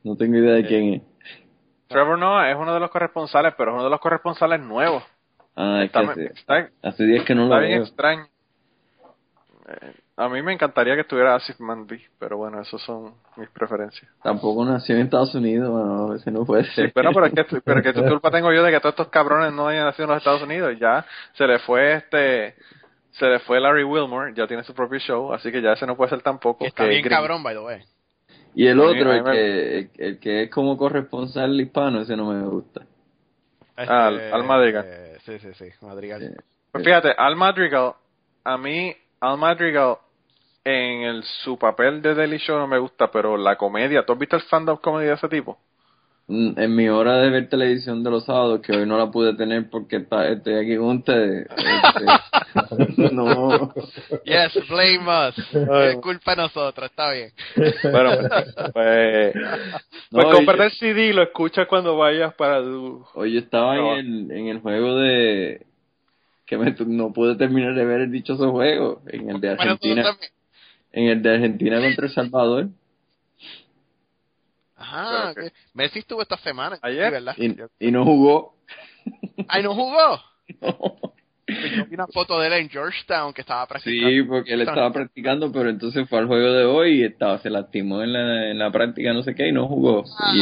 No 0.02 0.16
tengo 0.16 0.36
idea 0.38 0.54
de 0.54 0.64
quién 0.66 0.94
es. 0.94 1.02
Trevor 1.88 2.18
Noah 2.18 2.50
es 2.50 2.56
uno 2.56 2.72
de 2.72 2.80
los 2.80 2.90
corresponsales 2.90 3.54
pero 3.56 3.70
es 3.70 3.74
uno 3.74 3.84
de 3.84 3.90
los 3.90 4.00
corresponsales 4.00 4.60
nuevos 4.60 5.02
Ah, 5.56 5.82
es 5.84 5.90
que 5.90 5.98
está, 5.98 6.12
hace, 6.12 6.24
está- 6.26 6.70
hace 6.82 7.04
días 7.04 7.24
que 7.24 7.34
no 7.34 7.44
está 7.44 7.56
lo 7.56 7.60
bien 7.62 7.78
veo. 7.78 7.84
extraño 7.84 8.26
Eh, 9.70 9.92
a 10.16 10.28
mí 10.30 10.40
me 10.40 10.54
encantaría 10.54 10.94
que 10.94 11.02
estuviera 11.02 11.34
Asif 11.34 11.60
Mandy 11.60 12.00
pero 12.18 12.38
bueno 12.38 12.58
esos 12.62 12.80
son 12.82 13.12
mis 13.36 13.50
preferencias 13.50 14.10
Tampoco 14.22 14.64
nació 14.64 14.94
en 14.96 15.02
Estados 15.02 15.34
Unidos, 15.34 15.68
bueno, 15.70 16.08
veces 16.08 16.32
no 16.32 16.46
puede 16.46 16.64
Sí, 16.64 16.70
ser. 16.74 16.92
pero, 16.94 17.10
pero, 17.14 17.26
es 17.26 17.32
que, 17.34 17.60
pero 17.60 17.82
que 17.82 17.92
culpa 17.92 18.30
tengo 18.30 18.50
yo 18.52 18.62
de 18.62 18.70
que 18.72 18.80
todos 18.80 18.94
estos 18.94 19.08
cabrones 19.08 19.52
no 19.52 19.68
hayan 19.68 19.84
nacido 19.84 20.04
en 20.04 20.10
los 20.10 20.18
Estados 20.18 20.42
Unidos. 20.42 20.74
Ya 20.80 21.04
se 21.34 21.46
le 21.46 21.58
fue 21.58 21.94
este, 21.96 22.54
se 23.10 23.26
le 23.26 23.40
fue 23.40 23.60
Larry 23.60 23.84
Wilmore, 23.84 24.32
ya 24.34 24.46
tiene 24.46 24.64
su 24.64 24.72
propio 24.74 24.98
show, 25.00 25.34
así 25.34 25.52
que 25.52 25.60
ya 25.60 25.72
ese 25.72 25.86
no 25.86 25.96
puede 25.96 26.10
ser 26.10 26.22
tampoco. 26.22 26.64
Está 26.64 26.84
que 26.84 26.88
bien 26.90 27.02
cabrón, 27.06 27.42
by 27.42 27.54
the 27.54 27.60
way. 27.60 27.82
Y 28.54 28.66
el 28.68 28.80
otro, 28.80 29.12
el 29.12 29.24
que, 29.24 29.90
el, 29.98 30.18
que 30.18 30.42
es 30.44 30.50
como 30.50 30.78
corresponsal 30.78 31.60
hispano, 31.60 32.00
ese 32.00 32.16
no 32.16 32.32
me 32.32 32.42
gusta. 32.48 32.86
Ah, 33.76 34.06
al- 34.06 34.32
al 34.32 34.44
Madrigal. 34.44 34.84
eh, 34.86 35.18
sí, 35.26 35.38
sí, 35.40 35.52
sí, 35.54 35.66
Madrigal. 35.82 36.22
Eh, 36.22 36.36
Pues 36.72 36.84
fíjate, 36.84 37.12
Al 37.16 37.36
Madrigal, 37.36 37.92
a 38.44 38.56
mí, 38.58 38.96
Al 39.20 39.38
Madrigal, 39.38 39.96
en 40.64 41.02
el, 41.02 41.22
su 41.44 41.58
papel 41.58 42.00
de 42.02 42.14
Daily 42.14 42.38
Show 42.38 42.58
no 42.58 42.66
me 42.66 42.78
gusta, 42.78 43.10
pero 43.10 43.36
la 43.36 43.56
comedia, 43.56 44.04
¿tú 44.04 44.12
has 44.12 44.18
visto 44.18 44.36
el 44.36 44.42
stand-up 44.42 44.80
comedy 44.80 45.06
de 45.08 45.14
ese 45.14 45.28
tipo? 45.28 45.58
Mm, 46.28 46.58
En 46.60 46.76
mi 46.76 46.88
hora 46.90 47.14
de 47.22 47.30
ver 47.30 47.48
televisión 47.48 48.04
de 48.04 48.10
los 48.10 48.26
sábados, 48.26 48.60
que 48.60 48.72
hoy 48.76 48.86
no 48.86 48.98
la 48.98 49.10
pude 49.10 49.34
tener 49.34 49.70
porque 49.70 49.96
está- 49.96 50.28
estoy 50.28 50.54
aquí 50.56 50.76
con 50.76 50.98
ustedes. 50.98 51.46
este, 51.56 52.04
no. 53.14 53.72
Yes, 54.24 54.68
blame 54.68 55.28
us. 55.28 55.38
Es 55.54 55.96
culpa 55.96 56.32
de 56.36 56.42
nosotros, 56.42 56.90
está 56.90 57.12
bien. 57.12 57.30
Bueno, 57.82 58.10
pues, 58.74 59.32
pues, 60.10 60.26
pues 60.44 60.58
y- 60.58 60.62
el 60.62 60.70
CD 60.72 61.06
y 61.06 61.12
lo 61.14 61.22
escuchas 61.22 61.66
cuando 61.66 61.96
vayas 61.96 62.34
para 62.34 62.60
tu... 62.60 63.04
Hoy 63.14 63.32
yo 63.32 63.38
estaba 63.40 63.74
No. 63.76 63.96
en 63.96 64.06
el, 64.06 64.30
en 64.32 64.48
el 64.48 64.60
juego 64.60 64.96
de. 64.96 65.62
Que 66.48 66.56
me, 66.56 66.74
no 66.86 67.12
pude 67.12 67.36
terminar 67.36 67.74
de 67.74 67.84
ver 67.84 68.00
el 68.00 68.10
dichoso 68.10 68.50
juego. 68.50 69.02
En 69.06 69.28
el 69.30 69.40
de 69.40 69.50
Argentina. 69.50 70.16
En 70.92 71.08
el 71.08 71.22
de 71.22 71.34
Argentina 71.34 71.78
contra 71.80 72.06
El 72.06 72.12
Salvador. 72.12 72.68
Ajá, 74.76 75.34
que- 75.34 75.52
Messi 75.74 75.98
estuvo 75.98 76.22
esta 76.22 76.38
semana. 76.38 76.78
¿Ayer? 76.82 77.06
sí, 77.06 77.12
¿verdad? 77.12 77.34
Y, 77.36 77.54
Yo- 77.54 77.68
y 77.78 77.90
no 77.90 78.04
jugó. 78.04 78.54
Ay, 79.48 79.62
¿no 79.62 79.74
jugó? 79.74 80.20
No. 80.62 81.12
Yo 81.48 81.86
vi 81.86 81.94
una 81.94 82.06
foto 82.06 82.38
de 82.40 82.48
él 82.48 82.52
en 82.54 82.68
Georgetown 82.68 83.32
que 83.32 83.40
estaba 83.40 83.66
practicando. 83.66 84.08
Sí, 84.08 84.22
porque 84.22 84.52
él 84.52 84.60
estaba 84.60 84.92
practicando, 84.92 85.50
pero 85.50 85.70
entonces 85.70 86.08
fue 86.08 86.18
al 86.18 86.26
juego 86.26 86.52
de 86.52 86.64
hoy 86.64 87.00
y 87.00 87.04
estaba, 87.04 87.38
se 87.38 87.50
lastimó 87.50 88.02
en 88.02 88.12
la, 88.12 88.50
en 88.50 88.58
la 88.58 88.70
práctica, 88.70 89.12
no 89.12 89.22
sé 89.22 89.34
qué, 89.34 89.48
y 89.48 89.52
no 89.52 89.66
jugó. 89.66 90.04
Y, 90.34 90.40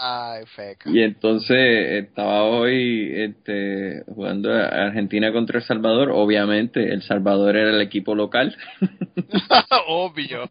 Ay, 0.00 0.44
feca. 0.46 0.90
y 0.90 1.00
entonces 1.00 2.04
estaba 2.04 2.42
hoy 2.42 3.10
este, 3.14 4.02
jugando 4.06 4.52
a 4.52 4.66
Argentina 4.66 5.32
contra 5.32 5.58
El 5.58 5.64
Salvador. 5.64 6.10
Obviamente, 6.12 6.92
El 6.92 7.02
Salvador 7.02 7.56
era 7.56 7.70
el 7.70 7.80
equipo 7.80 8.14
local 8.14 8.56
Obvio. 9.88 10.48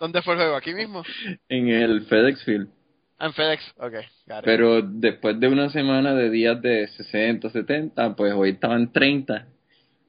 ¿Dónde 0.00 0.22
fue 0.22 0.34
el 0.34 0.40
juego? 0.40 0.56
¿Aquí 0.56 0.74
mismo? 0.74 1.02
en 1.48 1.68
el 1.68 2.02
FedEx 2.02 2.44
Field. 2.44 2.68
En 3.20 3.32
FedEx. 3.32 3.74
Ok, 3.78 3.94
got 4.26 4.38
it. 4.38 4.44
Pero 4.44 4.82
después 4.82 5.38
de 5.40 5.48
una 5.48 5.70
semana 5.70 6.14
de 6.14 6.30
días 6.30 6.60
de 6.62 6.86
60, 6.86 7.50
70, 7.50 8.14
pues 8.14 8.32
hoy 8.32 8.50
estaban 8.50 8.92
30. 8.92 9.46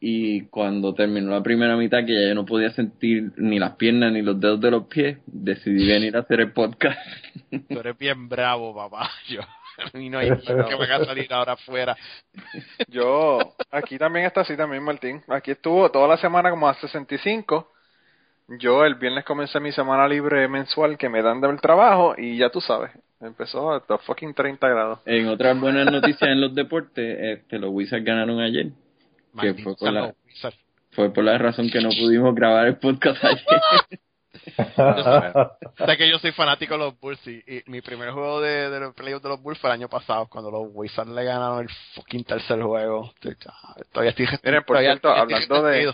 Y 0.01 0.43
cuando 0.45 0.93
terminó 0.93 1.31
la 1.31 1.43
primera 1.43 1.75
mitad, 1.75 2.05
que 2.05 2.13
ya 2.13 2.29
yo 2.29 2.35
no 2.35 2.45
podía 2.45 2.69
sentir 2.71 3.33
ni 3.35 3.59
las 3.59 3.75
piernas 3.75 4.13
ni 4.13 4.21
los 4.21 4.39
dedos 4.39 4.61
de 4.61 4.71
los 4.71 4.85
pies, 4.85 5.17
decidí 5.25 5.87
venir 5.87 6.15
a 6.15 6.21
hacer 6.21 6.39
el 6.39 6.53
podcast. 6.53 6.97
Tú 7.49 7.79
eres 7.79 7.97
bien 7.97 8.29
bravo, 8.29 8.73
papá. 8.73 9.09
Yo. 9.27 9.41
y 9.99 10.09
no 10.09 10.19
hay 10.19 10.29
que 10.29 10.53
van 10.53 10.91
a 10.91 11.05
salir 11.05 11.33
ahora 11.33 11.53
afuera. 11.53 11.97
Yo, 12.87 13.39
aquí 13.71 13.97
también 13.97 14.25
está 14.25 14.41
así 14.41 14.55
también, 14.55 14.83
Martín. 14.83 15.21
Aquí 15.27 15.51
estuvo 15.51 15.89
toda 15.91 16.07
la 16.07 16.17
semana 16.17 16.49
como 16.49 16.67
a 16.67 16.73
65. 16.75 17.71
Yo 18.57 18.83
el 18.83 18.95
viernes 18.95 19.25
comencé 19.25 19.59
mi 19.59 19.71
semana 19.71 20.07
libre 20.07 20.47
mensual 20.47 20.97
que 20.97 21.07
me 21.07 21.21
dan 21.21 21.39
del 21.39 21.61
trabajo 21.61 22.15
y 22.17 22.37
ya 22.37 22.49
tú 22.49 22.59
sabes, 22.61 22.91
empezó 23.21 23.73
a 23.73 23.97
fucking 23.99 24.33
30 24.33 24.67
grados. 24.67 24.99
En 25.05 25.27
otras 25.27 25.59
buenas 25.59 25.91
noticias 25.91 26.31
en 26.31 26.41
los 26.41 26.55
deportes, 26.55 27.17
este, 27.19 27.59
los 27.59 27.69
Wizards 27.71 28.03
ganaron 28.03 28.39
ayer. 28.39 28.71
Que 29.39 29.53
fue 29.53 29.75
por, 29.75 29.93
la, 29.93 30.15
fue 30.91 31.13
por 31.13 31.23
la 31.23 31.37
razón 31.37 31.69
que 31.69 31.79
no 31.79 31.89
pudimos 31.89 32.33
grabar 32.33 32.65
el 32.67 32.77
podcast 32.77 33.23
ayer. 33.23 34.01
sé 35.85 35.97
que 35.97 36.09
yo 36.09 36.17
soy 36.17 36.31
fanático 36.31 36.73
de 36.73 36.79
los 36.79 36.99
Bulls 36.99 37.27
y, 37.27 37.43
mi 37.67 37.81
primer 37.81 38.11
juego 38.11 38.41
de, 38.41 38.71
de 38.71 38.79
los 38.79 38.95
playoffs 38.95 39.21
de 39.21 39.29
los 39.29 39.41
Bulls 39.41 39.59
fue 39.59 39.69
el 39.69 39.75
año 39.75 39.89
pasado 39.89 40.27
cuando 40.27 40.49
los 40.49 40.63
Wizards 40.73 41.11
le 41.11 41.23
ganaron 41.23 41.61
el 41.61 41.69
fucking 41.93 42.23
tercer 42.23 42.59
juego. 42.61 43.13
Todavía 43.91 44.09
estoy 44.09 44.27
Miren, 44.43 44.63
por 44.63 44.79
cierto, 44.79 45.09
hablando 45.09 45.63
de 45.63 45.93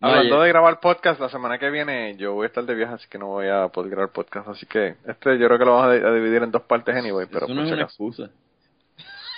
hablando 0.00 0.40
de 0.40 0.48
grabar 0.48 0.80
podcast, 0.80 1.20
la 1.20 1.28
semana 1.28 1.58
que 1.58 1.70
viene 1.70 2.16
yo 2.16 2.34
voy 2.34 2.44
a 2.44 2.46
estar 2.48 2.64
de 2.64 2.74
viaje, 2.74 2.94
así 2.94 3.08
que 3.08 3.18
no 3.18 3.26
voy 3.26 3.48
a 3.48 3.68
poder 3.68 3.90
grabar 3.90 4.10
podcast, 4.10 4.48
así 4.48 4.66
que 4.66 4.96
este 5.06 5.38
yo 5.38 5.46
creo 5.46 5.58
que 5.58 5.64
lo 5.64 5.74
vamos 5.74 6.04
a, 6.04 6.12
dividir 6.12 6.42
en 6.42 6.50
dos 6.50 6.62
partes 6.62 6.96
anyway, 6.96 7.26
pero 7.30 7.46
Eso 7.46 7.54
no 7.54 7.62
es 7.62 7.72
una 7.72 7.82
excusa 7.82 8.30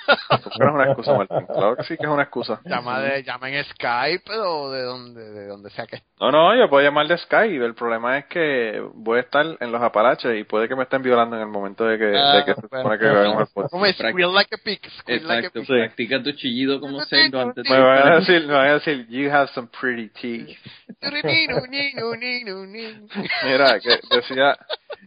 es 0.09 0.57
una 0.61 0.85
excusa, 0.87 1.15
Martín. 1.15 1.47
Claro 1.47 1.77
que 1.77 1.85
sí 1.85 1.97
que 1.97 2.05
es 2.05 2.11
una 2.11 2.23
excusa. 2.25 2.61
Llama, 2.65 3.01
de, 3.01 3.23
llama 3.23 3.51
en 3.51 3.65
Skype 3.65 4.31
o 4.39 4.71
de 4.71 4.83
donde, 4.83 5.23
de 5.31 5.47
donde 5.47 5.71
sea 5.71 5.87
que 5.87 6.03
No, 6.21 6.31
no, 6.31 6.55
yo 6.57 6.69
puedo 6.69 6.83
llamar 6.85 7.07
de 7.09 7.17
Skype. 7.19 7.65
El 7.65 7.75
problema 7.75 8.19
es 8.19 8.25
que 8.27 8.83
voy 8.95 9.19
a 9.19 9.23
estar 9.23 9.45
en 9.61 9.73
los 9.73 9.83
Apalaches 9.83 10.39
y 10.39 10.45
puede 10.45 10.69
que 10.69 10.77
me 10.77 10.85
estén 10.85 11.03
violando 11.03 11.37
en 11.37 11.43
el 11.43 11.49
momento 11.49 11.85
de 11.85 11.99
que, 11.99 12.05
de 12.05 12.19
Ah, 12.19 12.43
que 12.45 12.55
se 12.55 12.61
supone 12.63 12.99
que 12.99 13.05
grabemos 13.05 13.41
el 13.43 13.47
podcast. 13.55 13.73
Como 13.73 13.87
squeal 13.87 14.35
like 14.35 14.55
a 14.55 14.59
pig, 14.59 14.81
squeal 15.01 15.23
like 15.27 15.47
a 15.47 15.49
Exacto, 15.49 15.61
pig. 15.61 15.69
practica 15.69 16.23
tu 16.23 16.33
chillido 16.33 16.81
como 16.81 17.01
cerdo 17.05 17.41
antes 17.41 17.65
Me 17.69 17.79
van 17.81 18.09
a 18.13 18.15
decir, 18.17 18.47
me 18.47 18.53
van 18.55 18.67
a 18.69 18.73
decir, 18.75 19.07
you 19.09 19.31
have 19.31 19.49
some 19.55 19.69
pretty 19.81 20.09
teeth. 20.21 20.57
Mira, 23.45 23.81
que 23.81 23.99
decía, 24.17 24.57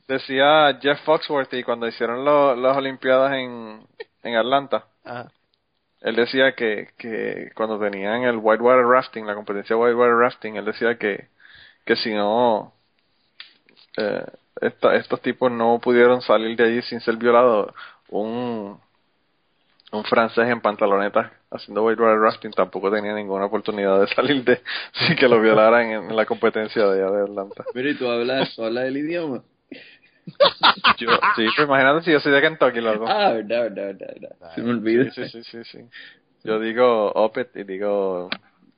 decía 0.07 0.77
Jeff 0.81 0.99
Foxworthy 1.03 1.63
cuando 1.63 1.87
hicieron 1.87 2.23
lo- 2.25 2.55
las 2.55 2.77
Olimpiadas 2.77 3.33
en, 3.33 3.81
en 4.25 4.35
Atlanta. 4.35 4.85
Ajá. 5.03 5.31
Él 6.01 6.15
decía 6.15 6.53
que, 6.55 6.89
que 6.97 7.51
cuando 7.55 7.79
tenían 7.79 8.23
el 8.23 8.37
whitewater 8.37 8.85
rafting, 8.85 9.25
la 9.25 9.33
competencia 9.33 9.75
de 9.75 9.81
whitewater 9.81 10.15
rafting, 10.15 10.55
él 10.57 10.65
decía 10.65 10.97
que, 10.97 11.29
que 11.85 11.95
si 11.95 12.13
no, 12.13 12.73
eh, 13.97 14.25
esta- 14.61 14.95
estos 14.95 15.21
tipos 15.21 15.51
no 15.51 15.79
pudieron 15.79 16.21
salir 16.21 16.55
de 16.57 16.63
allí 16.65 16.81
sin 16.83 16.99
ser 17.01 17.17
violados, 17.17 17.73
un, 18.09 18.79
un 19.91 20.03
francés 20.05 20.47
en 20.49 20.61
pantalonetas 20.61 21.31
haciendo 21.49 21.83
whitewater 21.85 22.19
rafting 22.19 22.51
tampoco 22.51 22.91
tenía 22.91 23.13
ninguna 23.13 23.45
oportunidad 23.45 23.99
de 24.01 24.07
salir 24.07 24.43
de 24.43 24.61
sin 25.07 25.15
que 25.15 25.27
lo 25.27 25.39
violaran 25.41 25.85
en, 25.89 26.09
en 26.09 26.15
la 26.15 26.25
competencia 26.25 26.85
de 26.85 27.01
allá 27.03 27.11
de 27.15 27.23
Atlanta. 27.23 27.63
Mira, 27.73 27.89
y 27.89 27.95
tú 27.95 28.07
hablas, 28.09 28.53
tú 28.55 28.63
hablas 28.63 28.85
el 28.85 28.97
idioma. 28.97 29.41
Yo, 30.97 31.09
sí, 31.35 31.45
pues 31.55 31.67
imagínate 31.67 32.03
si 32.03 32.11
yo 32.11 32.19
soy 32.19 32.31
de 32.31 32.41
Kentucky, 32.41 32.81
loco. 32.81 33.05
Ah, 33.07 33.33
verdad, 33.33 33.63
verdad, 33.63 33.85
verdad, 33.87 34.07
verdad. 34.19 34.55
Se 34.55 34.61
me 34.61 34.71
olvida. 34.71 35.11
Sí, 35.11 35.27
sí, 35.29 35.43
sí, 35.43 35.63
sí. 35.65 35.79
Yo 36.43 36.59
digo 36.59 37.11
opet 37.11 37.55
y 37.55 37.63
digo 37.63 38.29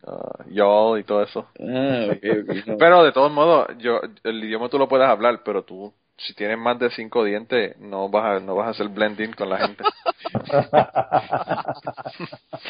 uh, 0.04 0.50
y'all 0.50 1.00
y 1.00 1.04
todo 1.04 1.24
eso. 1.24 1.48
Ah, 1.60 2.08
no. 2.66 2.78
Pero 2.78 3.04
de 3.04 3.12
todos 3.12 3.32
modos, 3.32 3.68
yo 3.78 4.02
el 4.24 4.44
idioma 4.44 4.70
tú 4.70 4.78
lo 4.78 4.88
puedes 4.88 5.08
hablar, 5.08 5.42
pero 5.44 5.64
tú 5.64 5.94
si 6.18 6.34
tienes 6.34 6.58
más 6.58 6.80
de 6.80 6.90
cinco 6.92 7.24
dientes 7.24 7.78
no 7.80 8.10
vas 8.10 8.38
a 8.38 8.40
no 8.40 8.56
vas 8.56 8.68
a 8.68 8.72
hacer 8.72 8.90
blending 8.90 9.34
con 9.34 9.50
la 9.50 9.60
gente. 9.60 9.84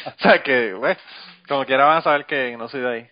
o 0.04 0.18
sea 0.18 0.42
que, 0.42 0.74
güey, 0.74 0.96
como 1.48 1.64
quiera 1.64 1.86
van 1.86 1.98
a 1.98 2.02
saber 2.02 2.26
que 2.26 2.56
no 2.56 2.68
soy 2.68 2.80
de 2.80 2.88
ahí. 2.88 3.08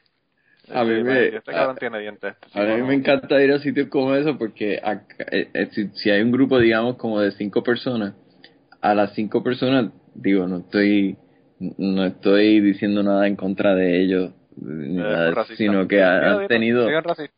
A 0.75 0.85
mí 0.85 1.03
me- 1.03 1.27
este 1.27 1.53
cabrón 1.53 1.77
a- 1.77 1.79
tiene 1.79 2.01
dientes. 2.01 2.35
A 2.55 2.61
mí 2.61 2.67
tipo 2.67 2.77
me 2.79 2.81
no. 2.81 2.93
encanta 2.93 3.43
ir 3.43 3.53
a 3.53 3.59
sitios 3.59 3.89
como 3.89 4.15
eso 4.15 4.37
porque 4.39 4.79
acá- 4.83 5.27
eh, 5.31 5.49
eh, 5.55 5.69
si, 5.73 5.89
si 5.95 6.11
hay 6.11 6.23
un 6.23 6.33
grupo, 6.33 6.59
digamos, 6.59 6.97
como 6.97 7.21
de 7.21 7.33
cinco 7.33 7.63
personas, 7.63 8.15
a 8.81 8.95
las 8.95 9.15
cinco 9.15 9.43
personas, 9.43 9.93
digo, 10.15 10.47
no 10.47 10.59
estoy 10.59 11.17
no 11.59 12.05
estoy 12.05 12.61
diciendo 12.61 13.03
nada 13.03 13.27
en 13.27 13.35
contra 13.35 13.75
de 13.75 14.03
ellos, 14.03 14.33
nada, 14.59 15.45
sino 15.57 15.89
que 15.89 16.03
ha- 16.03 16.33
han 16.43 16.49
tenido 16.49 16.87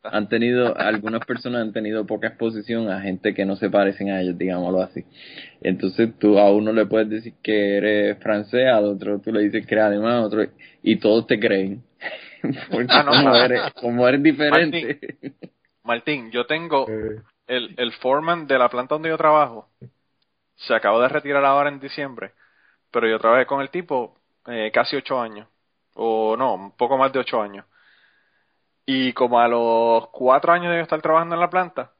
han 0.03 0.27
tenido 0.29 0.77
algunas 0.77 1.25
personas 1.25 1.61
han 1.61 1.71
tenido 1.71 2.05
poca 2.05 2.27
exposición 2.27 2.89
a 2.89 2.99
gente 3.01 3.33
que 3.33 3.45
no 3.45 3.55
se 3.55 3.69
parecen 3.69 4.09
a 4.09 4.21
ellos, 4.21 4.37
digámoslo 4.37 4.81
así. 4.81 5.05
Entonces 5.61 6.09
tú 6.19 6.37
a 6.39 6.51
uno 6.51 6.73
le 6.73 6.85
puedes 6.85 7.09
decir 7.09 7.33
que 7.41 7.77
eres 7.77 8.17
francés, 8.19 8.67
al 8.67 8.85
otro 8.85 9.19
tú 9.19 9.31
le 9.31 9.41
dices 9.41 9.65
que 9.65 9.75
eres 9.75 9.85
alemán, 9.85 10.13
a 10.13 10.21
otro 10.23 10.45
y 10.83 10.95
todos 10.97 11.27
te 11.27 11.39
creen. 11.39 11.81
Porque 12.71 12.87
Ah, 12.89 13.03
no, 13.03 13.11
como, 13.11 13.21
claro. 13.21 13.45
eres, 13.45 13.73
como 13.73 14.07
eres 14.07 14.23
diferente. 14.23 15.35
Martín, 15.83 16.31
yo 16.31 16.45
tengo 16.45 16.87
Eh, 16.89 17.21
el, 17.47 17.73
el 17.77 17.93
foreman 17.93 18.45
de 18.47 18.59
la 18.59 18.69
planta 18.69 18.95
donde 18.95 19.09
yo 19.09 19.17
trabajo 19.17 19.67
se 20.55 20.75
acabó 20.75 21.01
de 21.01 21.07
retirar 21.09 21.43
ahora 21.45 21.69
en 21.69 21.79
diciembre, 21.79 22.33
pero 22.91 23.07
yo 23.07 23.19
trabajé 23.19 23.45
con 23.45 23.61
el 23.61 23.69
tipo 23.69 24.15
eh, 24.47 24.71
casi 24.73 24.95
ocho 24.95 25.19
años, 25.19 25.47
o 25.95 26.35
no, 26.37 26.53
un 26.55 26.71
poco 26.71 26.97
más 26.97 27.11
de 27.13 27.19
ocho 27.19 27.41
años. 27.41 27.65
Y 28.85 29.13
como 29.13 29.39
a 29.39 29.47
los 29.47 30.07
cuatro 30.09 30.51
años 30.51 30.71
de 30.71 30.77
yo 30.77 30.83
estar 30.83 31.01
trabajando 31.01 31.35
en 31.35 31.41
la 31.41 31.49
planta, 31.49 31.91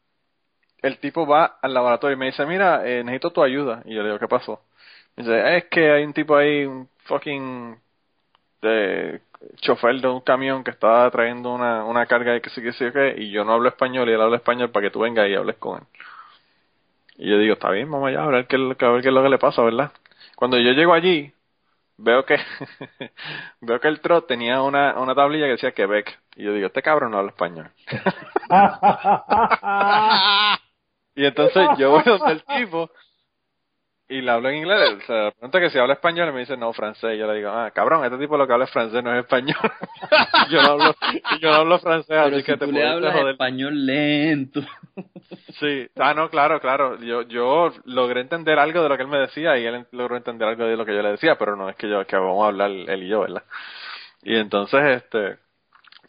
el 0.82 0.98
tipo 1.00 1.26
va 1.28 1.58
al 1.62 1.74
laboratorio 1.74 2.16
y 2.16 2.20
me 2.20 2.28
dice, 2.28 2.46
mira, 2.46 2.88
eh, 2.88 3.04
necesito 3.04 3.32
tu 3.32 3.44
ayuda. 3.44 3.82
Y 3.86 3.96
yo 3.96 4.02
le 4.02 4.10
digo, 4.10 4.20
¿qué 4.20 4.28
pasó? 4.28 4.62
Me 5.16 5.24
dice, 5.24 5.58
es 5.58 5.66
que 5.66 5.92
hay 5.92 6.04
un 6.04 6.14
tipo 6.14 6.36
ahí, 6.36 6.66
un 6.66 6.90
fucking 7.06 7.78
de 8.62 9.22
chofer 9.62 10.02
de 10.02 10.08
un 10.08 10.22
camión 10.22 10.64
que 10.64 10.72
está 10.72 11.10
trayendo 11.12 11.54
una, 11.54 11.86
una 11.86 12.06
carga 12.06 12.34
de 12.34 12.42
que 12.42 12.50
sí 12.50 12.62
que 12.62 12.74
sí 12.74 12.92
que 12.92 13.16
y 13.18 13.32
yo 13.32 13.44
no 13.46 13.54
hablo 13.54 13.70
español 13.70 14.10
y 14.10 14.14
él 14.14 14.22
habla 14.22 14.38
español 14.38 14.70
para 14.72 14.88
que 14.88 14.92
tú 14.92 15.00
vengas 15.02 15.28
y 15.30 15.36
hables 15.36 15.58
con 15.58 15.80
él. 15.80 15.84
Y 17.18 17.30
yo 17.30 17.38
digo, 17.38 17.54
está 17.54 17.70
bien, 17.70 17.92
vamos 17.92 18.08
allá 18.10 18.24
a 18.24 18.28
ver 18.28 18.48
qué, 18.48 18.56
es 18.56 18.62
lo- 18.62 18.76
a 18.80 18.92
ver 18.92 19.02
qué 19.02 19.10
es 19.10 19.14
lo 19.14 19.24
que 19.24 19.30
le 19.30 19.38
pasa, 19.38 19.62
¿verdad? 19.62 19.92
Cuando 20.36 20.58
yo 20.58 20.72
llego 20.72 20.94
allí, 20.94 21.32
veo 21.98 22.26
que 22.26 22.38
veo 23.62 23.80
que 23.80 23.88
el 23.90 24.00
trot 24.02 24.28
tenía 24.28 24.62
una, 24.62 24.98
una 25.00 25.14
tablilla 25.16 25.46
que 25.46 25.52
decía 25.54 25.72
Quebec. 25.74 26.18
Y 26.36 26.44
yo 26.46 26.54
digo, 26.54 26.68
este 26.68 26.82
cabrón 26.82 27.12
no 27.12 27.18
habla 27.20 27.32
español. 27.32 27.70
Y 31.16 31.26
entonces 31.26 31.68
yo 31.78 31.92
voy 31.92 32.04
donde 32.06 32.32
el 32.32 32.44
tipo 32.46 32.90
y 34.10 34.22
le 34.22 34.32
hablo 34.32 34.50
en 34.50 34.56
inglés. 34.58 34.98
O 34.98 35.06
sea, 35.06 35.26
le 35.26 35.32
pregunto 35.34 35.60
que 35.60 35.70
si 35.70 35.78
habla 35.78 35.94
español 35.94 36.30
y 36.30 36.32
me 36.34 36.40
dice 36.40 36.58
no, 36.58 36.74
francés. 36.74 37.16
Y 37.16 37.20
yo 37.20 37.28
le 37.32 37.38
digo, 37.38 37.50
ah, 37.52 37.70
cabrón, 37.72 38.04
este 38.04 38.18
tipo 38.18 38.38
lo 38.38 38.48
que 38.48 38.54
habla 38.54 38.66
es 38.66 38.72
francés, 38.72 39.04
no 39.04 39.14
es 39.14 39.20
español. 39.20 39.56
yo 40.50 40.62
no 40.64 40.72
hablo, 40.72 40.96
yo 41.40 41.50
no 41.52 41.56
hablo 41.56 41.80
francés, 41.80 42.18
Pero 42.24 42.36
así 42.36 42.38
si 42.38 42.44
que 42.44 42.58
te 42.58 42.66
tú 42.66 42.72
le 42.72 42.80
puedes 42.80 42.92
hablas 42.92 43.14
joder. 43.14 43.32
español 43.34 43.86
lento. 43.86 44.62
Sí, 45.60 45.88
ah, 45.98 46.14
no, 46.16 46.30
claro, 46.30 46.60
claro. 46.60 47.00
Yo, 47.00 47.22
yo 47.24 47.72
logré 47.86 48.22
entender 48.22 48.58
algo 48.58 48.82
de 48.82 48.90
lo 48.90 48.98
que 48.98 49.04
él 49.04 49.10
me 49.10 49.20
decía 49.20 49.58
y 49.58 49.66
él 49.66 49.86
logró 49.92 50.18
entender 50.18 50.48
algo 50.48 50.66
de 50.66 50.76
lo 50.76 50.86
que 50.86 50.96
yo 50.96 51.02
le 51.04 51.12
decía, 51.12 51.38
pero 51.38 51.56
no 51.56 51.70
es 51.70 51.76
que 51.76 51.88
yo, 51.88 52.06
que 52.08 52.16
vamos 52.16 52.44
a 52.44 52.48
hablar 52.48 52.72
él 52.72 53.04
y 53.04 53.08
yo, 53.08 53.22
¿verdad? 53.22 53.44
Y 54.24 54.36
entonces, 54.36 55.04
este, 55.04 55.38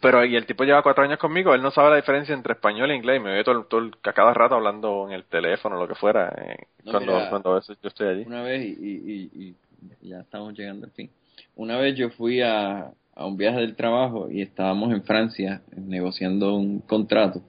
pero 0.00 0.24
y 0.24 0.34
el 0.36 0.46
tipo 0.46 0.64
lleva 0.64 0.82
cuatro 0.82 1.04
años 1.04 1.18
conmigo, 1.18 1.54
él 1.54 1.62
no 1.62 1.70
sabe 1.70 1.90
la 1.90 1.96
diferencia 1.96 2.34
entre 2.34 2.54
español 2.54 2.90
e 2.90 2.96
inglés 2.96 3.18
y 3.20 3.24
me 3.24 3.32
ve 3.34 3.44
todo, 3.44 3.58
el- 3.60 3.66
todo 3.66 3.90
a 4.02 4.12
cada 4.12 4.32
rato 4.34 4.54
hablando 4.54 5.06
en 5.08 5.14
el 5.14 5.24
teléfono, 5.24 5.78
lo 5.78 5.86
que 5.88 5.94
fuera, 5.94 6.28
eh, 6.36 6.56
No, 6.84 6.92
cuando, 6.92 7.12
mira. 7.16 7.28
cuando 7.28 7.52
a 7.52 7.54
veces 7.56 7.78
yo 7.82 7.88
estoy 7.88 8.08
allí. 8.08 8.22
Una 8.26 8.42
vez, 8.42 8.62
y, 8.64 8.70
y, 8.82 9.30
y- 9.34 9.54
y 10.02 10.08
ya 10.08 10.20
estamos 10.20 10.56
llegando 10.58 10.86
al 10.86 10.92
fin. 10.92 11.10
Una 11.56 11.76
vez 11.78 11.94
yo 11.96 12.10
fui 12.10 12.40
a, 12.42 12.90
a 13.14 13.26
un 13.26 13.36
viaje 13.36 13.58
del 13.60 13.76
trabajo 13.76 14.30
y 14.30 14.40
estábamos 14.42 14.92
en 14.92 15.02
Francia 15.02 15.62
negociando 15.76 16.54
un 16.56 16.80
contrato. 16.80 17.42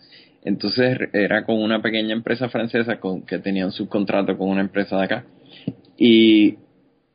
Entonces 0.43 0.97
era 1.14 1.45
con 1.45 1.62
una 1.62 1.82
pequeña 1.82 2.14
empresa 2.14 2.49
francesa 2.49 2.99
con, 2.99 3.22
que 3.24 3.38
tenía 3.39 3.66
un 3.66 3.72
subcontrato 3.72 4.38
con 4.38 4.49
una 4.49 4.62
empresa 4.62 4.97
de 4.97 5.04
acá. 5.04 5.26
Y 5.97 6.58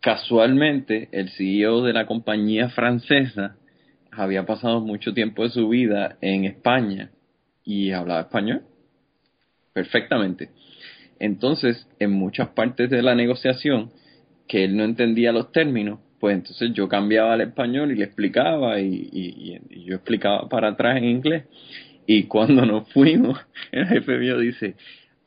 casualmente 0.00 1.08
el 1.12 1.30
CEO 1.30 1.82
de 1.82 1.92
la 1.92 2.06
compañía 2.06 2.68
francesa 2.68 3.56
había 4.18 4.44
pasado 4.46 4.80
mucho 4.80 5.12
tiempo 5.14 5.42
de 5.42 5.50
su 5.50 5.68
vida 5.68 6.16
en 6.20 6.44
España 6.44 7.10
y 7.64 7.90
hablaba 7.92 8.20
español 8.22 8.62
perfectamente. 9.72 10.50
Entonces, 11.18 11.86
en 11.98 12.12
muchas 12.12 12.48
partes 12.48 12.90
de 12.90 13.02
la 13.02 13.14
negociación, 13.14 13.90
que 14.48 14.64
él 14.64 14.76
no 14.76 14.84
entendía 14.84 15.32
los 15.32 15.52
términos, 15.52 16.00
pues 16.20 16.34
entonces 16.36 16.72
yo 16.72 16.88
cambiaba 16.88 17.34
al 17.34 17.42
español 17.42 17.92
y 17.92 17.96
le 17.96 18.04
explicaba 18.04 18.80
y, 18.80 19.08
y- 19.12 19.84
yo 19.84 19.96
explicaba 19.96 20.48
para 20.48 20.68
atrás 20.68 20.96
en 20.96 21.04
inglés. 21.04 21.44
Y 22.06 22.24
cuando 22.24 22.64
nos 22.64 22.88
fuimos, 22.92 23.38
el 23.72 23.86
jefe 23.86 24.18
mío 24.18 24.38
dice, 24.38 24.76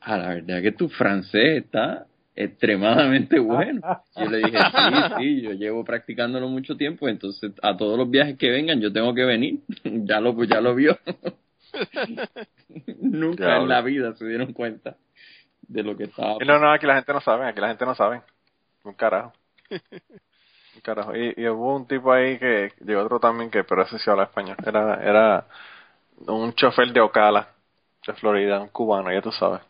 a 0.00 0.16
la 0.16 0.28
verdad 0.34 0.62
que 0.62 0.72
tu 0.72 0.88
francés 0.88 1.64
está 1.64 2.06
extremadamente 2.44 3.38
bueno. 3.40 3.80
Yo 4.16 4.26
le 4.26 4.38
dije, 4.38 4.58
sí, 4.58 5.14
sí, 5.18 5.40
yo 5.42 5.52
llevo 5.52 5.84
practicándolo 5.84 6.48
mucho 6.48 6.76
tiempo, 6.76 7.08
entonces 7.08 7.52
a 7.62 7.76
todos 7.76 7.98
los 7.98 8.10
viajes 8.10 8.38
que 8.38 8.50
vengan 8.50 8.80
yo 8.80 8.92
tengo 8.92 9.14
que 9.14 9.24
venir. 9.24 9.60
ya 9.84 10.20
lo, 10.20 10.42
ya 10.44 10.60
lo 10.60 10.74
vio. 10.74 10.98
Nunca 13.00 13.56
en 13.58 13.68
la 13.68 13.80
vida 13.82 14.14
se 14.14 14.26
dieron 14.26 14.52
cuenta. 14.52 14.96
de 15.62 15.82
lo 15.82 15.96
que 15.96 16.04
estaba. 16.04 16.36
Y 16.40 16.46
no, 16.46 16.58
no, 16.58 16.72
aquí 16.72 16.86
la 16.86 16.96
gente 16.96 17.12
no 17.12 17.20
sabe, 17.20 17.46
aquí 17.46 17.60
la 17.60 17.68
gente 17.68 17.84
no 17.84 17.94
sabe. 17.94 18.22
Un 18.84 18.94
carajo. 18.94 19.32
Un 19.70 20.80
carajo. 20.82 21.14
Y, 21.14 21.34
y 21.36 21.46
hubo 21.48 21.76
un 21.76 21.86
tipo 21.86 22.12
ahí 22.12 22.38
que, 22.38 22.72
y 22.84 22.92
otro 22.94 23.20
también 23.20 23.50
que, 23.50 23.62
pero 23.64 23.82
ese 23.82 23.98
sí 23.98 24.10
habla 24.10 24.24
español. 24.24 24.56
Era, 24.66 24.94
era 25.02 25.46
un 26.26 26.52
chofer 26.54 26.92
de 26.92 27.00
Ocala, 27.00 27.48
de 28.06 28.14
Florida, 28.14 28.60
un 28.60 28.68
cubano, 28.68 29.12
ya 29.12 29.20
tú 29.20 29.30
sabes. 29.30 29.60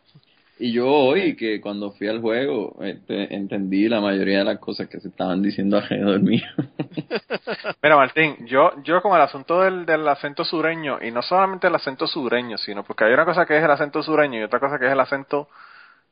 Y 0.63 0.73
yo 0.73 0.87
hoy, 0.87 1.37
que 1.37 1.59
cuando 1.59 1.93
fui 1.93 2.07
al 2.07 2.21
juego, 2.21 2.77
este, 2.83 3.35
entendí 3.35 3.89
la 3.89 4.03
mayoría 4.03 4.41
de 4.41 4.45
las 4.45 4.59
cosas 4.59 4.91
que 4.91 5.01
se 5.01 5.09
estaban 5.09 5.41
diciendo 5.41 5.79
alrededor 5.79 6.21
mío. 6.21 6.45
Mira, 7.83 7.97
Martín, 7.97 8.37
yo, 8.45 8.71
yo 8.83 9.01
con 9.01 9.17
el 9.17 9.23
asunto 9.23 9.63
del, 9.63 9.87
del 9.87 10.07
acento 10.07 10.45
sureño, 10.45 10.99
y 11.01 11.13
no 11.13 11.23
solamente 11.23 11.69
el 11.69 11.75
acento 11.75 12.07
sureño, 12.07 12.59
sino 12.59 12.85
porque 12.85 13.05
hay 13.05 13.15
una 13.15 13.25
cosa 13.25 13.47
que 13.47 13.57
es 13.57 13.65
el 13.65 13.71
acento 13.71 14.03
sureño 14.03 14.39
y 14.39 14.43
otra 14.43 14.61
cosa 14.61 14.79
que 14.79 14.85
es 14.85 14.93
el 14.93 15.01
acento 15.01 15.49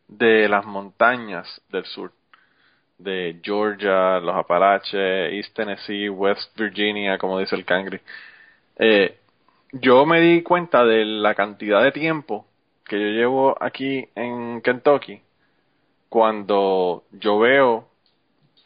de 0.09 0.49
las 0.49 0.65
montañas 0.65 1.61
del 1.69 1.85
sur, 1.85 2.13
de 2.97 3.41
Georgia, 3.43 4.19
los 4.19 4.35
Apalaches, 4.35 5.31
East 5.31 5.55
Tennessee, 5.55 6.09
West 6.09 6.59
Virginia, 6.59 7.19
como 7.19 7.39
dice 7.39 7.55
el 7.55 7.67
Cangri. 7.67 8.01
Eh, 8.79 9.19
yo 9.73 10.07
me 10.07 10.23
di 10.23 10.43
cuenta 10.43 10.87
de 10.87 11.05
la 11.05 11.35
cantidad 11.35 11.83
de 11.83 11.93
tiempo 11.93 12.47
que 12.89 13.01
yo 13.01 13.09
llevo 13.09 13.57
aquí 13.63 14.09
en 14.15 14.61
Kentucky 14.63 15.21
cuando 16.09 17.05
yo 17.13 17.39
veo 17.39 17.87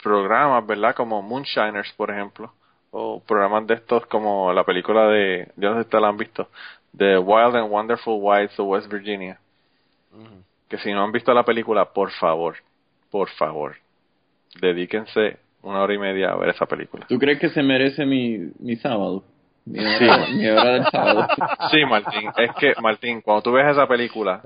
programas, 0.03 0.67
¿verdad? 0.67 0.95
Como 0.95 1.21
Moonshiners, 1.23 1.93
por 1.95 2.11
ejemplo, 2.11 2.53
o 2.91 3.21
programas 3.21 3.67
de 3.67 3.75
estos 3.75 4.07
como 4.07 4.53
la 4.53 4.65
película 4.65 5.09
de, 5.09 5.51
yo 5.57 5.71
no 5.71 5.77
sé 5.77 5.83
si 5.83 5.87
ustedes 5.87 6.03
la 6.03 6.09
han 6.09 6.17
visto, 6.17 6.49
The 6.97 7.19
Wild 7.19 7.57
and 7.57 7.71
Wonderful 7.71 8.19
Whites 8.21 8.59
of 8.59 8.69
West 8.69 8.91
Virginia. 8.91 9.39
Que 10.69 10.79
si 10.79 10.93
no 10.93 11.05
han 11.05 11.13
visto 11.13 11.33
la 11.35 11.45
película, 11.45 11.87
por 11.87 12.11
favor, 12.13 12.57
por 13.11 13.29
favor, 13.31 13.77
dedíquense 14.61 15.39
una 15.63 15.83
hora 15.83 15.95
y 15.95 15.99
media 15.99 16.31
a 16.31 16.37
ver 16.37 16.51
esa 16.51 16.67
película. 16.67 17.07
¿Tú 17.09 17.19
crees 17.19 17.39
que 17.39 17.51
se 17.51 17.63
merece 17.63 18.05
mi, 18.05 18.51
mi 18.59 18.77
sábado? 18.77 19.25
Mi 19.65 19.79
hora, 19.79 20.27
mi 20.29 20.49
hora 20.49 20.71
del 20.73 20.87
sábado. 20.87 21.29
Sí, 21.71 21.85
Martín, 21.85 22.31
es 22.37 22.51
que, 22.57 22.75
Martín, 22.81 23.21
cuando 23.21 23.43
tú 23.43 23.53
ves 23.53 23.71
esa 23.71 23.87
película, 23.87 24.43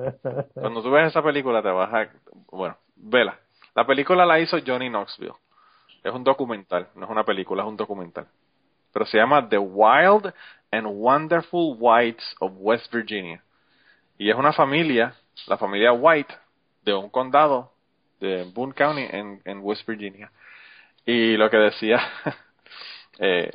cuando 0.55 0.83
tú 0.83 0.91
ves 0.91 1.09
esa 1.09 1.23
película 1.23 1.62
te 1.62 1.71
vas 1.71 1.93
a, 1.93 2.09
bueno, 2.51 2.77
vela. 2.97 3.39
La 3.75 3.87
película 3.87 4.27
la 4.27 4.39
hizo 4.39 4.59
Johnny 4.64 4.89
Knoxville. 4.89 5.35
Es 6.03 6.12
un 6.12 6.23
documental, 6.23 6.89
no 6.95 7.05
es 7.05 7.11
una 7.11 7.25
película, 7.25 7.62
es 7.62 7.69
un 7.69 7.77
documental. 7.77 8.27
Pero 8.93 9.07
se 9.07 9.19
llama 9.19 9.49
The 9.49 9.59
Wild 9.59 10.33
and 10.71 10.87
Wonderful 10.87 11.77
Whites 11.79 12.37
of 12.41 12.53
West 12.57 12.93
Virginia. 12.93 13.43
Y 14.19 14.31
es 14.31 14.37
una 14.37 14.53
familia, 14.53 15.14
la 15.47 15.57
familia 15.57 15.93
White, 15.93 16.35
de 16.83 16.95
un 16.95 17.11
condado 17.11 17.73
de 18.21 18.45
Boone 18.55 18.73
County 18.73 19.03
en, 19.11 19.41
en 19.45 19.59
West 19.62 19.87
Virginia. 19.87 20.31
Y 21.05 21.37
lo 21.37 21.51
que 21.51 21.59
decía, 21.59 22.01
eh, 23.19 23.51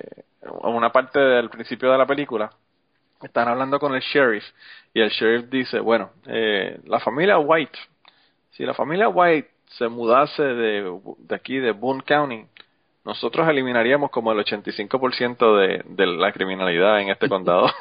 una 0.64 0.92
parte 0.92 1.20
del 1.20 1.50
principio 1.50 1.92
de 1.92 1.98
la 1.98 2.06
película, 2.06 2.50
están 3.22 3.48
hablando 3.48 3.80
con 3.80 3.94
el 3.94 4.02
sheriff 4.02 4.44
y 4.94 5.02
el 5.02 5.10
sheriff 5.10 5.50
dice, 5.50 5.80
bueno, 5.80 6.12
eh, 6.26 6.80
la 6.86 7.00
familia 7.00 7.38
White, 7.38 7.78
si 8.52 8.66
la 8.66 8.74
familia 8.74 9.10
White 9.10 9.50
se 9.78 9.88
mudase 9.88 10.44
de, 10.44 11.00
de 11.18 11.36
aquí, 11.36 11.58
de 11.58 11.72
Boone 11.72 12.04
County, 12.04 12.46
nosotros 13.04 13.50
eliminaríamos 13.50 14.12
como 14.12 14.32
el 14.32 14.46
85% 14.46 15.58
de, 15.58 15.82
de 15.86 16.06
la 16.06 16.32
criminalidad 16.32 17.02
en 17.02 17.10
este 17.10 17.28
condado. 17.28 17.66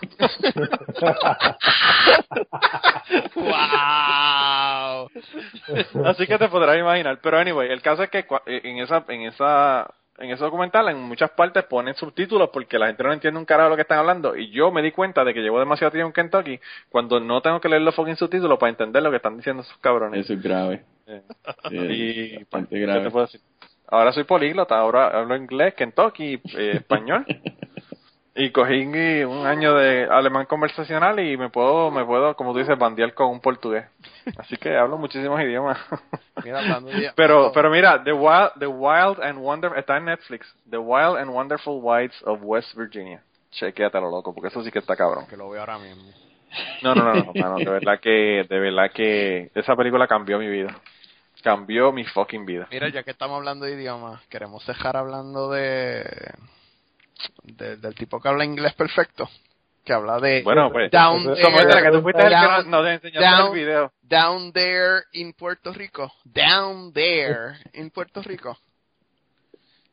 ¡Wow! 3.34 5.10
Así 6.06 6.26
que 6.26 6.38
te 6.38 6.48
podrás 6.48 6.78
imaginar. 6.78 7.18
Pero 7.22 7.38
anyway, 7.38 7.70
el 7.70 7.82
caso 7.82 8.02
es 8.02 8.08
que 8.08 8.24
en 8.46 8.78
esa, 8.78 9.04
en 9.08 9.20
esa, 9.22 9.92
en 10.20 10.30
ese 10.30 10.44
documental, 10.44 10.88
en 10.90 11.00
muchas 11.00 11.30
partes 11.30 11.64
ponen 11.64 11.94
subtítulos 11.94 12.50
porque 12.50 12.78
la 12.78 12.88
gente 12.88 13.02
no 13.02 13.12
entiende 13.12 13.40
un 13.40 13.46
carajo 13.46 13.70
lo 13.70 13.76
que 13.76 13.82
están 13.82 13.98
hablando. 13.98 14.36
Y 14.36 14.50
yo 14.50 14.70
me 14.70 14.82
di 14.82 14.92
cuenta 14.92 15.24
de 15.24 15.32
que 15.32 15.40
llevo 15.40 15.58
demasiado 15.58 15.90
tiempo 15.90 16.08
en 16.08 16.12
Kentucky 16.12 16.60
cuando 16.90 17.18
no 17.18 17.40
tengo 17.40 17.60
que 17.60 17.68
leer 17.68 17.82
los 17.82 17.94
fucking 17.94 18.16
subtítulos 18.16 18.58
para 18.58 18.70
entender 18.70 19.02
lo 19.02 19.10
que 19.10 19.16
están 19.16 19.38
diciendo 19.38 19.62
esos 19.62 19.78
cabrones. 19.78 20.20
Eso 20.20 20.34
es 20.34 20.42
grave. 20.42 20.84
Eh, 21.06 21.22
y 21.72 22.36
bastante 22.36 22.76
¿qué 22.76 22.80
grave. 22.82 23.04
te 23.04 23.10
puedo 23.10 23.26
decir? 23.26 23.40
Ahora 23.88 24.12
soy 24.12 24.24
políglota, 24.24 24.78
ahora 24.78 25.08
hablo 25.08 25.34
inglés, 25.34 25.74
Kentucky, 25.74 26.40
eh, 26.56 26.72
español. 26.74 27.24
Y 28.40 28.52
cogí 28.52 28.86
un 29.24 29.46
año 29.46 29.74
de 29.74 30.04
alemán 30.10 30.46
conversacional 30.46 31.20
y 31.20 31.36
me 31.36 31.50
puedo, 31.50 31.90
me 31.90 32.06
puedo, 32.06 32.34
como 32.34 32.54
tú 32.54 32.60
dices, 32.60 32.78
bandear 32.78 33.12
con 33.12 33.28
un 33.28 33.38
portugués. 33.38 33.84
Así 34.38 34.56
que 34.56 34.74
hablo 34.78 34.96
muchísimos 34.96 35.38
idiomas. 35.42 35.78
Mira, 36.42 36.62
Pero, 37.16 37.52
pero 37.52 37.70
mira, 37.70 38.02
The 38.02 38.14
Wild, 38.14 38.52
The 38.58 38.66
Wild 38.66 39.20
and 39.22 39.38
Wonderful, 39.40 39.78
está 39.78 39.98
en 39.98 40.06
Netflix, 40.06 40.50
The 40.70 40.78
Wild 40.78 41.18
and 41.18 41.28
Wonderful 41.28 41.80
Whites 41.82 42.16
of 42.24 42.40
West 42.42 42.74
Virginia. 42.74 43.22
Chequéatelo, 43.50 44.10
loco, 44.10 44.32
porque 44.32 44.48
eso 44.48 44.62
sí 44.64 44.70
que 44.70 44.78
está 44.78 44.96
cabrón. 44.96 45.26
Que 45.26 45.36
lo 45.36 45.50
veo 45.50 45.60
ahora 45.60 45.78
mismo. 45.78 46.10
No, 46.82 46.94
no, 46.94 47.04
no, 47.04 47.14
no, 47.24 47.32
mano, 47.34 47.56
de 47.58 47.70
verdad 47.70 48.00
que, 48.00 48.46
de 48.48 48.58
verdad 48.58 48.90
que 48.90 49.50
esa 49.54 49.76
película 49.76 50.06
cambió 50.06 50.38
mi 50.38 50.48
vida. 50.48 50.74
Cambió 51.42 51.92
mi 51.92 52.04
fucking 52.04 52.46
vida. 52.46 52.68
Mira, 52.70 52.88
ya 52.88 53.02
que 53.02 53.10
estamos 53.10 53.36
hablando 53.36 53.66
de 53.66 53.74
idiomas, 53.74 54.26
queremos 54.28 54.66
dejar 54.66 54.96
hablando 54.96 55.50
de, 55.50 56.06
de- 57.42 57.76
del 57.76 57.94
tipo 57.94 58.20
que 58.20 58.28
habla 58.28 58.44
inglés 58.44 58.74
perfecto, 58.74 59.28
que 59.84 59.92
habla 59.92 60.18
de 60.20 60.42
Bueno, 60.42 60.70
pues, 60.72 60.90
down 60.90 61.24
Como 61.24 61.36
como 61.36 61.56
there, 61.58 61.68
esta 61.68 61.82
que 61.82 61.90
tú 61.90 62.02
fuiste 62.02 62.22
el 62.22 62.28
que 62.28 62.34
nos, 62.34 62.42
down, 62.64 62.70
nos 62.70 62.86
enseñaste 62.88 63.20
down- 63.20 63.46
el 63.48 63.54
video. 63.54 63.92
down 64.02 64.52
there 64.52 65.02
in 65.12 65.32
Puerto 65.32 65.72
Rico, 65.72 66.12
down 66.24 66.92
there 66.92 67.56
in 67.74 67.90
Puerto 67.90 68.22
Rico. 68.22 68.58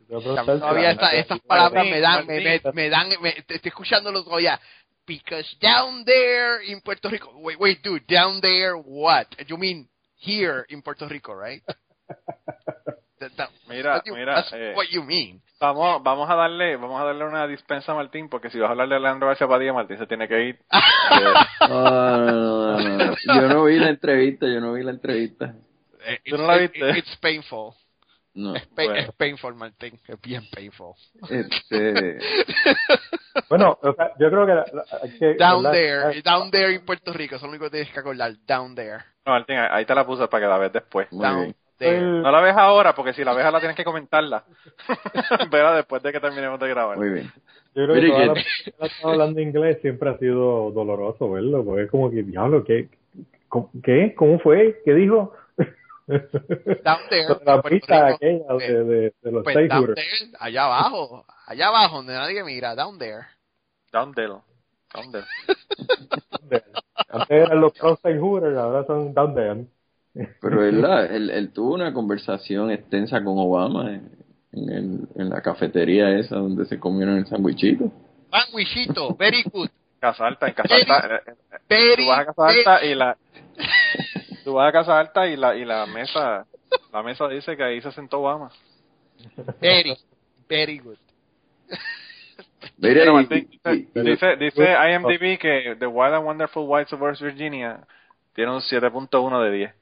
Todavía 0.07 0.91
esta- 0.91 1.11
estas 1.11 1.39
palabras 1.41 1.85
me 1.85 1.99
dan, 1.99 2.25
me, 2.25 2.39
me, 2.39 2.61
me 2.73 2.89
dan, 2.89 3.09
me, 3.21 3.33
te 3.43 3.55
estoy 3.55 3.69
escuchándolos 3.69 4.23
todavía. 4.23 4.59
Because 5.05 5.47
down 5.61 6.03
there 6.05 6.61
in 6.65 6.81
Puerto 6.81 7.09
Rico, 7.09 7.31
wait, 7.37 7.57
wait, 7.59 7.81
dude, 7.81 8.03
down 8.07 8.41
there, 8.41 8.73
what? 8.75 9.27
You 9.47 9.57
mean 9.57 9.87
here 10.19 10.65
in 10.69 10.81
Puerto 10.81 11.07
Rico, 11.07 11.33
right? 11.33 11.61
That- 13.19 13.31
that- 13.35 13.49
Mira, 13.67 13.93
what 13.95 14.03
you- 14.05 14.13
mira, 14.15 14.35
that's 14.35 14.53
eh, 14.53 14.73
what 14.75 14.85
you 14.91 15.03
mean. 15.03 15.41
Vamos, 15.59 16.03
vamos 16.03 16.29
a 16.29 16.35
darle, 16.35 16.75
vamos 16.75 17.01
a 17.01 17.03
darle 17.05 17.25
una 17.25 17.47
dispensa 17.47 17.91
a 17.91 17.95
Martín, 17.95 18.29
porque 18.29 18.49
si 18.51 18.59
vas 18.59 18.67
a 18.69 18.71
hablar 18.73 18.89
de 18.89 18.95
Alejandro 18.97 19.27
García 19.27 19.47
Padilla, 19.47 19.73
Martín 19.73 19.97
se 19.97 20.05
tiene 20.05 20.27
que 20.27 20.43
ir. 20.49 20.59
Eh, 21.09 21.67
No, 21.69 21.81
no, 21.81 22.27
no, 22.27 22.79
no, 22.79 22.97
no. 23.05 23.15
Yo 23.25 23.41
no 23.47 23.63
vi 23.65 23.79
la 23.79 23.89
entrevista, 23.89 24.45
yo 24.45 24.59
no 24.61 24.73
vi 24.73 24.83
la 24.83 24.91
entrevista. 24.91 25.55
Eh, 26.05 26.19
¿Tú 26.25 26.37
no 26.37 26.43
it's- 26.43 26.47
la 26.47 26.63
it- 26.63 26.71
viste? 26.73 26.99
It's 26.99 27.17
painful. 27.17 27.73
No. 28.35 28.55
Es, 28.55 28.67
pa- 28.67 28.83
Bueno. 28.83 28.95
es 28.95 29.11
painful, 29.13 29.55
Martín. 29.55 29.99
Es 30.07 30.21
bien 30.21 30.43
painful. 30.53 30.93
Este, 31.27 32.19
Bueno, 33.49 33.77
o 33.81 33.93
sea, 33.93 34.11
yo 34.19 34.29
creo 34.29 34.45
que, 34.45 34.53
la- 34.53 34.65
la- 34.73 35.09
que 35.19 35.33
Down 35.35 35.63
¿verdad? 35.63 35.71
there, 36.11 36.21
down 36.21 36.51
there 36.51 36.71
in 36.73 36.85
Puerto 36.85 37.13
Rico, 37.13 37.35
eso 37.35 37.45
es 37.45 37.49
lo 37.49 37.49
único 37.49 37.65
que 37.65 37.71
tienes 37.71 37.91
que 37.91 37.99
acordar. 37.99 38.33
Down 38.45 38.75
there. 38.75 38.97
no, 39.25 39.31
Martín, 39.33 39.57
ahí 39.57 39.85
te 39.85 39.95
la 39.95 40.05
puse 40.05 40.27
para 40.27 40.43
que 40.45 40.49
la 40.49 40.57
veas 40.59 40.73
después. 40.73 41.11
muy 41.11 41.23
down 41.25 41.41
bien. 41.45 41.55
El- 41.79 42.21
No 42.21 42.31
la 42.31 42.41
ves 42.41 42.55
ahora, 42.57 42.93
porque 42.95 43.13
si 43.13 43.23
la 43.23 43.33
ves 43.33 43.45
ahora 43.45 43.59
tienes 43.59 43.77
que 43.77 43.83
comentarla. 43.83 44.43
Verá 45.51 45.75
después 45.75 46.01
de 46.03 46.11
que 46.11 46.19
terminemos 46.19 46.59
de 46.59 46.69
grabar. 46.69 46.97
Muy 46.97 47.09
bien. 47.09 47.31
Yo 47.75 47.85
creo 47.85 47.95
que 47.95 48.07
toda 48.07 48.33
que- 48.33 48.73
la 48.79 48.87
estado 48.87 49.11
hablando 49.13 49.39
inglés 49.39 49.77
siempre 49.81 50.09
ha 50.09 50.17
sido 50.17 50.71
doloroso 50.71 51.29
verlo, 51.31 51.63
porque 51.63 51.83
es 51.83 51.91
como 51.91 52.09
que, 52.09 52.23
diablo, 52.23 52.63
¿qué? 52.63 52.89
¿Cómo, 53.47 53.69
¿qué? 53.83 54.13
¿Cómo 54.15 54.39
fue? 54.39 54.81
¿Qué 54.83 54.93
dijo? 54.93 55.33
Down 56.07 57.01
there. 57.09 57.27
la 57.45 57.61
pista 57.61 58.07
aquella 58.07 58.53
de, 58.55 58.83
de, 58.83 59.13
de 59.21 59.31
los 59.31 59.43
Pues 59.43 59.55
seis 59.55 59.69
down 59.69 59.93
there, 59.93 60.07
allá 60.39 60.65
abajo, 60.65 61.25
allá 61.45 61.67
abajo, 61.67 61.97
donde 61.97 62.13
nadie 62.13 62.43
mira, 62.43 62.75
down 62.75 62.97
there. 62.97 63.25
Down 63.91 64.13
there. 64.13 64.33
Down 64.93 65.11
there. 65.11 65.25
Antes 67.09 67.29
eran 67.29 67.61
los 67.61 67.73
Frontside 67.77 68.19
Hooters, 68.19 68.57
ahora 68.57 68.85
son 68.85 69.13
Down 69.13 69.35
There. 69.35 69.65
Pero 70.41 70.65
él, 70.65 70.81
la- 70.81 71.05
él, 71.15 71.29
él 71.29 71.51
tuvo 71.51 71.73
una 71.75 71.93
conversación 71.93 72.71
extensa 72.71 73.23
con 73.23 73.37
Obama 73.37 73.91
en, 73.93 74.09
en, 74.53 74.69
el- 74.69 75.07
en 75.15 75.29
la 75.29 75.41
cafetería 75.41 76.09
esa 76.17 76.35
donde 76.37 76.65
se 76.65 76.79
comieron 76.79 77.17
el 77.17 77.25
sandwichito. 77.27 77.91
Sandwichito, 78.31 79.15
very 79.15 79.43
good. 79.51 79.69
Casa 79.99 80.27
Alta, 80.27 80.47
en 80.47 80.53
Casa 80.53 80.75
Alta. 80.75 81.15
eh, 81.15 81.21
eh, 81.27 81.57
Very, 81.69 82.03
Tú 82.03 82.09
vas 82.09 82.19
a 82.19 82.25
Casa 82.25 82.43
very- 82.45 82.59
Alta 82.59 82.85
y 82.85 82.95
la... 82.95 83.17
Tú 84.43 84.53
vas 84.53 84.69
a 84.69 84.71
Casa 84.71 84.99
Alta 84.99 85.27
y 85.27 85.35
la, 85.35 85.55
y 85.55 85.65
la 85.65 85.85
mesa... 85.87 86.45
La 86.93 87.01
mesa 87.01 87.27
dice 87.27 87.55
que 87.57 87.63
ahí 87.63 87.81
se 87.81 87.91
sentó 87.93 88.19
Obama. 88.21 88.51
very, 89.61 89.95
very 90.49 90.79
good. 90.79 90.97
Mira, 92.77 93.11
Martín, 93.11 93.47
dice, 93.95 94.35
dice 94.37 94.75
IMDb 94.91 95.39
que 95.39 95.75
The 95.79 95.87
Wild 95.87 96.13
and 96.15 96.25
Wonderful 96.25 96.65
Whites 96.67 96.93
of 96.93 97.01
West 97.01 97.21
Virginia 97.21 97.79
tiene 98.35 98.51
un 98.51 98.59
7.1 98.61 99.43
de 99.43 99.51
10. 99.51 99.73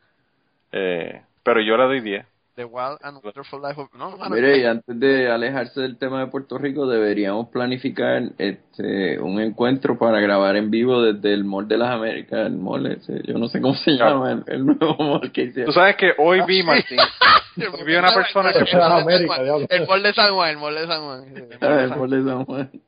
Eh, 0.78 1.22
pero 1.42 1.62
yo 1.62 1.78
le 1.78 1.84
doy 1.86 2.02
10. 2.02 2.26
The 2.56 2.64
Wild 2.64 3.00
and 3.02 3.20
Wonderful 3.22 3.62
Life 3.62 3.80
of... 3.80 3.94
No, 3.94 4.18
mano, 4.18 4.34
Mire, 4.34 4.58
y 4.60 4.66
antes 4.66 4.98
de 4.98 5.30
alejarse 5.30 5.82
del 5.82 5.98
tema 5.98 6.22
de 6.22 6.28
Puerto 6.28 6.58
Rico, 6.58 6.88
deberíamos 6.88 7.50
planificar 7.50 8.24
este 8.38 9.20
un 9.20 9.42
encuentro 9.42 9.98
para 9.98 10.22
grabar 10.22 10.56
en 10.56 10.72
vivo 10.72 11.02
desde 11.02 11.34
el 11.34 11.44
Mall 11.44 11.68
de 11.68 11.78
las 11.78 11.92
Américas, 11.92 12.48
el 12.48 12.58
mall 12.58 12.86
ese, 12.88 13.22
yo 13.26 13.38
no 13.38 13.50
sé 13.50 13.60
cómo 13.60 13.76
se 13.76 13.92
llama, 13.92 14.32
el, 14.32 14.44
el 14.48 14.66
nuevo 14.66 14.96
mall 15.00 15.32
que 15.34 15.44
Tú 15.44 15.50
hicieron. 15.50 15.74
sabes 15.74 15.98
que 15.98 16.14
hoy 16.18 16.42
vi, 16.48 16.64
Martín, 16.64 16.98
hoy 17.58 17.84
vi 17.86 17.96
una 17.96 18.14
persona 18.14 18.54
que 18.54 18.60
el 18.60 19.88
mall 19.88 20.04
de 20.04 20.14
San 20.14 20.34
Juan, 20.34 20.50
el 20.52 20.58
mall 20.58 20.76
de 20.76 20.88
San 20.88 21.04
Juan, 21.04 21.24
el 21.62 21.90
mall 21.90 22.10
de 22.10 22.24
San 22.24 22.46
Juan. 22.46 22.70
el 22.72 22.82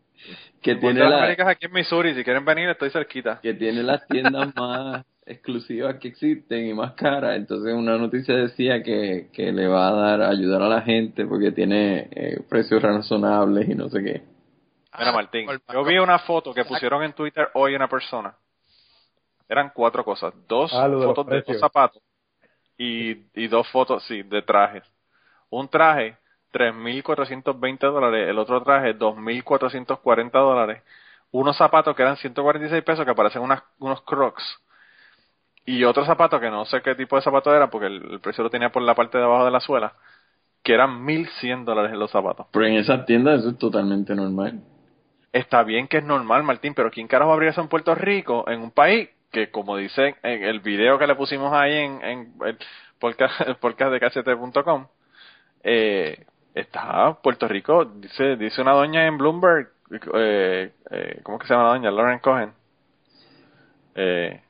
que 0.61 0.73
Mall 0.76 0.81
tiene 0.81 0.99
las 1.01 1.09
la, 1.09 1.18
Américas 1.19 1.47
aquí 1.47 1.65
en 1.65 1.73
Missouri, 1.73 2.15
si 2.15 2.23
quieren 2.23 2.45
venir 2.45 2.69
estoy 2.69 2.89
cerquita. 2.89 3.39
que 3.41 3.53
tiene 3.53 3.84
las 3.84 4.07
tiendas 4.07 4.47
más 4.55 5.05
exclusivas 5.28 5.95
que 5.98 6.08
existen 6.10 6.68
y 6.68 6.74
más 6.74 6.94
caras. 6.94 7.36
Entonces 7.36 7.74
una 7.74 7.98
noticia 7.98 8.36
decía 8.36 8.82
que, 8.82 9.30
que 9.34 9.52
le 9.52 9.68
va 9.68 9.90
a 9.90 9.91
dar 9.91 10.22
a 10.22 10.30
ayudar 10.30 10.62
a 10.62 10.70
la 10.70 10.82
gente 10.82 11.26
porque 11.26 11.52
tiene 11.52 12.10
eh, 12.12 12.41
precios 12.49 12.82
razonables 12.82 13.70
y 13.70 13.76
no 13.76 13.90
sé 13.90 14.04
qué. 14.04 14.22
Mira, 14.98 15.12
Ah, 15.12 15.14
Martín, 15.14 15.48
yo 15.72 15.84
vi 15.84 15.98
una 15.99 16.20
foto 16.20 16.54
que 16.54 16.66
pusieron 16.66 17.04
en 17.04 17.14
Twitter 17.14 17.49
hoy 17.54 17.76
una 17.76 17.88
persona. 17.88 18.36
Eran 19.48 19.72
cuatro 19.74 20.04
cosas. 20.04 20.34
Dos 20.48 20.72
Ah, 20.74 20.90
de 20.90 20.95
fotos 20.95 21.28
de 21.28 21.41
dos 21.41 21.60
zapatos 21.60 22.02
y, 22.78 23.12
y 23.34 23.48
dos 23.48 23.68
fotos, 23.70 24.04
sí, 24.06 24.24
de 24.24 24.41
trajes. 24.41 24.84
Un 25.49 25.68
traje, 25.68 26.18
3.420 26.54 27.80
dólares. 27.80 28.30
El 28.30 28.38
otro 28.40 28.62
traje, 28.64 28.98
2.440 28.98 30.32
dólares. 30.32 30.84
Unos 31.32 31.58
zapatos 31.58 31.95
que 31.95 32.02
eran 32.02 32.18
146 32.18 32.84
pesos 32.84 33.06
que 33.06 33.14
parecen 33.16 33.41
unas, 33.41 33.64
unos 33.80 34.02
crocs. 34.02 34.44
Y 35.68 35.84
otro 35.84 36.06
zapato 36.06 36.39
que 36.39 36.49
no 36.49 36.65
sé 36.65 36.81
qué 36.81 36.95
tipo 36.95 37.18
de 37.18 37.22
zapato 37.22 37.53
era 37.53 37.69
porque 37.69 37.88
el, 37.88 38.14
el 38.14 38.19
precio 38.22 38.41
lo 38.41 38.49
tenía 38.49 38.72
por 38.72 38.81
la 38.81 38.95
parte 38.95 39.18
de 39.18 39.26
abajo 39.26 39.44
de 39.44 39.52
la 39.52 39.60
suela. 39.60 39.94
Que 40.64 40.73
eran 40.73 41.06
1.100 41.06 41.65
dólares 41.65 41.91
en 41.91 41.99
los 41.99 42.10
zapatos. 42.10 42.48
Pero 42.52 42.65
en 42.65 42.76
esas 42.76 43.06
tiendas 43.06 43.41
eso 43.41 43.49
es 43.49 43.57
totalmente 43.57 44.15
normal. 44.15 44.61
Está 45.34 45.64
bien 45.64 45.89
que 45.89 45.98
es 45.98 46.06
normal, 46.06 46.44
Martín, 46.44 46.73
pero 46.73 46.89
¿quién 46.89 47.07
carajo 47.07 47.34
habría 47.34 47.49
eso 47.49 47.61
en 47.61 47.68
Puerto 47.68 47.94
Rico, 47.95 48.49
en 48.49 48.61
un 48.61 48.72
país 48.72 49.10
que, 49.30 49.52
como 49.52 49.76
dice 49.76 50.15
en 50.23 50.44
el 50.44 50.61
video 50.61 50.98
que 50.98 51.06
le 51.06 51.15
pusimos 51.15 51.52
ahí 51.53 51.73
en, 51.73 52.02
en 52.02 52.34
el 52.45 52.57
podcast, 52.98 53.41
el 53.48 53.57
podcast 53.57 53.91
de 53.91 53.99
casete.com, 53.99 54.88
eh, 55.64 56.26
está 56.56 57.14
Puerto 57.22 57.48
Rico, 57.48 57.84
dice 57.84 58.38
dice 58.38 58.61
una 58.61 58.72
doña 58.72 59.06
en 59.06 59.18
Bloomberg, 59.18 59.69
eh, 60.14 60.72
eh, 60.91 61.19
¿cómo 61.23 61.38
que 61.38 61.45
se 61.45 61.53
llama 61.53 61.65
la 61.65 61.73
doña? 61.73 61.91
Lauren 61.91 62.19
Cohen, 62.19 62.53
eh, 63.95 64.41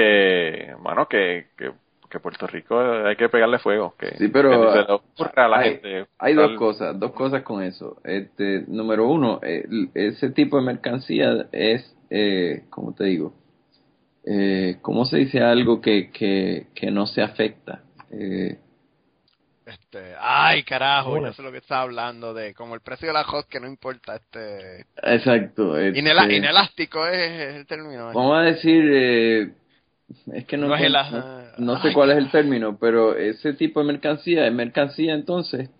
que, 0.00 0.74
bueno, 0.80 1.06
que, 1.08 1.46
que, 1.56 1.72
que 2.10 2.20
Puerto 2.20 2.46
Rico 2.46 2.78
hay 2.80 3.16
que 3.16 3.28
pegarle 3.28 3.58
fuego, 3.58 3.94
que, 3.98 4.16
Sí, 4.18 4.28
pero, 4.28 4.50
que 4.50 4.72
se 4.80 4.86
le 4.86 4.92
ocurra 4.92 5.44
a 5.44 5.48
la 5.48 5.58
hay, 5.58 5.70
gente. 5.72 6.06
hay 6.18 6.34
dos 6.34 6.52
cosas, 6.52 6.98
dos 6.98 7.12
cosas 7.12 7.42
con 7.42 7.62
eso. 7.62 7.96
Este, 8.04 8.64
número 8.68 9.08
uno, 9.08 9.40
el- 9.42 9.90
ese 9.94 10.30
tipo 10.30 10.56
de 10.58 10.64
mercancía 10.64 11.46
es, 11.52 11.96
eh, 12.10 12.64
¿cómo 12.70 12.94
te 12.94 13.04
digo? 13.04 13.34
Eh, 14.24 14.78
¿Cómo 14.82 15.04
se 15.04 15.18
dice 15.18 15.40
algo 15.40 15.80
que, 15.80 16.10
que, 16.10 16.66
que 16.74 16.90
no 16.90 17.06
se 17.06 17.22
afecta? 17.22 17.82
Eh, 18.10 18.58
Este, 19.66 20.14
ay, 20.20 20.62
carajo, 20.62 21.12
Una. 21.14 21.28
yo 21.28 21.32
sé 21.34 21.42
lo 21.42 21.50
que 21.50 21.58
está 21.58 21.80
hablando 21.80 22.32
de 22.34 22.54
como 22.54 22.74
el 22.76 22.80
precio 22.80 23.08
de 23.08 23.14
la 23.14 23.24
hot 23.24 23.48
que 23.48 23.58
no 23.58 23.66
importa, 23.66 24.14
este 24.14 24.86
exacto. 25.02 25.76
este, 25.76 25.98
inela- 26.00 26.32
inelástico 26.32 27.04
es, 27.06 27.18
es 27.18 27.54
el 27.56 27.66
término. 27.66 28.10
¿eh? 28.10 28.14
Vamos 28.14 28.36
a 28.38 28.42
decir, 28.42 28.84
eh, 28.88 29.50
es 30.32 30.44
que 30.46 30.56
no, 30.56 30.68
No 30.68 30.76
es 30.76 30.82
no- 30.82 30.86
ela- 30.88 31.10
no- 31.58 31.74
no 31.74 31.82
sé 31.82 31.88
ay, 31.88 31.94
cuál 31.94 32.10
es 32.12 32.18
el 32.18 32.30
término, 32.30 32.76
pero 32.78 33.16
ese 33.16 33.52
tipo 33.54 33.80
de 33.80 33.86
mercancía 33.86 34.46
es 34.46 34.52
mercancía 34.52 35.14
entonces 35.14 35.70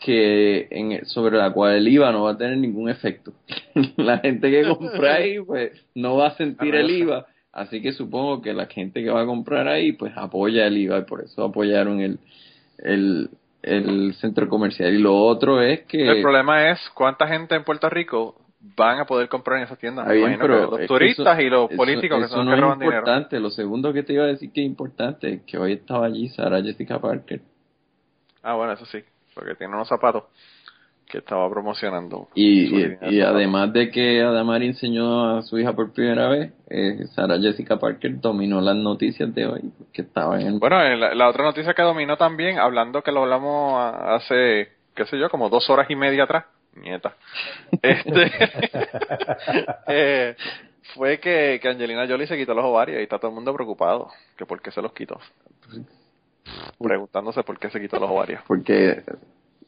que 0.00 0.68
en, 0.70 1.06
sobre 1.06 1.38
la 1.38 1.50
cual 1.52 1.76
el 1.76 1.88
IVA 1.88 2.12
no 2.12 2.24
va 2.24 2.32
a 2.32 2.36
tener 2.38 2.58
ningún 2.58 2.90
efecto. 2.90 3.32
la 3.96 4.18
gente 4.18 4.50
que 4.50 4.64
compra 4.68 5.14
ahí 5.14 5.40
pues 5.40 5.72
no 5.94 6.16
va 6.16 6.28
a 6.28 6.36
sentir 6.36 6.74
el 6.74 6.90
IVA, 6.90 7.26
así 7.52 7.80
que 7.80 7.92
supongo 7.92 8.42
que 8.42 8.52
la 8.52 8.66
gente 8.66 9.02
que 9.02 9.10
va 9.10 9.22
a 9.22 9.26
comprar 9.26 9.66
ahí 9.68 9.92
pues 9.92 10.12
apoya 10.16 10.66
el 10.66 10.76
IVA 10.76 10.98
y 10.98 11.02
por 11.04 11.22
eso 11.22 11.44
apoyaron 11.44 12.00
el, 12.00 12.18
el, 12.78 13.30
el 13.62 14.14
centro 14.20 14.48
comercial. 14.48 14.92
Y 14.92 14.98
lo 14.98 15.16
otro 15.16 15.62
es 15.62 15.82
que... 15.82 16.06
El 16.06 16.20
problema 16.20 16.70
es 16.70 16.78
cuánta 16.94 17.26
gente 17.26 17.54
en 17.54 17.64
Puerto 17.64 17.88
Rico 17.88 18.34
van 18.76 19.00
a 19.00 19.04
poder 19.04 19.28
comprar 19.28 19.58
en 19.58 19.64
esas 19.64 19.78
tiendas. 19.78 20.06
Me 20.06 20.14
bien, 20.14 20.38
pero 20.40 20.70
los 20.70 20.86
turistas 20.86 21.38
eso- 21.38 21.46
y 21.46 21.50
los 21.50 21.70
eso- 21.70 21.76
políticos 21.76 22.22
que 22.22 22.28
son 22.28 22.46
los 22.46 22.54
que 22.54 22.54
es 22.54 22.60
roban 22.60 22.82
importante. 22.82 23.40
Lo 23.40 23.50
segundo 23.50 23.92
que 23.92 24.02
te 24.02 24.12
iba 24.14 24.24
a 24.24 24.28
decir 24.28 24.50
que 24.52 24.60
es 24.62 24.66
importante 24.66 25.32
es 25.34 25.42
que 25.42 25.58
hoy 25.58 25.72
estaba 25.74 26.06
allí 26.06 26.28
Sara 26.30 26.62
Jessica 26.62 26.98
Parker 26.98 27.40
Ah, 28.42 28.54
bueno, 28.54 28.72
eso 28.72 28.84
sí, 28.86 29.02
porque 29.34 29.54
tiene 29.54 29.74
unos 29.74 29.88
zapatos 29.88 30.24
que 31.06 31.18
estaba 31.18 31.48
promocionando. 31.50 32.28
y, 32.34 32.86
y, 33.10 33.20
además 33.20 33.72
de 33.72 33.90
que 33.90 34.20
Adamari 34.22 34.66
enseñó 34.68 35.36
a 35.36 35.42
su 35.42 35.58
hija 35.58 35.72
por 35.74 35.92
primera 35.92 36.28
vez, 36.28 36.52
eh, 36.68 37.06
Sara 37.14 37.38
Jessica 37.38 37.78
Parker 37.78 38.20
dominó 38.20 38.60
las 38.60 38.76
noticias 38.76 39.32
de 39.34 39.46
hoy 39.46 39.60
que 39.92 40.02
estaba 40.02 40.40
en 40.40 40.58
Bueno, 40.58 40.82
en 40.82 40.98
la, 41.00 41.14
la 41.14 41.28
otra 41.28 41.44
noticia 41.44 41.74
que 41.74 41.82
dominó 41.82 42.16
también, 42.16 42.58
hablando 42.58 43.02
que 43.02 43.12
lo 43.12 43.22
hablamos 43.22 43.78
hace, 43.78 44.68
qué 44.94 45.04
sé 45.06 45.18
yo, 45.18 45.28
como 45.30 45.48
dos 45.50 45.68
horas 45.70 45.88
y 45.90 45.96
media 45.96 46.24
atrás, 46.24 46.46
nieta, 46.76 47.16
este, 47.82 48.30
eh, 49.88 50.36
fue 50.94 51.18
que, 51.18 51.58
que 51.60 51.68
Angelina 51.68 52.06
Jolie 52.06 52.26
se 52.26 52.36
quitó 52.36 52.54
los 52.54 52.64
ovarios 52.64 53.00
y 53.00 53.02
está 53.02 53.18
todo 53.18 53.30
el 53.30 53.34
mundo 53.34 53.54
preocupado, 53.54 54.10
que 54.36 54.46
por 54.46 54.60
qué 54.60 54.70
se 54.70 54.82
los 54.82 54.92
quitó. 54.92 55.18
Preguntándose 56.78 57.42
por 57.42 57.58
qué 57.58 57.70
se 57.70 57.80
quitó 57.80 57.98
los 57.98 58.10
ovarios. 58.10 58.42
porque 58.46 59.02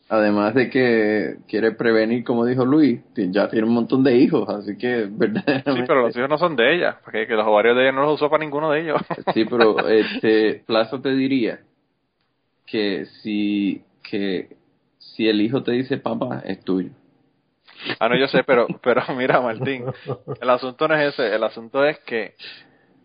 además 0.08 0.54
de 0.54 0.70
que 0.70 1.36
quiere 1.48 1.72
prevenir, 1.72 2.24
como 2.24 2.44
dijo 2.44 2.64
Luis, 2.64 3.00
ya 3.14 3.48
tiene 3.48 3.66
un 3.66 3.74
montón 3.74 4.04
de 4.04 4.16
hijos, 4.16 4.48
así 4.48 4.76
que 4.76 5.06
verdaderamente 5.10 5.72
Sí, 5.72 5.84
pero 5.86 6.02
los 6.02 6.16
hijos 6.16 6.28
no 6.28 6.38
son 6.38 6.56
de 6.56 6.74
ella, 6.74 6.98
porque 7.02 7.26
que 7.26 7.34
los 7.34 7.46
ovarios 7.46 7.76
de 7.76 7.82
ella 7.82 7.92
no 7.92 8.02
los 8.02 8.14
usó 8.14 8.30
para 8.30 8.44
ninguno 8.44 8.70
de 8.70 8.80
ellos. 8.80 9.00
Sí, 9.34 9.44
pero 9.44 9.88
este 9.88 10.62
Plaza 10.66 11.00
te 11.00 11.10
diría 11.10 11.60
que 12.66 13.06
si 13.22 13.82
que 14.02 14.55
si 15.16 15.28
el 15.28 15.40
hijo 15.40 15.62
te 15.62 15.72
dice 15.72 15.96
papá 15.96 16.42
es 16.44 16.62
tuyo. 16.62 16.90
Ah, 17.98 18.08
no, 18.08 18.16
yo 18.16 18.26
sé, 18.28 18.44
pero, 18.44 18.66
pero 18.82 19.02
mira, 19.16 19.40
Martín, 19.40 19.84
el 20.40 20.50
asunto 20.50 20.88
no 20.88 20.94
es 20.94 21.14
ese, 21.14 21.34
el 21.34 21.42
asunto 21.42 21.84
es 21.84 21.98
que, 22.00 22.34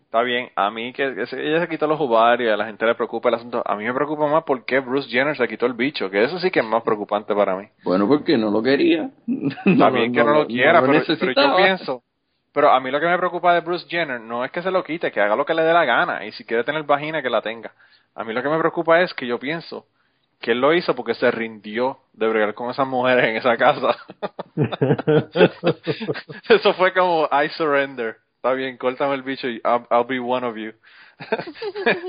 está 0.04 0.22
bien, 0.22 0.50
a 0.54 0.70
mí 0.70 0.92
que, 0.92 1.04
ella 1.04 1.60
se 1.60 1.68
quitó 1.68 1.86
los 1.86 2.00
ovarios, 2.00 2.50
y 2.50 2.52
a 2.52 2.56
la 2.56 2.66
gente 2.66 2.86
le 2.86 2.94
preocupa 2.94 3.28
el 3.28 3.36
asunto, 3.36 3.62
a 3.64 3.76
mí 3.76 3.84
me 3.84 3.94
preocupa 3.94 4.26
más 4.26 4.44
por 4.44 4.64
qué 4.64 4.80
Bruce 4.80 5.08
Jenner 5.08 5.36
se 5.36 5.48
quitó 5.48 5.66
el 5.66 5.74
bicho, 5.74 6.10
que 6.10 6.22
eso 6.24 6.38
sí 6.38 6.50
que 6.50 6.60
es 6.60 6.66
más 6.66 6.82
preocupante 6.82 7.34
para 7.34 7.56
mí. 7.56 7.66
Bueno, 7.84 8.06
porque 8.06 8.36
no 8.36 8.50
lo 8.50 8.62
quería. 8.62 9.10
Está 9.66 9.90
bien 9.90 10.12
que 10.12 10.22
no, 10.22 10.34
lo 10.34 10.46
quiera, 10.46 10.80
pero, 10.80 11.02
pero 11.06 11.32
yo 11.32 11.56
pienso, 11.56 12.02
pero 12.52 12.70
a 12.70 12.80
mí 12.80 12.90
lo 12.90 13.00
que 13.00 13.06
me 13.06 13.18
preocupa 13.18 13.54
de 13.54 13.60
Bruce 13.60 13.86
Jenner 13.88 14.20
no 14.20 14.44
es 14.44 14.50
que 14.50 14.62
se 14.62 14.70
lo 14.70 14.84
quite, 14.84 15.10
que 15.10 15.20
haga 15.20 15.36
lo 15.36 15.46
que 15.46 15.54
le 15.54 15.62
dé 15.62 15.72
la 15.72 15.84
gana, 15.84 16.26
y 16.26 16.32
si 16.32 16.44
quiere 16.44 16.64
tener 16.64 16.82
vagina, 16.82 17.22
que 17.22 17.30
la 17.30 17.40
tenga. 17.40 17.72
A 18.14 18.24
mí 18.24 18.34
lo 18.34 18.42
que 18.42 18.50
me 18.50 18.58
preocupa 18.58 19.00
es 19.00 19.14
que 19.14 19.26
yo 19.26 19.38
pienso 19.38 19.86
que 20.42 20.52
él 20.52 20.60
lo 20.60 20.74
hizo 20.74 20.94
porque 20.94 21.14
se 21.14 21.30
rindió 21.30 21.98
de 22.12 22.28
bregar 22.28 22.52
con 22.54 22.68
esas 22.70 22.86
mujeres 22.86 23.24
en 23.24 23.36
esa 23.36 23.56
casa. 23.56 23.96
Eso 26.48 26.74
fue 26.74 26.92
como 26.92 27.24
I 27.32 27.48
surrender. 27.56 28.16
Está 28.36 28.52
bien, 28.54 28.76
córtame 28.76 29.14
el 29.14 29.22
bicho 29.22 29.48
y 29.48 29.60
I'll, 29.64 29.86
I'll 29.90 30.04
be 30.06 30.18
one 30.18 30.44
of 30.46 30.56
you. 30.56 30.72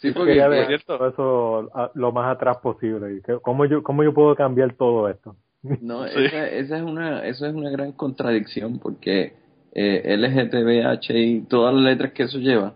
Sí, 0.00 0.10
porque 0.12 0.32
Quería 0.32 0.44
¿es 0.46 0.50
dejar 0.50 0.66
cierto? 0.68 1.06
eso 1.08 1.70
a- 1.74 1.90
lo 1.94 2.12
más 2.12 2.34
atrás 2.34 2.58
posible. 2.58 3.22
¿Cómo 3.42 3.64
yo, 3.66 3.82
cómo 3.82 4.02
yo 4.02 4.12
puedo 4.12 4.34
cambiar 4.34 4.74
todo 4.74 5.08
esto? 5.08 5.36
no, 5.80 6.06
Sí. 6.08 6.24
esa, 6.26 6.48
esa 6.48 6.76
es 6.76 6.82
una 6.82 7.24
eso 7.24 7.46
es 7.46 7.54
una 7.54 7.70
gran 7.70 7.92
contradicción 7.92 8.78
porque 8.78 9.32
eh, 9.74 10.16
LGTBH 10.18 11.10
y 11.14 11.40
todas 11.42 11.72
las 11.74 11.82
letras 11.84 12.12
que 12.12 12.24
eso 12.24 12.38
lleva 12.38 12.74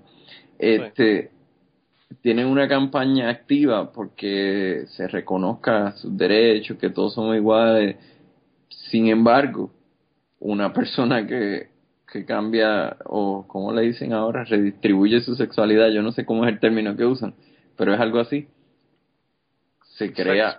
este 0.59 1.31
tienen 2.23 2.47
una 2.47 2.69
campaña 2.69 3.29
activa 3.29 3.93
porque 3.93 4.85
se 4.89 5.09
reconozca 5.09 5.93
sus 5.93 6.17
derechos, 6.17 6.79
que 6.79 6.91
todos 6.91 7.15
somos 7.15 7.37
iguales. 7.37 7.97
Sin 8.91 9.09
embargo, 9.09 9.71
una 10.41 10.73
persona 10.73 11.27
que, 11.27 11.69
que 12.11 12.25
cambia, 12.25 12.97
o 13.05 13.47
como 13.47 13.73
le 13.73 13.83
dicen 13.83 14.13
ahora, 14.13 14.45
redistribuye 14.45 15.21
su 15.21 15.35
sexualidad, 15.35 15.89
yo 15.89 16.03
no 16.03 16.13
sé 16.13 16.25
cómo 16.25 16.45
es 16.45 16.53
el 16.53 16.61
término 16.61 16.97
que 16.97 17.05
usan, 17.05 17.35
pero 17.77 17.95
es 17.95 18.01
algo 18.01 18.21
así. 18.21 18.49
Se 19.97 20.13
crea, 20.13 20.57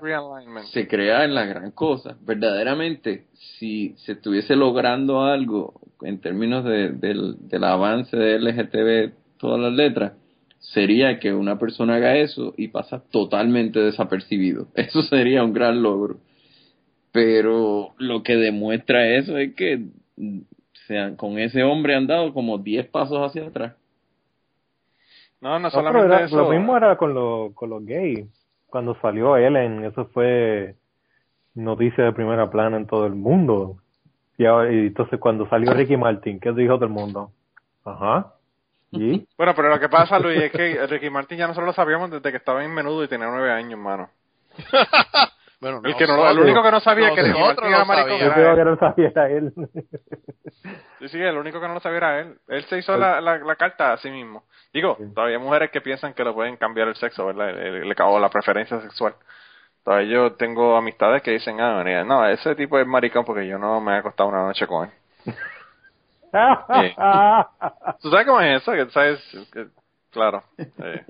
se 0.73 0.87
crea 0.87 1.23
en 1.23 1.33
la 1.33 1.45
gran 1.45 1.71
cosa. 1.71 2.17
Verdaderamente, 2.21 3.27
si 3.57 3.95
se 3.99 4.13
estuviese 4.13 4.55
logrando 4.55 5.21
algo 5.21 5.79
en 6.01 6.19
términos 6.19 6.65
de, 6.65 6.89
del, 6.89 7.35
del 7.47 7.63
avance 7.63 8.17
de 8.17 8.37
LGTB, 8.37 9.13
todas 9.37 9.61
las 9.61 9.71
letras, 9.71 10.11
sería 10.59 11.19
que 11.19 11.33
una 11.33 11.57
persona 11.57 11.95
haga 11.95 12.15
eso 12.17 12.53
y 12.57 12.67
pasa 12.67 13.03
totalmente 13.11 13.79
desapercibido. 13.79 14.67
Eso 14.75 15.01
sería 15.03 15.43
un 15.43 15.53
gran 15.53 15.81
logro. 15.81 16.17
Pero 17.11 17.93
lo 17.97 18.21
que 18.21 18.35
demuestra 18.35 19.07
eso 19.07 19.35
es 19.37 19.55
que 19.55 19.85
sean, 20.87 21.15
con 21.15 21.39
ese 21.39 21.63
hombre 21.63 21.95
han 21.95 22.05
dado 22.05 22.33
como 22.33 22.59
10 22.59 22.87
pasos 22.87 23.17
hacia 23.19 23.47
atrás. 23.47 23.73
No, 25.41 25.57
no 25.59 25.69
solamente 25.71 26.05
era- 26.05 26.25
eso. 26.25 26.37
lo 26.37 26.49
mismo 26.51 26.77
era 26.77 26.97
con, 26.97 27.13
los 27.13 27.53
con 27.53 27.69
los 27.69 27.83
gays. 27.85 28.27
cuando 28.67 28.95
salió 29.01 29.37
Ellen, 29.37 29.85
eso 29.85 30.05
fue 30.13 30.75
noticia 31.55 32.03
de 32.03 32.13
primera 32.13 32.49
plana 32.51 32.77
en 32.77 32.85
todo 32.85 33.07
el 33.07 33.15
mundo. 33.15 33.77
Y, 34.37 34.45
ahora, 34.45 34.71
y 34.71 34.87
entonces 34.87 35.19
cuando 35.19 35.49
salió 35.49 35.73
Ricky 35.73 35.97
Martin, 35.97 36.39
¿qué 36.39 36.51
dijo 36.51 36.75
todo 36.75 36.85
el 36.85 36.91
mundo? 36.91 37.31
Ajá. 37.83 38.33
¿Y? 38.91 39.25
Bueno, 39.37 39.53
pero 39.55 39.69
lo 39.69 39.79
que 39.79 39.89
pasa, 39.89 40.19
Luis, 40.19 40.41
es 40.43 40.51
que 40.51 40.85
Ricky 40.87 41.09
Martin 41.09 41.37
ya 41.37 41.47
nosotros 41.47 41.67
lo 41.67 41.73
sabíamos 41.73 42.11
desde 42.11 42.31
que 42.31 42.37
estaba 42.37 42.63
en 42.63 42.73
menudo 42.73 43.03
y 43.03 43.07
tenía 43.07 43.27
nueve 43.27 43.51
años, 43.51 43.79
mano. 43.79 44.09
bueno, 45.61 45.81
El, 45.83 45.95
que 45.95 46.07
no, 46.07 46.29
el 46.29 46.39
único 46.39 46.61
que 46.63 46.71
no 46.71 46.79
sabía 46.79 47.13
que 47.13 47.21
Ricky 47.21 47.39
nosotros 47.39 47.69
Martin 47.69 47.73
era 47.73 47.85
maricón 47.85 48.19
Yo 48.19 48.33
creo 48.33 48.55
que 48.55 48.65
no 48.65 48.77
sabía 48.77 49.07
era 49.09 49.29
él. 49.29 49.53
Sí, 50.99 51.07
sí, 51.07 51.21
el 51.21 51.37
único 51.37 51.61
que 51.61 51.67
no 51.67 51.73
lo 51.75 51.79
sabía 51.79 51.97
era 51.97 52.19
él. 52.19 52.37
Él 52.47 52.63
se 52.65 52.77
hizo 52.79 52.97
la, 52.97 53.21
la, 53.21 53.37
la 53.37 53.55
carta 53.55 53.93
a 53.93 53.97
sí 53.97 54.09
mismo. 54.09 54.43
Digo, 54.73 54.97
Sí. 54.99 55.13
todavía 55.13 55.37
hay 55.37 55.43
mujeres 55.43 55.71
que 55.71 55.81
piensan 55.81 56.13
que 56.13 56.23
lo 56.23 56.33
pueden 56.33 56.57
cambiar 56.57 56.87
el 56.89 56.95
sexo, 56.95 57.25
¿verdad? 57.27 57.49
El, 57.51 57.75
el- 57.83 57.95
o 58.01 58.19
la 58.19 58.29
preferencia 58.29 58.81
sexual. 58.81 59.15
Todavía 59.83 60.11
yo 60.13 60.33
tengo 60.33 60.75
amistades 60.75 61.21
que 61.21 61.31
dicen, 61.31 61.61
ah, 61.61 61.83
no, 62.03 62.27
ese 62.27 62.53
tipo 62.55 62.77
es 62.77 62.85
maricón 62.85 63.23
porque 63.23 63.47
yo 63.47 63.57
no 63.57 63.79
me 63.79 63.93
he 63.93 63.97
acostado 63.97 64.29
una 64.29 64.43
noche 64.43 64.67
con 64.67 64.87
él. 64.87 64.93
¿Tú 68.01 68.09
sabes 68.09 68.27
cómo 68.27 68.41
es 68.41 68.61
eso? 68.61 68.71
Que, 68.73 68.89
¿sabes? 68.91 69.19
Que- 69.51 69.67
claro. 70.11 70.43
eh. 70.57 71.05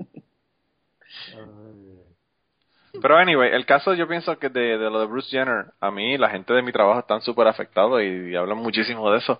Pero 3.01 3.17
anyway, 3.17 3.51
el 3.53 3.65
caso 3.65 3.93
yo 3.93 4.07
pienso 4.07 4.37
que 4.39 4.49
de, 4.49 4.77
de 4.77 4.89
lo 4.89 4.99
de 4.99 5.05
Bruce 5.05 5.29
Jenner, 5.29 5.67
a 5.79 5.91
mí 5.91 6.17
la 6.17 6.29
gente 6.29 6.53
de 6.53 6.61
mi 6.61 6.71
trabajo 6.71 6.99
están 6.99 7.21
súper 7.21 7.47
afectados 7.47 8.01
y, 8.01 8.31
y 8.31 8.35
hablan 8.35 8.57
muchísimo 8.57 9.09
de 9.11 9.19
eso. 9.19 9.39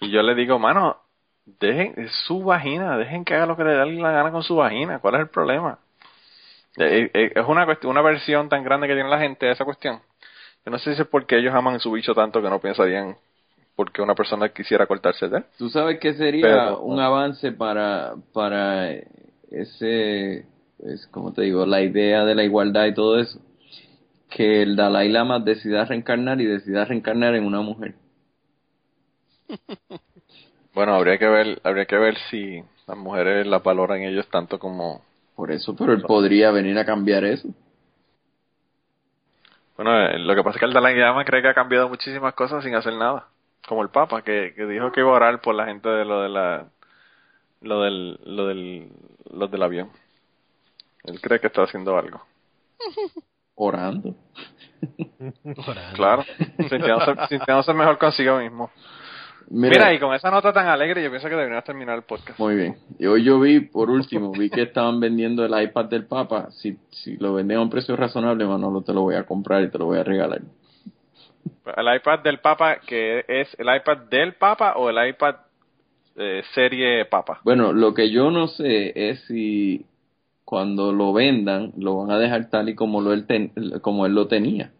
Y 0.00 0.10
yo 0.10 0.22
le 0.22 0.34
digo, 0.34 0.58
mano, 0.58 0.98
dejen 1.44 1.94
es 1.96 2.12
su 2.26 2.42
vagina, 2.44 2.96
dejen 2.98 3.24
que 3.24 3.34
haga 3.34 3.46
lo 3.46 3.56
que 3.56 3.64
le 3.64 3.70
dé 3.72 3.86
la 3.86 4.12
gana 4.12 4.30
con 4.30 4.42
su 4.42 4.56
vagina. 4.56 4.98
¿Cuál 5.00 5.14
es 5.16 5.20
el 5.22 5.28
problema? 5.28 5.78
Eh, 6.78 7.10
eh, 7.12 7.32
es 7.34 7.46
una 7.46 7.64
cuestión, 7.66 7.90
una 7.90 8.02
versión 8.02 8.48
tan 8.48 8.62
grande 8.64 8.86
que 8.86 8.94
tiene 8.94 9.08
la 9.10 9.18
gente 9.18 9.46
de 9.46 9.52
esa 9.52 9.64
cuestión. 9.64 10.00
Yo 10.64 10.70
no 10.70 10.78
sé 10.78 10.94
si 10.94 11.02
es 11.02 11.08
porque 11.08 11.38
ellos 11.38 11.54
aman 11.54 11.80
su 11.80 11.92
bicho 11.92 12.14
tanto 12.14 12.42
que 12.42 12.50
no 12.50 12.60
pensarían 12.60 13.16
porque 13.76 14.02
una 14.02 14.14
persona 14.14 14.48
quisiera 14.50 14.86
cortarse 14.86 15.28
de 15.28 15.38
él. 15.38 15.44
¿Tú 15.58 15.68
sabes 15.70 15.98
qué 16.00 16.14
sería 16.14 16.42
Pero- 16.42 16.80
un 16.80 17.00
avance 17.00 17.52
para, 17.52 18.14
para 18.32 18.90
ese, 19.50 20.46
es 20.78 21.06
como 21.10 21.32
te 21.32 21.42
digo, 21.42 21.64
la 21.66 21.80
idea 21.82 22.24
de 22.24 22.34
la 22.34 22.44
igualdad 22.44 22.86
y 22.86 22.94
todo 22.94 23.18
eso? 23.18 23.40
Que 24.28 24.62
el 24.62 24.76
Dalai 24.76 25.08
Lama 25.08 25.40
decida 25.40 25.84
reencarnar 25.84 26.40
y 26.40 26.44
decida 26.46 26.84
reencarnar 26.84 27.34
en 27.34 27.44
una 27.44 27.60
mujer. 27.62 27.94
Bueno, 30.72 30.94
habría 30.94 31.18
que 31.18 31.26
ver, 31.26 31.60
habría 31.64 31.84
que 31.86 31.96
ver 31.98 32.16
si 32.30 32.62
las 32.86 32.96
mujeres 32.96 33.44
las 33.44 33.60
valoran 33.60 34.02
ellos 34.02 34.28
tanto 34.28 34.60
como 34.60 35.02
Por 35.34 35.50
eso, 35.50 35.74
pero 35.74 35.92
él 35.92 36.02
podría 36.02 36.52
venir 36.52 36.78
a 36.78 36.84
cambiar 36.84 37.24
eso. 37.24 37.48
Bueno, 39.76 39.98
eh, 40.00 40.18
lo 40.18 40.34
que 40.34 40.42
pasa 40.44 40.56
es 40.56 40.60
que 40.60 40.66
el 40.66 40.72
Dalai 40.72 40.96
Lama 40.96 41.24
cree 41.24 41.42
que 41.42 41.48
ha 41.48 41.54
cambiado 41.54 41.88
muchísimas 41.88 42.34
cosas 42.34 42.62
sin 42.62 42.74
hacer 42.76 42.92
nada. 42.94 43.26
Como 43.66 43.82
el 43.82 43.90
Papa, 43.90 44.22
que, 44.22 44.52
que 44.54 44.66
dijo 44.66 44.90
que 44.92 45.00
iba 45.00 45.10
a 45.10 45.14
orar 45.14 45.40
por 45.40 45.54
la 45.54 45.66
gente 45.66 45.88
de 45.88 46.04
lo 46.04 46.22
de 46.22 46.28
la, 46.28 46.66
lo 47.60 47.82
del, 47.82 48.18
lo 48.24 48.46
del, 48.46 48.92
lo 49.30 49.48
del 49.48 49.62
avión. 49.62 49.90
Él 51.04 51.20
cree 51.20 51.40
que 51.40 51.46
está 51.48 51.62
haciendo 51.62 51.96
algo. 51.96 52.20
Orando. 53.54 54.14
Claro, 55.94 56.24
sintiéndose, 56.56 57.14
sintiéndose 57.28 57.74
mejor 57.74 57.98
consigo 57.98 58.38
mismo. 58.38 58.70
Mira, 59.50 59.70
Mira, 59.70 59.94
y 59.94 59.98
con 59.98 60.14
esa 60.14 60.30
nota 60.30 60.52
tan 60.52 60.68
alegre, 60.68 61.02
yo 61.02 61.10
pienso 61.10 61.28
que 61.28 61.34
deberíamos 61.34 61.64
terminar 61.64 61.96
el 61.96 62.02
podcast. 62.02 62.38
Muy 62.38 62.54
bien. 62.54 62.76
Y 62.98 63.06
hoy 63.06 63.24
yo 63.24 63.40
vi, 63.40 63.60
por 63.60 63.90
último, 63.90 64.30
vi 64.30 64.48
que 64.48 64.62
estaban 64.62 65.00
vendiendo 65.00 65.44
el 65.44 65.62
iPad 65.62 65.86
del 65.86 66.06
Papa. 66.06 66.50
Si, 66.52 66.78
si 66.90 67.16
lo 67.16 67.34
venden 67.34 67.58
a 67.58 67.62
un 67.62 67.68
precio 67.68 67.96
razonable, 67.96 68.46
Manolo, 68.46 68.82
te 68.82 68.94
lo 68.94 69.02
voy 69.02 69.16
a 69.16 69.24
comprar 69.24 69.62
y 69.64 69.70
te 69.70 69.76
lo 69.76 69.86
voy 69.86 69.98
a 69.98 70.04
regalar. 70.04 70.40
El 71.76 71.94
iPad 71.96 72.20
del 72.20 72.38
Papa, 72.38 72.80
que 72.86 73.24
es 73.28 73.54
el 73.58 73.74
iPad 73.74 73.98
del 74.10 74.34
Papa 74.34 74.74
o 74.76 74.90
el 74.90 75.08
iPad 75.10 75.36
eh, 76.16 76.42
serie 76.54 77.04
Papa. 77.04 77.40
Bueno, 77.44 77.72
lo 77.72 77.94
que 77.94 78.10
yo 78.10 78.30
no 78.30 78.48
sé 78.48 78.92
es 79.10 79.20
si 79.26 79.86
cuando 80.44 80.92
lo 80.92 81.12
vendan 81.12 81.72
lo 81.78 81.98
van 81.98 82.10
a 82.10 82.18
dejar 82.18 82.50
tal 82.50 82.68
y 82.68 82.74
como 82.74 83.00
lo 83.00 83.12
él 83.12 83.26
ten- 83.26 83.52
como 83.80 84.06
él 84.06 84.14
lo 84.14 84.26
tenía. 84.26 84.72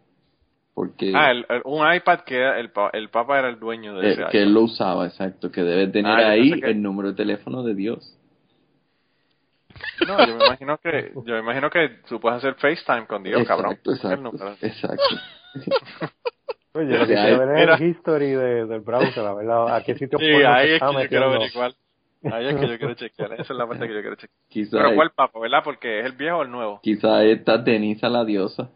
Porque 0.73 1.11
Ah, 1.15 1.31
el- 1.31 1.45
el- 1.49 1.61
un 1.65 1.91
iPad 1.93 2.21
que 2.21 2.41
el, 2.43 2.71
el 2.93 3.09
Papa 3.09 3.39
era 3.39 3.49
el 3.49 3.59
dueño 3.59 3.97
de 3.97 4.07
eh, 4.07 4.11
ese 4.13 4.21
que 4.21 4.37
iPad. 4.37 4.41
él 4.41 4.53
lo 4.53 4.61
usaba, 4.63 5.05
exacto, 5.07 5.51
que 5.51 5.61
debe 5.63 5.87
tener 5.87 6.11
Ah, 6.11 6.29
ahí 6.31 6.59
que- 6.59 6.71
el 6.71 6.81
número 6.81 7.09
de 7.09 7.15
teléfono 7.15 7.63
de 7.63 7.75
Dios. 7.75 8.17
No, 10.07 10.25
yo 10.25 10.35
me 10.35 10.41
imagino 10.41 10.77
que, 10.77 11.11
yo 11.13 11.33
me 11.33 11.39
imagino 11.39 11.69
que 11.69 11.89
tú 12.09 12.19
puedes 12.19 12.37
hacer 12.39 12.55
FaceTime 12.55 13.05
con 13.05 13.23
Dios, 13.23 13.47
cabrón. 13.47 13.77
exacto, 13.85 14.31
exacto. 14.61 15.15
Oye, 16.73 16.97
lo 16.97 17.05
que 17.07 17.13
quiero 17.15 17.39
ver 17.45 17.69
es 17.69 17.79
el 17.81 17.87
history 17.89 18.29
de, 18.31 18.65
del 18.65 18.79
browser, 18.81 19.25
a 19.25 19.33
ver 19.33 19.45
la- 19.45 19.75
a 19.75 19.83
qué 19.83 19.95
sitio 19.95 20.17
Sí, 20.19 20.25
ahí 20.25 20.71
es 20.71 20.79
que 20.79 20.85
yo 20.85 20.91
quiero 21.09 21.29
metiendo. 21.29 21.35
averiguar. 21.35 21.71
Ahí 22.31 22.47
es 22.47 22.55
que 22.55 22.67
yo 22.67 22.77
quiero 22.77 22.93
chequear. 22.93 23.33
Esa 23.33 23.41
es 23.41 23.49
la 23.57 23.67
parte 23.67 23.87
que 23.87 23.93
yo 23.93 23.99
quiero 24.01 24.15
chequear. 24.15 24.39
Quizá, 24.47 24.77
Pero 24.77 24.95
¿cuál 24.95 25.11
Papa, 25.11 25.39
verdad? 25.39 25.61
Porque 25.63 25.99
es 25.99 26.05
el 26.05 26.13
viejo 26.13 26.37
o 26.37 26.43
el 26.43 26.51
nuevo. 26.51 26.79
quizá 26.81 27.23
esta 27.25 27.57
Denisa 27.57 28.07
la 28.09 28.23
diosa. 28.23 28.69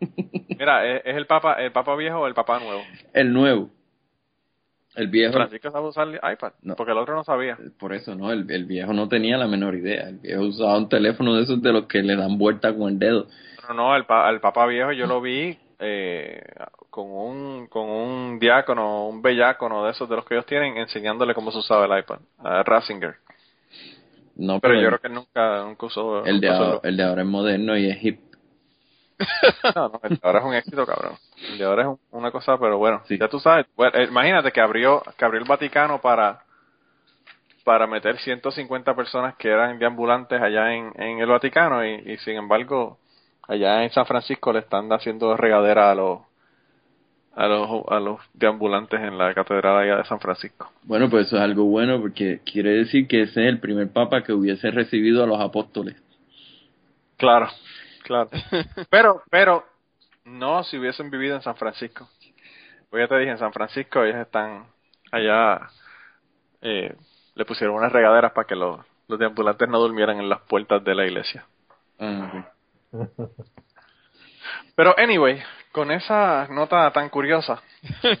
Mira, 0.58 0.86
¿es, 0.86 1.02
es 1.04 1.16
el 1.16 1.26
Papa 1.26 1.54
el 1.54 1.72
Papa 1.72 1.94
viejo 1.96 2.20
o 2.20 2.26
el 2.26 2.34
Papa 2.34 2.58
nuevo? 2.60 2.82
El 3.12 3.32
nuevo. 3.32 3.70
El 4.96 5.08
viejo. 5.08 5.32
Francisco 5.32 5.70
sabe 5.72 5.88
usar 5.88 6.06
el 6.08 6.14
iPad, 6.32 6.52
No. 6.62 6.76
porque 6.76 6.92
el 6.92 6.98
otro 6.98 7.14
no 7.16 7.24
sabía. 7.24 7.58
Por 7.80 7.92
eso 7.94 8.14
no, 8.14 8.30
el, 8.30 8.48
el 8.50 8.64
viejo 8.64 8.92
no 8.92 9.08
tenía 9.08 9.36
la 9.36 9.48
menor 9.48 9.74
idea. 9.74 10.08
El 10.08 10.18
viejo 10.18 10.42
usaba 10.42 10.78
un 10.78 10.88
teléfono 10.88 11.34
de 11.34 11.42
esos 11.42 11.60
de 11.60 11.72
los 11.72 11.86
que 11.86 12.00
le 12.00 12.14
dan 12.16 12.38
vuelta 12.38 12.72
con 12.74 12.90
el 12.92 12.98
dedo. 13.00 13.26
No, 13.68 13.74
no, 13.74 13.96
el, 13.96 14.04
pa- 14.04 14.30
el 14.30 14.38
Papa 14.40 14.66
viejo 14.66 14.92
yo 14.92 15.06
lo 15.08 15.20
vi 15.20 15.58
eh, 15.78 16.42
con 16.90 17.06
un 17.10 17.66
con 17.68 17.88
un 17.88 18.38
diácono, 18.38 19.08
un 19.08 19.22
bellácono 19.22 19.84
de 19.84 19.92
esos 19.92 20.08
de 20.08 20.16
los 20.16 20.24
que 20.24 20.34
ellos 20.34 20.46
tienen, 20.46 20.76
enseñándole 20.76 21.34
cómo 21.34 21.50
se 21.52 21.58
usaba 21.58 21.84
el 21.86 21.98
iPad, 22.00 22.18
a 22.38 22.62
Ratzinger. 22.62 23.16
No, 24.36 24.60
Pero 24.60 24.74
pero, 24.74 24.74
yo 24.74 24.80
el, 24.80 24.86
creo 24.88 25.00
que 25.00 25.08
nunca, 25.08 25.62
nunca 25.64 25.86
usó... 25.86 26.24
el 26.26 26.40
de 26.40 26.50
usó 26.50 26.64
ahora, 26.64 26.80
el 26.88 26.96
de 26.96 27.02
ahora 27.04 27.22
es 27.22 27.28
moderno 27.28 27.76
y 27.76 27.88
es 27.90 28.02
hip. 28.04 28.20
No, 29.74 29.88
no, 29.88 30.00
el 30.02 30.10
de 30.10 30.20
ahora 30.22 30.38
es 30.40 30.44
un 30.44 30.54
éxito, 30.54 30.86
cabrón. 30.86 31.12
El 31.50 31.58
de 31.58 31.64
ahora 31.64 31.82
es 31.82 31.88
un- 31.88 32.00
una 32.10 32.30
cosa, 32.30 32.58
pero 32.58 32.78
bueno, 32.78 33.02
Sí. 33.06 33.18
ya 33.18 33.28
tú 33.28 33.38
sabes. 33.40 33.66
Bueno, 33.76 33.96
eh, 33.98 34.04
imagínate 34.04 34.52
que 34.52 34.60
abrió, 34.60 35.02
que 35.16 35.24
abrió 35.24 35.40
el 35.40 35.48
Vaticano 35.48 36.00
para 36.00 36.42
para 37.64 37.86
meter 37.86 38.18
150 38.18 38.94
personas 38.94 39.36
que 39.36 39.48
eran 39.48 39.78
deambulantes 39.78 40.40
allá 40.40 40.74
en, 40.74 40.92
en 41.00 41.18
el 41.20 41.26
Vaticano 41.26 41.84
y, 41.84 41.94
y 42.12 42.16
sin 42.18 42.36
embargo 42.36 42.98
allá 43.48 43.84
en 43.84 43.90
San 43.90 44.06
Francisco 44.06 44.52
le 44.52 44.60
están 44.60 44.92
haciendo 44.92 45.36
regadera 45.36 45.90
a 45.90 45.94
los 45.94 46.20
a 47.36 47.46
los 47.48 47.68
a 47.88 47.98
los 47.98 48.20
deambulantes 48.32 49.00
en 49.00 49.18
la 49.18 49.34
catedral 49.34 49.78
allá 49.78 49.96
de 49.96 50.04
San 50.04 50.20
Francisco. 50.20 50.70
Bueno, 50.84 51.10
pues 51.10 51.26
eso 51.26 51.36
es 51.36 51.42
algo 51.42 51.64
bueno 51.64 52.00
porque 52.00 52.40
quiere 52.44 52.70
decir 52.70 53.08
que 53.08 53.22
ese 53.22 53.42
es 53.42 53.48
el 53.48 53.60
primer 53.60 53.92
papa 53.92 54.22
que 54.22 54.32
hubiese 54.32 54.70
recibido 54.70 55.24
a 55.24 55.26
los 55.26 55.40
apóstoles. 55.40 56.00
Claro, 57.16 57.48
claro. 58.02 58.30
Pero, 58.90 59.22
pero, 59.30 59.64
no 60.24 60.64
si 60.64 60.78
hubiesen 60.78 61.10
vivido 61.10 61.36
en 61.36 61.42
San 61.42 61.56
Francisco. 61.56 62.08
Pues 62.90 63.02
ya 63.02 63.08
te 63.08 63.18
dije, 63.18 63.32
en 63.32 63.38
San 63.38 63.52
Francisco 63.52 64.04
ellos 64.04 64.18
están 64.18 64.66
allá, 65.10 65.68
eh, 66.60 66.94
le 67.34 67.44
pusieron 67.44 67.76
unas 67.76 67.92
regaderas 67.92 68.32
para 68.32 68.46
que 68.46 68.54
los, 68.54 68.80
los 69.08 69.18
deambulantes 69.18 69.68
no 69.68 69.80
durmieran 69.80 70.18
en 70.18 70.28
las 70.28 70.40
puertas 70.42 70.82
de 70.84 70.94
la 70.94 71.04
iglesia. 71.04 71.44
Ah, 71.98 72.30
ok. 72.32 72.53
Pero, 74.76 74.94
anyway, 74.98 75.40
con 75.74 75.90
esa 75.90 76.46
nota 76.50 76.90
tan 76.92 77.08
curiosa, 77.08 77.60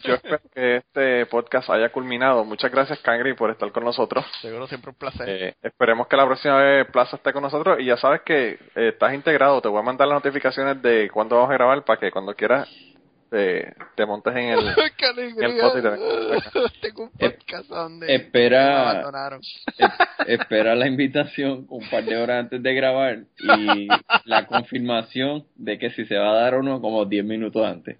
yo 0.02 0.14
espero 0.14 0.40
que 0.52 0.76
este 0.78 1.26
podcast 1.26 1.70
haya 1.70 1.90
culminado. 1.90 2.44
Muchas 2.44 2.70
gracias, 2.70 2.98
Cangri, 3.00 3.34
por 3.34 3.50
estar 3.50 3.70
con 3.70 3.84
nosotros. 3.84 4.24
Seguro 4.40 4.66
siempre 4.66 4.90
un 4.90 4.96
placer. 4.96 5.28
Eh, 5.28 5.54
esperemos 5.62 6.08
que 6.08 6.16
la 6.16 6.26
próxima 6.26 6.56
vez 6.56 6.86
Plaza 6.90 7.16
esté 7.16 7.32
con 7.32 7.42
nosotros 7.42 7.78
y 7.78 7.84
ya 7.84 7.96
sabes 7.96 8.22
que 8.22 8.58
eh, 8.74 8.88
estás 8.88 9.14
integrado. 9.14 9.60
Te 9.60 9.68
voy 9.68 9.78
a 9.78 9.84
mandar 9.84 10.08
las 10.08 10.16
notificaciones 10.16 10.82
de 10.82 11.08
cuándo 11.10 11.36
vamos 11.36 11.50
a 11.50 11.54
grabar 11.54 11.84
para 11.84 12.00
que 12.00 12.10
cuando 12.10 12.34
quieras 12.34 12.68
eh, 13.34 13.74
te 13.96 14.06
montes 14.06 14.34
en 14.36 14.48
el... 14.50 14.74
¡Qué 14.96 15.06
alegría! 15.06 15.46
el 15.46 15.60
bote 15.60 15.78
y 15.78 15.82
te 15.82 16.80
Tengo 16.88 17.02
un 17.04 17.10
podcast 17.10 17.68
donde 17.68 18.06
me 18.06 18.14
Espera, 18.14 18.80
abandonaron. 18.90 19.40
e- 19.78 20.32
espera 20.34 20.74
la 20.74 20.86
invitación 20.86 21.66
un 21.68 21.88
par 21.90 22.04
de 22.04 22.16
horas 22.16 22.40
antes 22.44 22.62
de 22.62 22.74
grabar 22.74 23.18
y 23.58 23.88
la 24.24 24.46
confirmación 24.48 25.44
de 25.56 25.78
que 25.78 25.90
si 25.90 26.04
se 26.06 26.16
va 26.16 26.30
a 26.30 26.34
dar 26.40 26.54
o 26.54 26.62
no 26.62 26.80
como 26.80 27.04
10 27.04 27.24
minutos 27.24 27.66
antes. 27.66 27.98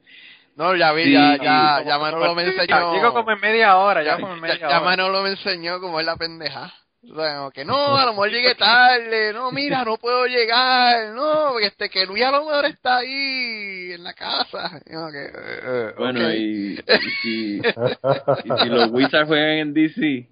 No, 0.56 0.76
ya 0.76 0.92
vi, 0.92 1.02
Sí, 1.04 1.12
ya, 1.12 1.36
ya, 1.36 1.82
ya 1.84 1.98
Manolo 1.98 2.32
me 2.36 2.44
enseñó. 2.44 2.94
Llego 2.94 3.12
como 3.12 3.32
en 3.32 3.40
media 3.40 3.76
hora, 3.76 4.04
ya 4.04 4.12
ya, 4.14 4.20
como 4.20 4.34
en 4.34 4.36
ya- 4.36 4.40
media 4.42 4.58
ya 4.60 4.66
hora. 4.68 4.80
Manolo 4.80 5.22
me 5.22 5.30
enseñó 5.30 5.80
cómo 5.80 5.98
es 5.98 6.06
la 6.06 6.14
pendeja. 6.16 6.72
O 7.10 7.14
sea, 7.16 7.36
como 7.36 7.50
que 7.50 7.64
no, 7.64 7.96
a 7.96 8.06
lo 8.06 8.12
mejor 8.12 8.30
llegué 8.30 8.54
tarde, 8.58 9.32
no, 9.32 9.50
mira, 9.52 9.84
no 9.84 9.96
puedo 9.96 10.26
llegar, 10.26 11.14
no, 11.14 11.50
porque 11.52 11.66
este, 11.66 11.88
que 11.88 12.06
Luis 12.06 12.24
a 12.24 12.30
lo 12.30 12.44
mejor 12.44 12.64
está 12.66 12.98
ahí 12.98 13.92
en 13.92 14.02
la 14.02 14.14
casa. 14.14 14.80
Y 14.86 14.92
como 14.92 15.10
que, 15.10 15.30
eh, 15.32 15.92
Bueno, 15.98 16.32
y, 16.32 16.78
y 16.78 17.10
si, 17.22 17.56
y 17.58 18.58
si 18.62 18.68
los 18.68 18.88
Wizards 18.92 19.28
juegan 19.28 19.58
en 19.58 19.74
DC, 19.74 20.28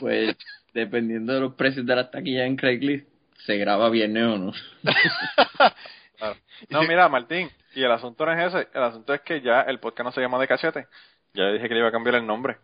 pues 0.00 0.36
dependiendo 0.74 1.32
de 1.32 1.40
los 1.40 1.54
precios 1.54 1.86
de 1.86 1.96
las 1.96 2.10
taquillas 2.10 2.46
en 2.46 2.56
Craigslist, 2.56 3.08
se 3.46 3.56
graba 3.56 3.90
viernes 3.90 4.24
o 4.24 4.38
no. 4.38 4.52
Claro. 6.16 6.36
No, 6.68 6.82
mira, 6.82 7.08
Martín, 7.08 7.48
y 7.74 7.82
el 7.82 7.90
asunto 7.90 8.26
no 8.26 8.32
es 8.32 8.54
ese, 8.54 8.68
el 8.74 8.82
asunto 8.82 9.14
es 9.14 9.22
que 9.22 9.40
ya 9.40 9.62
el 9.62 9.80
podcast 9.80 10.04
no 10.04 10.12
se 10.12 10.20
llama 10.20 10.38
de 10.38 10.46
cachete. 10.46 10.86
Ya 11.32 11.50
dije 11.52 11.66
que 11.66 11.72
le 11.72 11.80
iba 11.80 11.88
a 11.88 11.92
cambiar 11.92 12.16
el 12.16 12.26
nombre. 12.26 12.58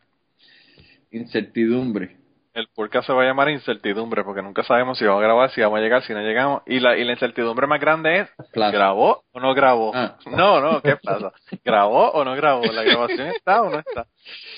Incertidumbre. 1.11 2.17
El 2.57 2.69
podcast 2.69 3.07
se 3.07 3.13
va 3.13 3.23
a 3.23 3.27
llamar 3.27 3.51
incertidumbre, 3.51 4.25
porque 4.25 4.41
nunca 4.41 4.65
sabemos 4.65 4.97
si 4.97 5.05
vamos 5.05 5.21
a 5.21 5.25
grabar, 5.25 5.51
si 5.51 5.61
vamos 5.61 5.79
a 5.79 5.83
llegar, 5.83 6.03
si 6.05 6.15
no 6.15 6.23
llegamos. 6.23 6.63
Y 6.65 6.81
la, 6.81 6.97
y 6.97 7.05
la 7.05 7.13
incertidumbre 7.13 7.67
más 7.67 7.79
grande 7.79 8.21
es, 8.21 8.31
Plaza. 8.51 8.73
¿grabó 8.75 9.25
o 9.31 9.41
no 9.41 9.53
grabó? 9.53 9.93
Ah. 9.95 10.17
No, 10.27 10.59
no, 10.63 10.81
¿qué 10.81 10.97
pasa? 10.97 11.35
¿Grabó 11.63 12.13
o 12.13 12.25
no 12.25 12.35
grabó? 12.35 12.65
¿La 12.65 12.83
grabación 12.83 13.27
está 13.27 13.61
o 13.61 13.69
no 13.69 13.79
está? 13.81 14.07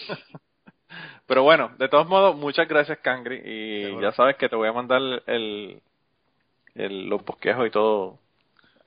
Pero 1.27 1.43
bueno, 1.43 1.73
de 1.77 1.89
todos 1.89 2.07
modos, 2.07 2.37
muchas 2.37 2.69
gracias, 2.69 2.99
Cangri. 3.01 3.43
Y 3.45 4.01
ya 4.01 4.13
sabes 4.13 4.37
que 4.37 4.49
te 4.49 4.55
voy 4.55 4.69
a 4.69 4.73
mandar 4.73 5.01
el, 5.27 5.83
el, 6.77 7.09
los 7.09 7.25
bosquejos 7.25 7.67
y 7.67 7.71
todo 7.71 8.21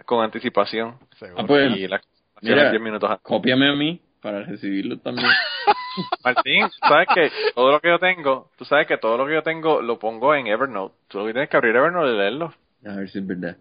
con 0.06 0.24
anticipación. 0.24 0.98
Ah, 1.36 1.44
pues, 1.46 1.76
y 1.76 1.86
la 1.86 2.00
mira, 2.42 2.70
10 2.70 2.82
minutos 2.82 3.10
antes. 3.10 3.24
cópiame 3.24 3.72
a 3.72 3.76
mí 3.76 4.00
para 4.22 4.44
recibirlo 4.44 4.98
también. 5.00 5.28
Martín, 6.24 6.68
tú 6.70 6.88
sabes 6.88 7.08
que 7.14 7.32
todo 7.54 7.72
lo 7.72 7.80
que 7.80 7.90
yo 7.90 8.00
tengo, 8.00 8.50
tú 8.58 8.66
sabes 8.66 8.88
que 8.88 8.98
todo 8.98 9.18
lo 9.18 9.26
que 9.28 9.34
yo 9.34 9.44
tengo 9.44 9.82
lo 9.82 10.00
pongo 10.00 10.34
en 10.36 10.48
Evernote. 10.48 10.96
Tú 11.08 11.20
lo 11.20 11.26
que 11.26 11.34
tienes 11.34 11.50
que 11.50 11.58
abrir 11.58 11.76
Evernote 11.76 12.12
y 12.14 12.18
leerlo. 12.18 12.54
A 12.86 12.96
ver 12.96 13.10
si 13.10 13.20
es 13.20 13.28
verdad. 13.28 13.58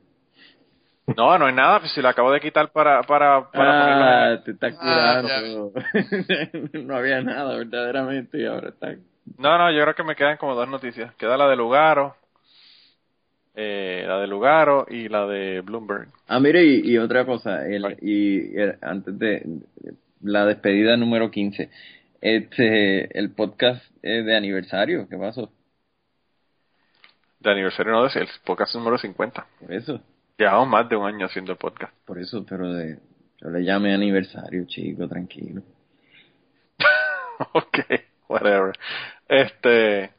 No, 1.16 1.36
no 1.38 1.46
hay 1.46 1.54
nada, 1.54 1.80
pues 1.80 1.90
si 1.92 2.00
lo 2.00 2.08
acabo 2.08 2.30
de 2.30 2.40
quitar 2.40 2.70
para, 2.70 3.02
para, 3.02 3.50
para 3.50 3.78
ponerlo 3.78 4.04
Ah, 4.04 4.42
te 4.44 4.50
está 4.52 4.68
Ah, 4.80 5.20
curando. 5.22 5.72
no 6.84 6.96
había 6.96 7.20
nada 7.20 7.56
verdaderamente 7.56 8.38
y 8.40 8.46
ahora 8.46 8.68
está. 8.68 8.94
No, 9.38 9.58
no, 9.58 9.72
yo 9.72 9.82
creo 9.82 9.94
que 9.94 10.04
me 10.04 10.14
quedan 10.14 10.36
como 10.36 10.54
dos 10.54 10.68
noticias. 10.68 11.12
Queda 11.16 11.36
la 11.36 11.48
de 11.48 11.56
Lugaro, 11.56 12.14
eh, 13.54 14.04
la 14.06 14.20
de 14.20 14.26
Lugaro 14.28 14.86
y 14.88 15.08
la 15.08 15.26
de 15.26 15.60
Bloomberg. 15.62 16.08
Ah, 16.28 16.38
mire, 16.38 16.64
y, 16.64 16.92
y 16.92 16.98
otra 16.98 17.24
cosa, 17.24 17.66
el, 17.66 17.82
Right. 17.84 17.98
y 18.02 18.56
el- 18.56 18.78
antes 18.80 19.18
de 19.18 19.42
la 20.20 20.46
despedida 20.46 20.96
número 20.96 21.30
15, 21.30 21.70
este, 22.20 23.18
el 23.18 23.30
podcast 23.32 23.82
eh, 24.02 24.22
de 24.22 24.36
aniversario, 24.36 25.08
¿qué 25.08 25.16
pasó? 25.16 25.50
De 27.40 27.50
aniversario 27.50 27.92
no, 27.92 28.06
de 28.06 28.20
el 28.20 28.28
podcast 28.44 28.74
número 28.74 28.98
50. 28.98 29.46
Por 29.60 29.72
eso, 29.72 30.00
Llevamos 30.40 30.68
más 30.68 30.88
de 30.88 30.96
un 30.96 31.06
año 31.06 31.26
haciendo 31.26 31.52
el 31.52 31.58
podcast. 31.58 31.92
por 32.06 32.18
eso, 32.18 32.46
pero 32.48 32.72
de, 32.72 32.98
yo 33.42 33.50
le 33.50 33.62
llame 33.62 33.92
aniversario, 33.92 34.64
chico, 34.66 35.06
tranquilo. 35.06 35.60
ok, 37.52 37.78
whatever. 38.26 38.72
Este, 39.28 40.10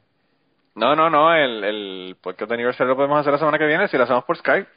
no, 0.76 0.94
no, 0.94 1.10
no, 1.10 1.34
el, 1.34 1.64
el 1.64 2.16
podcast 2.20 2.48
de 2.48 2.54
aniversario 2.54 2.92
lo 2.92 2.96
podemos 2.96 3.18
hacer 3.18 3.32
la 3.32 3.38
semana 3.40 3.58
que 3.58 3.66
viene 3.66 3.88
si 3.88 3.96
lo 3.96 4.04
hacemos 4.04 4.22
por 4.22 4.36
Skype. 4.36 4.68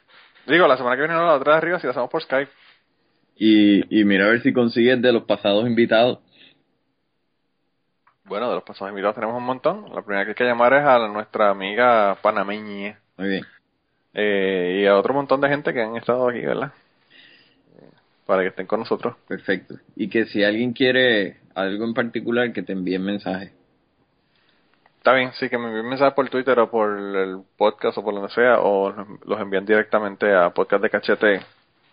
Digo, 0.48 0.66
la 0.66 0.76
semana 0.76 0.96
que 0.96 1.02
viene 1.02 1.14
no, 1.14 1.24
la 1.24 1.34
otra 1.34 1.52
de 1.52 1.58
arriba 1.58 1.78
si 1.78 1.86
lo 1.86 1.92
hacemos 1.92 2.10
por 2.10 2.22
Skype. 2.24 2.50
Y, 3.36 4.00
y 4.00 4.04
mira 4.04 4.24
a 4.26 4.30
ver 4.30 4.42
si 4.42 4.52
consigues 4.52 5.00
de 5.02 5.12
los 5.12 5.24
pasados 5.24 5.66
invitados. 5.66 6.18
Bueno, 8.24 8.48
de 8.48 8.56
los 8.56 8.64
pasados 8.64 8.90
invitados 8.90 9.14
tenemos 9.14 9.36
un 9.36 9.44
montón. 9.44 9.94
La 9.94 10.02
primera 10.02 10.24
que 10.24 10.30
hay 10.30 10.34
que 10.34 10.44
llamar 10.44 10.72
es 10.74 10.84
a 10.84 11.06
nuestra 11.08 11.50
amiga 11.50 12.16
panameña 12.22 12.98
Muy 13.16 13.28
bien. 13.28 13.44
eh, 14.14 14.80
y 14.82 14.86
a 14.86 14.96
otro 14.96 15.14
montón 15.14 15.40
de 15.40 15.48
gente 15.48 15.72
que 15.72 15.82
han 15.82 15.96
estado 15.96 16.28
aquí, 16.28 16.40
¿verdad? 16.40 16.72
Para 18.26 18.42
que 18.42 18.48
estén 18.48 18.66
con 18.66 18.80
nosotros. 18.80 19.14
Perfecto. 19.28 19.76
Y 19.94 20.08
que 20.08 20.24
si 20.26 20.42
alguien 20.42 20.72
quiere 20.72 21.36
algo 21.54 21.84
en 21.84 21.94
particular, 21.94 22.52
que 22.52 22.62
te 22.62 22.72
envíen 22.72 23.04
mensaje. 23.04 23.52
Está 24.98 25.12
bien, 25.12 25.30
sí, 25.34 25.48
que 25.48 25.56
me 25.58 25.68
envíen 25.68 25.88
mensajes 25.88 26.14
por 26.14 26.28
Twitter 26.28 26.58
o 26.58 26.68
por 26.68 26.98
el 26.98 27.38
podcast 27.56 27.96
o 27.98 28.02
por 28.02 28.12
donde 28.14 28.30
sea, 28.30 28.58
o 28.58 28.92
los- 29.24 29.40
envían 29.40 29.64
directamente 29.64 30.34
a 30.34 30.50
podcastdecachete 30.50 31.42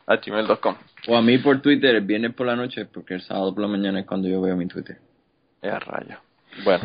a 0.06 0.18
gmail.com. 0.18 0.76
O 1.08 1.18
a 1.18 1.22
mí 1.22 1.38
por 1.38 1.62
Twitter 1.62 1.96
el 1.96 2.06
viernes 2.06 2.34
por 2.34 2.48
la 2.48 2.56
noche, 2.56 2.86
porque 2.86 3.16
el 3.16 3.22
sábado 3.22 3.54
por 3.54 3.62
la 3.62 3.68
mañana 3.68 4.00
es 4.00 4.06
cuando 4.06 4.28
yo 4.28 4.42
veo 4.42 4.56
mi 4.56 4.68
Twitter. 4.68 4.98
Ya, 5.62 5.80
rayo. 5.80 6.18
Bueno, 6.64 6.84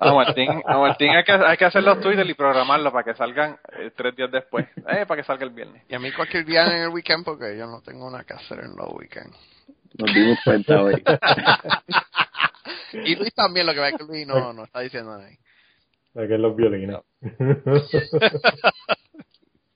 a 0.00 0.14
Martín, 0.14 0.62
a 0.64 0.78
Martín 0.78 1.10
hay, 1.10 1.24
que, 1.24 1.32
hay 1.32 1.56
que 1.56 1.64
hacer 1.66 1.82
los 1.82 2.00
Twitter 2.00 2.28
y 2.28 2.34
programarlos 2.34 2.92
para 2.92 3.04
que 3.04 3.14
salgan 3.14 3.58
eh, 3.78 3.90
tres 3.94 4.16
días 4.16 4.30
después. 4.30 4.66
Eh, 4.88 5.04
para 5.06 5.20
que 5.20 5.26
salga 5.26 5.44
el 5.44 5.50
viernes. 5.50 5.82
Y 5.88 5.94
a 5.94 5.98
mí 5.98 6.10
cualquier 6.12 6.46
día 6.46 6.64
en 6.64 6.82
el 6.84 6.88
weekend 6.88 7.24
porque 7.24 7.56
yo 7.58 7.66
no 7.66 7.82
tengo 7.82 8.10
nada 8.10 8.24
que 8.24 8.32
hacer 8.32 8.60
en 8.60 8.74
los 8.74 8.90
weekends. 8.94 9.36
Nos 9.98 10.14
dimos 10.14 10.38
cuenta 10.44 10.82
hoy. 10.82 11.02
y 13.04 13.16
Luis 13.16 13.34
también, 13.34 13.66
lo 13.66 13.74
que 13.74 13.80
va 13.80 13.92
que 13.92 14.04
Luis 14.04 14.26
no, 14.26 14.52
no 14.52 14.64
está 14.64 14.80
diciendo 14.80 15.16
nada. 15.16 15.28
Es 16.14 16.30
los 16.30 16.56
violines. 16.56 17.00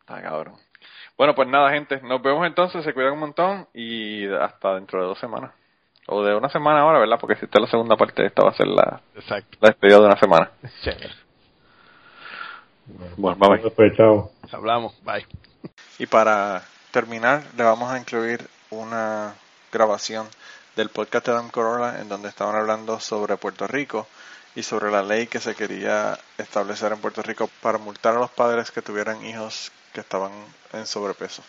Está 0.00 0.22
cabrón. 0.22 0.54
Bueno, 1.18 1.34
pues 1.34 1.48
nada, 1.48 1.70
gente. 1.70 2.00
Nos 2.02 2.22
vemos 2.22 2.46
entonces. 2.46 2.84
Se 2.84 2.94
cuidan 2.94 3.14
un 3.14 3.18
montón 3.18 3.66
y 3.74 4.26
hasta 4.28 4.76
dentro 4.76 5.00
de 5.00 5.08
dos 5.08 5.18
semanas. 5.18 5.50
O 6.06 6.22
de 6.22 6.34
una 6.34 6.48
semana 6.48 6.80
ahora, 6.80 7.00
¿verdad? 7.00 7.18
Porque 7.20 7.34
si 7.34 7.44
esta 7.44 7.58
es 7.58 7.64
la 7.64 7.70
segunda 7.70 7.96
parte, 7.96 8.24
esta 8.24 8.44
va 8.44 8.50
a 8.50 8.54
ser 8.54 8.68
la, 8.68 9.00
Exacto. 9.16 9.58
la 9.60 9.70
despedida 9.70 9.98
de 9.98 10.06
una 10.06 10.18
semana. 10.18 10.50
Chévere. 10.82 11.10
Bueno, 13.16 13.36
bye 13.36 13.58
bye. 13.58 13.70
Pues 13.72 13.96
chao. 13.96 14.30
Hablamos. 14.52 14.94
Bye. 15.04 15.26
Y 15.98 16.06
para 16.06 16.62
terminar, 16.92 17.42
le 17.56 17.64
vamos 17.64 17.90
a 17.90 17.98
incluir 17.98 18.48
una 18.70 19.34
grabación 19.72 20.26
del 20.76 20.88
podcast 20.88 21.26
de 21.26 21.32
Adam 21.32 21.50
Corolla 21.50 22.00
en 22.00 22.08
donde 22.08 22.28
estaban 22.28 22.54
hablando 22.54 23.00
sobre 23.00 23.36
Puerto 23.36 23.66
Rico 23.66 24.06
y 24.54 24.62
sobre 24.62 24.90
la 24.92 25.02
ley 25.02 25.26
que 25.26 25.40
se 25.40 25.56
quería 25.56 26.16
establecer 26.38 26.92
en 26.92 27.00
Puerto 27.00 27.22
Rico 27.22 27.50
para 27.60 27.78
multar 27.78 28.16
a 28.16 28.20
los 28.20 28.30
padres 28.30 28.70
que 28.70 28.82
tuvieran 28.82 29.26
hijos 29.26 29.72
que 29.92 30.00
estaban 30.02 30.32
en 30.72 30.86
sobrepeso. 30.86 31.42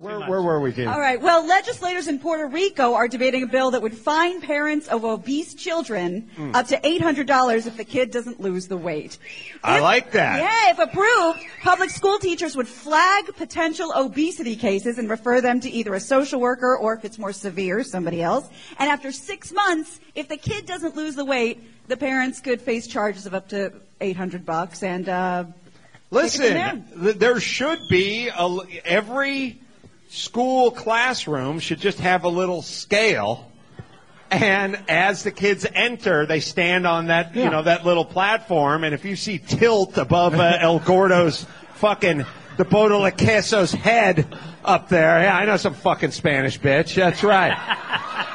Where, 0.00 0.20
where 0.20 0.40
were 0.42 0.60
we, 0.60 0.72
Gene? 0.72 0.86
All 0.86 1.00
right. 1.00 1.20
Well, 1.20 1.44
legislators 1.44 2.06
in 2.06 2.20
Puerto 2.20 2.46
Rico 2.46 2.94
are 2.94 3.08
debating 3.08 3.42
a 3.42 3.48
bill 3.48 3.72
that 3.72 3.82
would 3.82 3.98
fine 3.98 4.40
parents 4.40 4.86
of 4.86 5.04
obese 5.04 5.54
children 5.54 6.30
up 6.54 6.68
to 6.68 6.78
$800 6.78 7.66
if 7.66 7.76
the 7.76 7.82
kid 7.84 8.12
doesn't 8.12 8.38
lose 8.40 8.68
the 8.68 8.76
weight. 8.76 9.18
I 9.64 9.80
like 9.80 10.12
that. 10.12 10.38
Yeah, 10.38 10.70
if 10.70 10.78
approved, 10.78 11.44
public 11.64 11.90
school 11.90 12.20
teachers 12.20 12.54
would 12.54 12.68
flag 12.68 13.34
potential 13.34 13.92
obesity 13.96 14.54
cases 14.54 14.98
and 14.98 15.10
refer 15.10 15.40
them 15.40 15.58
to 15.62 15.68
either 15.68 15.92
a 15.94 16.00
social 16.00 16.38
worker 16.38 16.76
or, 16.76 16.94
if 16.94 17.04
it's 17.04 17.18
more 17.18 17.32
severe, 17.32 17.82
somebody 17.82 18.22
else. 18.22 18.48
And 18.78 18.88
after 18.88 19.10
six 19.10 19.50
months, 19.50 19.98
if 20.14 20.28
the 20.28 20.36
kid 20.36 20.64
doesn't 20.64 20.94
lose 20.94 21.16
the 21.16 21.24
weight, 21.24 21.88
the 21.88 21.96
parents 21.96 22.38
could 22.38 22.60
face 22.62 22.86
charges 22.86 23.26
of 23.26 23.34
up 23.34 23.48
to 23.48 23.72
800 24.00 24.46
bucks 24.46 24.84
and, 24.84 25.08
uh, 25.08 25.44
Listen, 26.10 26.84
there. 26.94 27.38
should 27.38 27.80
be 27.90 28.28
a, 28.28 28.58
every 28.84 29.60
school 30.08 30.70
classroom 30.70 31.58
should 31.58 31.80
just 31.80 32.00
have 32.00 32.24
a 32.24 32.28
little 32.28 32.62
scale. 32.62 33.52
And 34.30 34.82
as 34.88 35.22
the 35.22 35.30
kids 35.30 35.66
enter, 35.74 36.26
they 36.26 36.40
stand 36.40 36.86
on 36.86 37.06
that, 37.06 37.34
you 37.34 37.48
know, 37.48 37.62
that 37.62 37.84
little 37.84 38.04
platform. 38.04 38.84
And 38.84 38.94
if 38.94 39.04
you 39.04 39.16
see 39.16 39.38
tilt 39.38 39.96
above 39.98 40.34
uh, 40.34 40.56
El 40.60 40.78
Gordo's 40.80 41.46
fucking, 41.74 42.24
the 42.56 42.64
Bodo 42.64 42.98
La 43.00 43.10
Queso's 43.10 43.72
head 43.72 44.34
up 44.64 44.88
there, 44.88 45.22
yeah, 45.22 45.36
I 45.36 45.44
know 45.44 45.56
some 45.56 45.74
fucking 45.74 46.10
Spanish 46.10 46.58
bitch. 46.58 46.94
That's 46.94 47.22
right. 47.22 47.56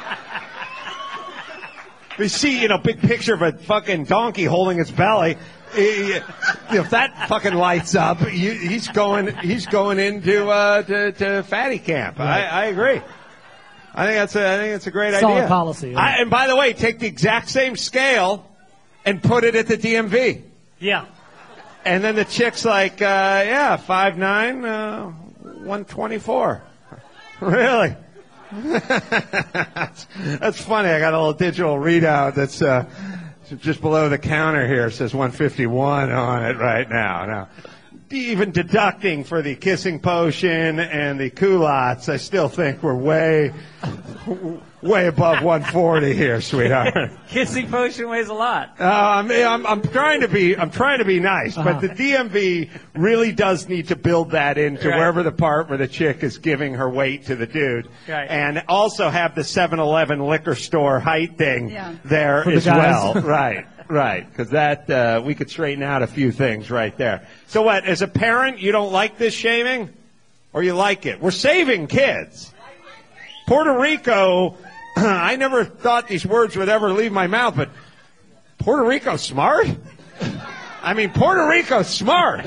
We 2.16 2.28
see, 2.28 2.62
you 2.62 2.68
know, 2.68 2.78
big 2.78 3.00
picture 3.00 3.34
of 3.34 3.42
a 3.42 3.50
fucking 3.50 4.04
donkey 4.04 4.44
holding 4.44 4.78
its 4.78 4.92
belly. 4.92 5.36
If 5.76 6.90
that 6.90 7.28
fucking 7.28 7.54
lights 7.54 7.94
up, 7.94 8.20
you, 8.20 8.52
he's 8.52 8.88
going, 8.88 9.34
he's 9.38 9.66
going 9.66 9.98
into 9.98 10.48
uh, 10.48 10.82
to, 10.82 11.12
to 11.12 11.42
fatty 11.42 11.78
camp. 11.78 12.20
I, 12.20 12.44
I 12.44 12.64
agree. 12.66 13.00
I 13.94 14.06
think 14.06 14.16
that's 14.16 14.36
a, 14.36 14.54
I 14.54 14.56
think 14.58 14.72
that's 14.72 14.86
a 14.86 14.90
great 14.90 15.14
Solid 15.14 15.34
idea. 15.36 15.48
policy, 15.48 15.90
yeah. 15.90 16.00
I, 16.00 16.10
and 16.20 16.30
by 16.30 16.48
the 16.48 16.56
way, 16.56 16.72
take 16.72 16.98
the 16.98 17.06
exact 17.06 17.48
same 17.48 17.76
scale 17.76 18.44
and 19.04 19.22
put 19.22 19.44
it 19.44 19.54
at 19.54 19.68
the 19.68 19.76
DMV. 19.76 20.42
Yeah. 20.80 21.06
And 21.84 22.02
then 22.02 22.16
the 22.16 22.24
chick's 22.24 22.64
like, 22.64 23.00
uh, 23.02 23.42
yeah, 23.46 23.76
five 23.76 24.18
nine, 24.18 24.64
uh, 24.64 25.10
one 25.10 25.84
twenty 25.84 26.18
four. 26.18 26.62
Really? 27.40 27.94
that's, 28.52 30.06
that's 30.16 30.60
funny. 30.62 30.88
I 30.88 31.00
got 31.00 31.12
a 31.12 31.18
little 31.18 31.32
digital 31.34 31.76
readout 31.76 32.36
that's 32.36 32.62
uh, 32.62 32.84
just 33.58 33.80
below 33.80 34.08
the 34.08 34.18
counter 34.18 34.66
here. 34.66 34.90
Says 34.90 35.14
151 35.14 36.10
on 36.10 36.44
it 36.44 36.56
right 36.56 36.88
now. 36.88 37.26
Now, 37.26 37.48
even 38.10 38.52
deducting 38.52 39.24
for 39.24 39.42
the 39.42 39.54
kissing 39.56 39.98
potion 39.98 40.78
and 40.80 41.18
the 41.18 41.30
culottes, 41.30 42.08
I 42.08 42.16
still 42.16 42.48
think 42.48 42.82
we're 42.82 42.94
way, 42.94 43.52
way 44.82 45.06
above 45.06 45.42
140 45.42 46.14
here, 46.14 46.40
sweetheart. 46.40 47.10
Kissing 47.28 47.68
potion 47.70 48.08
weighs 48.08 48.28
a 48.28 48.34
lot. 48.34 48.76
Uh, 48.78 48.84
I'm, 48.84 49.30
I'm, 49.30 49.66
I'm 49.66 49.82
trying 49.82 50.20
to 50.20 50.28
be 50.28 50.56
I'm 50.56 50.70
trying 50.70 50.98
to 50.98 51.04
be 51.04 51.18
nice, 51.18 51.56
but 51.56 51.80
the 51.80 51.88
DMV 51.88 52.70
really 52.94 53.32
does 53.32 53.68
need 53.68 53.88
to 53.88 53.96
build 53.96 54.30
that 54.32 54.58
into 54.58 54.88
Right. 54.88 54.98
wherever 54.98 55.22
the 55.22 55.32
part 55.32 55.68
where 55.68 55.78
the 55.78 55.88
chick 55.88 56.22
is 56.22 56.38
giving 56.38 56.74
her 56.74 56.88
weight 56.88 57.26
to 57.26 57.36
the 57.36 57.46
dude, 57.46 57.88
Right. 58.08 58.26
and 58.30 58.62
also 58.68 59.08
have 59.08 59.34
the 59.34 59.42
7-Eleven 59.42 60.20
liquor 60.20 60.54
store 60.54 61.00
height 61.00 61.36
thing 61.38 61.70
Yeah. 61.70 61.94
there 62.04 62.44
For 62.44 62.50
as 62.52 62.64
guys. 62.66 63.14
well. 63.14 63.14
right, 63.24 63.66
right, 63.88 64.28
because 64.28 64.50
that 64.50 64.88
uh, 64.90 65.22
we 65.24 65.34
could 65.34 65.50
straighten 65.50 65.82
out 65.82 66.02
a 66.02 66.06
few 66.06 66.32
things 66.32 66.70
right 66.70 66.96
there. 66.96 67.26
So 67.46 67.62
what? 67.62 67.84
As 67.84 68.02
a 68.02 68.08
parent, 68.08 68.58
you 68.58 68.72
don't 68.72 68.92
like 68.92 69.18
this 69.18 69.34
shaming? 69.34 69.90
or 70.54 70.62
you 70.62 70.72
like 70.72 71.04
it. 71.04 71.20
We're 71.20 71.32
saving 71.32 71.88
kids. 71.88 72.54
Puerto 73.46 73.78
Rico, 73.78 74.56
I 74.96 75.36
never 75.36 75.64
thought 75.64 76.08
these 76.08 76.24
words 76.24 76.56
would 76.56 76.70
ever 76.70 76.92
leave 76.92 77.12
my 77.12 77.26
mouth, 77.26 77.56
but 77.56 77.68
Puerto 78.58 78.84
Rico's 78.84 79.20
smart? 79.20 79.66
I 80.82 80.94
mean, 80.94 81.10
Puerto 81.10 81.46
Rico's 81.46 81.88
smart. 81.88 82.46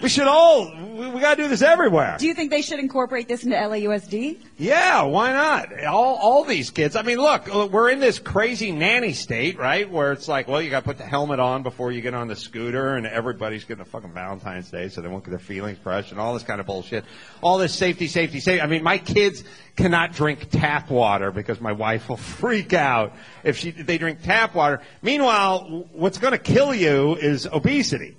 We 0.00 0.08
should 0.08 0.28
all, 0.28 0.70
we, 0.70 1.08
we 1.08 1.20
gotta 1.20 1.42
do 1.42 1.48
this 1.48 1.60
everywhere. 1.60 2.16
Do 2.20 2.28
you 2.28 2.34
think 2.34 2.50
they 2.50 2.62
should 2.62 2.78
incorporate 2.78 3.26
this 3.26 3.42
into 3.42 3.56
LAUSD? 3.56 4.38
Yeah, 4.56 5.02
why 5.02 5.32
not? 5.32 5.84
All 5.84 6.14
all 6.16 6.44
these 6.44 6.70
kids. 6.70 6.94
I 6.94 7.02
mean, 7.02 7.18
look, 7.18 7.52
uh, 7.52 7.68
we're 7.70 7.90
in 7.90 7.98
this 7.98 8.20
crazy 8.20 8.70
nanny 8.70 9.12
state, 9.12 9.58
right? 9.58 9.90
Where 9.90 10.12
it's 10.12 10.28
like, 10.28 10.46
well, 10.46 10.62
you 10.62 10.70
got 10.70 10.80
to 10.80 10.84
put 10.84 10.98
the 10.98 11.04
helmet 11.04 11.40
on 11.40 11.64
before 11.64 11.90
you 11.90 12.00
get 12.00 12.14
on 12.14 12.28
the 12.28 12.36
scooter, 12.36 12.94
and 12.94 13.06
everybody's 13.06 13.64
getting 13.64 13.82
a 13.82 13.84
fucking 13.84 14.12
Valentine's 14.12 14.70
Day, 14.70 14.88
so 14.88 15.00
they 15.00 15.08
won't 15.08 15.24
get 15.24 15.30
their 15.30 15.40
feelings 15.40 15.78
crushed, 15.82 16.12
and 16.12 16.20
all 16.20 16.32
this 16.32 16.44
kind 16.44 16.60
of 16.60 16.66
bullshit. 16.66 17.04
All 17.40 17.58
this 17.58 17.74
safety, 17.74 18.06
safety, 18.06 18.38
safety. 18.38 18.60
I 18.60 18.68
mean, 18.68 18.84
my 18.84 18.98
kids 18.98 19.42
cannot 19.74 20.12
drink 20.12 20.48
tap 20.50 20.90
water 20.90 21.32
because 21.32 21.60
my 21.60 21.72
wife 21.72 22.08
will 22.08 22.16
freak 22.38 22.72
out 22.72 23.14
if 23.42 23.56
she 23.56 23.70
if 23.70 23.86
they 23.86 23.98
drink 23.98 24.22
tap 24.22 24.54
water. 24.54 24.80
Meanwhile, 25.02 25.88
what's 25.92 26.18
going 26.18 26.32
to 26.32 26.38
kill 26.38 26.72
you 26.72 27.16
is 27.16 27.46
obesity 27.46 28.16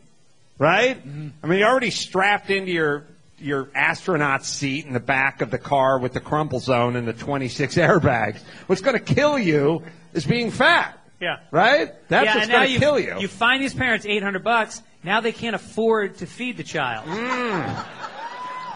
right? 0.60 1.02
I 1.44 1.48
mean, 1.48 1.60
you're 1.60 1.68
already 1.68 1.90
strapped 1.92 2.50
into 2.52 2.72
your 2.72 3.06
your 3.42 3.70
astronaut 3.74 4.44
seat 4.46 4.86
in 4.86 4.92
the 4.92 5.00
back 5.00 5.42
of 5.42 5.50
the 5.50 5.58
car 5.58 5.98
with 5.98 6.12
the 6.12 6.20
crumple 6.20 6.60
zone 6.60 6.98
and 6.98 7.08
the 7.08 7.14
26 7.14 7.76
airbags. 7.78 8.42
What's 8.68 8.82
going 8.82 8.98
to 9.00 9.14
kill 9.16 9.40
you 9.40 9.82
is 10.14 10.26
being 10.26 10.52
fat, 10.52 11.00
Yeah. 11.22 11.38
right? 11.50 11.94
That's 12.10 12.26
yeah, 12.26 12.36
what's 12.36 12.48
going 12.50 12.74
to 12.74 12.80
kill 12.80 13.00
you. 13.00 13.18
You 13.20 13.30
find 13.30 13.64
these 13.64 13.74
parents 13.74 14.06
800 14.06 14.44
bucks. 14.44 14.84
Now 15.06 15.22
they 15.22 15.32
can't 15.32 15.56
afford 15.56 16.18
to 16.18 16.26
feed 16.26 16.58
the 16.58 16.64
child. 16.64 17.06
Mm. 17.08 17.86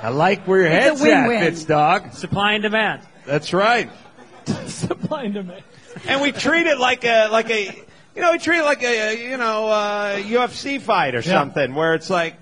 I 0.01 0.09
like 0.09 0.47
where 0.47 0.59
your 0.61 0.67
It's 0.67 0.75
a 0.77 0.89
head's 0.89 1.01
at, 1.01 1.27
win-win. 1.27 1.43
Fitz 1.43 1.65
dog. 1.65 2.13
Supply 2.13 2.53
and 2.53 2.63
demand. 2.63 3.01
That's 3.25 3.51
right. 3.51 3.89
Supply 4.67 5.23
and 5.23 5.33
demand. 5.33 5.63
And 6.07 6.21
we 6.21 6.31
treat 6.31 6.67
it 6.67 6.77
like 6.77 7.03
a 7.03 7.27
like 7.29 7.49
a 7.49 7.83
you 8.15 8.21
know 8.21 8.31
we 8.31 8.37
treat 8.37 8.59
it 8.59 8.63
like 8.65 8.83
a, 8.83 9.29
you 9.31 9.37
know 9.37 9.67
uh, 9.67 10.15
UFC 10.17 10.79
fight 10.81 11.15
or 11.15 11.21
something 11.21 11.73
where 11.75 11.93
it's 11.95 12.09
like. 12.09 12.35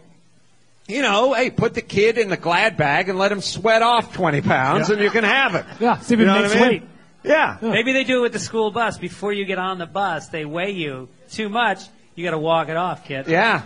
You 0.87 1.03
know, 1.03 1.33
hey, 1.33 1.51
put 1.51 1.73
the 1.73 1.81
kid 1.81 2.17
in 2.17 2.27
the 2.27 2.35
glad 2.35 2.75
bag 2.75 3.07
and 3.07 3.17
let 3.17 3.31
him 3.31 3.39
sweat 3.39 3.81
off 3.81 4.13
20 4.13 4.41
pounds 4.41 4.89
Yeah. 4.89 4.95
and 4.95 5.03
you 5.03 5.09
can 5.09 5.23
have 5.23 5.55
it. 5.55 5.63
Yeah, 5.79 5.99
see 5.99 6.15
if 6.15 6.19
You 6.19 6.25
know 6.25 6.41
makes 6.41 6.53
I 6.53 6.55
mean? 6.59 6.67
weight. 6.67 6.83
Yeah. 7.23 7.57
Maybe 7.61 7.93
they 7.93 8.03
do 8.03 8.17
it 8.17 8.21
with 8.23 8.33
the 8.33 8.39
school 8.39 8.71
bus. 8.71 8.97
Before 8.97 9.31
you 9.31 9.45
get 9.45 9.57
on 9.57 9.77
the 9.77 9.85
bus, 9.85 10.27
they 10.29 10.43
weigh 10.43 10.71
you 10.71 11.07
too 11.29 11.47
much. 11.47 11.79
You 12.15 12.25
got 12.25 12.31
to 12.31 12.39
walk 12.39 12.67
it 12.67 12.75
off, 12.75 13.05
kid. 13.05 13.27
Yeah. 13.27 13.61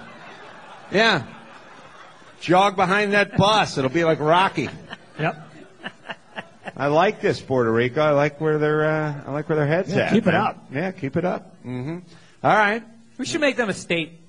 Yeah. 0.92 1.24
Jog 2.42 2.76
behind 2.76 3.14
that 3.14 3.38
bus. 3.38 3.78
It'll 3.80 3.90
be 3.90 4.04
like 4.04 4.20
Rocky. 4.20 4.70
Yep. 5.20 5.50
I 6.76 6.88
like 6.88 7.22
this 7.22 7.40
Puerto 7.42 7.72
Rico. 7.72 8.02
I 8.02 8.12
like 8.12 8.40
where 8.42 8.58
their 8.58 8.86
uh, 8.86 9.24
I 9.28 9.32
like 9.32 9.48
where 9.50 9.56
their 9.58 9.68
heads 9.68 9.94
Yeah, 9.94 10.04
at. 10.06 10.14
keep 10.14 10.28
it 10.28 10.34
up. 10.36 10.66
Yeah, 10.72 10.92
keep 10.92 11.16
it 11.18 11.26
up. 11.26 11.56
hmm 11.64 12.00
All 12.44 12.56
right. 12.56 12.84
We 13.18 13.26
should 13.26 13.42
make 13.42 13.56
them 13.58 13.70
a 13.70 13.74
state. 13.74 14.20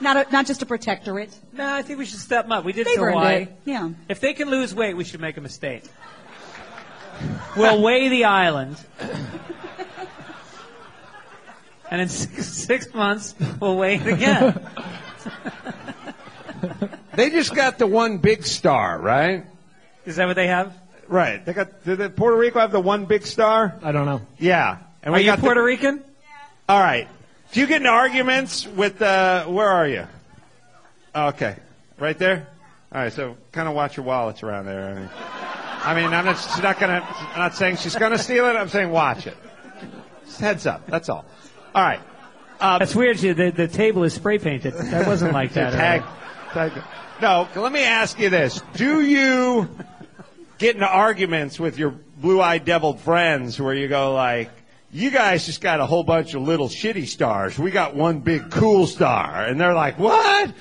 Not 0.00 0.16
a, 0.28 0.30
not 0.30 0.46
just 0.46 0.60
a 0.60 0.66
protectorate. 0.66 1.34
No, 1.54 1.72
I 1.72 1.80
think 1.80 1.98
we 1.98 2.04
should 2.04 2.18
step 2.18 2.44
them 2.44 2.52
up. 2.52 2.64
We 2.66 2.72
did 2.72 2.86
They've 2.86 2.98
Hawaii. 2.98 3.42
it. 3.44 3.56
Yeah. 3.64 3.90
If 4.10 4.20
they 4.20 4.34
can 4.34 4.50
lose 4.50 4.74
weight, 4.74 4.94
we 4.94 5.04
should 5.04 5.20
make 5.20 5.34
them 5.34 5.46
a 5.46 5.48
state. 5.48 5.88
We'll 7.56 7.80
weigh 7.82 8.08
the 8.08 8.24
island. 8.24 8.76
And 11.88 12.00
in 12.00 12.08
six, 12.08 12.48
six 12.48 12.92
months, 12.92 13.36
we'll 13.60 13.76
weigh 13.76 13.94
it 13.96 14.06
again. 14.08 14.60
They 17.14 17.30
just 17.30 17.54
got 17.54 17.78
the 17.78 17.86
one 17.86 18.18
big 18.18 18.44
star, 18.44 18.98
right? 19.00 19.46
Is 20.06 20.16
that 20.16 20.26
what 20.26 20.36
they 20.36 20.46
have? 20.46 20.72
Right. 21.08 21.44
They 21.44 21.52
got. 21.52 21.84
Did 21.84 21.98
the 21.98 22.10
Puerto 22.10 22.36
Rico 22.36 22.58
have 22.60 22.72
the 22.72 22.80
one 22.80 23.04
big 23.04 23.26
star? 23.26 23.74
I 23.82 23.92
don't 23.92 24.06
know. 24.06 24.22
Yeah. 24.38 24.78
And 25.02 25.14
Are 25.14 25.20
you 25.20 25.26
got 25.26 25.36
the- 25.36 25.42
Puerto 25.42 25.62
Rican? 25.62 26.02
All 26.68 26.80
right. 26.80 27.06
Do 27.52 27.60
you 27.60 27.66
get 27.66 27.76
into 27.76 27.90
arguments 27.90 28.66
with, 28.66 29.00
uh, 29.00 29.44
where 29.44 29.68
are 29.68 29.86
you? 29.86 30.06
Okay. 31.14 31.56
Right 31.98 32.18
there? 32.18 32.48
All 32.92 33.00
right, 33.02 33.12
so 33.12 33.36
kind 33.52 33.68
of 33.68 33.74
watch 33.74 33.96
your 33.96 34.04
wallets 34.04 34.42
around 34.42 34.66
there. 34.66 34.82
I 34.90 34.94
mean, 34.94 35.08
I 35.82 35.94
mean 35.94 36.12
I'm 36.14 36.24
not, 36.24 36.38
she's 36.38 36.62
not 36.62 36.78
gonna, 36.80 37.06
I'm 37.34 37.38
not 37.38 37.54
saying 37.54 37.76
she's 37.76 37.94
gonna 37.94 38.18
steal 38.18 38.46
it, 38.46 38.56
I'm 38.56 38.68
saying 38.68 38.90
watch 38.90 39.26
it. 39.26 39.36
Just 40.26 40.40
heads 40.40 40.66
up, 40.66 40.86
that's 40.88 41.08
all. 41.08 41.24
All 41.74 41.82
right. 41.82 42.00
Uh, 42.60 42.78
That's 42.78 42.94
weird. 42.94 43.20
you- 43.22 43.34
The, 43.34 43.50
the 43.50 43.68
table 43.68 44.02
is 44.04 44.14
spray 44.14 44.38
painted. 44.38 44.72
That 44.74 45.06
wasn't 45.06 45.32
like 45.34 45.52
that. 45.54 45.72
tag, 45.72 46.02
tag. 46.52 46.72
No, 47.22 47.46
let 47.54 47.70
me 47.72 47.84
ask 47.84 48.18
you 48.18 48.28
this. 48.30 48.60
Do 48.74 49.00
you 49.02 49.68
get 50.58 50.74
into 50.74 50.88
arguments 50.88 51.60
with 51.60 51.78
your 51.78 51.90
blue-eyed 51.90 52.64
deviled 52.64 53.00
friends 53.00 53.60
where 53.60 53.74
you 53.74 53.88
go 53.88 54.14
like, 54.14 54.50
you 54.92 55.10
guys 55.10 55.44
just 55.44 55.60
got 55.60 55.80
a 55.80 55.86
whole 55.86 56.04
bunch 56.04 56.34
of 56.34 56.42
little 56.42 56.68
shitty 56.68 57.06
stars. 57.06 57.58
We 57.58 57.70
got 57.70 57.94
one 57.94 58.20
big 58.20 58.50
cool 58.50 58.86
star. 58.86 59.44
And 59.44 59.60
they're 59.60 59.74
like, 59.74 59.98
what? 59.98 60.52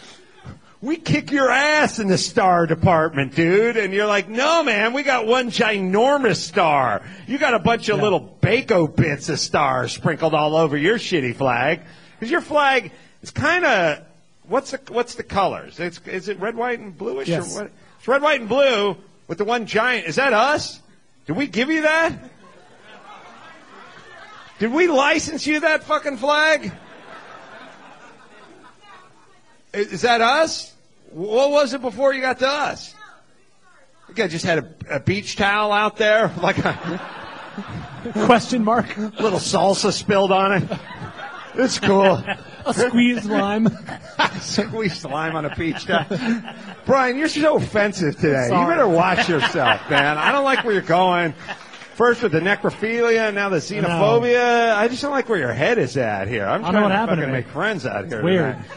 We 0.81 0.97
kick 0.97 1.31
your 1.31 1.49
ass 1.49 1.99
in 1.99 2.07
the 2.07 2.17
star 2.17 2.67
department, 2.67 3.35
dude. 3.35 3.77
And 3.77 3.93
you're 3.93 4.07
like, 4.07 4.27
no, 4.27 4.63
man, 4.63 4.93
we 4.93 5.03
got 5.03 5.25
one 5.25 5.49
ginormous 5.51 6.37
star. 6.37 7.01
You 7.27 7.37
got 7.37 7.53
a 7.53 7.59
bunch 7.59 7.87
of 7.89 8.01
little 8.01 8.37
bako 8.41 8.93
bits 8.93 9.29
of 9.29 9.39
stars 9.39 9.93
sprinkled 9.93 10.33
all 10.33 10.55
over 10.55 10.75
your 10.75 10.97
shitty 10.97 11.35
flag. 11.35 11.81
Because 12.19 12.29
your 12.29 12.41
flag 12.41 12.91
is 13.21 13.31
kind 13.31 13.63
of, 13.63 14.03
what's 14.47 14.71
the, 14.71 14.81
what's 14.89 15.15
the 15.15 15.23
colors? 15.23 15.79
It's, 15.79 16.01
is 16.07 16.27
it 16.27 16.39
red, 16.39 16.55
white, 16.55 16.79
and 16.79 16.97
bluish? 16.97 17.29
Yes. 17.29 17.55
Or 17.55 17.63
what? 17.63 17.71
It's 17.99 18.07
red, 18.07 18.21
white, 18.21 18.41
and 18.41 18.49
blue 18.49 18.97
with 19.27 19.37
the 19.37 19.45
one 19.45 19.65
giant. 19.65 20.07
Is 20.07 20.15
that 20.15 20.33
us? 20.33 20.81
Did 21.25 21.35
we 21.35 21.47
give 21.47 21.69
you 21.69 21.83
that? 21.83 22.13
Did 24.59 24.71
we 24.71 24.87
license 24.87 25.45
you 25.45 25.59
that 25.61 25.83
fucking 25.83 26.17
flag? 26.17 26.71
Is 29.73 30.01
that 30.03 30.21
us? 30.21 30.73
What 31.11 31.51
was 31.51 31.73
it 31.73 31.81
before 31.81 32.13
you 32.13 32.21
got 32.21 32.39
to 32.39 32.47
us? 32.47 32.95
You 34.07 34.13
guys 34.15 34.31
just 34.31 34.45
had 34.45 34.59
a, 34.59 34.95
a 34.95 34.99
beach 34.99 35.35
towel 35.35 35.71
out 35.71 35.97
there, 35.97 36.31
like 36.41 36.57
a 36.59 37.01
Question 38.13 38.63
mark. 38.63 38.95
little 38.97 39.39
salsa 39.39 39.91
spilled 39.91 40.31
on 40.31 40.53
it. 40.61 40.79
It's 41.55 41.79
cool. 41.79 42.21
A 42.65 42.73
squeezed 42.87 43.25
lime. 43.25 43.67
Squeeze 44.39 45.05
lime 45.05 45.35
on 45.35 45.45
a 45.45 45.55
beach 45.55 45.85
towel. 45.85 46.05
Brian, 46.85 47.17
you're 47.17 47.27
so 47.27 47.57
offensive 47.57 48.15
today. 48.15 48.45
You 48.45 48.67
better 48.67 48.87
watch 48.87 49.29
yourself, 49.29 49.89
man. 49.89 50.17
I 50.17 50.31
don't 50.31 50.43
like 50.43 50.63
where 50.63 50.73
you're 50.73 50.81
going. 50.81 51.33
First 51.95 52.21
with 52.23 52.33
the 52.33 52.41
necrophilia, 52.41 53.33
now 53.33 53.47
the 53.49 53.57
xenophobia. 53.57 54.75
I 54.75 54.87
just 54.89 55.01
don't 55.01 55.11
like 55.11 55.29
where 55.29 55.39
your 55.39 55.53
head 55.53 55.77
is 55.77 55.95
at 55.95 56.27
here. 56.27 56.45
I'm 56.45 56.65
I 56.65 56.67
know 56.67 56.71
trying 56.71 56.83
what 56.83 56.89
to 56.89 56.95
happened 56.95 57.17
to 57.17 57.21
fucking 57.23 57.33
me. 57.33 57.39
make 57.39 57.47
friends 57.47 57.85
out 57.85 58.07
here. 58.07 58.21
Weird. 58.23 58.55
tonight. 58.55 58.69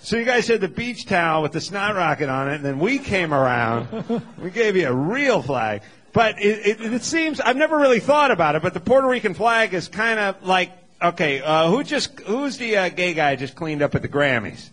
So 0.00 0.16
you 0.18 0.24
guys 0.24 0.48
had 0.48 0.60
the 0.60 0.68
beach 0.68 1.06
towel 1.06 1.42
with 1.42 1.52
the 1.52 1.60
snot 1.60 1.94
rocket 1.94 2.28
on 2.28 2.50
it, 2.50 2.56
and 2.56 2.64
then 2.64 2.78
we 2.78 2.98
came 2.98 3.32
around. 3.32 3.88
we 4.38 4.50
gave 4.50 4.76
you 4.76 4.88
a 4.88 4.92
real 4.92 5.40
flag. 5.40 5.82
But 6.12 6.40
it, 6.42 6.80
it, 6.80 6.92
it 6.92 7.02
seems 7.04 7.40
I've 7.40 7.56
never 7.56 7.76
really 7.76 8.00
thought 8.00 8.30
about 8.30 8.54
it, 8.54 8.62
but 8.62 8.74
the 8.74 8.80
Puerto 8.80 9.08
Rican 9.08 9.34
flag 9.34 9.72
is 9.74 9.88
kind 9.88 10.20
of 10.20 10.44
like 10.46 10.72
okay. 11.08 11.40
Uh, 11.40 11.68
who 11.70 11.82
just 11.84 12.18
who's 12.20 12.56
the 12.58 12.76
uh, 12.76 12.88
gay 12.88 13.14
guy 13.14 13.36
just 13.36 13.54
cleaned 13.54 13.82
up 13.82 13.94
at 13.94 14.02
the 14.02 14.08
Grammys? 14.08 14.70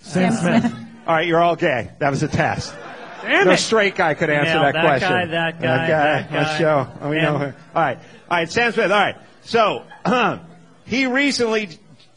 Sam 0.00 0.32
Smith. 0.32 0.72
All 1.06 1.14
right, 1.14 1.26
you're 1.26 1.40
all 1.40 1.56
gay. 1.56 1.90
That 1.98 2.10
was 2.10 2.22
a 2.22 2.28
test. 2.28 2.74
Damn 3.22 3.46
no 3.46 3.52
it. 3.52 3.58
straight 3.58 3.94
guy 3.94 4.14
could 4.14 4.30
answer 4.30 4.52
Nailed 4.54 4.64
that, 4.66 4.72
that 4.74 4.84
question. 4.84 5.08
guy, 5.10 5.24
that 5.26 5.60
guy, 5.60 5.86
that 5.86 6.32
Let's 6.32 6.50
guy. 6.50 6.58
show. 6.58 6.88
Oh, 7.00 7.08
we 7.10 7.16
know. 7.20 7.38
Him. 7.38 7.40
him. 7.50 7.54
All 7.74 7.82
right, 7.82 7.98
all 7.98 8.36
right. 8.38 8.50
Sam 8.50 8.72
Smith. 8.72 8.90
All 8.90 8.98
right. 8.98 9.16
So 9.42 9.84
he 10.86 11.06
recently 11.06 11.68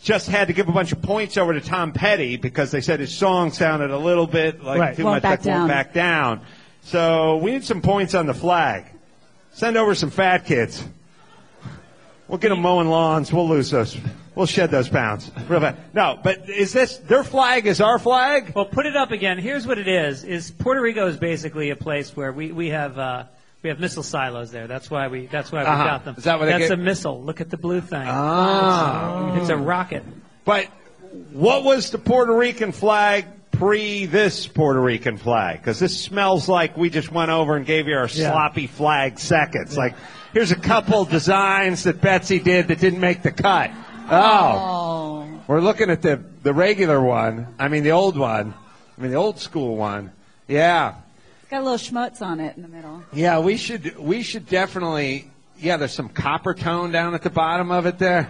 just 0.02 0.28
had 0.28 0.48
to 0.48 0.54
give 0.54 0.68
a 0.70 0.72
bunch 0.72 0.92
of 0.92 1.02
points 1.02 1.38
over 1.38 1.54
to 1.54 1.62
Tom 1.62 1.92
Petty 1.92 2.38
because 2.38 2.72
they 2.72 2.82
said 2.82 3.00
his 3.00 3.16
song 3.16 3.52
sounded 3.52 3.92
a 3.92 3.98
little 3.98 4.28
bit 4.28 4.64
like 4.64 4.80
Right. 4.80 4.96
too 4.96 5.04
Won't 5.04 5.16
much 5.18 5.24
back 5.24 5.40
like 5.40 5.46
won't 5.48 5.60
down. 5.62 5.68
back 5.68 5.94
down. 5.94 6.42
So 6.82 7.38
we 7.38 7.52
need 7.52 7.64
some 7.64 7.82
points 7.82 8.14
on 8.14 8.26
the 8.28 8.34
flag. 8.36 8.86
Send 9.54 9.78
over 9.78 9.96
some 9.96 10.12
fat 10.12 10.46
kids. 10.46 10.84
We'll 12.28 12.38
get 12.40 12.50
them 12.50 12.62
mowing 12.62 12.88
lawns. 12.88 13.32
We'll 13.32 13.48
lose 13.48 13.70
those. 13.70 13.96
We'll 14.34 14.48
shed 14.48 14.72
those 14.72 14.90
pounds. 14.90 15.32
Real 15.48 15.60
bad. 15.60 15.78
No, 15.94 16.20
but 16.22 16.50
is 16.50 16.74
this 16.74 16.98
their 16.98 17.24
flag? 17.24 17.68
Is 17.68 17.80
our 17.82 18.00
flag? 18.00 18.52
Well, 18.56 18.66
put 18.66 18.86
it 18.86 18.96
up 18.96 19.12
again. 19.12 19.38
Here's 19.38 19.66
what 19.68 19.78
it 19.78 19.88
is: 19.88 20.24
is 20.24 20.52
Puerto 20.52 20.82
Rico 20.82 21.08
is 21.08 21.18
basically 21.18 21.70
a 21.70 21.76
place 21.76 22.16
where 22.16 22.32
we 22.34 22.52
we 22.52 22.70
have 22.70 22.98
uh, 22.98 23.26
we 23.62 23.70
have 23.70 23.80
missile 23.80 24.04
silos 24.04 24.52
there. 24.52 24.68
That's 24.68 24.90
why 24.90 25.08
we 25.08 25.28
that's 25.28 25.52
why 25.52 25.62
we 25.62 25.68
Uh-huh. 25.68 25.84
got 25.84 26.04
them. 26.06 26.16
Is 26.18 26.24
that 26.26 26.40
what 26.40 26.46
That's 26.48 26.68
get? 26.70 26.72
a 26.72 26.78
missile. 26.78 27.22
Look 27.24 27.42
at 27.42 27.50
the 27.50 27.58
blue 27.58 27.80
thing. 27.82 28.04
Ah. 28.08 29.36
It's 29.40 29.50
a 29.50 29.58
rocket. 29.58 30.04
But 30.44 30.66
what 31.32 31.64
was 31.64 31.92
the 31.92 31.98
Puerto 31.98 32.34
Rican 32.36 32.72
flag 32.72 33.26
pre 33.52 34.06
this 34.06 34.48
Puerto 34.48 34.82
Rican 34.82 35.18
flag? 35.18 35.60
Because 35.60 35.80
this 35.80 35.98
smells 36.00 36.50
like 36.50 36.76
we 36.76 36.90
just 36.90 37.12
went 37.12 37.32
over 37.32 37.56
and 37.56 37.66
gave 37.66 37.88
you 37.88 37.96
our 37.96 38.10
Yeah. 38.12 38.32
sloppy 38.32 38.68
flag 38.68 39.18
seconds. 39.20 39.78
Like, 39.78 39.94
here's 40.36 40.52
a 40.52 40.56
couple 40.58 41.06
designs 41.06 41.86
that 41.86 42.02
Betsy 42.02 42.40
did 42.40 42.68
that 42.68 42.80
didn't 42.80 43.00
make 43.00 43.24
the 43.24 43.32
cut. 43.32 43.72
Oh. 44.12 45.26
Oh. 45.32 45.42
We're 45.48 45.62
looking 45.62 45.90
at 45.90 46.02
the, 46.02 46.22
the 46.44 46.54
regular 46.54 47.02
one. 47.02 47.56
I 47.58 47.70
mean, 47.70 47.84
the 47.84 47.92
old 47.92 48.18
one. 48.18 48.54
I 48.98 49.02
mean, 49.02 49.12
the 49.12 49.18
old 49.18 49.40
school 49.40 49.78
one. 49.78 50.12
Yeah. 50.48 50.96
It's 51.42 51.50
got 51.50 51.62
a 51.62 51.64
little 51.64 51.78
schmutz 51.78 52.22
on 52.22 52.42
it 52.42 52.58
in 52.58 52.64
the 52.64 52.68
middle. 52.68 53.02
Yeah, 53.14 53.40
we 53.40 53.56
should 53.56 53.98
we 53.98 54.24
should 54.24 54.48
definitely 54.48 55.30
yeah, 55.58 55.78
there's 55.78 55.94
some 55.94 56.10
copper 56.10 56.54
tone 56.54 56.92
down 56.92 57.14
at 57.14 57.22
the 57.22 57.30
bottom 57.30 57.72
of 57.72 57.86
it 57.86 57.98
there. 57.98 58.30